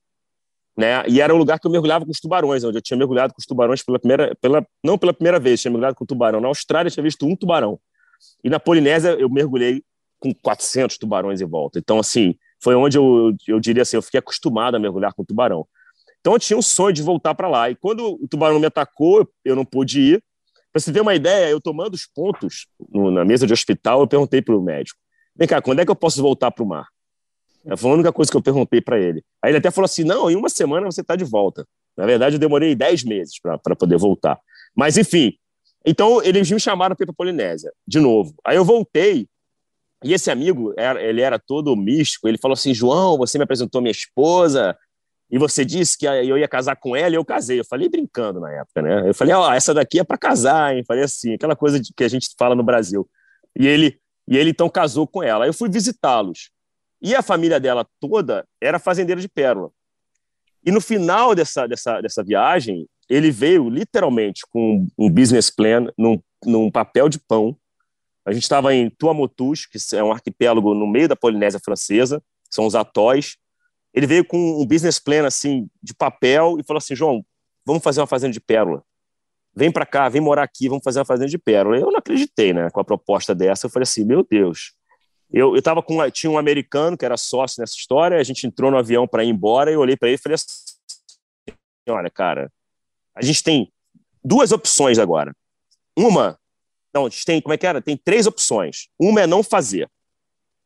Né? 0.77 1.09
E 1.09 1.23
era 1.23 1.35
um 1.35 1.39
lugar 1.39 1.59
que 1.59 1.67
eu 1.67 1.71
mergulhava 1.71 2.05
com 2.05 2.11
os 2.11 2.21
tubarões, 2.21 2.63
onde 2.63 2.77
eu 2.77 2.83
tinha 2.83 2.99
mergulhado 2.99 3.33
com 3.33 3.41
os 3.41 3.47
tubarões 3.47 3.83
pela 3.83 3.99
primeira, 3.99 4.37
pela, 4.39 4.67
não 4.85 4.99
pela 4.99 5.15
primeira 5.15 5.41
vez, 5.41 5.63
tinha 5.63 5.71
mergulhado 5.71 5.97
com 5.97 6.05
tubarão. 6.05 6.43
Na 6.43 6.49
Austrália, 6.49 6.91
tinha 6.91 7.03
visto 7.03 7.25
um 7.25 7.35
tubarão. 7.35 7.81
E 8.45 8.51
na 8.51 8.61
Polinésia, 8.61 9.13
eu 9.19 9.31
mergulhei 9.31 9.83
com 10.19 10.33
400 10.35 10.99
tubarões 10.99 11.41
em 11.41 11.47
volta. 11.47 11.79
Então, 11.79 11.99
assim, 11.99 12.35
foi 12.61 12.75
onde 12.75 12.99
eu, 12.99 13.35
eu 13.47 13.61
diria 13.61 13.83
assim, 13.83 13.97
eu 13.97 14.03
fiquei 14.03 14.19
acostumado 14.19 14.77
a 14.77 14.81
mergulhar 14.81 15.13
com 15.15 15.25
tubarão. 15.25 15.67
Então, 16.21 16.33
eu 16.33 16.39
tinha 16.39 16.57
um 16.57 16.63
sonho 16.63 16.93
de 16.93 17.03
voltar 17.03 17.35
para 17.35 17.49
lá. 17.49 17.71
E 17.71 17.77
quando 17.77 18.19
o 18.21 18.29
tubarão 18.29 18.59
me 18.59 18.67
atacou, 18.67 19.29
eu 19.45 19.55
não 19.55 19.65
pude 19.65 20.01
ir. 20.01 20.25
Para 20.73 20.81
você 20.81 20.93
ter 20.93 21.01
uma 21.01 21.15
ideia, 21.15 21.51
eu 21.51 21.61
tomando 21.61 21.95
os 21.95 22.07
pontos 22.07 22.67
no, 22.91 23.11
na 23.11 23.25
mesa 23.25 23.47
de 23.47 23.53
hospital, 23.53 24.01
eu 24.01 24.07
perguntei 24.07 24.43
para 24.43 24.57
o 24.57 24.61
médico: 24.61 24.99
Vem 25.35 25.49
cá, 25.49 25.63
quando 25.63 25.81
é 25.81 25.85
que 25.85 25.91
eu 25.91 25.97
posso 25.97 26.21
voltar 26.21 26.51
para 26.51 26.65
o 26.65 26.67
mar? 26.67 26.87
Foi 27.77 27.91
a 27.91 27.95
única 27.95 28.13
coisa 28.13 28.31
que 28.31 28.37
eu 28.37 28.43
perguntei 28.43 28.81
para 28.81 28.99
ele. 28.99 29.23
Aí 29.43 29.51
ele 29.51 29.59
até 29.59 29.71
falou 29.71 29.87
assim: 29.87 30.05
não, 30.05 30.31
em 30.31 30.37
uma 30.37 30.49
semana 30.49 30.87
você 30.87 31.01
está 31.01 31.17
de 31.17 31.25
volta. 31.25 31.67
Na 31.97 32.07
verdade, 32.07 32.37
eu 32.37 32.41
demorei 32.41 32.75
10 32.75 33.05
meses 33.05 33.41
para 33.41 33.77
poder 33.77 33.99
voltar. 33.99 34.39
Mas, 34.75 34.97
enfim, 34.97 35.35
então 35.85 36.23
eles 36.23 36.51
me 36.51 36.61
chamaram 36.61 36.95
para 36.95 37.05
ir 37.05 37.07
para 37.07 37.15
Polinésia, 37.15 37.73
de 37.87 37.99
novo. 37.99 38.35
Aí 38.45 38.57
eu 38.57 38.65
voltei, 38.65 39.27
e 40.03 40.13
esse 40.13 40.31
amigo, 40.31 40.75
ele 41.01 41.21
era 41.21 41.39
todo 41.39 41.77
místico, 41.77 42.29
ele 42.29 42.39
falou 42.39 42.55
assim: 42.55 42.73
João, 42.73 43.19
você 43.19 43.39
me 43.39 43.45
apresentou 43.45 43.81
minha 43.81 43.91
esposa, 43.91 44.77
e 45.31 45.39
você 45.39 45.65
disse 45.65 45.99
que 45.99 46.07
eu 46.07 46.39
ia 46.39 46.49
casar 46.49 46.77
com 46.77 46.97
ela, 46.97 47.11
e 47.11 47.17
eu 47.17 47.25
casei. 47.25 47.61
Eu 47.61 47.65
falei 47.65 47.89
brincando 47.89 48.41
na 48.41 48.51
época, 48.53 48.81
né? 48.81 49.09
Eu 49.09 49.15
falei: 49.15 49.35
ó, 49.35 49.49
oh, 49.49 49.53
essa 49.53 49.75
daqui 49.75 49.99
é 50.01 50.05
para 50.05 50.17
casar, 50.17 50.75
hein? 50.75 50.85
Falei 50.87 51.05
assim, 51.05 51.35
aquela 51.35 51.57
coisa 51.57 51.81
que 51.81 52.05
a 52.05 52.09
gente 52.09 52.29
fala 52.39 52.55
no 52.55 52.63
Brasil. 52.63 53.09
E 53.59 53.67
ele, 53.67 54.01
e 54.27 54.37
ele 54.37 54.51
então 54.51 54.69
casou 54.69 55.07
com 55.07 55.23
ela. 55.23 55.47
Eu 55.47 55.53
fui 55.53 55.69
visitá-los. 55.69 56.51
E 57.01 57.15
a 57.15 57.23
família 57.23 57.61
dela 57.61 57.87
toda 58.01 58.47
era 58.61 58.79
fazendeira 58.79 59.21
de 59.21 59.29
pérola. 59.29 59.71
E 60.65 60.71
no 60.71 60.81
final 60.81 61.35
dessa, 61.35 61.67
dessa, 61.67 62.01
dessa 62.01 62.25
viagem, 62.25 62.89
ele 63.09 63.31
veio 63.31 63.69
literalmente 63.69 64.43
com 64.51 64.87
um 64.99 65.11
business 65.11 65.51
plan 65.51 65.87
num, 65.97 66.21
num 66.45 66.71
papel 66.71 67.09
de 67.09 67.19
pão. 67.19 67.57
A 68.29 68.33
gente 68.33 68.43
estava 68.43 68.75
em 68.75 68.91
Tuamotus, 68.91 69.67
que 69.67 69.79
é 69.97 70.03
um 70.03 70.13
arquipélago 70.13 70.75
no 70.75 70.87
meio 70.87 71.09
da 71.09 71.17
Polinésia 71.17 71.61
Francesa, 71.65 72.23
são 72.51 72.67
os 72.67 72.75
atóis. 72.75 73.37
Ele 73.95 74.07
veio 74.07 74.25
com 74.25 74.61
um 74.61 74.67
business 74.67 74.99
plan 74.99 75.27
assim 75.27 75.69
de 75.83 75.95
papel 75.95 76.57
e 76.59 76.63
falou 76.63 76.79
assim: 76.79 76.95
João, 76.95 77.25
vamos 77.65 77.83
fazer 77.83 78.01
uma 78.01 78.07
fazenda 78.07 78.33
de 78.33 78.41
pérola 78.41 78.85
vem 79.59 79.73
para 79.73 79.85
cá, 79.85 80.09
vem 80.09 80.21
morar 80.21 80.45
aqui, 80.45 80.69
vamos 80.69 80.85
fazer 80.85 81.01
uma 81.01 81.05
fazenda 81.05 81.29
de 81.29 81.37
pérola. 81.37 81.77
Eu 81.77 81.91
não 81.91 81.99
acreditei, 81.99 82.53
né, 82.53 82.71
com 82.71 82.81
a 82.81 82.85
proposta 82.85 83.35
dessa. 83.35 83.67
Eu 83.67 83.71
falei 83.71 83.83
assim, 83.83 84.05
meu 84.05 84.25
Deus. 84.25 84.73
Eu, 85.31 85.57
eu 85.57 85.61
tava 85.61 85.83
com 85.83 86.09
tinha 86.11 86.31
um 86.31 86.39
americano 86.39 86.97
que 86.97 87.05
era 87.05 87.17
sócio 87.17 87.61
nessa 87.61 87.75
história. 87.75 88.19
A 88.19 88.23
gente 88.23 88.47
entrou 88.47 88.71
no 88.71 88.79
avião 88.79 89.07
para 89.07 89.25
ir 89.25 89.29
embora. 89.29 89.71
E 89.71 89.75
eu 89.75 89.81
olhei 89.81 89.97
para 89.97 90.09
ele 90.09 90.15
e 90.15 90.23
falei 90.23 90.35
assim, 90.37 90.47
olha, 91.89 92.09
cara, 92.09 92.51
a 93.15 93.23
gente 93.23 93.43
tem 93.43 93.71
duas 94.25 94.53
opções 94.53 94.99
agora. 94.99 95.35
Uma, 95.99 96.38
não, 96.95 97.07
a 97.07 97.09
gente 97.09 97.25
tem, 97.25 97.41
como 97.41 97.53
é 97.53 97.57
que 97.57 97.67
era? 97.67 97.81
Tem 97.81 97.97
três 97.97 98.27
opções. 98.27 98.89
Uma 98.99 99.23
é 99.23 99.27
não 99.27 99.43
fazer. 99.43 99.91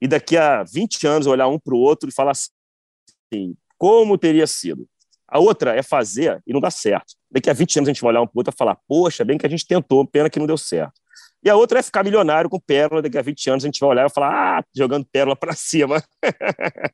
E 0.00 0.08
daqui 0.08 0.36
a 0.36 0.62
20 0.62 1.06
anos 1.06 1.26
olhar 1.26 1.48
um 1.48 1.58
para 1.58 1.74
o 1.74 1.78
outro 1.78 2.08
e 2.08 2.12
falar 2.12 2.32
assim, 2.32 3.56
como 3.78 4.18
teria 4.18 4.46
sido? 4.46 4.88
A 5.28 5.38
outra 5.38 5.74
é 5.74 5.82
fazer 5.82 6.42
e 6.46 6.52
não 6.52 6.60
dá 6.60 6.70
certo. 6.70 7.14
Daqui 7.30 7.48
a 7.48 7.52
20 7.52 7.78
anos 7.78 7.88
a 7.88 7.92
gente 7.92 8.02
vai 8.02 8.10
olhar 8.10 8.22
um 8.22 8.26
para 8.26 8.36
o 8.36 8.38
outro 8.38 8.52
e 8.54 8.56
falar, 8.56 8.76
poxa, 8.86 9.24
bem 9.24 9.38
que 9.38 9.46
a 9.46 9.48
gente 9.48 9.66
tentou, 9.66 10.06
pena 10.06 10.28
que 10.28 10.38
não 10.38 10.46
deu 10.46 10.58
certo. 10.58 11.00
E 11.44 11.50
a 11.50 11.56
outra 11.56 11.80
é 11.80 11.82
ficar 11.82 12.04
milionário 12.04 12.48
com 12.48 12.60
pérola, 12.60 13.02
daqui 13.02 13.18
a 13.18 13.22
20 13.22 13.50
anos 13.50 13.64
a 13.64 13.66
gente 13.66 13.80
vai 13.80 13.90
olhar 13.90 14.06
e 14.06 14.12
falar, 14.12 14.58
ah, 14.58 14.64
jogando 14.74 15.06
pérola 15.10 15.34
para 15.34 15.54
cima. 15.54 16.02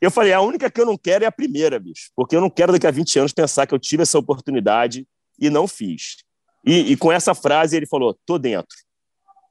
eu 0.00 0.10
falei, 0.10 0.32
a 0.32 0.40
única 0.40 0.70
que 0.70 0.80
eu 0.80 0.86
não 0.86 0.96
quero 0.96 1.24
é 1.24 1.26
a 1.26 1.32
primeira, 1.32 1.78
bicho, 1.78 2.10
porque 2.16 2.34
eu 2.34 2.40
não 2.40 2.50
quero 2.50 2.72
daqui 2.72 2.86
a 2.86 2.90
20 2.90 3.18
anos 3.20 3.32
pensar 3.32 3.66
que 3.66 3.74
eu 3.74 3.78
tive 3.78 4.02
essa 4.02 4.18
oportunidade 4.18 5.06
e 5.38 5.50
não 5.50 5.68
fiz. 5.68 6.16
E, 6.64 6.92
e 6.92 6.96
com 6.96 7.12
essa 7.12 7.34
frase 7.34 7.76
ele 7.76 7.86
falou, 7.86 8.16
tô 8.26 8.38
dentro. 8.38 8.76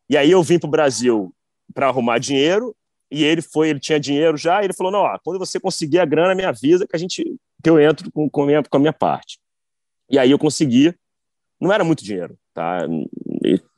E 0.10 0.18
aí 0.18 0.32
eu 0.32 0.42
vim 0.44 0.60
para 0.60 0.68
o 0.68 0.72
Brasil 0.72 1.34
para 1.74 1.88
arrumar 1.88 2.18
dinheiro 2.18 2.76
e 3.14 3.24
ele 3.24 3.42
foi, 3.42 3.70
ele 3.70 3.80
tinha 3.80 4.00
dinheiro 4.00 4.36
já, 4.36 4.62
e 4.62 4.66
ele 4.66 4.74
falou, 4.74 4.92
não, 4.92 5.02
ó, 5.02 5.20
quando 5.24 5.38
você 5.38 5.60
conseguir 5.60 6.00
a 6.00 6.06
grana, 6.06 6.34
me 6.34 6.44
avisa 6.44 6.88
que 6.88 6.96
a 6.96 7.00
gente, 7.00 7.24
que 7.64 7.70
eu 7.70 7.80
entro 7.80 8.12
com, 8.12 8.28
com, 8.28 8.42
a 8.42 8.46
minha, 8.48 8.64
com 8.64 8.78
a 8.78 8.80
minha 8.80 8.92
parte. 8.92 9.40
E 10.10 10.18
aí 10.18 10.32
eu 10.32 10.40
consegui, 10.40 10.96
não 11.62 11.72
era 11.72 11.84
muito 11.84 12.04
dinheiro, 12.04 12.36
tá? 12.56 12.80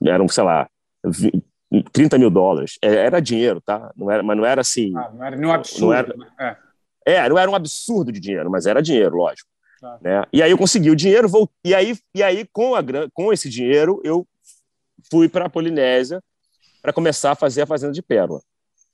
Eram, 0.06 0.28
sei 0.30 0.44
lá, 0.44 0.70
20, 1.06 1.44
30 1.92 2.18
mil 2.18 2.30
dólares. 2.30 2.78
É, 2.82 2.88
era 2.88 3.20
dinheiro, 3.20 3.60
tá? 3.62 3.92
Não 3.96 4.10
era, 4.10 4.24
mas 4.24 4.38
não 4.38 4.46
era 4.46 4.62
assim. 4.62 4.94
Ah, 4.96 5.12
não 5.14 5.26
era 5.26 5.36
nenhum 5.36 5.52
absurdo. 5.52 5.86
Não 5.86 5.94
era, 5.94 6.18
né? 6.18 6.58
é. 7.06 7.16
é. 7.16 7.30
não 7.30 7.38
era 7.38 7.52
um 7.52 7.56
absurdo 7.56 8.12
de 8.12 8.20
dinheiro, 8.20 8.50
mas 8.50 8.66
era 8.66 8.82
dinheiro, 8.82 9.18
lógico. 9.18 9.50
Né? 10.02 10.24
E 10.34 10.42
aí 10.42 10.52
eu 10.52 10.58
consegui 10.58 10.90
o 10.90 10.96
dinheiro, 10.96 11.30
vou, 11.30 11.50
e 11.64 11.74
aí, 11.74 11.98
e 12.14 12.24
aí 12.24 12.48
com, 12.52 12.76
a, 12.76 12.84
com 13.14 13.32
esse 13.32 13.50
dinheiro 13.50 14.02
eu 14.04 14.28
fui 15.12 15.30
para 15.30 15.46
a 15.46 15.50
Polinésia 15.50 16.22
para 16.82 16.94
começar 16.94 17.32
a 17.32 17.36
fazer 17.36 17.64
a 17.64 17.68
fazenda 17.68 17.94
de 17.94 18.02
pérola, 18.02 18.42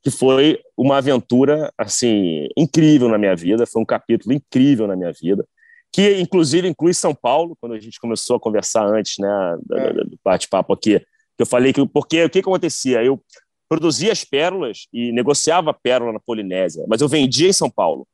que 0.01 0.09
foi 0.09 0.59
uma 0.77 0.97
aventura 0.97 1.71
assim 1.77 2.47
incrível 2.57 3.09
na 3.09 3.17
minha 3.17 3.35
vida, 3.35 3.65
foi 3.65 3.81
um 3.81 3.85
capítulo 3.85 4.33
incrível 4.33 4.87
na 4.87 4.95
minha 4.95 5.11
vida 5.11 5.45
que 5.91 6.19
inclusive 6.19 6.67
inclui 6.67 6.93
São 6.93 7.13
Paulo, 7.13 7.57
quando 7.59 7.73
a 7.73 7.79
gente 7.79 7.99
começou 7.99 8.37
a 8.37 8.39
conversar 8.39 8.85
antes, 8.85 9.15
né, 9.19 9.57
é. 9.73 9.93
do 9.93 10.17
bate-papo 10.23 10.71
aqui, 10.71 10.99
que 10.99 11.41
eu 11.41 11.45
falei 11.45 11.73
que 11.73 11.85
porque 11.85 12.23
o 12.23 12.29
que, 12.29 12.41
que 12.41 12.47
acontecia? 12.47 13.03
Eu 13.03 13.21
produzia 13.67 14.11
as 14.11 14.23
pérolas 14.23 14.87
e 14.93 15.11
negociava 15.11 15.73
pérola 15.73 16.13
na 16.13 16.19
Polinésia, 16.19 16.85
mas 16.87 17.01
eu 17.01 17.07
vendia 17.07 17.49
em 17.49 17.53
São 17.53 17.69
Paulo. 17.69 18.07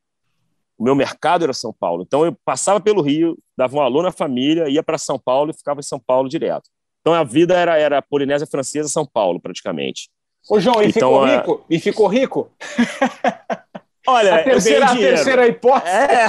O 0.78 0.84
meu 0.84 0.95
mercado 0.95 1.43
era 1.43 1.53
São 1.53 1.73
Paulo. 1.73 2.03
Então 2.05 2.25
eu 2.25 2.38
passava 2.45 2.80
pelo 2.80 3.01
Rio, 3.01 3.38
dava 3.57 3.75
um 3.75 3.82
alô 3.82 4.03
na 4.03 4.11
família, 4.11 4.69
ia 4.69 4.84
para 4.84 4.97
São 4.97 5.17
Paulo 5.17 5.51
e 5.51 5.57
ficava 5.57 5.80
em 5.80 5.84
São 5.84 5.99
Paulo 5.99 6.30
direto. 6.30 6.69
Então 7.01 7.13
a 7.13 7.23
vida 7.23 7.55
era 7.55 7.78
era 7.78 8.01
Polinésia 8.01 8.45
Francesa, 8.45 8.89
São 8.89 9.05
Paulo, 9.05 9.39
praticamente. 9.39 10.09
Ô 10.49 10.59
João, 10.59 10.82
e 10.82 10.89
então, 10.89 11.11
ficou 11.11 11.25
rico? 11.25 11.65
E 11.69 11.80
ficou 11.80 12.07
rico? 12.07 12.51
Olha, 14.09 14.36
a 14.36 14.43
terceira, 14.43 14.86
a 14.86 14.95
terceira 14.95 15.47
hipótese. 15.47 15.91
É. 15.91 16.28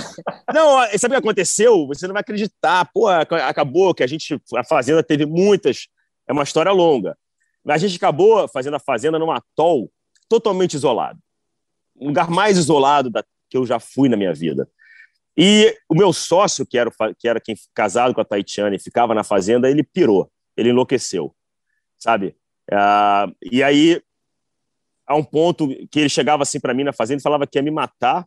Não, 0.53 0.81
sabe 0.99 1.15
o 1.15 1.21
que 1.21 1.29
aconteceu? 1.29 1.87
Você 1.87 2.09
não 2.09 2.13
vai 2.13 2.23
acreditar. 2.23 2.91
Pô, 2.93 3.07
acabou 3.07 3.95
que 3.95 4.03
a 4.03 4.07
gente, 4.07 4.41
a 4.57 4.65
Fazenda 4.65 5.01
teve 5.01 5.25
muitas. 5.25 5.87
É 6.27 6.33
uma 6.33 6.43
história 6.43 6.73
longa. 6.73 7.17
A 7.69 7.79
gente 7.79 7.97
acabou 7.97 8.49
fazendo 8.49 8.75
a 8.75 8.81
Fazenda 8.81 9.17
num 9.17 9.31
atol 9.31 9.89
totalmente 10.29 10.75
isolado. 10.75 11.21
Um 12.01 12.09
lugar 12.09 12.29
mais 12.29 12.59
isolado 12.59 13.11
da, 13.11 13.25
que 13.49 13.57
eu 13.57 13.67
já 13.67 13.79
fui 13.79 14.09
na 14.09 14.17
minha 14.17 14.33
vida. 14.33 14.69
E 15.37 15.77
o 15.89 15.95
meu 15.95 16.13
sócio, 16.13 16.67
que 16.67 16.77
era, 16.77 16.91
que 17.19 17.29
era 17.29 17.41
quem 17.41 17.55
casado 17.75 18.13
com 18.15 18.21
a 18.21 18.25
Taitiana 18.25 18.75
e 18.75 18.79
ficava 18.79 19.15
na 19.15 19.23
Fazenda, 19.23 19.71
ele 19.71 19.85
pirou. 19.85 20.31
Ele 20.57 20.71
enlouqueceu. 20.71 21.35
Sabe? 21.97 22.37
Uh, 22.71 23.35
e 23.51 23.63
aí 23.63 24.03
a 25.09 25.15
um 25.15 25.25
ponto 25.25 25.69
que 25.91 26.01
ele 26.01 26.09
chegava 26.09 26.43
assim 26.43 26.61
para 26.61 26.75
mim 26.75 26.85
na 26.85 26.93
fazenda 26.93 27.21
e 27.21 27.23
falava 27.23 27.47
que 27.47 27.59
ia 27.59 27.63
me 27.63 27.71
matar, 27.71 28.27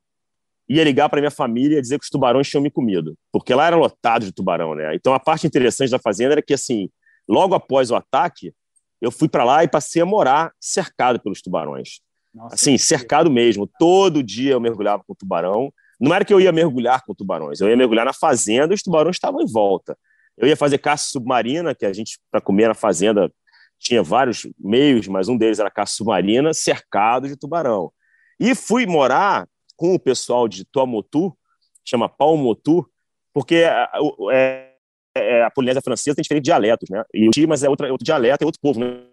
ia 0.67 0.83
ligar 0.83 1.07
para 1.09 1.21
minha 1.21 1.29
família 1.29 1.77
e 1.77 1.81
dizer 1.81 1.99
que 1.99 2.03
os 2.03 2.09
tubarões 2.09 2.49
tinham 2.49 2.63
me 2.63 2.71
comido, 2.71 3.15
porque 3.31 3.53
lá 3.53 3.67
era 3.67 3.75
lotado 3.75 4.25
de 4.25 4.31
tubarão, 4.31 4.73
né? 4.73 4.95
Então 4.95 5.13
a 5.13 5.19
parte 5.19 5.45
interessante 5.45 5.91
da 5.91 5.99
fazenda 5.99 6.33
era 6.33 6.41
que 6.41 6.53
assim, 6.53 6.89
logo 7.29 7.53
após 7.53 7.91
o 7.91 7.95
ataque, 7.95 8.51
eu 8.99 9.11
fui 9.11 9.29
para 9.29 9.43
lá 9.43 9.63
e 9.63 9.67
passei 9.67 10.01
a 10.01 10.05
morar 10.05 10.51
cercado 10.59 11.19
pelos 11.19 11.41
tubarões. 11.41 12.01
Nossa, 12.33 12.55
assim, 12.55 12.77
cercado 12.77 13.29
mesmo. 13.29 13.69
Todo 13.79 14.23
dia 14.23 14.53
eu 14.53 14.59
mergulhava 14.59 15.03
com 15.05 15.13
tubarão. 15.13 15.71
Não 15.99 16.13
era 16.13 16.25
que 16.25 16.33
eu 16.33 16.41
ia 16.41 16.51
mergulhar 16.51 17.03
com 17.05 17.13
tubarões, 17.13 17.61
eu 17.61 17.69
ia 17.69 17.77
mergulhar 17.77 18.05
na 18.05 18.13
fazenda 18.13 18.73
e 18.73 18.75
os 18.75 18.81
tubarões 18.81 19.15
estavam 19.15 19.41
em 19.41 19.45
volta. 19.45 19.95
Eu 20.35 20.47
ia 20.47 20.57
fazer 20.57 20.79
caça 20.79 21.07
submarina, 21.11 21.75
que 21.75 21.85
a 21.85 21.93
gente, 21.93 22.17
para 22.31 22.41
comer 22.41 22.67
na 22.67 22.73
fazenda, 22.73 23.31
tinha 23.77 24.01
vários 24.01 24.47
meios, 24.59 25.07
mas 25.07 25.27
um 25.27 25.37
deles 25.37 25.59
era 25.59 25.69
caça 25.69 25.93
submarina, 25.93 26.53
cercado 26.53 27.27
de 27.27 27.35
tubarão. 27.35 27.91
E 28.39 28.55
fui 28.55 28.87
morar 28.87 29.47
com 29.75 29.93
o 29.93 29.99
pessoal 29.99 30.47
de 30.47 30.65
Tuamotu, 30.65 31.37
chama 31.85 32.09
Palmotu, 32.09 32.89
porque 33.33 33.55
é, 33.55 33.87
é, 34.31 34.71
é, 35.15 35.43
a 35.43 35.51
Polinésia 35.51 35.81
Francesa 35.81 36.15
tem 36.15 36.23
diferentes 36.23 36.47
dialetos, 36.47 36.89
né? 36.89 37.03
E 37.13 37.27
o 37.27 37.47
mas 37.47 37.63
é 37.63 37.69
outro, 37.69 37.85
é 37.85 37.91
outro 37.91 38.05
dialeto, 38.05 38.43
é 38.43 38.45
outro 38.45 38.61
povo 38.61 38.79
né? 38.79 39.03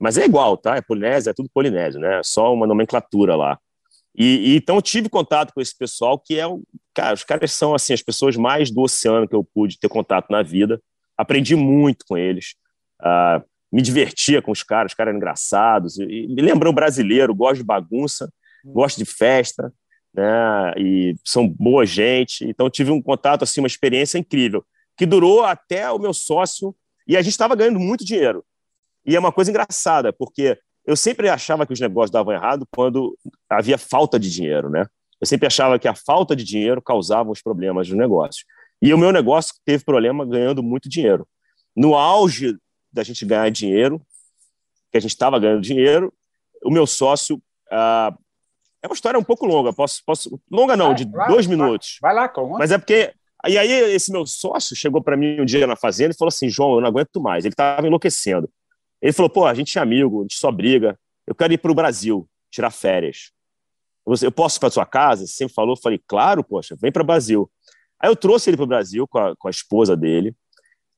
Mas 0.00 0.16
é 0.16 0.24
igual, 0.24 0.56
tá? 0.56 0.76
É 0.76 0.80
Polinésia, 0.80 1.30
é 1.30 1.34
tudo 1.34 1.50
Polinésio, 1.52 2.00
né? 2.00 2.22
Só 2.24 2.52
uma 2.52 2.66
nomenclatura 2.66 3.36
lá. 3.36 3.58
E, 4.16 4.52
e, 4.52 4.56
então 4.56 4.76
eu 4.76 4.82
tive 4.82 5.08
contato 5.08 5.52
com 5.52 5.60
esse 5.60 5.76
pessoal 5.76 6.18
que 6.18 6.38
é 6.38 6.46
o 6.46 6.62
cara, 6.94 7.14
os 7.14 7.22
caras 7.22 7.52
são 7.52 7.74
assim 7.74 7.92
as 7.92 8.02
pessoas 8.02 8.36
mais 8.36 8.70
do 8.70 8.80
oceano 8.80 9.28
que 9.28 9.34
eu 9.34 9.44
pude 9.44 9.78
ter 9.78 9.88
contato 9.88 10.30
na 10.30 10.42
vida. 10.42 10.80
Aprendi 11.16 11.54
muito 11.54 12.04
com 12.08 12.16
eles. 12.16 12.54
Uh, 13.00 13.44
me 13.72 13.82
divertia 13.82 14.42
com 14.42 14.50
os 14.50 14.62
caras, 14.62 14.92
os 14.92 14.96
caras 14.96 15.10
eram 15.10 15.18
engraçados, 15.18 15.98
e 15.98 16.26
me 16.28 16.42
lembram 16.42 16.72
brasileiro, 16.72 17.34
gosto 17.34 17.58
de 17.58 17.64
bagunça, 17.64 18.32
hum. 18.64 18.72
gosto 18.72 18.98
de 18.98 19.04
festa, 19.04 19.72
né, 20.12 20.74
e 20.76 21.14
são 21.24 21.48
boa 21.48 21.86
gente, 21.86 22.44
então 22.44 22.68
tive 22.68 22.90
um 22.90 23.00
contato, 23.00 23.44
assim, 23.44 23.60
uma 23.60 23.68
experiência 23.68 24.18
incrível, 24.18 24.64
que 24.96 25.06
durou 25.06 25.44
até 25.44 25.90
o 25.90 25.98
meu 25.98 26.12
sócio, 26.12 26.74
e 27.06 27.16
a 27.16 27.22
gente 27.22 27.32
estava 27.32 27.54
ganhando 27.54 27.78
muito 27.78 28.04
dinheiro, 28.04 28.44
e 29.10 29.16
é 29.16 29.18
uma 29.20 29.32
coisa 29.32 29.50
engraçada, 29.50 30.12
porque 30.12 30.58
eu 30.86 30.96
sempre 30.96 31.28
achava 31.28 31.66
que 31.66 31.72
os 31.72 31.80
negócios 31.80 32.10
davam 32.10 32.32
errado 32.32 32.66
quando 32.70 33.16
havia 33.48 33.76
falta 33.76 34.18
de 34.18 34.30
dinheiro, 34.30 34.70
né, 34.70 34.86
eu 35.20 35.26
sempre 35.26 35.46
achava 35.46 35.78
que 35.78 35.88
a 35.88 35.94
falta 35.94 36.34
de 36.34 36.44
dinheiro 36.44 36.80
causava 36.80 37.30
os 37.30 37.42
problemas 37.42 37.88
dos 37.88 37.96
negócios, 37.96 38.44
e 38.82 38.94
o 38.94 38.98
meu 38.98 39.12
negócio 39.12 39.54
teve 39.64 39.84
problema 39.84 40.24
ganhando 40.24 40.62
muito 40.62 40.88
dinheiro. 40.88 41.28
No 41.76 41.94
auge 41.94 42.56
da 42.90 43.02
gente 43.02 43.24
ganhar 43.26 43.50
dinheiro, 43.50 44.00
que 44.90 44.98
a 44.98 45.00
gente 45.00 45.12
estava 45.12 45.38
ganhando 45.38 45.62
dinheiro. 45.62 46.12
O 46.62 46.70
meu 46.70 46.86
sócio. 46.86 47.40
Ah, 47.70 48.14
é 48.82 48.86
uma 48.86 48.94
história 48.94 49.18
um 49.18 49.24
pouco 49.24 49.46
longa, 49.46 49.72
posso. 49.72 50.02
posso 50.04 50.40
longa 50.50 50.76
não, 50.76 50.88
vai, 50.88 50.94
de 50.94 51.10
vai, 51.10 51.28
dois 51.28 51.46
minutos. 51.46 51.98
Vai, 52.00 52.14
lá, 52.14 52.28
calma. 52.28 52.58
Mas 52.58 52.70
é 52.70 52.78
porque. 52.78 53.12
E 53.46 53.56
aí, 53.56 53.70
esse 53.94 54.12
meu 54.12 54.26
sócio 54.26 54.76
chegou 54.76 55.02
para 55.02 55.16
mim 55.16 55.40
um 55.40 55.46
dia 55.46 55.66
na 55.66 55.76
fazenda 55.76 56.12
e 56.12 56.16
falou 56.16 56.28
assim: 56.28 56.48
João, 56.48 56.74
eu 56.74 56.80
não 56.80 56.88
aguento 56.88 57.20
mais. 57.20 57.44
Ele 57.44 57.52
estava 57.52 57.86
enlouquecendo. 57.86 58.50
Ele 59.00 59.12
falou: 59.12 59.30
pô, 59.30 59.46
a 59.46 59.54
gente 59.54 59.78
é 59.78 59.80
amigo, 59.80 60.20
a 60.20 60.22
gente 60.22 60.36
só 60.36 60.50
briga. 60.50 60.98
Eu 61.26 61.34
quero 61.34 61.52
ir 61.52 61.58
para 61.58 61.70
o 61.70 61.74
Brasil, 61.74 62.28
tirar 62.50 62.70
férias. 62.70 63.32
Eu 64.22 64.32
posso 64.32 64.58
ir 64.58 64.60
para 64.60 64.70
sua 64.70 64.86
casa? 64.86 65.26
Você 65.26 65.34
sempre 65.34 65.54
falou. 65.54 65.74
Eu 65.74 65.80
falei: 65.80 66.00
claro, 66.06 66.42
poxa, 66.42 66.76
vem 66.80 66.90
para 66.90 67.02
o 67.02 67.06
Brasil. 67.06 67.50
Aí 68.00 68.08
eu 68.08 68.16
trouxe 68.16 68.50
ele 68.50 68.56
para 68.56 68.64
o 68.64 68.68
Brasil 68.68 69.06
com 69.06 69.18
a, 69.18 69.36
com 69.36 69.48
a 69.48 69.50
esposa 69.50 69.96
dele 69.96 70.34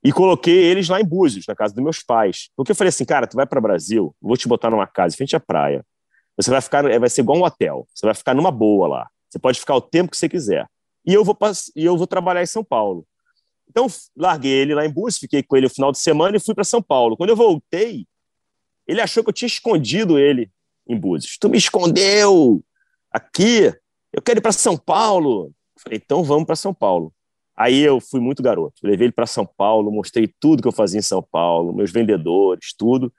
e 0.04 0.12
coloquei 0.12 0.56
eles 0.56 0.88
lá 0.88 1.00
em 1.00 1.04
Búzios, 1.04 1.46
na 1.46 1.54
casa 1.54 1.74
dos 1.74 1.82
meus 1.82 2.02
pais. 2.02 2.48
Porque 2.56 2.72
eu 2.72 2.76
falei 2.76 2.88
assim, 2.88 3.04
cara, 3.04 3.26
tu 3.26 3.36
vai 3.36 3.46
para 3.46 3.58
o 3.58 3.62
Brasil, 3.62 4.14
vou 4.20 4.36
te 4.36 4.48
botar 4.48 4.70
numa 4.70 4.86
casa 4.86 5.14
em 5.14 5.16
frente 5.16 5.36
à 5.36 5.40
praia. 5.40 5.84
Você 6.36 6.50
vai 6.50 6.60
ficar, 6.60 6.82
vai 6.98 7.10
ser 7.10 7.20
igual 7.20 7.38
um 7.38 7.44
hotel. 7.44 7.86
Você 7.94 8.06
vai 8.06 8.14
ficar 8.14 8.34
numa 8.34 8.50
boa 8.50 8.88
lá. 8.88 9.08
Você 9.28 9.38
pode 9.38 9.60
ficar 9.60 9.74
o 9.76 9.80
tempo 9.80 10.10
que 10.10 10.16
você 10.16 10.28
quiser. 10.28 10.66
E 11.06 11.12
eu 11.12 11.24
vou 11.24 11.36
e 11.76 11.84
eu 11.84 11.96
vou 11.96 12.06
trabalhar 12.06 12.42
em 12.42 12.46
São 12.46 12.64
Paulo. 12.64 13.06
Então 13.72 13.86
larguei 14.14 14.52
ele 14.52 14.74
lá 14.74 14.84
em 14.84 14.90
Búzios, 14.90 15.18
fiquei 15.18 15.42
com 15.42 15.56
ele 15.56 15.66
o 15.66 15.70
final 15.70 15.90
de 15.90 15.98
semana 15.98 16.36
e 16.36 16.40
fui 16.40 16.54
para 16.54 16.62
São 16.62 16.82
Paulo. 16.82 17.16
Quando 17.16 17.30
eu 17.30 17.36
voltei, 17.36 18.06
ele 18.86 19.00
achou 19.00 19.24
que 19.24 19.30
eu 19.30 19.34
tinha 19.34 19.46
escondido 19.46 20.18
ele 20.18 20.50
em 20.86 20.94
Búzios. 20.94 21.38
Tu 21.38 21.48
me 21.48 21.56
escondeu 21.56 22.62
aqui. 23.10 23.72
Eu 24.12 24.20
quero 24.20 24.40
ir 24.40 24.42
para 24.42 24.52
São 24.52 24.76
Paulo. 24.76 25.50
falei, 25.78 25.98
então 26.04 26.22
vamos 26.22 26.44
para 26.44 26.54
São 26.54 26.74
Paulo. 26.74 27.12
Aí 27.56 27.80
eu 27.80 27.98
fui 27.98 28.20
muito 28.20 28.42
garoto. 28.42 28.74
Levei 28.82 29.06
ele 29.06 29.12
para 29.12 29.26
São 29.26 29.46
Paulo, 29.46 29.90
mostrei 29.90 30.30
tudo 30.38 30.60
que 30.60 30.68
eu 30.68 30.72
fazia 30.72 30.98
em 30.98 31.02
São 31.02 31.22
Paulo, 31.22 31.74
meus 31.74 31.90
vendedores, 31.90 32.74
tudo. 32.76 33.10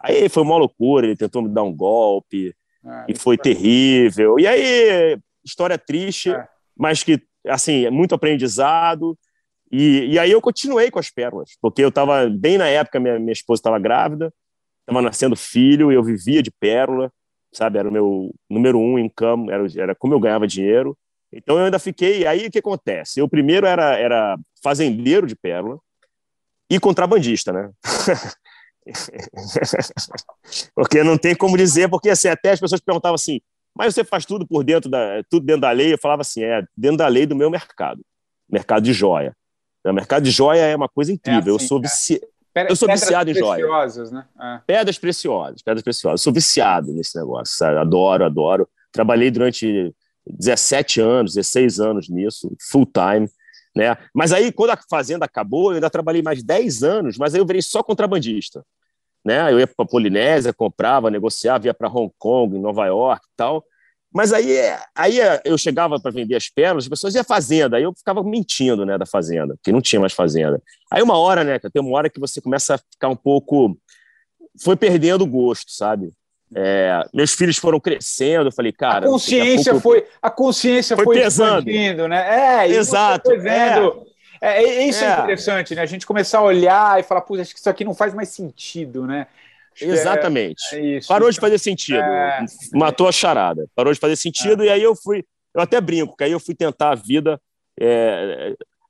Aí 0.00 0.28
foi 0.28 0.42
uma 0.42 0.56
loucura, 0.56 1.06
ele 1.06 1.16
tentou 1.16 1.42
me 1.42 1.48
dar 1.48 1.62
um 1.62 1.74
golpe, 1.74 2.54
ah, 2.84 3.06
e 3.08 3.14
foi 3.14 3.36
terrível. 3.36 4.40
E 4.40 4.46
aí, 4.46 5.18
história 5.44 5.76
triste, 5.76 6.30
é. 6.30 6.48
mas 6.76 7.02
que, 7.02 7.20
assim, 7.46 7.84
é 7.84 7.90
muito 7.90 8.14
aprendizado. 8.14 9.16
E, 9.70 10.12
e 10.12 10.18
aí 10.18 10.30
eu 10.30 10.40
continuei 10.40 10.90
com 10.90 10.98
as 10.98 11.10
pérolas, 11.10 11.50
porque 11.60 11.82
eu 11.82 11.90
estava, 11.90 12.28
bem 12.28 12.58
na 12.58 12.66
época, 12.66 12.98
minha, 12.98 13.18
minha 13.18 13.32
esposa 13.32 13.60
estava 13.60 13.78
grávida, 13.78 14.32
estava 14.80 15.00
nascendo 15.00 15.36
filho, 15.36 15.92
eu 15.92 16.02
vivia 16.02 16.42
de 16.42 16.50
pérola, 16.50 17.12
sabe? 17.52 17.78
Era 17.78 17.88
o 17.88 17.92
meu 17.92 18.34
número 18.48 18.78
um 18.78 18.98
em 18.98 19.12
era, 19.50 19.66
era 19.76 19.94
como 19.94 20.14
eu 20.14 20.20
ganhava 20.20 20.46
dinheiro. 20.46 20.96
Então 21.32 21.58
eu 21.58 21.64
ainda 21.64 21.78
fiquei. 21.78 22.26
Aí 22.26 22.46
o 22.46 22.50
que 22.50 22.58
acontece? 22.58 23.20
Eu 23.20 23.28
primeiro 23.28 23.66
era, 23.66 23.96
era 23.96 24.38
fazendeiro 24.62 25.26
de 25.26 25.36
pérola 25.36 25.78
e 26.68 26.80
contrabandista, 26.80 27.52
né? 27.52 27.70
porque 30.74 31.04
não 31.04 31.16
tem 31.16 31.34
como 31.34 31.56
dizer, 31.56 31.88
porque 31.88 32.10
assim, 32.10 32.28
até 32.28 32.50
as 32.50 32.60
pessoas 32.60 32.80
perguntavam 32.80 33.14
assim, 33.14 33.40
mas 33.76 33.94
você 33.94 34.02
faz 34.02 34.24
tudo 34.24 34.46
por 34.46 34.64
dentro 34.64 34.90
da, 34.90 35.22
tudo 35.28 35.46
dentro 35.46 35.62
da 35.62 35.70
lei? 35.70 35.92
Eu 35.92 35.98
falava 35.98 36.22
assim, 36.22 36.42
é 36.42 36.64
dentro 36.76 36.96
da 36.96 37.06
lei 37.06 37.26
do 37.26 37.36
meu 37.36 37.50
mercado, 37.50 38.04
mercado 38.48 38.82
de 38.82 38.92
joia. 38.92 39.36
O 39.84 39.92
mercado 39.92 40.22
de 40.22 40.30
joia 40.30 40.60
é 40.60 40.76
uma 40.76 40.88
coisa 40.88 41.12
incrível. 41.12 41.54
É 41.54 41.56
assim, 41.56 41.64
eu 41.64 41.68
sou 41.68 41.80
vici... 41.80 42.20
eu 42.68 42.76
sou 42.76 42.88
viciado 42.88 43.30
em 43.30 43.34
joias. 43.34 44.10
Né? 44.10 44.24
É. 44.40 44.60
Pedras 44.66 44.98
preciosas, 44.98 45.62
pedras 45.62 45.82
preciosas. 45.82 46.20
Sou 46.20 46.32
viciado 46.32 46.92
nesse 46.92 47.16
negócio, 47.18 47.56
sabe? 47.56 47.78
Adoro, 47.78 48.24
adoro. 48.24 48.68
Trabalhei 48.92 49.30
durante 49.30 49.94
17 50.26 51.00
anos, 51.00 51.34
16 51.34 51.80
anos 51.80 52.08
nisso, 52.08 52.54
full 52.70 52.86
time. 52.86 53.28
Né? 53.74 53.96
Mas 54.14 54.32
aí, 54.32 54.52
quando 54.52 54.70
a 54.70 54.78
fazenda 54.88 55.24
acabou, 55.24 55.70
eu 55.70 55.76
ainda 55.76 55.88
trabalhei 55.88 56.22
mais 56.22 56.42
10 56.42 56.82
anos, 56.82 57.16
mas 57.16 57.34
aí 57.34 57.40
eu 57.40 57.46
virei 57.46 57.62
só 57.62 57.82
contrabandista. 57.82 58.64
Né? 59.24 59.52
Eu 59.52 59.60
ia 59.60 59.66
para 59.66 59.84
a 59.84 59.88
Polinésia, 59.88 60.52
comprava, 60.52 61.10
negociava, 61.10 61.66
ia 61.66 61.74
para 61.74 61.88
Hong 61.88 62.12
Kong, 62.18 62.58
Nova 62.58 62.86
York 62.86 63.24
e 63.24 63.36
tal. 63.36 63.64
Mas 64.12 64.32
aí, 64.32 64.56
aí 64.94 65.18
eu 65.44 65.56
chegava 65.56 66.00
para 66.00 66.10
vender 66.10 66.34
as 66.34 66.48
pérolas, 66.48 66.84
as 66.84 66.88
pessoas 66.88 67.14
iam 67.14 67.22
fazenda, 67.22 67.76
aí 67.76 67.84
eu 67.84 67.92
ficava 67.94 68.22
mentindo, 68.24 68.84
né, 68.84 68.98
da 68.98 69.06
fazenda, 69.06 69.54
porque 69.54 69.70
não 69.70 69.80
tinha 69.80 70.00
mais 70.00 70.12
fazenda. 70.12 70.60
Aí 70.90 71.00
uma 71.00 71.16
hora, 71.16 71.44
né, 71.44 71.58
tem 71.58 71.80
uma 71.80 71.96
hora 71.96 72.10
que 72.10 72.18
você 72.18 72.40
começa 72.40 72.74
a 72.74 72.78
ficar 72.78 73.08
um 73.08 73.16
pouco, 73.16 73.78
foi 74.60 74.74
perdendo 74.74 75.22
o 75.22 75.26
gosto, 75.26 75.70
sabe? 75.70 76.10
É, 76.52 77.04
meus 77.14 77.32
filhos 77.32 77.56
foram 77.56 77.78
crescendo, 77.78 78.48
eu 78.48 78.52
falei, 78.52 78.72
cara. 78.72 79.06
A 79.06 79.08
consciência 79.08 79.72
a 79.72 79.80
foi, 79.80 80.04
a 80.20 80.30
consciência 80.30 80.96
foi, 80.96 81.04
foi 81.04 81.20
pesando, 81.20 82.08
né? 82.08 82.64
É, 82.64 82.68
exato. 82.68 83.30
vendo. 83.38 84.04
É. 84.06 84.10
É, 84.42 84.86
isso 84.86 85.04
é. 85.04 85.08
é. 85.08 85.12
interessante, 85.12 85.74
né? 85.74 85.82
A 85.82 85.86
gente 85.86 86.06
começar 86.06 86.38
a 86.38 86.42
olhar 86.42 86.98
e 86.98 87.02
falar, 87.02 87.20
putz, 87.20 87.42
acho 87.42 87.52
que 87.52 87.60
isso 87.60 87.68
aqui 87.68 87.84
não 87.84 87.94
faz 87.94 88.14
mais 88.14 88.30
sentido, 88.30 89.06
né? 89.06 89.26
É, 89.80 89.84
Exatamente. 89.84 90.62
É, 90.74 90.98
isso, 90.98 91.08
Parou 91.08 91.30
de 91.30 91.38
fazer 91.38 91.58
sentido. 91.58 91.98
É, 91.98 92.44
Matou 92.72 93.08
a 93.08 93.12
charada. 93.12 93.66
Parou 93.74 93.92
de 93.92 94.00
fazer 94.00 94.16
sentido, 94.16 94.64
e 94.64 94.70
aí 94.70 94.82
eu 94.82 94.94
fui. 94.96 95.24
Eu 95.54 95.60
até 95.60 95.80
brinco, 95.80 96.16
que 96.16 96.24
aí 96.24 96.32
eu 96.32 96.40
fui 96.40 96.54
tentar 96.54 96.90
a 96.90 96.94
vida. 96.94 97.40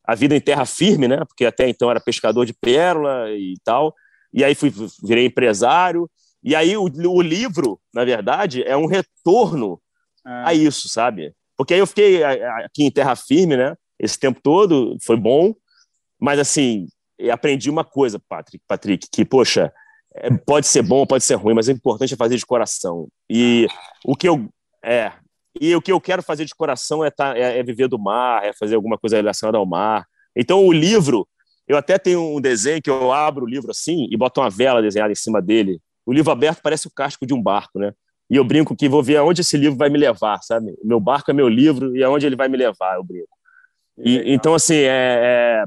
a 0.05 0.15
vida 0.15 0.37
em 0.37 0.41
terra 0.41 0.65
firme, 0.67 1.09
né? 1.09 1.19
Porque 1.27 1.47
até 1.47 1.69
então 1.69 1.91
era 1.91 2.01
pescador 2.01 2.45
de 2.45 2.53
pérola 2.53 3.31
e 3.31 3.55
tal. 3.65 3.95
E 4.33 4.45
aí 4.45 4.55
fui, 4.55 4.73
virei 5.03 5.27
empresário 5.27 6.09
e 6.43 6.55
aí 6.55 6.77
o, 6.77 6.85
o 6.85 7.21
livro, 7.21 7.79
na 7.93 8.05
verdade, 8.05 8.63
é 8.63 8.77
um 8.77 8.87
retorno 8.87 9.81
é. 10.27 10.31
a 10.47 10.55
isso, 10.55 10.89
sabe? 10.89 11.35
Porque 11.57 11.75
aí 11.75 11.81
eu 11.81 11.87
fiquei 11.87 12.25
aqui 12.25 12.85
em 12.85 12.91
terra 12.91 13.15
firme, 13.15 13.57
né? 13.57 13.75
Esse 13.99 14.19
tempo 14.19 14.41
todo 14.43 14.97
foi 15.03 15.17
bom, 15.17 15.55
mas 16.19 16.39
assim, 16.39 16.89
aprendi 17.31 17.69
uma 17.69 17.85
coisa, 17.85 18.19
Patrick, 18.19 18.65
Patrick 18.67 19.09
que, 19.13 19.27
poxa, 19.27 19.71
é, 20.15 20.31
pode 20.31 20.67
ser 20.67 20.83
bom, 20.83 21.07
pode 21.07 21.25
ser 21.25 21.35
ruim, 21.35 21.55
mas 21.55 21.69
o 21.69 21.73
importante 21.73 22.15
é 22.15 22.17
fazer 22.17 22.37
de 22.37 22.47
coração. 22.47 23.09
E 23.29 23.67
o 24.05 24.17
que 24.17 24.29
eu 24.29 24.49
é, 24.85 25.13
e 25.61 25.75
o 25.75 25.83
que 25.83 25.93
eu 25.93 26.01
quero 26.01 26.23
fazer 26.23 26.45
de 26.45 26.55
coração 26.55 27.05
é, 27.05 27.11
tá, 27.11 27.37
é, 27.37 27.59
é 27.59 27.63
viver 27.63 27.89
do 27.89 27.99
mar, 27.99 28.45
é 28.45 28.53
fazer 28.53 28.75
alguma 28.75 28.97
coisa 28.97 29.17
relacionada 29.17 29.59
ao 29.59 29.67
mar. 29.67 30.07
Então 30.37 30.65
o 30.65 30.73
livro, 30.73 31.29
eu 31.67 31.77
até 31.77 31.99
tenho 31.99 32.37
um 32.37 32.41
desenho 32.41 32.81
que 32.83 32.91
eu 32.91 33.13
abro 33.13 33.45
o 33.45 33.49
livro 33.49 33.71
assim 33.71 34.07
e 34.11 34.17
boto 34.17 34.41
uma 34.41 34.51
vela 34.51 34.81
desenhada 34.83 35.13
em 35.13 35.17
cima 35.17 35.41
dele 35.43 35.81
o 36.11 36.13
livro 36.13 36.33
aberto 36.33 36.61
parece 36.61 36.89
o 36.89 36.91
casco 36.91 37.25
de 37.25 37.33
um 37.33 37.41
barco, 37.41 37.79
né? 37.79 37.93
E 38.29 38.35
eu 38.35 38.45
brinco 38.45 38.75
que 38.75 38.89
vou 38.89 39.01
ver 39.01 39.17
aonde 39.17 39.43
esse 39.43 39.57
livro 39.57 39.79
vai 39.79 39.89
me 39.89 39.97
levar, 39.97 40.39
sabe? 40.43 40.75
Meu 40.83 40.99
barco 40.99 41.31
é 41.31 41.35
meu 41.35 41.49
livro 41.49 41.97
e 41.97 42.03
aonde 42.03 42.27
ele 42.27 42.35
vai 42.35 42.49
me 42.49 42.57
levar, 42.57 42.97
eu 42.97 43.05
brinco. 43.05 43.29
E, 43.97 44.33
então, 44.33 44.55
assim, 44.55 44.75
é, 44.75 44.89
é, 44.89 45.65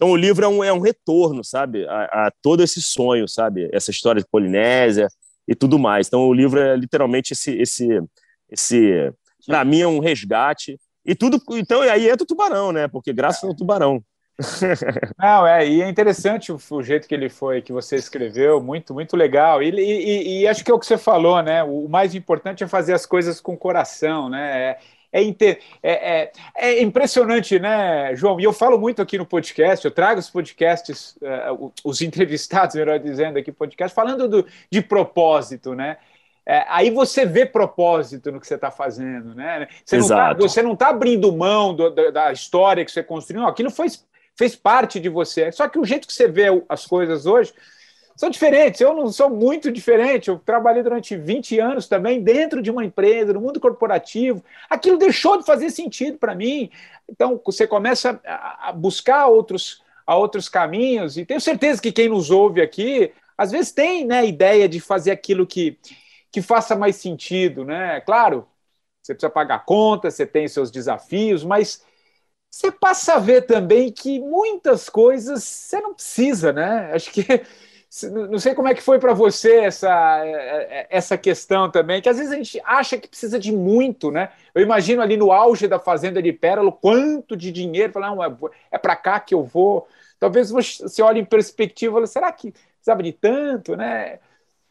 então 0.00 0.12
o 0.12 0.16
livro 0.16 0.42
é 0.42 0.48
um, 0.48 0.64
é 0.64 0.72
um 0.72 0.80
retorno, 0.80 1.44
sabe? 1.44 1.86
A, 1.86 2.04
a, 2.04 2.32
todo 2.40 2.62
esse 2.62 2.80
sonho, 2.80 3.28
sabe? 3.28 3.68
Essa 3.70 3.90
história 3.90 4.22
de 4.22 4.26
Polinésia 4.26 5.06
e 5.46 5.54
tudo 5.54 5.78
mais. 5.78 6.06
Então 6.06 6.26
o 6.26 6.32
livro 6.32 6.58
é 6.58 6.74
literalmente 6.74 7.34
esse, 7.34 7.52
esse, 7.60 7.86
esse 8.50 9.12
para 9.46 9.62
mim 9.62 9.82
é 9.82 9.86
um 9.86 9.98
resgate. 9.98 10.80
E 11.04 11.14
tudo, 11.14 11.38
então 11.50 11.82
aí 11.82 12.08
entra 12.08 12.24
o 12.24 12.26
tubarão, 12.26 12.72
né? 12.72 12.88
Porque 12.88 13.12
graças 13.12 13.44
ao 13.44 13.54
tubarão. 13.54 14.02
Não, 15.18 15.46
é, 15.46 15.68
e 15.68 15.82
é 15.82 15.88
interessante 15.90 16.50
o, 16.50 16.58
o, 16.70 16.82
jeito 16.82 17.06
que 17.06 17.14
ele 17.14 17.28
foi, 17.28 17.60
que 17.60 17.70
você 17.70 17.96
escreveu, 17.96 18.58
muito, 18.58 18.94
muito 18.94 19.14
legal. 19.18 19.62
E, 19.62 19.68
e, 19.68 20.40
e, 20.40 20.48
acho 20.48 20.64
que 20.64 20.70
é 20.70 20.74
o 20.74 20.78
que 20.78 20.86
você 20.86 20.96
falou, 20.96 21.42
né? 21.42 21.62
O 21.62 21.90
mais 21.90 22.14
importante 22.14 22.64
é 22.64 22.66
fazer 22.66 22.94
as 22.94 23.04
coisas 23.04 23.38
com 23.38 23.54
coração, 23.54 24.30
né? 24.30 24.62
É, 24.62 24.78
é, 25.82 26.22
é, 26.22 26.32
é, 26.56 26.82
impressionante, 26.82 27.58
né, 27.58 28.14
João? 28.14 28.38
E 28.40 28.44
eu 28.44 28.52
falo 28.52 28.78
muito 28.78 29.02
aqui 29.02 29.18
no 29.18 29.26
podcast, 29.26 29.84
eu 29.84 29.90
trago 29.90 30.20
os 30.20 30.30
podcasts, 30.30 31.16
uh, 31.16 31.72
os 31.84 32.00
entrevistados, 32.02 32.76
melhor 32.76 32.98
dizendo, 32.98 33.38
aqui 33.38 33.50
podcast, 33.50 33.94
falando 33.94 34.28
do, 34.28 34.46
de 34.70 34.80
propósito, 34.80 35.74
né? 35.74 35.96
É, 36.46 36.64
aí 36.68 36.90
você 36.90 37.26
vê 37.26 37.44
propósito 37.44 38.32
no 38.32 38.40
que 38.40 38.46
você 38.46 38.54
está 38.54 38.70
fazendo, 38.70 39.34
né? 39.34 39.68
Você 39.84 39.96
Exato. 39.96 40.40
não 40.62 40.72
está 40.72 40.86
tá 40.86 40.90
abrindo 40.90 41.30
mão 41.32 41.74
do, 41.74 41.90
da, 41.90 42.10
da, 42.10 42.32
história 42.32 42.84
que 42.84 42.90
você 42.90 43.02
construiu, 43.02 43.46
aquilo 43.46 43.70
foi 43.70 43.88
fez 44.36 44.56
parte 44.56 44.98
de 44.98 45.08
você. 45.08 45.52
Só 45.52 45.68
que 45.68 45.78
o 45.78 45.84
jeito 45.84 46.06
que 46.06 46.14
você 46.14 46.26
vê 46.26 46.46
as 46.68 46.86
coisas 46.86 47.26
hoje 47.26 47.52
são 48.20 48.28
diferentes. 48.28 48.82
Eu 48.82 48.94
não 48.94 49.10
sou 49.10 49.30
muito 49.30 49.72
diferente. 49.72 50.28
Eu 50.28 50.38
trabalhei 50.38 50.82
durante 50.82 51.16
20 51.16 51.58
anos 51.58 51.88
também 51.88 52.22
dentro 52.22 52.60
de 52.60 52.70
uma 52.70 52.84
empresa, 52.84 53.32
no 53.32 53.40
mundo 53.40 53.58
corporativo. 53.58 54.44
Aquilo 54.68 54.98
deixou 54.98 55.38
de 55.38 55.46
fazer 55.46 55.70
sentido 55.70 56.18
para 56.18 56.34
mim. 56.34 56.70
Então, 57.08 57.40
você 57.42 57.66
começa 57.66 58.20
a 58.22 58.72
buscar 58.72 59.26
outros, 59.28 59.82
a 60.06 60.14
outros 60.18 60.50
caminhos. 60.50 61.16
E 61.16 61.24
tenho 61.24 61.40
certeza 61.40 61.80
que 61.80 61.90
quem 61.90 62.10
nos 62.10 62.30
ouve 62.30 62.60
aqui, 62.60 63.10
às 63.38 63.52
vezes 63.52 63.72
tem 63.72 64.04
né, 64.04 64.26
ideia 64.26 64.68
de 64.68 64.80
fazer 64.80 65.12
aquilo 65.12 65.46
que, 65.46 65.78
que 66.30 66.42
faça 66.42 66.76
mais 66.76 66.96
sentido. 66.96 67.64
Né? 67.64 68.02
Claro, 68.02 68.46
você 69.02 69.14
precisa 69.14 69.30
pagar 69.30 69.64
conta, 69.64 70.10
você 70.10 70.26
tem 70.26 70.46
seus 70.46 70.70
desafios, 70.70 71.42
mas 71.42 71.82
você 72.50 72.70
passa 72.70 73.14
a 73.14 73.18
ver 73.18 73.46
também 73.46 73.90
que 73.90 74.20
muitas 74.20 74.90
coisas 74.90 75.42
você 75.42 75.80
não 75.80 75.94
precisa, 75.94 76.52
né? 76.52 76.90
Acho 76.92 77.10
que 77.12 77.24
não 78.12 78.38
sei 78.38 78.54
como 78.54 78.68
é 78.68 78.74
que 78.74 78.82
foi 78.82 79.00
para 79.00 79.12
você 79.12 79.62
essa, 79.62 80.24
é, 80.24 80.30
é, 80.30 80.86
essa 80.90 81.18
questão 81.18 81.68
também, 81.68 82.00
que 82.00 82.08
às 82.08 82.18
vezes 82.18 82.32
a 82.32 82.36
gente 82.36 82.62
acha 82.64 82.96
que 82.96 83.08
precisa 83.08 83.36
de 83.36 83.50
muito, 83.50 84.12
né? 84.12 84.30
Eu 84.54 84.62
imagino 84.62 85.02
ali 85.02 85.16
no 85.16 85.32
auge 85.32 85.66
da 85.66 85.78
fazenda 85.78 86.22
de 86.22 86.32
Pérola, 86.32 86.70
quanto 86.70 87.36
de 87.36 87.50
dinheiro, 87.50 87.92
falar, 87.92 88.12
é, 88.12 88.76
é 88.76 88.78
para 88.78 88.94
cá 88.94 89.18
que 89.18 89.34
eu 89.34 89.42
vou. 89.42 89.88
Talvez 90.20 90.50
você 90.50 91.02
olhe 91.02 91.20
em 91.20 91.24
perspectiva 91.24 92.00
e 92.00 92.06
será 92.06 92.30
que 92.30 92.52
precisava 92.76 93.02
de 93.02 93.12
tanto, 93.12 93.76
né? 93.76 94.20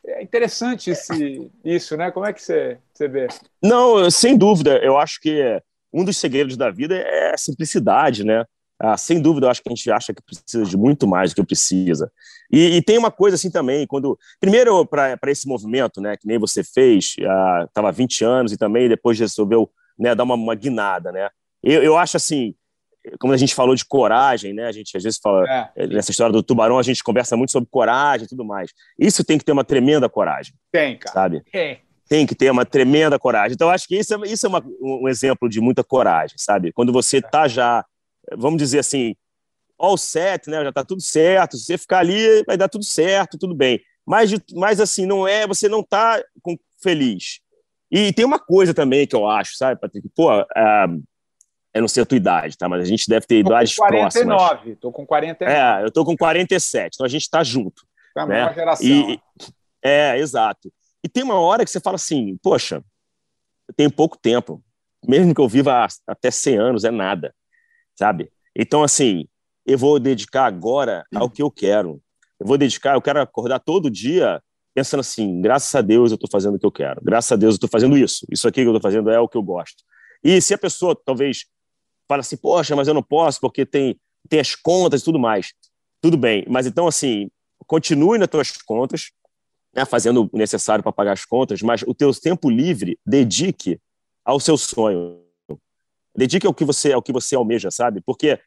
É 0.06 0.24
interessante 0.24 0.92
esse, 0.92 1.52
isso, 1.64 1.98
né? 1.98 2.12
Como 2.12 2.26
é 2.26 2.32
que 2.32 2.42
você, 2.42 2.78
você 2.94 3.08
vê? 3.10 3.28
Não, 3.62 4.10
sem 4.10 4.38
dúvida. 4.38 4.78
Eu 4.78 4.98
acho 4.98 5.20
que 5.20 5.62
um 5.92 6.06
dos 6.06 6.18
segredos 6.18 6.56
da 6.56 6.72
vida 6.72 6.96
é 6.96 7.34
a 7.34 7.38
simplicidade, 7.38 8.24
né? 8.24 8.46
Ah, 8.80 8.96
sem 8.96 9.22
dúvida, 9.22 9.48
eu 9.48 9.52
acho 9.52 9.62
que 9.62 9.70
a 9.70 9.76
gente 9.76 9.92
acha 9.92 10.14
que 10.14 10.22
precisa 10.22 10.64
de 10.64 10.78
muito 10.78 11.06
mais 11.06 11.32
do 11.32 11.36
que 11.36 11.44
precisa. 11.44 12.12
E, 12.52 12.78
e 12.78 12.82
tem 12.82 12.98
uma 12.98 13.12
coisa 13.12 13.36
assim 13.36 13.52
também, 13.52 13.86
quando. 13.86 14.18
Primeiro, 14.40 14.86
para 14.86 15.18
esse 15.28 15.48
movimento, 15.48 16.00
né, 16.00 16.16
que 16.16 16.26
nem 16.26 16.40
você 16.40 16.64
fez, 16.64 17.16
estava 17.68 17.90
há 17.90 17.92
20 17.92 18.24
anos 18.24 18.52
e 18.54 18.58
também 18.58 18.88
depois 18.88 19.20
resolveu 19.20 19.70
né, 19.98 20.16
dar 20.16 20.24
uma, 20.24 20.36
uma 20.36 20.56
guinada, 20.56 21.12
né? 21.12 21.30
Eu, 21.62 21.84
eu 21.84 21.98
acho 21.98 22.16
assim, 22.16 22.56
como 23.20 23.34
a 23.34 23.38
gente 23.38 23.54
falou 23.54 23.76
de 23.76 23.84
coragem, 23.84 24.54
né? 24.54 24.66
A 24.66 24.72
gente 24.72 24.96
às 24.96 25.04
vezes 25.04 25.20
fala, 25.22 25.44
é. 25.50 25.72
Eh, 25.76 25.88
nessa 25.88 26.12
história 26.12 26.32
do 26.32 26.42
tubarão, 26.42 26.80
a 26.80 26.84
gente 26.84 27.04
conversa 27.04 27.36
muito 27.36 27.52
sobre 27.52 27.70
coragem 27.70 28.26
e 28.26 28.30
tudo 28.30 28.46
mais. 28.46 28.72
Isso 28.98 29.24
tem 29.26 29.38
que 29.38 29.44
ter 29.44 29.52
uma 29.52 29.66
tremenda 29.66 30.08
coragem. 30.08 30.54
Tem, 30.72 30.98
cara. 30.98 31.14
Sabe? 31.14 31.44
Tem 31.52 31.82
tem 32.10 32.26
que 32.26 32.34
ter 32.34 32.50
uma 32.50 32.66
tremenda 32.66 33.20
coragem. 33.20 33.54
Então, 33.54 33.70
acho 33.70 33.88
que 33.88 33.96
isso 33.96 34.16
é, 34.16 34.28
isso 34.28 34.48
é 34.48 34.50
uma, 34.50 34.66
um 34.82 35.08
exemplo 35.08 35.48
de 35.48 35.62
muita 35.62 35.84
coragem, 35.84 36.36
sabe? 36.40 36.74
Quando 36.74 36.92
você 36.92 37.20
está 37.20 37.48
já, 37.48 37.86
vamos 38.38 38.58
dizer 38.58 38.80
assim, 38.80 39.16
all 39.78 39.98
set, 39.98 40.50
né? 40.50 40.62
Já 40.64 40.70
está 40.70 40.84
tudo 40.84 41.02
certo. 41.02 41.58
Se 41.58 41.66
você 41.66 41.78
ficar 41.78 42.00
ali, 42.00 42.44
vai 42.46 42.58
dar 42.58 42.68
tudo 42.68 42.84
certo, 42.84 43.38
tudo 43.38 43.56
bem. 43.56 43.80
Mas, 44.06 44.32
mas 44.54 44.80
assim, 44.80 45.06
não 45.06 45.28
é, 45.28 45.48
você 45.48 45.70
não 45.70 45.82
está 45.82 46.22
feliz. 46.82 47.40
E 47.92 48.14
tem 48.14 48.26
uma 48.26 48.40
coisa 48.40 48.74
também 48.74 49.08
que 49.08 49.16
eu 49.16 49.28
acho, 49.28 49.56
sabe, 49.56 49.80
Patrick? 49.80 50.10
Pô, 50.16 50.42
uh, 50.42 51.04
eu 51.74 51.82
não 51.82 51.88
sei 51.88 52.04
a 52.04 52.06
tua 52.06 52.18
idade, 52.18 52.58
tá? 52.58 52.68
Mas 52.68 52.82
a 52.82 52.86
gente 52.86 53.08
deve 53.08 53.26
ter 53.26 53.40
idades 53.40 53.76
próximas. 53.76 54.14
Tô 54.14 54.22
com 54.22 54.26
49, 54.26 54.76
tô 54.76 54.92
com 54.92 55.06
49. 55.06 55.60
É, 55.60 55.86
eu 55.86 55.92
tô 55.92 56.06
com 56.06 56.18
47, 56.18 56.96
então 56.96 57.06
a 57.06 57.10
gente 57.10 57.24
está 57.24 57.44
junto. 57.44 57.84
É 58.16 58.22
a 58.22 58.26
né? 58.26 58.54
geração. 58.54 58.88
E, 58.88 59.20
é, 59.84 60.18
exato. 60.18 60.72
E 61.04 61.10
tem 61.10 61.24
uma 61.24 61.40
hora 61.40 61.64
que 61.64 61.72
você 61.72 61.80
fala 61.80 61.96
assim, 61.96 62.38
poxa, 62.44 62.84
eu 63.68 63.74
tenho 63.76 63.92
pouco 63.92 64.18
tempo, 64.18 64.64
mesmo 65.08 65.34
que 65.34 65.42
eu 65.42 65.48
viva 65.48 65.88
até 66.08 66.30
100 66.30 66.58
anos, 66.58 66.84
é 66.84 66.92
nada, 66.92 67.34
sabe? 68.00 68.32
Então, 68.56 68.82
assim, 68.82 69.28
eu 69.66 69.78
vou 69.78 70.00
dedicar 70.00 70.46
agora 70.46 71.06
ao 71.14 71.30
que 71.30 71.42
eu 71.42 71.52
quero. 71.52 72.02
Eu 72.40 72.48
vou 72.48 72.58
dedicar, 72.58 72.96
eu 72.96 73.02
quero 73.02 73.20
acordar 73.22 73.60
todo 73.60 73.92
dia 73.92 74.42
pensando 74.74 75.02
assim, 75.02 75.42
graças 75.42 75.76
a 75.76 75.82
Deus 75.82 76.12
eu 76.12 76.16
estou 76.16 76.30
fazendo 76.32 76.56
o 76.56 76.60
que 76.60 76.66
eu 76.66 76.72
quero, 76.72 77.02
graças 77.04 77.30
a 77.34 77.36
Deus 77.36 77.56
eu 77.56 77.58
estou 77.58 77.70
fazendo 77.70 77.98
isso, 77.98 78.26
isso 78.32 78.48
aqui 78.48 78.62
que 78.62 78.68
eu 78.68 78.74
estou 78.74 78.90
fazendo 78.90 79.10
é 79.10 79.20
o 79.20 79.28
que 79.28 79.36
eu 79.36 79.44
gosto. 79.44 79.84
E 80.24 80.40
se 80.40 80.54
a 80.54 80.58
pessoa 80.58 80.96
talvez 80.96 81.48
fala 82.08 82.22
assim, 82.22 82.38
poxa, 82.38 82.78
mas 82.78 82.88
eu 82.88 82.94
não 82.94 83.04
posso 83.04 83.42
porque 83.42 83.66
tem, 83.66 84.00
tem 84.30 84.40
as 84.40 84.56
contas 84.56 85.02
e 85.02 85.04
tudo 85.04 85.20
mais, 85.20 85.54
tudo 86.00 86.16
bem, 86.16 86.46
mas 86.48 86.66
então 86.66 86.88
assim, 86.88 87.30
continue 87.68 88.18
nas 88.18 88.30
tuas 88.30 88.52
contas, 88.54 89.12
né, 89.76 89.84
fazendo 89.84 90.30
o 90.32 90.38
necessário 90.38 90.82
para 90.82 90.94
pagar 90.94 91.12
as 91.12 91.26
contas, 91.26 91.62
mas 91.62 91.82
o 91.82 91.94
teu 91.94 92.14
tempo 92.14 92.50
livre 92.50 92.98
dedique 93.06 93.78
ao 94.24 94.40
seu 94.40 94.58
sonho. 94.58 95.29
Dedique 96.16 96.48
ao 96.48 96.54
que 96.54 96.66
você 96.66 96.92
ao 96.92 97.02
que 97.02 97.12
você 97.12 97.36
almeja, 97.36 97.72
sabe? 97.72 98.02
Porque 98.02 98.40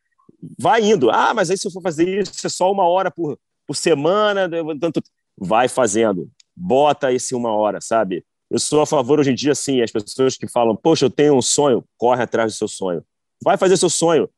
vai 0.59 0.82
indo. 0.82 1.10
Ah, 1.10 1.32
mas 1.34 1.51
aí 1.51 1.59
se 1.59 1.66
eu 1.66 1.70
for 1.70 1.82
fazer 1.82 2.09
isso 2.09 2.47
é 2.47 2.51
só 2.51 2.70
uma 2.70 2.86
hora 2.86 3.10
por, 3.10 3.39
por 3.66 3.76
semana, 3.76 4.48
tanto 4.80 5.02
vai 5.36 5.68
fazendo, 5.68 6.30
bota 6.56 7.12
esse 7.12 7.34
uma 7.34 7.52
hora, 7.52 7.80
sabe? 7.80 8.24
Eu 8.51 8.59
sou 8.59 8.82
a 8.82 8.86
favor 8.86 9.18
hoje 9.18 9.30
em 9.30 9.34
dia, 9.34 9.52
assim, 9.52 9.80
as 9.80 9.90
pessoas 9.90 10.36
que 10.36 10.47
falam, 10.47 10.76
poxa, 10.76 11.06
eu 11.06 11.10
tenho 11.10 11.34
um 11.34 11.40
sonho, 11.40 11.82
corre 11.97 12.22
atrás 12.22 12.52
do 12.52 12.56
seu 12.56 12.68
sonho. 12.68 13.02
Vai 13.43 13.56
fazer 13.56 13.76
seu 13.78 13.89
sonho. 13.89 14.28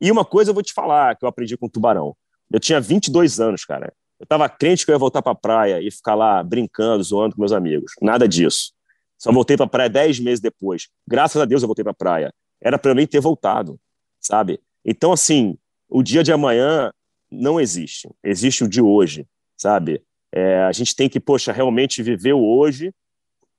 E 0.00 0.10
uma 0.10 0.24
coisa 0.24 0.50
eu 0.50 0.54
vou 0.54 0.62
te 0.62 0.74
falar, 0.74 1.16
que 1.16 1.24
eu 1.24 1.28
aprendi 1.28 1.56
com 1.56 1.66
o 1.66 1.70
Tubarão. 1.70 2.14
Eu 2.52 2.60
tinha 2.60 2.80
22 2.80 3.40
anos, 3.40 3.64
cara. 3.64 3.92
Eu 4.20 4.24
estava 4.24 4.48
crente 4.48 4.84
que 4.84 4.90
eu 4.90 4.94
ia 4.94 4.98
voltar 4.98 5.22
para 5.22 5.32
a 5.32 5.34
praia 5.34 5.80
e 5.80 5.90
ficar 5.90 6.14
lá 6.14 6.42
brincando, 6.42 7.02
zoando 7.02 7.34
com 7.34 7.40
meus 7.40 7.52
amigos. 7.52 7.92
Nada 8.02 8.28
disso. 8.28 8.72
Só 9.18 9.32
voltei 9.32 9.56
para 9.56 9.66
a 9.66 9.68
praia 9.68 9.88
10 9.88 10.20
meses 10.20 10.40
depois. 10.40 10.88
Graças 11.08 11.40
a 11.40 11.44
Deus 11.44 11.62
eu 11.62 11.68
voltei 11.68 11.82
para 11.82 11.92
a 11.92 11.94
praia. 11.94 12.34
Era 12.62 12.78
para 12.78 12.92
eu 12.92 12.94
nem 12.94 13.06
ter 13.06 13.20
voltado, 13.20 13.78
sabe? 14.20 14.60
Então, 14.84 15.12
assim, 15.12 15.58
o 15.88 16.02
dia 16.02 16.22
de 16.22 16.32
amanhã 16.32 16.92
não 17.30 17.60
existe. 17.60 18.08
Existe 18.22 18.64
o 18.64 18.68
de 18.68 18.80
hoje, 18.80 19.26
sabe? 19.56 20.02
É, 20.32 20.62
a 20.62 20.72
gente 20.72 20.94
tem 20.94 21.08
que, 21.08 21.20
poxa, 21.20 21.52
realmente 21.52 22.02
viver 22.02 22.32
o 22.32 22.42
hoje. 22.42 22.94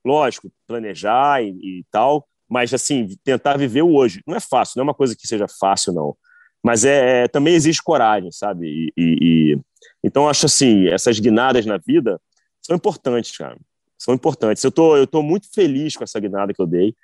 Lógico, 0.04 0.50
planejar 0.66 1.42
e, 1.42 1.48
e 1.48 1.84
tal, 1.90 2.26
mas, 2.48 2.74
assim, 2.74 3.08
tentar 3.24 3.56
viver 3.56 3.82
o 3.82 3.94
hoje. 3.94 4.20
Não 4.26 4.36
é 4.36 4.40
fácil, 4.40 4.74
não 4.76 4.82
é 4.82 4.88
uma 4.88 4.94
coisa 4.94 5.16
que 5.16 5.26
seja 5.26 5.46
fácil, 5.48 5.92
não. 5.92 6.16
Mas 6.62 6.84
é, 6.84 7.24
é 7.24 7.28
também 7.28 7.54
existe 7.54 7.82
coragem, 7.82 8.30
sabe? 8.30 8.66
E, 8.66 8.92
e, 8.96 9.18
e, 9.52 9.58
então, 10.02 10.28
acho 10.28 10.46
assim, 10.46 10.88
essas 10.88 11.18
guinadas 11.18 11.66
na 11.66 11.78
vida 11.78 12.20
são 12.60 12.76
importantes, 12.76 13.36
cara. 13.36 13.58
São 13.98 14.14
importantes. 14.14 14.62
Eu 14.62 14.72
tô, 14.72 14.96
eu 14.96 15.06
tô 15.06 15.22
muito 15.22 15.50
feliz 15.52 15.96
com 15.96 16.04
essa 16.04 16.20
guinada 16.20 16.52
que 16.52 16.60
eu 16.60 16.66
dei. 16.66 16.94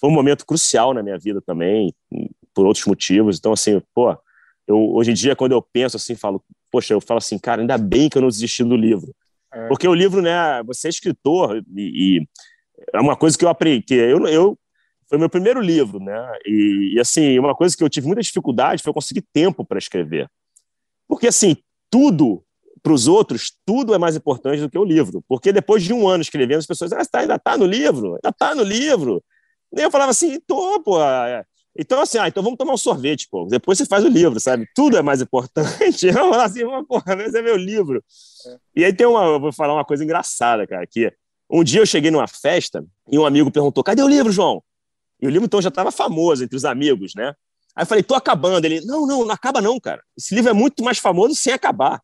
Foi 0.00 0.08
um 0.08 0.12
momento 0.12 0.46
crucial 0.46 0.94
na 0.94 1.02
minha 1.02 1.18
vida 1.18 1.42
também, 1.42 1.94
por 2.54 2.66
outros 2.66 2.86
motivos. 2.86 3.38
Então, 3.38 3.52
assim, 3.52 3.80
pô, 3.94 4.16
eu, 4.66 4.94
hoje 4.94 5.10
em 5.10 5.14
dia, 5.14 5.36
quando 5.36 5.52
eu 5.52 5.60
penso 5.60 5.96
assim, 5.96 6.14
falo, 6.14 6.42
poxa, 6.70 6.94
eu 6.94 7.00
falo 7.00 7.18
assim, 7.18 7.38
cara, 7.38 7.60
ainda 7.60 7.76
bem 7.76 8.08
que 8.08 8.16
eu 8.16 8.22
não 8.22 8.28
desisti 8.28 8.64
do 8.64 8.76
livro. 8.76 9.14
É. 9.52 9.68
Porque 9.68 9.86
o 9.86 9.94
livro, 9.94 10.22
né, 10.22 10.62
você 10.64 10.88
é 10.88 10.90
escritor 10.90 11.62
e, 11.76 12.18
e 12.18 12.28
é 12.94 13.00
uma 13.00 13.16
coisa 13.16 13.36
que 13.36 13.44
eu 13.44 13.48
aprendi, 13.48 13.82
que 13.82 13.94
eu, 13.94 14.26
eu 14.26 14.58
foi 15.08 15.18
meu 15.18 15.28
primeiro 15.28 15.60
livro, 15.60 15.98
né? 15.98 16.32
E, 16.46 16.94
e, 16.94 17.00
assim, 17.00 17.36
uma 17.38 17.54
coisa 17.54 17.76
que 17.76 17.82
eu 17.82 17.90
tive 17.90 18.06
muita 18.06 18.22
dificuldade 18.22 18.82
foi 18.82 18.92
conseguir 18.92 19.24
tempo 19.32 19.64
para 19.64 19.76
escrever. 19.76 20.30
Porque 21.08 21.26
assim, 21.26 21.56
tudo 21.90 22.44
para 22.80 22.92
os 22.92 23.08
outros, 23.08 23.52
tudo 23.66 23.92
é 23.92 23.98
mais 23.98 24.14
importante 24.14 24.60
do 24.60 24.70
que 24.70 24.78
o 24.78 24.84
livro. 24.84 25.22
Porque 25.28 25.52
depois 25.52 25.82
de 25.82 25.92
um 25.92 26.06
ano 26.06 26.22
escrevendo, 26.22 26.60
as 26.60 26.66
pessoas, 26.66 26.92
ah, 26.92 27.04
tá, 27.04 27.18
ainda 27.18 27.34
está 27.34 27.58
no 27.58 27.66
livro, 27.66 28.14
ainda 28.14 28.28
está 28.28 28.54
no 28.54 28.62
livro. 28.62 29.22
E 29.76 29.80
eu 29.80 29.90
falava 29.90 30.10
assim, 30.10 30.40
tô, 30.40 30.80
pô. 30.80 31.02
É. 31.02 31.44
Então, 31.78 32.00
assim, 32.00 32.18
ah, 32.18 32.26
então 32.26 32.42
vamos 32.42 32.58
tomar 32.58 32.74
um 32.74 32.78
sorvete, 32.78 33.28
pô. 33.30 33.46
Depois 33.46 33.78
você 33.78 33.86
faz 33.86 34.04
o 34.04 34.08
livro, 34.08 34.40
sabe? 34.40 34.68
Tudo 34.74 34.96
é 34.96 35.02
mais 35.02 35.20
importante. 35.20 36.06
Eu 36.08 36.14
falava 36.14 36.44
assim, 36.44 36.60
porra, 36.86 37.16
mas 37.16 37.34
é 37.34 37.42
meu 37.42 37.56
livro. 37.56 38.02
É. 38.46 38.56
E 38.76 38.84
aí 38.84 38.92
tem 38.92 39.06
uma, 39.06 39.24
eu 39.24 39.40
vou 39.40 39.52
falar 39.52 39.74
uma 39.74 39.84
coisa 39.84 40.02
engraçada, 40.02 40.66
cara, 40.66 40.86
que 40.86 41.12
um 41.50 41.62
dia 41.62 41.80
eu 41.80 41.86
cheguei 41.86 42.10
numa 42.10 42.28
festa 42.28 42.84
e 43.10 43.18
um 43.18 43.26
amigo 43.26 43.50
perguntou, 43.50 43.82
cadê 43.82 44.02
o 44.02 44.08
livro, 44.08 44.30
João? 44.32 44.62
E 45.20 45.26
o 45.26 45.30
livro, 45.30 45.46
então, 45.46 45.60
já 45.60 45.68
estava 45.68 45.90
famoso 45.90 46.44
entre 46.44 46.56
os 46.56 46.64
amigos, 46.64 47.12
né? 47.14 47.34
Aí 47.74 47.82
eu 47.82 47.86
falei, 47.86 48.02
tô 48.02 48.14
acabando. 48.14 48.64
Ele, 48.64 48.80
não, 48.82 49.06
não, 49.06 49.24
não 49.24 49.30
acaba 49.30 49.60
não, 49.60 49.78
cara. 49.78 50.02
Esse 50.16 50.34
livro 50.34 50.50
é 50.50 50.54
muito 50.54 50.82
mais 50.82 50.98
famoso 50.98 51.34
sem 51.34 51.52
acabar. 51.52 52.00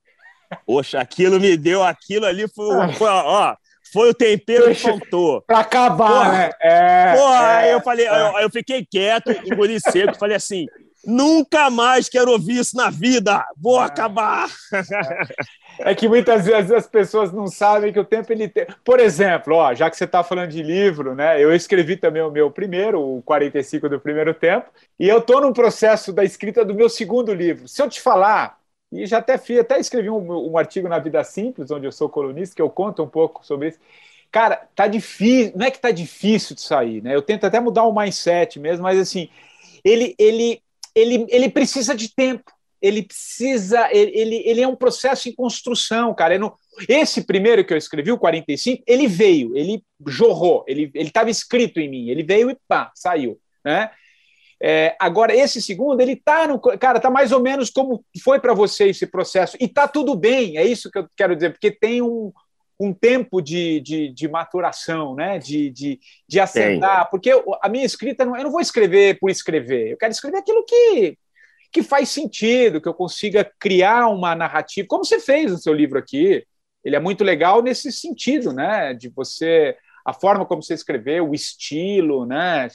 Poxa, 0.65 1.01
aquilo 1.01 1.41
me 1.41 1.57
deu, 1.57 1.83
aquilo 1.83 2.27
ali 2.27 2.47
foi, 2.49 2.93
foi 2.93 3.09
ó, 3.09 3.57
foi 3.97 4.11
o 4.11 4.15
tempero 4.15 4.67
que 4.67 4.75
faltou. 4.75 5.41
Pra 5.41 5.61
acabar, 5.61 6.31
né? 6.31 6.51
É, 6.61 7.15
pô, 7.15 7.33
é, 7.33 7.39
aí 7.39 7.71
eu 7.71 7.81
falei, 7.81 8.07
é. 8.07 8.11
eu, 8.11 8.39
eu, 8.41 8.51
fiquei 8.51 8.85
quieto, 8.85 9.31
engoli 9.31 9.81
seco, 9.81 10.13
falei 10.21 10.37
assim, 10.37 10.67
nunca 11.03 11.71
mais 11.71 12.07
quero 12.07 12.31
ouvir 12.31 12.59
isso 12.59 12.77
na 12.77 12.91
vida, 12.91 13.43
vou 13.57 13.81
é. 13.81 13.87
acabar. 13.87 14.51
É 15.79 15.95
que 15.95 16.09
muitas 16.09 16.47
vezes 16.47 16.71
as 16.73 16.87
pessoas 16.87 17.33
não 17.33 17.47
sabem 17.47 17.93
que 17.93 18.01
o 18.01 18.05
tempo 18.05 18.33
ele 18.33 18.49
tem. 18.49 18.67
Por 18.83 18.99
exemplo, 18.99 19.57
ó, 19.57 19.75
já 19.75 19.91
que 19.91 19.97
você 19.97 20.05
está 20.05 20.25
falando 20.25 20.51
de 20.51 20.63
livro, 20.63 21.15
né? 21.15 21.43
Eu 21.43 21.55
escrevi 21.55 21.99
também 21.99 22.23
o 22.23 22.31
meu 22.31 22.51
primeiro, 22.51 22.99
o 22.99 23.23
45 23.23 23.89
do 23.89 24.01
primeiro 24.01 24.33
tempo, 24.33 24.71
e 24.99 25.07
eu 25.07 25.19
estou 25.19 25.41
num 25.41 25.53
processo 25.53 26.13
da 26.15 26.25
escrita 26.25 26.65
do 26.65 26.75
meu 26.75 26.89
segundo 26.89 27.33
livro. 27.33 27.69
Se 27.69 27.83
eu 27.83 27.91
te 27.91 28.01
falar, 28.01 28.59
e 28.93 29.07
já 29.07 29.19
até 29.19 29.37
fiz, 29.37 29.59
até 29.59 29.79
escrevi 29.79 30.11
um, 30.11 30.51
um 30.51 30.59
artigo 30.59 30.89
na 30.89 30.99
Vida 30.99 31.23
Simples, 31.25 31.71
onde 31.71 31.87
eu 31.87 31.93
sou 31.93 32.09
colunista, 32.09 32.55
que 32.55 32.63
eu 32.63 32.71
conto 32.71 33.03
um 33.03 33.09
pouco 33.09 33.45
sobre 33.45 33.69
isso. 33.69 33.79
Cara, 34.31 34.69
tá 34.75 34.87
difícil, 34.87 35.53
não 35.57 35.67
é 35.67 35.71
que 35.71 35.79
tá 35.79 35.91
difícil 35.91 36.55
de 36.55 36.63
sair, 36.63 37.03
né? 37.03 37.15
Eu 37.15 37.23
tento 37.23 37.45
até 37.45 37.59
mudar 37.61 37.85
o 37.85 37.95
mindset 37.95 38.59
mesmo, 38.59 38.83
mas 38.83 38.99
assim, 38.99 39.29
ele, 39.85 40.15
ele, 40.19 40.61
ele, 40.95 41.27
ele 41.29 41.49
precisa 41.49 41.95
de 41.95 42.15
tempo 42.15 42.57
ele 42.81 43.03
precisa, 43.03 43.89
ele, 43.91 44.43
ele 44.45 44.61
é 44.61 44.69
um 44.69 44.77
processo 44.77 45.29
em 45.29 45.35
construção, 45.35 46.15
cara. 46.15 46.39
Não, 46.39 46.55
esse 46.89 47.25
primeiro 47.25 47.65
que 47.65 47.73
eu 47.73 47.79
escrevi, 47.79 48.13
o 48.13 48.19
45, 48.19 48.83
ele 48.87 49.07
veio, 49.07 49.57
ele 49.57 49.83
jorrou, 50.07 50.65
ele 50.69 50.91
estava 50.95 51.31
escrito 51.31 51.81
em 51.81 51.89
mim, 51.89 52.11
ele 52.11 52.23
veio 52.23 52.51
e 52.51 52.57
pá, 52.69 52.93
saiu, 52.95 53.39
né? 53.65 53.91
É, 54.63 54.97
agora, 54.99 55.35
esse 55.35 55.61
segundo, 55.61 56.01
ele 56.01 56.17
tá 56.17 56.47
no. 56.47 56.59
Cara, 56.59 56.99
tá 56.99 57.11
mais 57.11 57.33
ou 57.33 57.41
menos 57.41 57.71
como 57.71 58.05
foi 58.23 58.41
para 58.41 58.55
você 58.55 58.89
esse 58.89 59.07
processo. 59.07 59.57
E 59.61 59.69
tá 59.69 59.87
tudo 59.87 60.15
bem, 60.15 60.57
é 60.57 60.65
isso 60.65 60.91
que 60.91 60.99
eu 60.99 61.09
quero 61.17 61.35
dizer, 61.35 61.51
porque 61.51 61.71
tem 61.71 62.01
um, 62.01 62.33
um 62.81 62.93
tempo 62.93 63.43
de, 63.43 63.81
de, 63.81 64.09
de 64.13 64.29
maturação, 64.29 65.15
né? 65.15 65.39
De, 65.39 65.71
de, 65.71 66.01
de 66.27 66.41
acertar. 66.41 67.03
Tem. 67.03 67.11
Porque 67.11 67.31
a 67.63 67.69
minha 67.69 67.85
escrita, 67.85 68.25
eu 68.25 68.31
não 68.31 68.51
vou 68.51 68.61
escrever 68.61 69.19
por 69.19 69.31
escrever, 69.31 69.91
eu 69.91 69.97
quero 69.97 70.13
escrever 70.13 70.39
aquilo 70.39 70.65
que 70.65 71.19
que 71.73 71.83
faz 71.83 72.09
sentido, 72.09 72.81
que 72.81 72.89
eu 72.89 72.95
consiga 72.95 73.45
criar 73.59 74.09
uma 74.09 74.35
narrativa, 74.35 74.89
como 74.89 75.05
você 75.05 75.21
fez 75.21 75.53
no 75.53 75.59
seu 75.59 75.75
livro 75.75 75.99
aqui. 75.99 76.43
Ele 76.83 76.97
é 76.97 77.01
muito 77.01 77.23
legal 77.23 77.61
nesse 77.61 77.93
sentido, 77.93 78.51
né? 78.51 78.95
De 78.95 79.11
você, 79.11 79.77
a 80.03 80.15
forma 80.15 80.47
como 80.47 80.63
você 80.63 80.73
escreveu, 80.73 81.29
o 81.29 81.35
estilo, 81.35 82.25
né? 82.25 82.69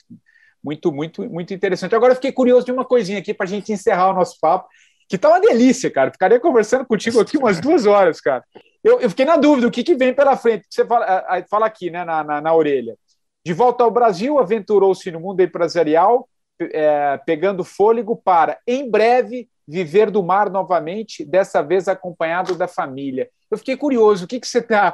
Muito, 0.64 0.92
muito, 0.92 1.24
muito 1.30 1.54
interessante. 1.54 1.96
Agora 1.96 2.16
fiquei 2.16 2.32
curioso 2.32 2.66
de 2.66 2.72
uma 2.72 2.86
coisinha 2.86 3.20
aqui 3.20 3.34
para 3.34 3.46
a 3.46 3.50
gente 3.50 3.72
encerrar 3.72 4.12
o 4.12 4.14
nosso 4.14 4.38
papo, 4.40 4.68
que 5.10 5.18
tá 5.18 5.30
uma 5.30 5.42
delícia, 5.42 5.90
cara. 5.92 6.12
Ficaria 6.12 6.40
conversando 6.40 6.86
contigo 6.86 7.20
aqui 7.20 7.38
umas 7.38 7.60
duas 7.60 7.86
horas, 7.86 8.22
cara. 8.22 8.44
Eu, 8.84 9.00
eu 9.00 9.10
fiquei 9.10 9.26
na 9.26 9.38
dúvida, 9.38 9.68
o 9.68 9.72
que, 9.72 9.84
que 9.84 9.96
vem 9.96 10.14
pela 10.14 10.38
frente? 10.38 10.66
Você 10.70 10.86
fala, 10.86 11.46
fala 11.50 11.66
aqui, 11.66 11.90
né, 11.90 12.04
na, 12.04 12.24
na, 12.24 12.42
na 12.42 12.54
orelha. 12.54 12.96
De 13.44 13.54
volta 13.54 13.84
ao 13.84 13.92
Brasil, 13.92 14.40
aventurou-se 14.40 15.10
no 15.12 15.20
mundo 15.20 15.42
empresarial, 15.42 16.28
é, 16.60 17.20
pegando 17.26 17.64
fôlego 17.64 18.16
para, 18.16 18.60
em 18.68 18.90
breve, 18.90 19.50
viver 19.68 20.12
do 20.12 20.22
mar 20.22 20.50
novamente, 20.50 21.26
dessa 21.26 21.62
vez 21.62 21.88
acompanhado 21.88 22.56
da 22.56 22.68
família. 22.68 23.30
Eu 23.52 23.58
fiquei 23.58 23.76
curioso, 23.76 24.24
o 24.24 24.28
que, 24.28 24.40
que 24.40 24.48
você 24.48 24.60
está 24.60 24.94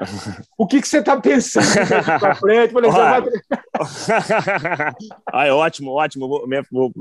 o 0.58 0.66
que, 0.66 0.82
que 0.82 0.88
você 0.88 1.04
tá 1.04 1.20
pensando 1.22 1.66
para 2.20 2.34
frente? 2.42 2.74
Falei, 2.74 2.90
ah, 5.32 5.46
é 5.46 5.52
ótimo, 5.54 5.92
ótimo. 5.92 6.28
Vou, 6.28 6.48
vou, 6.72 6.92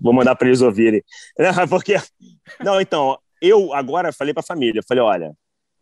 vou 0.00 0.12
mandar 0.12 0.36
para 0.36 0.48
eles 0.48 0.60
ouvirem. 0.60 1.02
Porque, 1.70 1.96
não, 2.62 2.80
então, 2.80 3.18
eu 3.40 3.72
agora 3.72 4.12
falei 4.12 4.34
para 4.34 4.42
a 4.42 4.46
família, 4.46 4.82
falei, 4.86 5.02
olha, 5.02 5.32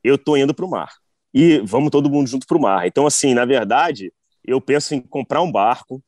eu 0.05 0.15
estou 0.15 0.39
indo 0.39 0.55
para 0.55 0.65
o 0.65 0.71
mar 0.71 0.93
e 1.35 1.59
vamos 1.59 1.91
todo 1.91 2.09
mundo 2.09 2.29
junto 2.29 2.47
para 2.47 2.57
o 2.57 2.61
mar. 2.61 2.87
Então, 2.87 3.07
assim, 3.07 3.35
na 3.35 3.45
verdade, 3.45 4.13
eu 4.45 4.61
penso 4.61 4.95
em 4.95 5.01
comprar 5.01 5.43
um 5.43 5.51
barco 5.51 6.01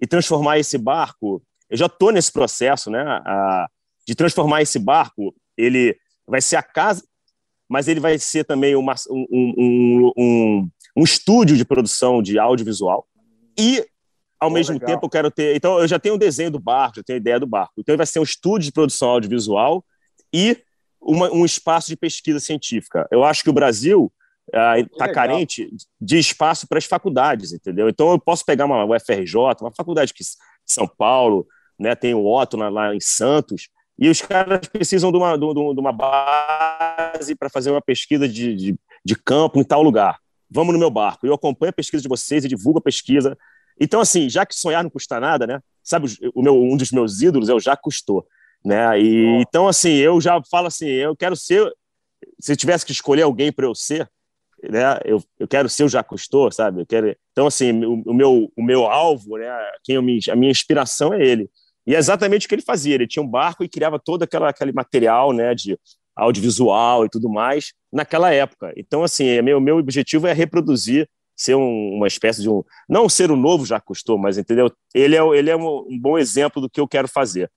e 0.00 0.06
transformar 0.06 0.58
esse 0.58 0.76
barco 0.76 1.40
eu 1.70 1.76
já 1.76 1.86
estou 1.86 2.10
nesse 2.10 2.32
processo, 2.32 2.90
né, 2.90 3.00
a, 3.00 3.68
de 4.06 4.14
transformar 4.16 4.60
esse 4.60 4.78
barco. 4.78 5.32
Ele 5.56 5.96
vai 6.26 6.40
ser 6.40 6.56
a 6.56 6.62
casa, 6.62 7.04
mas 7.70 7.86
ele 7.86 8.00
vai 8.00 8.18
ser 8.18 8.42
também 8.42 8.74
uma, 8.74 8.96
um, 9.08 9.26
um, 9.30 10.12
um, 10.16 10.70
um 10.96 11.04
estúdio 11.04 11.56
de 11.56 11.64
produção 11.64 12.20
de 12.20 12.36
audiovisual. 12.36 13.06
E, 13.56 13.86
ao 14.40 14.50
mesmo 14.50 14.74
legal. 14.74 14.88
tempo, 14.88 15.06
eu 15.06 15.10
quero 15.10 15.30
ter. 15.30 15.54
Então, 15.54 15.78
eu 15.78 15.86
já 15.86 15.96
tenho 15.96 16.16
o 16.16 16.18
desenho 16.18 16.50
do 16.50 16.58
barco, 16.58 16.96
já 16.96 17.02
tenho 17.04 17.18
a 17.18 17.20
ideia 17.20 17.38
do 17.38 17.46
barco. 17.46 17.74
Então, 17.78 17.92
ele 17.92 17.98
vai 17.98 18.06
ser 18.06 18.18
um 18.18 18.24
estúdio 18.24 18.66
de 18.66 18.72
produção 18.72 19.10
audiovisual 19.10 19.84
e 20.34 20.58
uma, 21.00 21.32
um 21.32 21.44
espaço 21.44 21.86
de 21.86 21.96
pesquisa 21.96 22.40
científica. 22.40 23.06
Eu 23.08 23.22
acho 23.22 23.44
que 23.44 23.50
o 23.50 23.54
Brasil 23.54 24.12
está 24.48 25.06
uh, 25.06 25.12
carente 25.12 25.70
de 26.00 26.18
espaço 26.18 26.66
para 26.66 26.78
as 26.78 26.84
faculdades, 26.84 27.52
entendeu? 27.52 27.88
Então 27.88 28.10
eu 28.10 28.18
posso 28.18 28.44
pegar 28.44 28.64
uma 28.64 28.84
UFRJ, 28.84 29.36
uma 29.60 29.72
faculdade 29.72 30.12
que 30.12 30.24
São 30.66 30.88
Paulo, 30.88 31.46
né? 31.78 31.94
Tem 31.94 32.14
o 32.14 32.26
Otto 32.26 32.56
lá 32.56 32.92
em 32.92 33.00
Santos, 33.00 33.68
e 34.00 34.08
os 34.08 34.22
caras 34.22 34.66
precisam 34.66 35.12
de 35.12 35.18
uma, 35.18 35.36
de, 35.36 35.44
uma 35.44 35.92
base 35.92 37.34
para 37.34 37.50
fazer 37.50 37.70
uma 37.70 37.82
pesquisa 37.82 38.26
de, 38.26 38.56
de, 38.56 38.78
de, 39.04 39.14
campo 39.14 39.60
em 39.60 39.64
tal 39.64 39.82
lugar. 39.82 40.18
Vamos 40.50 40.72
no 40.72 40.78
meu 40.78 40.90
barco. 40.90 41.26
Eu 41.26 41.34
acompanho 41.34 41.68
a 41.68 41.74
pesquisa 41.74 42.02
de 42.02 42.08
vocês 42.08 42.42
e 42.42 42.48
divulgo 42.48 42.78
a 42.78 42.82
pesquisa. 42.82 43.36
Então, 43.78 44.00
assim, 44.00 44.30
já 44.30 44.46
que 44.46 44.54
sonhar 44.54 44.82
não 44.82 44.90
custa 44.90 45.20
nada, 45.20 45.46
né? 45.46 45.60
Sabe, 45.82 46.08
o 46.34 46.42
meu, 46.42 46.58
um 46.58 46.78
dos 46.78 46.90
meus 46.90 47.20
ídolos 47.20 47.50
é 47.50 47.54
o 47.54 47.60
Já 47.60 47.76
Custou. 47.76 48.26
Né? 48.64 48.98
E. 48.98 49.42
Então, 49.42 49.68
assim, 49.68 49.92
eu 49.92 50.18
já 50.18 50.40
falo 50.50 50.66
assim, 50.66 50.88
eu 50.88 51.14
quero 51.14 51.36
ser... 51.36 51.70
Se 52.38 52.52
eu 52.52 52.56
tivesse 52.56 52.86
que 52.86 52.92
escolher 52.92 53.22
alguém 53.22 53.52
para 53.52 53.66
eu 53.66 53.74
ser, 53.74 54.10
né? 54.62 54.98
Eu, 55.04 55.22
eu 55.38 55.46
quero 55.46 55.68
ser 55.68 55.84
o 55.84 55.88
Já 55.88 56.02
Custou, 56.02 56.50
sabe? 56.50 56.80
Eu 56.80 56.86
quero... 56.86 57.14
Então, 57.32 57.46
assim, 57.46 57.84
o, 57.84 58.02
o, 58.06 58.14
meu, 58.14 58.50
o 58.56 58.62
meu 58.62 58.86
alvo, 58.86 59.36
né? 59.36 59.50
Quem 59.84 59.96
eu 59.96 60.02
me, 60.02 60.18
a 60.30 60.36
minha 60.36 60.50
inspiração 60.50 61.12
é 61.12 61.22
ele. 61.22 61.50
E 61.86 61.94
é 61.94 61.98
exatamente 61.98 62.46
o 62.46 62.48
que 62.48 62.54
ele 62.54 62.62
fazia. 62.62 62.94
Ele 62.94 63.06
tinha 63.06 63.22
um 63.22 63.28
barco 63.28 63.64
e 63.64 63.68
criava 63.68 63.98
todo 63.98 64.22
aquela, 64.22 64.50
aquele 64.50 64.72
material 64.72 65.32
né, 65.32 65.54
de 65.54 65.78
audiovisual 66.14 67.04
e 67.04 67.08
tudo 67.08 67.28
mais 67.28 67.72
naquela 67.92 68.32
época. 68.32 68.72
Então, 68.76 69.02
assim, 69.02 69.26
é 69.26 69.42
meu, 69.42 69.60
meu 69.60 69.78
objetivo 69.78 70.26
é 70.26 70.32
reproduzir, 70.32 71.08
ser 71.36 71.54
um, 71.54 71.94
uma 71.94 72.06
espécie 72.06 72.42
de 72.42 72.48
um. 72.48 72.62
Não 72.88 73.08
ser 73.08 73.30
o 73.30 73.36
novo 73.36 73.64
já 73.64 73.80
custou, 73.80 74.18
mas 74.18 74.36
entendeu? 74.36 74.70
Ele 74.94 75.16
é, 75.16 75.20
ele 75.36 75.50
é 75.50 75.56
um, 75.56 75.86
um 75.88 75.98
bom 75.98 76.18
exemplo 76.18 76.60
do 76.60 76.68
que 76.68 76.80
eu 76.80 76.86
quero 76.86 77.08
fazer. 77.08 77.50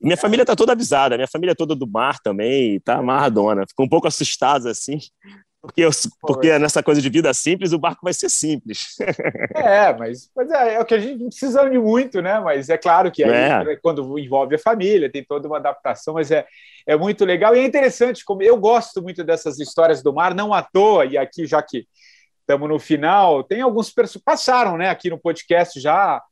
Minha 0.00 0.16
família 0.16 0.42
está 0.42 0.54
toda 0.54 0.72
avisada, 0.72 1.16
minha 1.16 1.28
família 1.28 1.52
é 1.52 1.54
toda 1.54 1.74
do 1.74 1.86
mar 1.86 2.18
também, 2.20 2.80
tá 2.80 2.96
amarradona. 2.98 3.66
Ficou 3.66 3.86
um 3.86 3.88
pouco 3.88 4.06
assustados 4.06 4.66
assim, 4.66 4.98
porque, 5.66 5.82
eu, 5.82 5.90
porque 6.20 6.58
nessa 6.58 6.82
coisa 6.82 7.02
de 7.02 7.10
vida 7.10 7.34
simples, 7.34 7.72
o 7.72 7.78
barco 7.78 8.00
vai 8.02 8.14
ser 8.14 8.28
simples. 8.28 8.96
É, 9.54 9.92
mas, 9.96 10.30
mas 10.36 10.50
é, 10.50 10.74
é, 10.74 10.80
o 10.80 10.84
que 10.84 10.94
a 10.94 10.98
gente 10.98 11.18
não 11.18 11.28
precisa 11.28 11.68
de 11.68 11.78
muito, 11.78 12.20
né? 12.20 12.38
Mas 12.40 12.68
é 12.68 12.76
claro 12.76 13.10
que 13.10 13.24
aí, 13.24 13.30
é. 13.30 13.76
quando 13.82 14.18
envolve 14.18 14.54
a 14.54 14.58
família, 14.58 15.10
tem 15.10 15.24
toda 15.24 15.48
uma 15.48 15.56
adaptação, 15.56 16.14
mas 16.14 16.30
é, 16.30 16.46
é 16.86 16.96
muito 16.96 17.24
legal 17.24 17.56
e 17.56 17.60
é 17.60 17.64
interessante, 17.64 18.24
como 18.24 18.42
eu 18.42 18.56
gosto 18.56 19.02
muito 19.02 19.24
dessas 19.24 19.58
histórias 19.58 20.02
do 20.02 20.12
mar, 20.12 20.34
não 20.34 20.52
à 20.52 20.62
toa, 20.62 21.04
e 21.04 21.16
aqui, 21.16 21.46
já 21.46 21.62
que 21.62 21.86
estamos 22.40 22.68
no 22.68 22.78
final, 22.78 23.42
tem 23.42 23.60
alguns 23.60 23.92
passaram 24.24 24.76
né, 24.76 24.88
aqui 24.88 25.10
no 25.10 25.18
podcast 25.18 25.80
já 25.80 26.22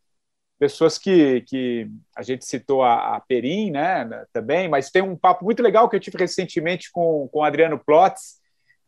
pessoas 0.59 0.97
que, 0.97 1.41
que 1.43 1.89
a 2.17 2.23
gente 2.23 2.45
citou 2.45 2.83
a, 2.83 3.17
a 3.17 3.21
Perim, 3.21 3.71
né, 3.71 4.09
também, 4.33 4.69
mas 4.69 4.91
tem 4.91 5.03
um 5.03 5.17
papo 5.17 5.45
muito 5.45 5.63
legal 5.63 5.89
que 5.89 5.97
eu 5.97 6.01
tive 6.01 6.17
recentemente 6.19 6.91
com, 6.93 7.29
com 7.33 7.41
o 7.41 7.43
Adriano 7.43 7.79
Plotz, 7.85 8.44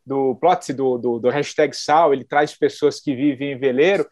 do 0.07 0.35
Plotz, 0.35 0.69
do, 0.69 0.97
do, 0.97 1.19
do 1.19 1.29
hashtag 1.29 1.75
Sal, 1.75 2.13
ele 2.13 2.23
traz 2.23 2.55
pessoas 2.57 2.99
que 3.01 3.13
vivem 3.13 3.51
em 3.51 3.59
veleiro. 3.59 4.07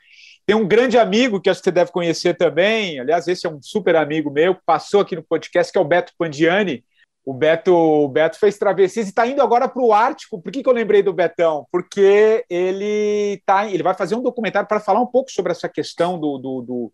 Tem 0.46 0.56
um 0.56 0.68
grande 0.68 0.98
amigo 0.98 1.40
que 1.40 1.50
acho 1.50 1.62
que 1.62 1.64
você 1.64 1.72
deve 1.72 1.92
conhecer 1.92 2.36
também, 2.36 3.00
aliás, 3.00 3.28
esse 3.28 3.48
é 3.48 3.50
um 3.50 3.62
super 3.62 3.96
amigo 3.96 4.30
meu, 4.30 4.54
que 4.54 4.62
passou 4.66 5.02
aqui 5.02 5.16
no 5.16 5.24
podcast, 5.24 5.72
que 5.72 5.78
é 5.78 5.82
o 5.82 5.86
Beto 5.86 6.12
Pandiani. 6.18 6.84
O 7.26 7.34
Beto, 7.34 7.74
o 7.74 8.08
Beto 8.08 8.38
fez 8.38 8.56
travessias 8.60 9.08
e 9.08 9.10
está 9.10 9.26
indo 9.26 9.42
agora 9.42 9.68
para 9.68 9.82
o 9.82 9.92
Ártico. 9.92 10.40
Por 10.40 10.52
que, 10.52 10.62
que 10.62 10.70
eu 10.70 10.74
lembrei 10.74 11.02
do 11.02 11.14
Betão? 11.14 11.66
Porque 11.72 12.46
ele, 12.48 13.42
tá, 13.46 13.68
ele 13.68 13.82
vai 13.82 13.96
fazer 13.96 14.14
um 14.14 14.22
documentário 14.22 14.68
para 14.68 14.80
falar 14.80 15.02
um 15.02 15.08
pouco 15.08 15.32
sobre 15.32 15.52
essa 15.52 15.68
questão 15.68 16.20
do, 16.20 16.38
do, 16.38 16.62
do 16.62 16.94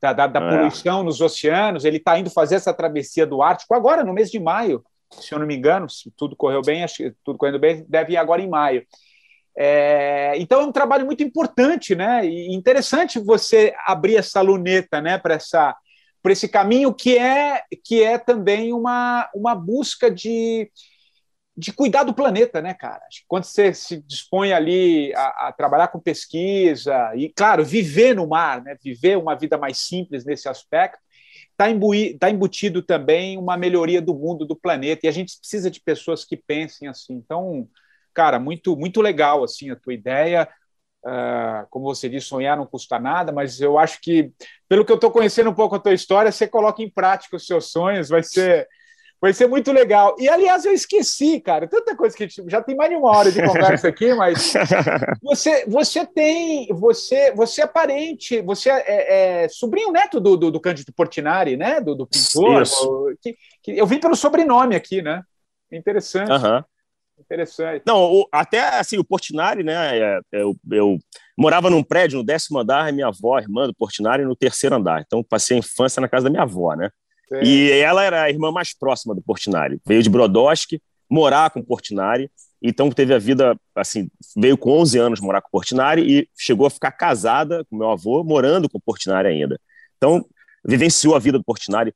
da, 0.00 0.12
da, 0.12 0.26
da 0.28 0.40
é. 0.40 0.50
poluição 0.50 1.02
nos 1.02 1.20
oceanos. 1.20 1.84
Ele 1.84 1.96
está 1.96 2.16
indo 2.16 2.30
fazer 2.30 2.54
essa 2.56 2.72
travessia 2.72 3.26
do 3.26 3.42
Ártico 3.42 3.74
agora, 3.74 4.04
no 4.04 4.12
mês 4.12 4.30
de 4.30 4.38
maio, 4.38 4.84
se 5.20 5.34
eu 5.34 5.38
não 5.38 5.46
me 5.46 5.56
engano, 5.56 5.88
se 5.88 6.10
tudo 6.16 6.36
correu 6.36 6.62
bem, 6.62 6.84
acho 6.84 6.96
que 6.96 7.12
tudo 7.24 7.38
correndo 7.38 7.58
bem, 7.58 7.84
deve 7.88 8.14
ir 8.14 8.16
agora 8.16 8.42
em 8.42 8.48
maio. 8.48 8.86
É, 9.56 10.32
então 10.36 10.60
é 10.60 10.64
um 10.64 10.72
trabalho 10.72 11.06
muito 11.06 11.22
importante, 11.22 11.94
né? 11.94 12.26
E 12.26 12.54
interessante 12.54 13.20
você 13.20 13.72
abrir 13.86 14.16
essa 14.16 14.40
luneta, 14.40 15.00
né, 15.00 15.16
para 15.18 15.34
essa 15.34 15.76
para 16.22 16.32
esse 16.32 16.48
caminho 16.48 16.94
que 16.94 17.18
é 17.18 17.62
que 17.84 18.02
é 18.02 18.16
também 18.16 18.72
uma, 18.72 19.28
uma 19.34 19.54
busca 19.54 20.10
de, 20.10 20.70
de 21.54 21.70
cuidar 21.70 22.02
do 22.02 22.14
planeta, 22.14 22.62
né, 22.62 22.72
cara? 22.72 23.02
Quando 23.28 23.44
você 23.44 23.74
se 23.74 24.00
dispõe 24.00 24.50
ali 24.50 25.14
a, 25.14 25.48
a, 25.48 25.52
trabalhar 25.52 25.88
com 25.88 26.00
pesquisa 26.00 27.12
e, 27.14 27.28
claro, 27.28 27.62
viver 27.62 28.14
no 28.14 28.26
mar, 28.26 28.62
né, 28.62 28.74
viver 28.82 29.18
uma 29.18 29.34
vida 29.34 29.58
mais 29.58 29.78
simples 29.78 30.24
nesse 30.24 30.48
aspecto, 30.48 30.98
está 31.54 31.66
tá 32.18 32.30
embutido 32.30 32.82
também 32.82 33.38
uma 33.38 33.56
melhoria 33.56 34.02
do 34.02 34.14
mundo, 34.14 34.44
do 34.44 34.56
planeta, 34.56 35.06
e 35.06 35.08
a 35.08 35.12
gente 35.12 35.38
precisa 35.38 35.70
de 35.70 35.80
pessoas 35.80 36.24
que 36.24 36.36
pensem 36.36 36.88
assim. 36.88 37.14
Então, 37.14 37.68
cara, 38.12 38.38
muito 38.38 38.76
muito 38.76 39.00
legal 39.00 39.44
assim 39.44 39.70
a 39.70 39.76
tua 39.76 39.94
ideia. 39.94 40.48
Uh, 41.04 41.66
como 41.68 41.84
você 41.84 42.08
disse, 42.08 42.28
sonhar 42.28 42.56
não 42.56 42.66
custa 42.66 42.98
nada, 42.98 43.30
mas 43.30 43.60
eu 43.60 43.78
acho 43.78 44.00
que, 44.00 44.32
pelo 44.66 44.86
que 44.86 44.90
eu 44.90 44.96
estou 44.96 45.10
conhecendo 45.10 45.50
um 45.50 45.54
pouco 45.54 45.74
a 45.74 45.78
tua 45.78 45.92
história, 45.92 46.32
você 46.32 46.48
coloca 46.48 46.82
em 46.82 46.88
prática 46.88 47.36
os 47.36 47.46
seus 47.46 47.70
sonhos, 47.70 48.08
vai 48.08 48.22
ser 48.22 48.66
Vai 49.24 49.32
ser 49.32 49.48
muito 49.48 49.72
legal. 49.72 50.14
E, 50.18 50.28
aliás, 50.28 50.66
eu 50.66 50.72
esqueci, 50.74 51.40
cara, 51.40 51.66
tanta 51.66 51.96
coisa 51.96 52.14
que 52.14 52.28
já 52.46 52.60
tem 52.60 52.76
mais 52.76 52.90
de 52.90 52.96
uma 52.96 53.08
hora 53.08 53.32
de 53.32 53.40
conversa 53.48 53.88
aqui, 53.88 54.12
mas 54.12 54.52
você, 55.24 55.64
você 55.64 56.04
tem, 56.04 56.68
você, 56.68 57.32
você 57.32 57.62
é 57.62 57.66
parente, 57.66 58.42
você 58.42 58.68
é, 58.68 58.84
é, 58.86 59.44
é 59.44 59.48
sobrinho 59.48 59.90
neto 59.90 60.20
do, 60.20 60.36
do, 60.36 60.50
do, 60.50 60.60
Cândido 60.60 60.92
Portinari, 60.92 61.56
né? 61.56 61.80
Do, 61.80 61.94
do 61.94 62.06
pintor. 62.06 62.60
Isso. 62.60 63.16
Que, 63.22 63.34
que, 63.62 63.70
eu 63.70 63.86
vi 63.86 63.98
pelo 63.98 64.14
sobrenome 64.14 64.76
aqui, 64.76 65.00
né? 65.00 65.22
Interessante. 65.72 66.30
Uhum. 66.30 66.62
Interessante. 67.18 67.82
Não, 67.86 68.02
o, 68.02 68.28
até 68.30 68.78
assim, 68.78 68.98
o 68.98 69.04
Portinari, 69.04 69.62
né? 69.62 70.00
É, 70.00 70.20
eu, 70.32 70.54
eu 70.70 70.98
morava 71.34 71.70
num 71.70 71.82
prédio 71.82 72.18
no 72.18 72.24
décimo 72.26 72.58
andar, 72.58 72.90
e 72.90 72.92
minha 72.92 73.06
avó, 73.06 73.38
irmã 73.38 73.66
do 73.66 73.74
Portinari, 73.74 74.22
no 74.22 74.36
terceiro 74.36 74.76
andar. 74.76 75.00
Então, 75.00 75.24
passei 75.24 75.56
a 75.56 75.60
infância 75.60 75.98
na 75.98 76.10
casa 76.10 76.24
da 76.24 76.30
minha 76.30 76.42
avó, 76.42 76.74
né? 76.74 76.90
E 77.42 77.70
ela 77.70 78.04
era 78.04 78.22
a 78.22 78.30
irmã 78.30 78.52
mais 78.52 78.76
próxima 78.76 79.14
do 79.14 79.22
Portinari. 79.22 79.80
Veio 79.86 80.02
de 80.02 80.10
Brodowski, 80.10 80.80
morar 81.08 81.50
com 81.50 81.60
o 81.60 81.64
Portinari. 81.64 82.30
Então 82.62 82.90
teve 82.90 83.14
a 83.14 83.18
vida, 83.18 83.56
assim, 83.74 84.08
veio 84.36 84.56
com 84.56 84.70
11 84.70 84.98
anos 84.98 85.20
morar 85.20 85.42
com 85.42 85.48
o 85.48 85.50
Portinari 85.50 86.02
e 86.02 86.28
chegou 86.36 86.66
a 86.66 86.70
ficar 86.70 86.92
casada 86.92 87.64
com 87.64 87.76
meu 87.76 87.90
avô, 87.90 88.24
morando 88.24 88.68
com 88.68 88.78
o 88.78 88.80
Portinari 88.80 89.28
ainda. 89.28 89.60
Então 89.96 90.24
vivenciou 90.66 91.14
a 91.14 91.18
vida 91.18 91.38
do 91.38 91.44
Portinari. 91.44 91.92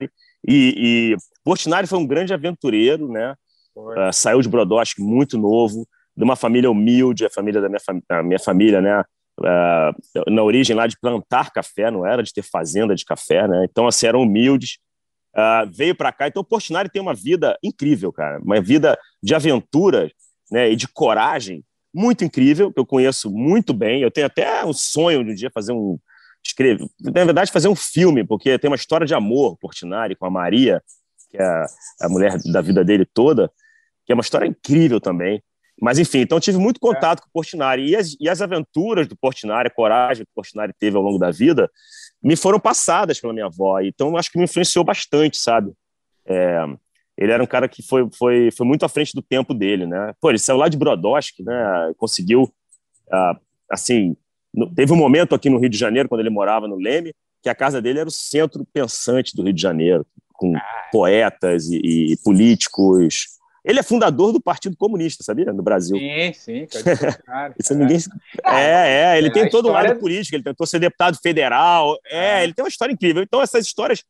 E, 0.46 0.74
e 0.76 1.16
Portinari 1.42 1.86
foi 1.86 1.98
um 1.98 2.06
grande 2.06 2.34
aventureiro, 2.34 3.10
né? 3.10 3.34
Uh, 3.74 4.12
saiu 4.12 4.42
de 4.42 4.48
Brodowski 4.48 5.00
muito 5.00 5.38
novo, 5.38 5.86
de 6.16 6.24
uma 6.24 6.36
família 6.36 6.70
humilde, 6.70 7.24
a 7.24 7.30
família 7.30 7.60
da 7.60 7.68
minha, 7.68 7.80
fam 7.80 8.00
a 8.08 8.22
minha 8.22 8.38
família, 8.38 8.80
né? 8.80 9.04
Uh, 9.40 10.30
na 10.30 10.42
origem 10.42 10.74
lá 10.74 10.86
de 10.86 10.98
plantar 11.00 11.52
café, 11.52 11.90
não 11.90 12.04
era 12.04 12.22
de 12.22 12.32
ter 12.32 12.42
fazenda 12.42 12.94
de 12.94 13.04
café, 13.04 13.46
né? 13.46 13.66
Então, 13.70 13.86
assim, 13.86 14.06
eram 14.06 14.22
humildes 14.22 14.78
uh, 15.38 15.70
veio 15.70 15.94
para 15.94 16.12
cá. 16.12 16.26
Então, 16.26 16.42
o 16.42 16.44
Portinari 16.44 16.88
tem 16.88 17.00
uma 17.00 17.14
vida 17.14 17.56
incrível, 17.62 18.12
cara, 18.12 18.40
uma 18.42 18.60
vida 18.60 18.98
de 19.22 19.34
aventura 19.34 20.10
né, 20.50 20.70
e 20.70 20.76
de 20.76 20.88
coragem 20.88 21.64
muito 21.94 22.24
incrível, 22.24 22.72
que 22.72 22.78
eu 22.78 22.86
conheço 22.86 23.30
muito 23.30 23.72
bem. 23.72 24.02
Eu 24.02 24.10
tenho 24.10 24.26
até 24.26 24.64
um 24.64 24.72
sonho 24.72 25.24
de 25.24 25.30
um 25.30 25.34
dia 25.34 25.50
fazer 25.50 25.72
um. 25.72 25.98
Escrever, 26.44 26.88
na 27.00 27.24
verdade, 27.24 27.50
fazer 27.50 27.68
um 27.68 27.74
filme, 27.74 28.24
porque 28.24 28.58
tem 28.58 28.70
uma 28.70 28.76
história 28.76 29.06
de 29.06 29.12
amor, 29.12 29.58
Portinari, 29.58 30.14
com 30.14 30.24
a 30.24 30.30
Maria, 30.30 30.82
que 31.28 31.36
é 31.36 31.66
a, 32.00 32.08
mulher 32.08 32.38
da 32.52 32.60
vida 32.60 32.84
dele 32.84 33.04
toda, 33.04 33.50
que 34.06 34.12
é 34.12 34.14
uma 34.14 34.22
história 34.22 34.46
incrível 34.46 35.00
também. 35.00 35.42
Mas, 35.80 35.98
enfim, 35.98 36.18
então 36.20 36.38
tive 36.38 36.56
muito 36.56 36.78
contato 36.80 37.18
é. 37.18 37.22
com 37.22 37.28
o 37.28 37.32
Portinari. 37.32 37.90
E 37.90 37.96
as, 37.96 38.16
e 38.20 38.28
as 38.28 38.40
aventuras 38.40 39.08
do 39.08 39.16
Portinari, 39.16 39.68
a 39.68 39.74
coragem 39.74 40.24
que 40.24 40.30
o 40.30 40.34
Portinari 40.34 40.72
teve 40.78 40.96
ao 40.96 41.02
longo 41.02 41.18
da 41.18 41.30
vida, 41.30 41.68
me 42.28 42.36
foram 42.36 42.60
passadas 42.60 43.18
pela 43.18 43.32
minha 43.32 43.46
avó. 43.46 43.80
Então, 43.80 44.14
acho 44.14 44.30
que 44.30 44.36
me 44.36 44.44
influenciou 44.44 44.84
bastante, 44.84 45.38
sabe? 45.38 45.72
É, 46.26 46.62
ele 47.16 47.32
era 47.32 47.42
um 47.42 47.46
cara 47.46 47.66
que 47.66 47.82
foi, 47.82 48.06
foi, 48.12 48.50
foi 48.50 48.66
muito 48.66 48.84
à 48.84 48.88
frente 48.88 49.14
do 49.14 49.22
tempo 49.22 49.54
dele, 49.54 49.86
né? 49.86 50.12
Pô, 50.20 50.28
ele 50.28 50.38
saiu 50.38 50.58
lá 50.58 50.68
de 50.68 50.76
Brodowski, 50.76 51.42
né? 51.42 51.90
Conseguiu, 51.96 52.42
uh, 52.42 53.40
assim... 53.70 54.14
Teve 54.76 54.92
um 54.92 54.96
momento 54.96 55.34
aqui 55.34 55.48
no 55.48 55.58
Rio 55.58 55.70
de 55.70 55.78
Janeiro, 55.78 56.06
quando 56.06 56.20
ele 56.20 56.28
morava 56.28 56.68
no 56.68 56.76
Leme, 56.76 57.14
que 57.42 57.48
a 57.48 57.54
casa 57.54 57.80
dele 57.80 58.00
era 58.00 58.08
o 58.08 58.12
centro 58.12 58.62
pensante 58.74 59.34
do 59.34 59.42
Rio 59.42 59.54
de 59.54 59.62
Janeiro, 59.62 60.06
com 60.34 60.54
ah. 60.54 60.88
poetas 60.92 61.68
e, 61.70 62.12
e 62.12 62.16
políticos 62.22 63.37
ele 63.68 63.80
é 63.80 63.82
fundador 63.82 64.32
do 64.32 64.40
Partido 64.40 64.74
Comunista, 64.78 65.22
sabia? 65.22 65.52
No 65.52 65.62
Brasil. 65.62 65.98
Sim, 65.98 66.32
sim. 66.32 66.66
Cara, 67.26 67.54
Isso 67.60 67.74
ninguém... 67.74 67.98
É, 68.42 69.12
é, 69.12 69.18
ele 69.18 69.28
é, 69.28 69.30
tem 69.30 69.46
todo 69.50 69.68
o 69.68 69.72
lado 69.72 69.94
político, 70.00 70.34
ele 70.34 70.42
tentou 70.42 70.66
ser 70.66 70.78
deputado 70.78 71.18
federal. 71.22 71.94
É, 72.06 72.40
é, 72.40 72.44
ele 72.44 72.54
tem 72.54 72.64
uma 72.64 72.70
história 72.70 72.94
incrível. 72.94 73.22
Então, 73.22 73.42
essas 73.42 73.66
histórias. 73.66 74.02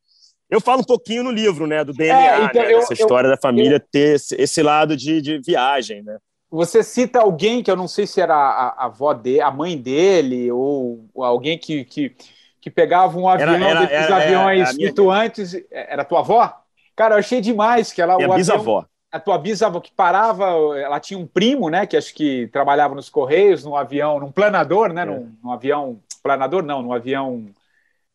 Eu 0.48 0.60
falo 0.60 0.82
um 0.82 0.85
pouquinho 0.85 1.24
no 1.24 1.32
livro, 1.32 1.66
né, 1.66 1.85
do 1.85 1.93
DNA, 1.93 2.16
é, 2.16 2.44
então, 2.44 2.62
né, 2.62 2.72
eu, 2.72 2.78
essa 2.78 2.94
história 2.94 3.26
eu, 3.26 3.32
da 3.32 3.36
família 3.36 3.74
eu, 3.74 3.80
ter 3.80 4.14
esse, 4.14 4.35
esse, 4.36 4.62
lado 4.62 4.97
de, 4.97 5.20
de 5.20 5.39
viagem, 5.40 6.02
né? 6.02 6.16
Você 6.51 6.82
cita 6.82 7.18
alguém 7.18 7.62
que 7.62 7.70
eu 7.70 7.76
não 7.76 7.86
sei 7.86 8.06
se 8.06 8.18
era 8.18 8.35
a, 8.35 8.68
a 8.68 8.85
avó 8.86 9.12
dele, 9.12 9.43
a 9.43 9.51
mãe 9.51 9.76
dele, 9.76 10.51
ou, 10.51 11.05
ou 11.12 11.22
alguém 11.24 11.59
que, 11.59 11.85
que, 11.85 12.16
que, 12.60 12.70
pegava 12.70 13.18
um 13.18 13.28
avião 13.28 13.56
era, 13.56 13.68
era, 13.68 13.80
desses 13.80 14.06
era, 14.06 14.16
aviões 14.16 14.74
minha... 14.76 14.89
flutuantes. 14.89 15.55
Era 15.70 16.05
tua 16.05 16.20
avó? 16.20 16.55
Cara, 16.97 17.16
eu 17.16 17.18
achei 17.18 17.43
demais 17.43 17.93
que 17.93 18.01
ela. 18.01 18.16
Minha 18.16 18.35
bisavó. 18.35 18.78
Avião 18.78 18.97
a 19.10 19.18
tua 19.18 19.39
bisavó 19.39 19.80
que 19.80 19.90
parava, 19.90 20.44
ela 20.78 21.01
tinha 21.01 21.18
um 21.18 21.26
primo, 21.26 21.70
né, 21.70 21.86
que 21.86 21.97
acho 21.97 22.14
que 22.14 22.47
trabalhava 22.48 22.94
nos 22.94 23.09
Correios, 23.09 23.64
num 23.64 23.76
avião, 23.76 24.20
num 24.20 24.30
planador, 24.30 24.93
né, 24.93 25.02
é. 25.02 25.05
num, 25.06 25.35
num, 25.43 25.52
avião, 25.52 26.01
planador 26.22 26.62
não, 26.62 26.82
num 26.82 26.93
avião... 26.93 27.47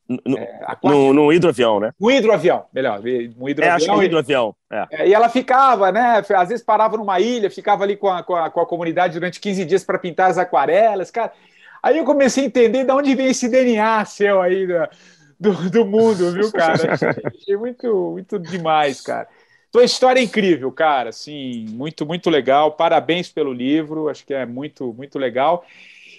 No, 0.08 0.38
é, 0.38 0.78
no, 0.84 1.14
no, 1.14 1.34
hidroavião, 1.34 1.80
né? 1.80 1.92
No 2.00 2.12
hidroavião, 2.12 2.66
melhor, 2.74 3.02
no 3.02 3.50
hidroavião. 3.50 3.64
É, 3.64 3.70
acho 3.70 3.86
que 3.86 3.92
é 3.92 4.04
hidroavião, 4.04 4.56
é. 4.70 4.86
é. 4.92 5.08
E 5.08 5.14
ela 5.14 5.30
ficava, 5.30 5.92
né, 5.92 6.22
às 6.36 6.50
vezes 6.50 6.64
parava 6.64 6.98
numa 6.98 7.20
ilha, 7.20 7.50
ficava 7.50 7.84
ali 7.84 7.96
com 7.96 8.10
a, 8.10 8.22
com 8.22 8.36
a, 8.36 8.50
com 8.50 8.60
a 8.60 8.66
comunidade 8.66 9.14
durante 9.14 9.40
15 9.40 9.66
dias 9.66 9.84
para 9.84 9.98
pintar 9.98 10.30
as 10.30 10.38
aquarelas, 10.38 11.10
cara. 11.10 11.32
Aí 11.82 11.98
eu 11.98 12.06
comecei 12.06 12.44
a 12.44 12.48
entender 12.48 12.84
de 12.84 12.92
onde 12.92 13.16
vem 13.16 13.28
esse 13.28 13.50
DNA 13.50 14.06
seu 14.06 14.42
aí 14.42 14.68
do, 15.40 15.70
do 15.70 15.86
mundo, 15.86 16.32
viu, 16.32 16.52
cara? 16.52 16.74
Achei 17.34 17.58
muito, 17.58 18.12
muito 18.12 18.38
demais, 18.38 19.02
cara. 19.02 19.28
Tua 19.74 19.84
história 19.84 20.22
é 20.22 20.24
incrível, 20.24 20.72
cara, 20.72 21.10
assim, 21.10 21.66
muito, 21.70 22.06
muito 22.06 22.30
legal. 22.30 22.74
Parabéns 22.74 23.30
pelo 23.30 23.52
livro, 23.52 24.08
acho 24.08 24.24
que 24.26 24.34
é 24.34 24.46
muito, 24.46 24.94
muito 24.94 25.20
legal. 25.20 25.66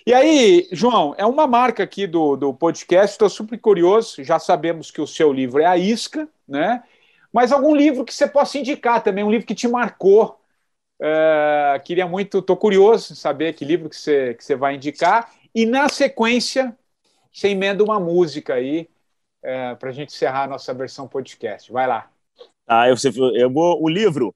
E 0.06 0.14
aí, 0.14 0.68
João, 0.72 1.14
é 1.18 1.26
uma 1.26 1.46
marca 1.46 1.84
aqui 1.84 2.06
do, 2.06 2.36
do 2.36 2.54
podcast, 2.54 3.14
estou 3.14 3.30
super 3.30 3.58
curioso. 3.58 4.24
Já 4.24 4.40
sabemos 4.40 4.90
que 4.90 5.00
o 5.00 5.06
seu 5.06 5.32
livro 5.32 5.60
é 5.62 5.66
a 5.66 5.78
Isca, 5.78 6.28
né? 6.48 6.82
Mas 7.32 7.52
algum 7.52 7.74
livro 7.76 8.04
que 8.04 8.14
você 8.14 8.26
possa 8.28 8.58
indicar 8.58 9.02
também, 9.04 9.24
um 9.24 9.30
livro 9.30 9.46
que 9.46 9.54
te 9.54 9.68
marcou 9.68 10.40
Uh, 11.00 11.80
queria 11.84 12.06
muito, 12.08 12.38
estou 12.38 12.56
curioso 12.56 13.12
em 13.12 13.16
saber 13.16 13.54
que 13.54 13.64
livro 13.64 13.90
que 13.90 13.96
você, 13.96 14.34
que 14.34 14.44
você 14.44 14.56
vai 14.56 14.76
indicar. 14.76 15.32
E 15.54 15.66
na 15.66 15.88
sequência, 15.88 16.76
você 17.32 17.48
emenda 17.50 17.84
uma 17.84 18.00
música 18.00 18.54
aí 18.54 18.82
uh, 19.44 19.46
é, 19.48 19.76
para 19.76 19.90
a 19.90 19.92
gente 19.92 20.14
encerrar 20.14 20.44
a 20.44 20.48
nossa 20.48 20.74
versão 20.74 21.08
podcast. 21.08 21.72
Vai 21.72 21.86
lá. 21.88 22.13
Ah, 22.66 22.88
eu, 22.88 22.96
eu 23.34 23.50
vou. 23.50 23.82
O 23.82 23.88
livro. 23.88 24.34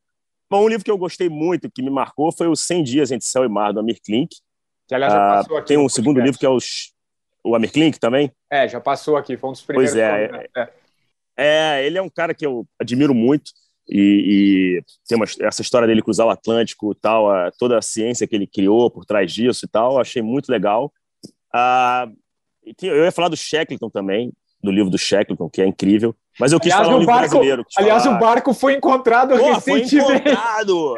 Bom, 0.50 0.64
um 0.64 0.68
livro 0.68 0.84
que 0.84 0.90
eu 0.90 0.96
gostei 0.96 1.28
muito, 1.28 1.70
que 1.70 1.82
me 1.82 1.90
marcou, 1.90 2.32
foi 2.32 2.48
Os 2.48 2.60
100 2.62 2.82
Dias 2.82 3.10
entre 3.10 3.26
Céu 3.26 3.44
e 3.44 3.48
Mar, 3.48 3.72
do 3.72 3.80
Amir 3.80 3.98
Klink. 4.02 4.36
Que, 4.86 4.94
aliás, 4.94 5.12
já 5.12 5.26
ah, 5.26 5.36
passou 5.36 5.56
aqui. 5.58 5.68
Tem 5.68 5.78
um 5.78 5.88
segundo 5.88 6.20
livro 6.20 6.38
que 6.38 6.46
é 6.46 6.48
os, 6.48 6.94
o 7.44 7.54
Amir 7.54 7.70
Klink 7.70 8.00
também? 8.00 8.32
É, 8.50 8.66
já 8.66 8.80
passou 8.80 9.16
aqui, 9.16 9.36
foi 9.36 9.50
um 9.50 9.52
dos 9.52 9.62
primeiros. 9.62 9.92
Pois 9.92 10.02
é. 10.02 10.48
É, 10.56 10.70
é, 11.36 11.86
ele 11.86 11.98
é 11.98 12.02
um 12.02 12.08
cara 12.08 12.32
que 12.34 12.46
eu 12.46 12.66
admiro 12.80 13.14
muito. 13.14 13.52
E, 13.88 14.80
e 14.80 14.82
tem 15.08 15.16
uma, 15.16 15.24
essa 15.40 15.62
história 15.62 15.88
dele 15.88 16.02
cruzar 16.02 16.26
o 16.26 16.30
Atlântico 16.30 16.94
tal, 16.94 17.30
a, 17.30 17.50
toda 17.58 17.78
a 17.78 17.82
ciência 17.82 18.26
que 18.26 18.36
ele 18.36 18.46
criou 18.46 18.90
por 18.90 19.06
trás 19.06 19.32
disso 19.32 19.64
e 19.64 19.68
tal, 19.68 19.98
achei 19.98 20.20
muito 20.20 20.50
legal. 20.50 20.92
Ah, 21.52 22.06
eu 22.82 23.04
ia 23.04 23.12
falar 23.12 23.28
do 23.28 23.36
Shackleton 23.36 23.88
também, 23.88 24.32
do 24.62 24.70
livro 24.70 24.90
do 24.90 24.98
Shackleton, 24.98 25.48
que 25.48 25.62
é 25.62 25.66
incrível. 25.66 26.14
Mas 26.39 26.52
eu 26.52 26.60
quis 26.60 26.72
aliás, 26.72 26.89
falar 26.89 27.01
um 27.01 27.06
barco, 27.06 27.30
brasileiro. 27.30 27.66
Aliás, 27.76 28.05
falar... 28.05 28.16
o 28.16 28.20
barco 28.20 28.55
foi 28.55 28.74
encontrado 28.74 29.36
Pô, 29.36 29.52
recentemente. 29.52 30.01
Foi 30.01 30.16
encontrado! 30.16 30.94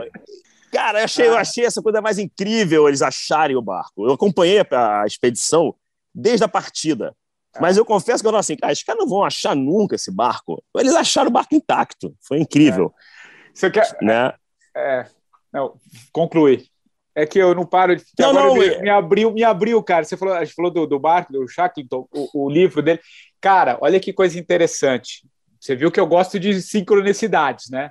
Cara, 0.72 1.00
eu 1.00 1.04
achei, 1.04 1.28
eu 1.28 1.36
achei 1.36 1.64
essa 1.64 1.82
coisa 1.82 2.00
mais 2.00 2.18
incrível, 2.18 2.86
eles 2.86 3.02
acharem 3.02 3.56
o 3.56 3.62
barco. 3.62 4.06
Eu 4.06 4.12
acompanhei 4.12 4.60
a, 4.60 5.02
a 5.02 5.06
expedição 5.06 5.74
desde 6.14 6.44
a 6.44 6.48
partida. 6.48 7.14
Mas 7.60 7.76
eu 7.76 7.84
confesso 7.84 8.22
que 8.22 8.28
eu 8.28 8.32
não 8.32 8.38
assim, 8.38 8.56
cara, 8.56 8.72
os 8.72 8.82
caras 8.82 9.00
não 9.00 9.08
vão 9.08 9.24
achar 9.24 9.56
nunca 9.56 9.96
esse 9.96 10.10
barco. 10.10 10.62
Eles 10.76 10.94
acharam 10.94 11.28
o 11.28 11.32
barco 11.32 11.54
intacto. 11.54 12.14
Foi 12.20 12.38
incrível. 12.38 12.94
É. 12.96 13.50
Você 13.52 13.70
quer. 13.70 13.98
Né? 14.00 14.32
É. 14.76 15.06
Não, 15.52 15.74
conclui. 16.12 16.69
É 17.14 17.26
que 17.26 17.38
eu 17.38 17.54
não 17.54 17.66
paro 17.66 17.96
de. 17.96 18.04
Não, 18.18 18.32
não, 18.32 18.54
me, 18.54 18.80
me, 18.80 18.88
abriu, 18.88 19.32
me 19.32 19.42
abriu, 19.42 19.82
cara. 19.82 20.04
Você 20.04 20.16
falou, 20.16 20.34
a 20.34 20.44
gente 20.44 20.54
falou 20.54 20.70
do, 20.70 20.86
do 20.86 20.98
barco, 20.98 21.32
do 21.32 21.46
Shackleton, 21.48 22.06
o, 22.12 22.46
o 22.46 22.50
livro 22.50 22.82
dele. 22.82 23.00
Cara, 23.40 23.78
olha 23.80 23.98
que 23.98 24.12
coisa 24.12 24.38
interessante. 24.38 25.26
Você 25.58 25.74
viu 25.74 25.90
que 25.90 26.00
eu 26.00 26.06
gosto 26.06 26.38
de 26.38 26.62
sincronicidades, 26.62 27.68
né? 27.68 27.90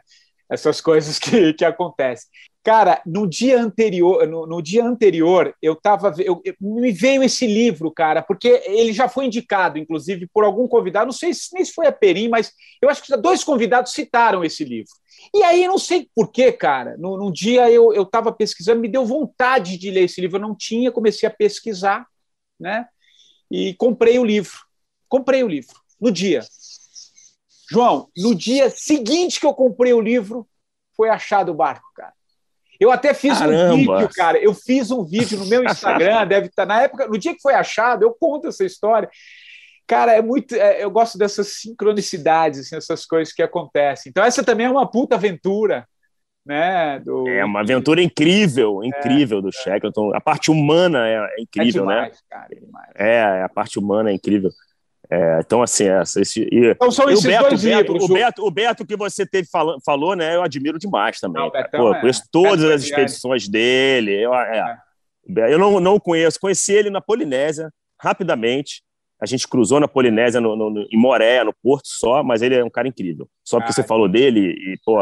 Essas 0.49 0.81
coisas 0.81 1.19
que, 1.19 1.53
que 1.53 1.65
acontecem. 1.65 2.29
Cara, 2.61 3.01
no 3.05 3.25
dia 3.25 3.59
anterior, 3.59 4.27
no, 4.27 4.45
no 4.45 4.61
dia 4.61 4.83
anterior, 4.83 5.55
eu 5.61 5.75
tava, 5.75 6.13
eu, 6.19 6.41
eu, 6.43 6.53
me 6.59 6.91
veio 6.91 7.23
esse 7.23 7.47
livro, 7.47 7.89
cara, 7.89 8.21
porque 8.21 8.61
ele 8.65 8.91
já 8.91 9.07
foi 9.07 9.25
indicado, 9.25 9.77
inclusive, 9.77 10.27
por 10.33 10.43
algum 10.43 10.67
convidado. 10.67 11.05
Não 11.05 11.13
sei 11.13 11.33
se 11.33 11.53
nem 11.53 11.63
se 11.63 11.73
foi 11.73 11.87
a 11.87 11.91
Perim, 11.91 12.27
mas 12.27 12.51
eu 12.81 12.89
acho 12.89 13.01
que 13.01 13.15
dois 13.17 13.43
convidados 13.43 13.93
citaram 13.93 14.43
esse 14.43 14.65
livro. 14.65 14.91
E 15.33 15.41
aí, 15.43 15.67
não 15.67 15.77
sei 15.77 16.09
porquê, 16.13 16.51
cara. 16.51 16.97
No, 16.97 17.17
num 17.17 17.31
dia 17.31 17.71
eu 17.71 18.01
estava 18.03 18.31
pesquisando, 18.31 18.81
me 18.81 18.89
deu 18.89 19.05
vontade 19.05 19.77
de 19.77 19.89
ler 19.89 20.03
esse 20.03 20.19
livro. 20.19 20.37
Eu 20.37 20.41
não 20.41 20.55
tinha, 20.55 20.91
comecei 20.91 21.27
a 21.27 21.31
pesquisar, 21.31 22.05
né? 22.59 22.87
E 23.49 23.73
comprei 23.75 24.19
o 24.19 24.25
livro. 24.25 24.57
Comprei 25.07 25.43
o 25.43 25.47
livro 25.47 25.75
no 25.99 26.11
dia. 26.11 26.41
João, 27.71 28.09
no 28.17 28.33
dia 28.33 28.69
seguinte 28.69 29.39
que 29.39 29.45
eu 29.45 29.53
comprei 29.53 29.93
o 29.93 30.01
livro, 30.01 30.47
foi 30.95 31.09
achado 31.09 31.51
o 31.51 31.55
barco, 31.55 31.87
cara. 31.95 32.13
Eu 32.79 32.91
até 32.91 33.13
fiz 33.13 33.37
Caramba. 33.37 33.73
um 33.73 33.77
vídeo, 33.77 34.09
cara. 34.15 34.37
Eu 34.37 34.53
fiz 34.53 34.89
um 34.89 35.03
vídeo 35.03 35.37
no 35.37 35.45
meu 35.45 35.63
Instagram, 35.65 36.25
deve 36.25 36.47
estar 36.47 36.65
na 36.65 36.81
época, 36.81 37.07
no 37.07 37.17
dia 37.17 37.35
que 37.35 37.41
foi 37.41 37.53
achado, 37.53 38.03
eu 38.03 38.15
conto 38.17 38.47
essa 38.47 38.63
história. 38.63 39.09
Cara, 39.85 40.13
é 40.13 40.21
muito. 40.21 40.55
É, 40.55 40.83
eu 40.83 40.91
gosto 40.91 41.17
dessas 41.17 41.47
sincronicidades, 41.61 42.59
assim, 42.59 42.75
essas 42.75 43.05
coisas 43.05 43.33
que 43.33 43.41
acontecem. 43.41 44.11
Então, 44.11 44.23
essa 44.23 44.43
também 44.43 44.67
é 44.67 44.69
uma 44.69 44.89
puta 44.89 45.15
aventura. 45.15 45.85
Né, 46.45 46.99
do... 46.99 47.27
É 47.27 47.45
uma 47.45 47.59
aventura 47.59 48.01
incrível, 48.01 48.83
incrível 48.83 49.37
é, 49.37 49.41
do 49.41 49.51
Shackleton. 49.51 50.15
A 50.15 50.21
parte 50.21 50.49
humana 50.49 51.07
é, 51.07 51.15
é 51.15 51.41
incrível, 51.41 51.83
é 51.83 51.93
demais, 51.93 52.13
né? 52.13 52.19
Cara, 52.27 52.47
é, 52.95 53.13
é, 53.39 53.43
a 53.43 53.49
parte 53.49 53.77
humana 53.77 54.09
é 54.09 54.13
incrível. 54.13 54.49
É, 55.11 55.39
então, 55.39 55.63
assim, 55.63 55.85
essa, 55.85 56.21
esse, 56.21 56.47
e, 56.51 56.67
então 56.69 56.91
são 56.91 57.09
esses 57.09 57.25
Beto, 57.25 57.49
dois 57.49 57.63
Beto, 57.63 57.93
livros. 57.93 58.09
O 58.09 58.13
Beto, 58.13 58.45
o 58.45 58.51
Beto 58.51 58.85
que 58.85 58.95
você 58.95 59.25
teve 59.25 59.49
fala, 59.49 59.77
falou, 59.83 60.15
né? 60.15 60.35
Eu 60.35 60.43
admiro 60.43 60.77
demais 60.77 61.19
também. 61.19 61.41
Não, 61.41 61.49
Pô, 61.49 61.95
é, 61.95 61.99
conheço 61.99 62.23
todas 62.31 62.61
Beto 62.61 62.73
as 62.73 62.83
expedições 62.83 63.47
é. 63.47 63.51
dele. 63.51 64.23
Eu, 64.23 64.35
é, 64.35 64.77
é. 65.27 65.51
eu 65.51 65.57
não, 65.57 65.79
não 65.79 65.99
conheço, 65.99 66.39
conheci 66.39 66.73
ele 66.73 66.91
na 66.91 67.01
Polinésia, 67.01 67.71
rapidamente. 67.99 68.83
A 69.19 69.25
gente 69.25 69.47
cruzou 69.47 69.79
na 69.79 69.87
Polinésia, 69.87 70.39
no, 70.39 70.55
no, 70.55 70.87
em 70.91 70.97
Moré, 70.97 71.43
no 71.43 71.53
Porto 71.53 71.87
só, 71.87 72.23
mas 72.23 72.43
ele 72.43 72.55
é 72.55 72.63
um 72.63 72.69
cara 72.69 72.87
incrível. 72.87 73.27
Só 73.43 73.57
porque 73.57 73.71
ah, 73.71 73.73
você 73.73 73.83
falou 73.83 74.07
dele 74.07 74.51
e, 74.51 74.79
pô, 74.85 74.99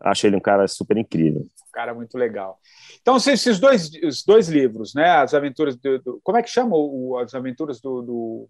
acho 0.00 0.26
ele 0.26 0.36
um 0.36 0.40
cara 0.40 0.66
super 0.66 0.96
incrível. 0.96 1.42
Um 1.42 1.72
cara 1.72 1.94
muito 1.94 2.18
legal. 2.18 2.58
Então, 3.00 3.16
esses 3.16 3.60
dois, 3.60 3.90
os 4.02 4.24
dois 4.24 4.48
livros, 4.48 4.92
né? 4.92 5.08
As 5.08 5.34
aventuras 5.34 5.76
do. 5.76 5.98
do 6.00 6.20
como 6.24 6.36
é 6.36 6.42
que 6.42 6.50
chama 6.50 6.76
o, 6.76 7.16
as 7.18 7.32
aventuras 7.32 7.80
do, 7.80 8.02
do 8.02 8.48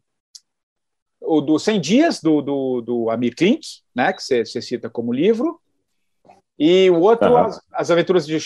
o 1.21 1.41
do 1.41 1.59
100 1.59 1.81
Dias, 1.81 2.21
do, 2.21 2.41
do, 2.41 2.81
do 2.81 3.11
Amir 3.11 3.35
Klink, 3.35 3.67
né, 3.95 4.13
que 4.13 4.23
você 4.23 4.45
cita 4.45 4.89
como 4.89 5.13
livro, 5.13 5.61
e 6.59 6.91
o 6.91 7.01
outro, 7.01 7.31
uhum. 7.31 7.39
as, 7.39 7.61
as, 7.73 7.91
Aventuras 7.91 8.27
de... 8.27 8.39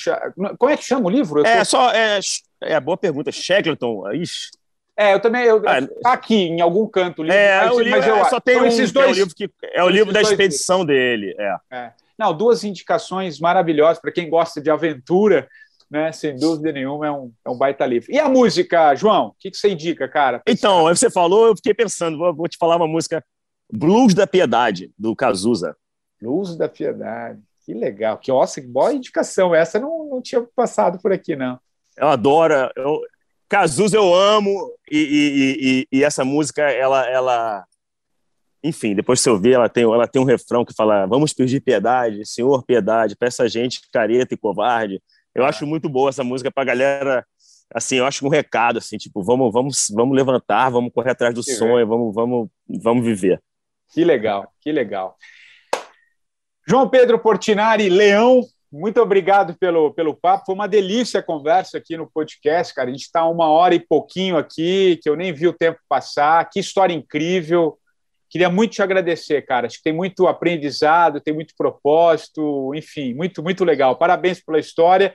Como 0.59 0.71
é 0.71 0.77
que 0.77 0.85
chama 0.85 1.07
o 1.07 1.11
livro? 1.11 1.45
É, 1.45 1.59
tô... 1.59 1.65
só... 1.65 1.91
É, 1.91 2.21
é 2.63 2.79
boa 2.79 2.97
pergunta. 2.97 3.33
Shackleton, 3.33 4.13
ixi. 4.13 4.51
É, 4.97 5.13
eu 5.13 5.21
também. 5.21 5.43
Eu, 5.45 5.61
ah, 5.67 5.81
tá 6.03 6.13
aqui 6.13 6.37
em 6.37 6.61
algum 6.61 6.87
canto 6.87 7.23
o 7.23 7.25
livro. 7.25 7.37
É, 7.37 7.65
mas, 7.65 7.75
o 7.75 7.81
livro, 7.81 7.99
mas 7.99 8.07
eu, 8.07 8.17
é, 8.17 8.25
só 8.27 8.39
tem 8.39 8.61
um, 8.61 8.67
esses 8.67 8.93
dois, 8.93 9.09
é 9.09 9.11
o 9.11 9.15
livro 9.15 9.35
que 9.35 9.51
é 9.73 9.83
o 9.83 9.89
livro 9.89 10.13
da 10.13 10.23
expedição 10.23 10.85
livros. 10.85 10.97
dele. 10.97 11.35
É. 11.37 11.57
é. 11.73 11.93
Não, 12.17 12.33
duas 12.33 12.63
indicações 12.63 13.41
maravilhosas 13.41 14.01
para 14.01 14.13
quem 14.13 14.31
gosta 14.31 14.61
de 14.61 14.71
aventura 14.71 15.49
né? 15.95 16.11
Sem 16.11 16.35
dúvida 16.35 16.73
nenhuma, 16.73 17.07
é 17.07 17.12
um, 17.12 17.33
é 17.45 17.49
um 17.49 17.57
baita 17.57 17.87
livro. 17.87 18.11
E 18.11 18.19
a 18.19 18.29
música, 18.29 18.97
João? 18.97 19.29
O 19.29 19.35
que, 19.39 19.49
que 19.53 19.57
você 19.57 19.71
indica, 19.71 20.09
cara? 20.09 20.43
Então, 20.47 20.83
você 20.85 21.09
falou, 21.09 21.47
eu 21.47 21.57
fiquei 21.57 21.73
pensando, 21.73 22.19
vou, 22.19 22.35
vou 22.35 22.49
te 22.49 22.59
falar 22.59 22.77
uma 22.77 22.89
música 22.89 23.25
Blues 23.73 24.12
da 24.12 24.27
Piedade, 24.27 24.91
do 24.99 25.15
Cazuza. 25.15 25.77
Blues 26.21 26.57
da 26.57 26.69
Piedade. 26.69 27.41
Que 27.65 27.73
legal. 27.73 28.19
Que, 28.19 28.33
nossa, 28.33 28.61
que 28.61 28.66
boa 28.66 28.93
indicação. 28.93 29.55
Essa 29.55 29.79
não, 29.79 30.09
não 30.11 30.21
tinha 30.21 30.45
passado 30.55 30.99
por 31.01 31.12
aqui, 31.12 31.37
não. 31.37 31.59
Eu 31.97 32.09
adoro. 32.09 32.55
Eu, 32.77 33.01
Cazuza 33.49 33.97
eu 33.97 34.12
amo. 34.12 34.73
E, 34.91 34.99
e, 34.99 35.87
e, 35.93 35.99
e, 35.99 36.05
essa 36.05 36.25
música, 36.25 36.62
ela, 36.62 37.09
ela. 37.09 37.65
Enfim, 38.62 38.95
depois 38.95 39.21
que 39.21 39.25
você 39.25 39.31
ouvir, 39.31 39.53
ela 39.53 39.69
tem, 39.69 39.85
ela 39.85 40.09
tem 40.09 40.21
um 40.21 40.27
refrão 40.27 40.65
que 40.65 40.75
fala: 40.75 41.07
Vamos 41.07 41.33
pedir 41.33 41.61
piedade, 41.61 42.27
Senhor, 42.27 42.65
piedade, 42.65 43.16
peça 43.16 43.49
gente 43.49 43.81
careta 43.91 44.35
e 44.35 44.39
covarde 44.39 45.01
eu 45.35 45.44
acho 45.44 45.66
muito 45.66 45.89
boa 45.89 46.11
essa 46.11 46.24
música 46.24 46.51
para 46.51 46.65
galera. 46.65 47.27
Assim, 47.74 47.97
eu 47.97 48.06
acho 48.06 48.24
um 48.24 48.28
recado, 48.28 48.78
assim, 48.78 48.97
tipo, 48.97 49.23
vamos, 49.23 49.52
vamos, 49.52 49.90
vamos 49.93 50.15
levantar, 50.15 50.70
vamos 50.70 50.93
correr 50.93 51.11
atrás 51.11 51.35
do 51.35 51.43
que 51.43 51.52
sonho, 51.52 51.86
vamos, 51.86 52.15
vamos, 52.15 52.48
vamos 52.69 53.05
viver. 53.05 53.43
Que 53.93 54.05
legal, 54.05 54.52
que 54.61 54.70
legal. 54.70 55.16
João 56.66 56.89
Pedro 56.89 57.19
Portinari, 57.19 57.89
Leão, 57.89 58.43
muito 58.73 59.01
obrigado 59.01 59.56
pelo, 59.56 59.93
pelo 59.94 60.15
papo. 60.15 60.47
Foi 60.47 60.55
uma 60.55 60.66
delícia 60.66 61.20
a 61.20 61.23
conversa 61.23 61.78
aqui 61.78 61.97
no 61.97 62.11
podcast, 62.11 62.74
cara. 62.74 62.89
A 62.89 62.93
gente 62.93 63.05
está 63.05 63.24
uma 63.28 63.48
hora 63.48 63.74
e 63.74 63.78
pouquinho 63.78 64.36
aqui, 64.36 64.98
que 65.02 65.09
eu 65.09 65.15
nem 65.15 65.32
vi 65.32 65.47
o 65.47 65.52
tempo 65.52 65.78
passar. 65.89 66.48
Que 66.51 66.59
história 66.59 66.93
incrível. 66.93 67.78
Queria 68.28 68.51
muito 68.51 68.73
te 68.73 68.82
agradecer, 68.82 69.43
cara. 69.43 69.69
Acho 69.69 69.77
que 69.77 69.85
tem 69.85 69.93
muito 69.93 70.27
aprendizado, 70.27 71.20
tem 71.20 71.32
muito 71.32 71.55
propósito, 71.56 72.74
enfim, 72.74 73.15
muito, 73.15 73.44
muito 73.44 73.65
legal. 73.65 73.97
Parabéns 73.97 74.43
pela 74.43 74.59
história 74.59 75.15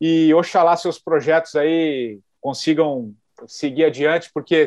e 0.00 0.32
oxalá 0.34 0.76
seus 0.76 0.98
projetos 0.98 1.54
aí 1.54 2.18
consigam 2.40 3.14
seguir 3.46 3.84
adiante, 3.84 4.30
porque 4.32 4.66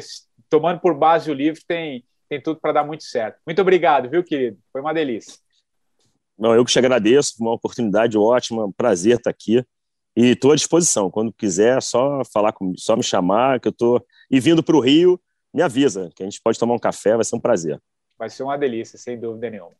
tomando 0.49 0.79
por 0.79 0.93
base 0.93 1.31
o 1.31 1.33
livro 1.33 1.61
tem, 1.67 2.03
tem 2.29 2.41
tudo 2.41 2.59
para 2.59 2.73
dar 2.73 2.83
muito 2.83 3.03
certo. 3.03 3.39
Muito 3.45 3.61
obrigado, 3.61 4.09
viu, 4.09 4.23
querido? 4.23 4.57
Foi 4.71 4.81
uma 4.81 4.93
delícia. 4.93 5.39
Não, 6.37 6.53
eu 6.53 6.65
que 6.65 6.71
te 6.71 6.79
agradeço, 6.79 7.35
uma 7.39 7.53
oportunidade 7.53 8.17
ótima, 8.17 8.65
um 8.65 8.71
prazer 8.71 9.17
estar 9.17 9.29
aqui. 9.29 9.63
E 10.15 10.31
estou 10.31 10.51
à 10.51 10.55
disposição. 10.55 11.09
Quando 11.09 11.33
quiser, 11.33 11.81
só 11.81 12.21
falar 12.31 12.51
comigo, 12.51 12.79
só 12.79 12.95
me 12.95 13.03
chamar, 13.03 13.59
que 13.59 13.67
eu 13.67 13.71
estou. 13.71 14.05
E 14.29 14.39
vindo 14.39 14.61
para 14.61 14.75
o 14.75 14.79
Rio, 14.79 15.19
me 15.53 15.61
avisa, 15.61 16.11
que 16.15 16.21
a 16.21 16.25
gente 16.25 16.41
pode 16.43 16.59
tomar 16.59 16.75
um 16.75 16.79
café, 16.79 17.15
vai 17.15 17.25
ser 17.25 17.35
um 17.35 17.39
prazer. 17.39 17.81
Vai 18.17 18.29
ser 18.29 18.43
uma 18.43 18.57
delícia, 18.57 18.97
sem 18.97 19.19
dúvida 19.19 19.49
nenhuma. 19.49 19.71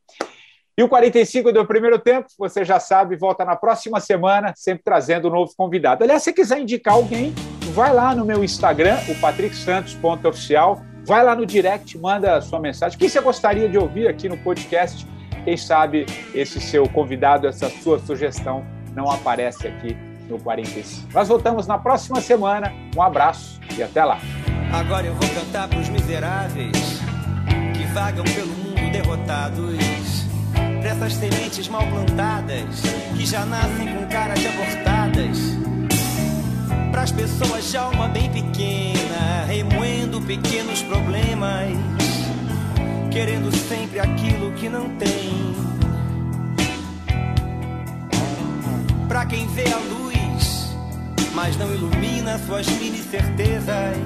E 0.75 0.81
o 0.81 0.89
45 0.89 1.51
do 1.51 1.65
primeiro 1.65 1.99
tempo, 1.99 2.27
você 2.37 2.65
já 2.65 2.79
sabe, 2.79 3.15
volta 3.15 3.45
na 3.45 3.55
próxima 3.55 3.99
semana, 3.99 4.53
sempre 4.55 4.83
trazendo 4.83 5.27
um 5.27 5.31
novo 5.31 5.51
convidado. 5.55 6.03
Aliás, 6.03 6.23
se 6.23 6.33
quiser 6.33 6.59
indicar 6.59 6.95
alguém, 6.95 7.31
vai 7.73 7.93
lá 7.93 8.15
no 8.15 8.25
meu 8.25 8.43
Instagram, 8.43 8.97
o 9.07 9.13
patricksantos.oficial, 9.21 10.81
vai 11.05 11.23
lá 11.23 11.35
no 11.35 11.45
direct, 11.45 11.95
manda 11.99 12.37
a 12.37 12.41
sua 12.41 12.59
mensagem. 12.59 12.97
Quem 12.97 13.07
você 13.07 13.21
gostaria 13.21 13.69
de 13.69 13.77
ouvir 13.77 14.07
aqui 14.07 14.27
no 14.27 14.37
podcast? 14.37 15.07
Quem 15.45 15.55
sabe 15.55 16.07
esse 16.33 16.59
seu 16.59 16.89
convidado, 16.89 17.45
essa 17.45 17.69
sua 17.69 17.99
sugestão 17.99 18.65
não 18.95 19.11
aparece 19.11 19.67
aqui 19.67 19.95
no 20.27 20.39
45. 20.39 21.13
Nós 21.13 21.27
voltamos 21.27 21.67
na 21.67 21.77
próxima 21.77 22.19
semana. 22.19 22.73
Um 22.95 23.01
abraço 23.01 23.59
e 23.77 23.83
até 23.83 24.03
lá. 24.03 24.17
Agora 24.71 25.05
eu 25.05 25.13
vou 25.13 25.29
cantar 25.29 25.67
para 25.67 25.77
os 25.77 25.89
miseráveis 25.89 26.99
que 27.77 27.83
vagam 27.93 28.23
pelo 28.23 28.47
mundo 28.47 28.91
derrotados 28.91 30.02
dessas 30.83 31.13
sementes 31.13 31.69
mal 31.69 31.87
plantadas 31.87 32.81
que 33.15 33.25
já 33.25 33.45
nascem 33.45 33.87
com 33.95 34.05
caras 34.09 34.37
de 34.37 34.47
abortadas. 34.47 35.37
Pras 36.91 37.11
pessoas 37.11 37.71
de 37.71 37.77
alma 37.77 38.09
bem 38.09 38.29
pequena, 38.29 39.45
remoendo 39.47 40.21
pequenos 40.21 40.81
problemas, 40.83 41.69
querendo 43.11 43.49
sempre 43.55 44.01
aquilo 44.01 44.51
que 44.51 44.67
não 44.67 44.89
tem. 44.97 45.55
Pra 49.07 49.25
quem 49.25 49.47
vê 49.47 49.71
a 49.71 49.77
luz, 49.77 50.75
mas 51.33 51.55
não 51.55 51.73
ilumina 51.73 52.37
suas 52.39 52.67
mini 52.67 53.01
certezas, 53.01 53.97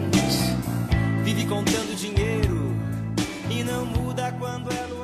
vive 1.24 1.46
contando 1.48 1.96
dinheiro 1.98 2.72
e 3.50 3.64
não 3.64 3.84
muda 3.86 4.32
quando 4.38 4.72
é 4.72 4.88
cheia. 4.88 4.97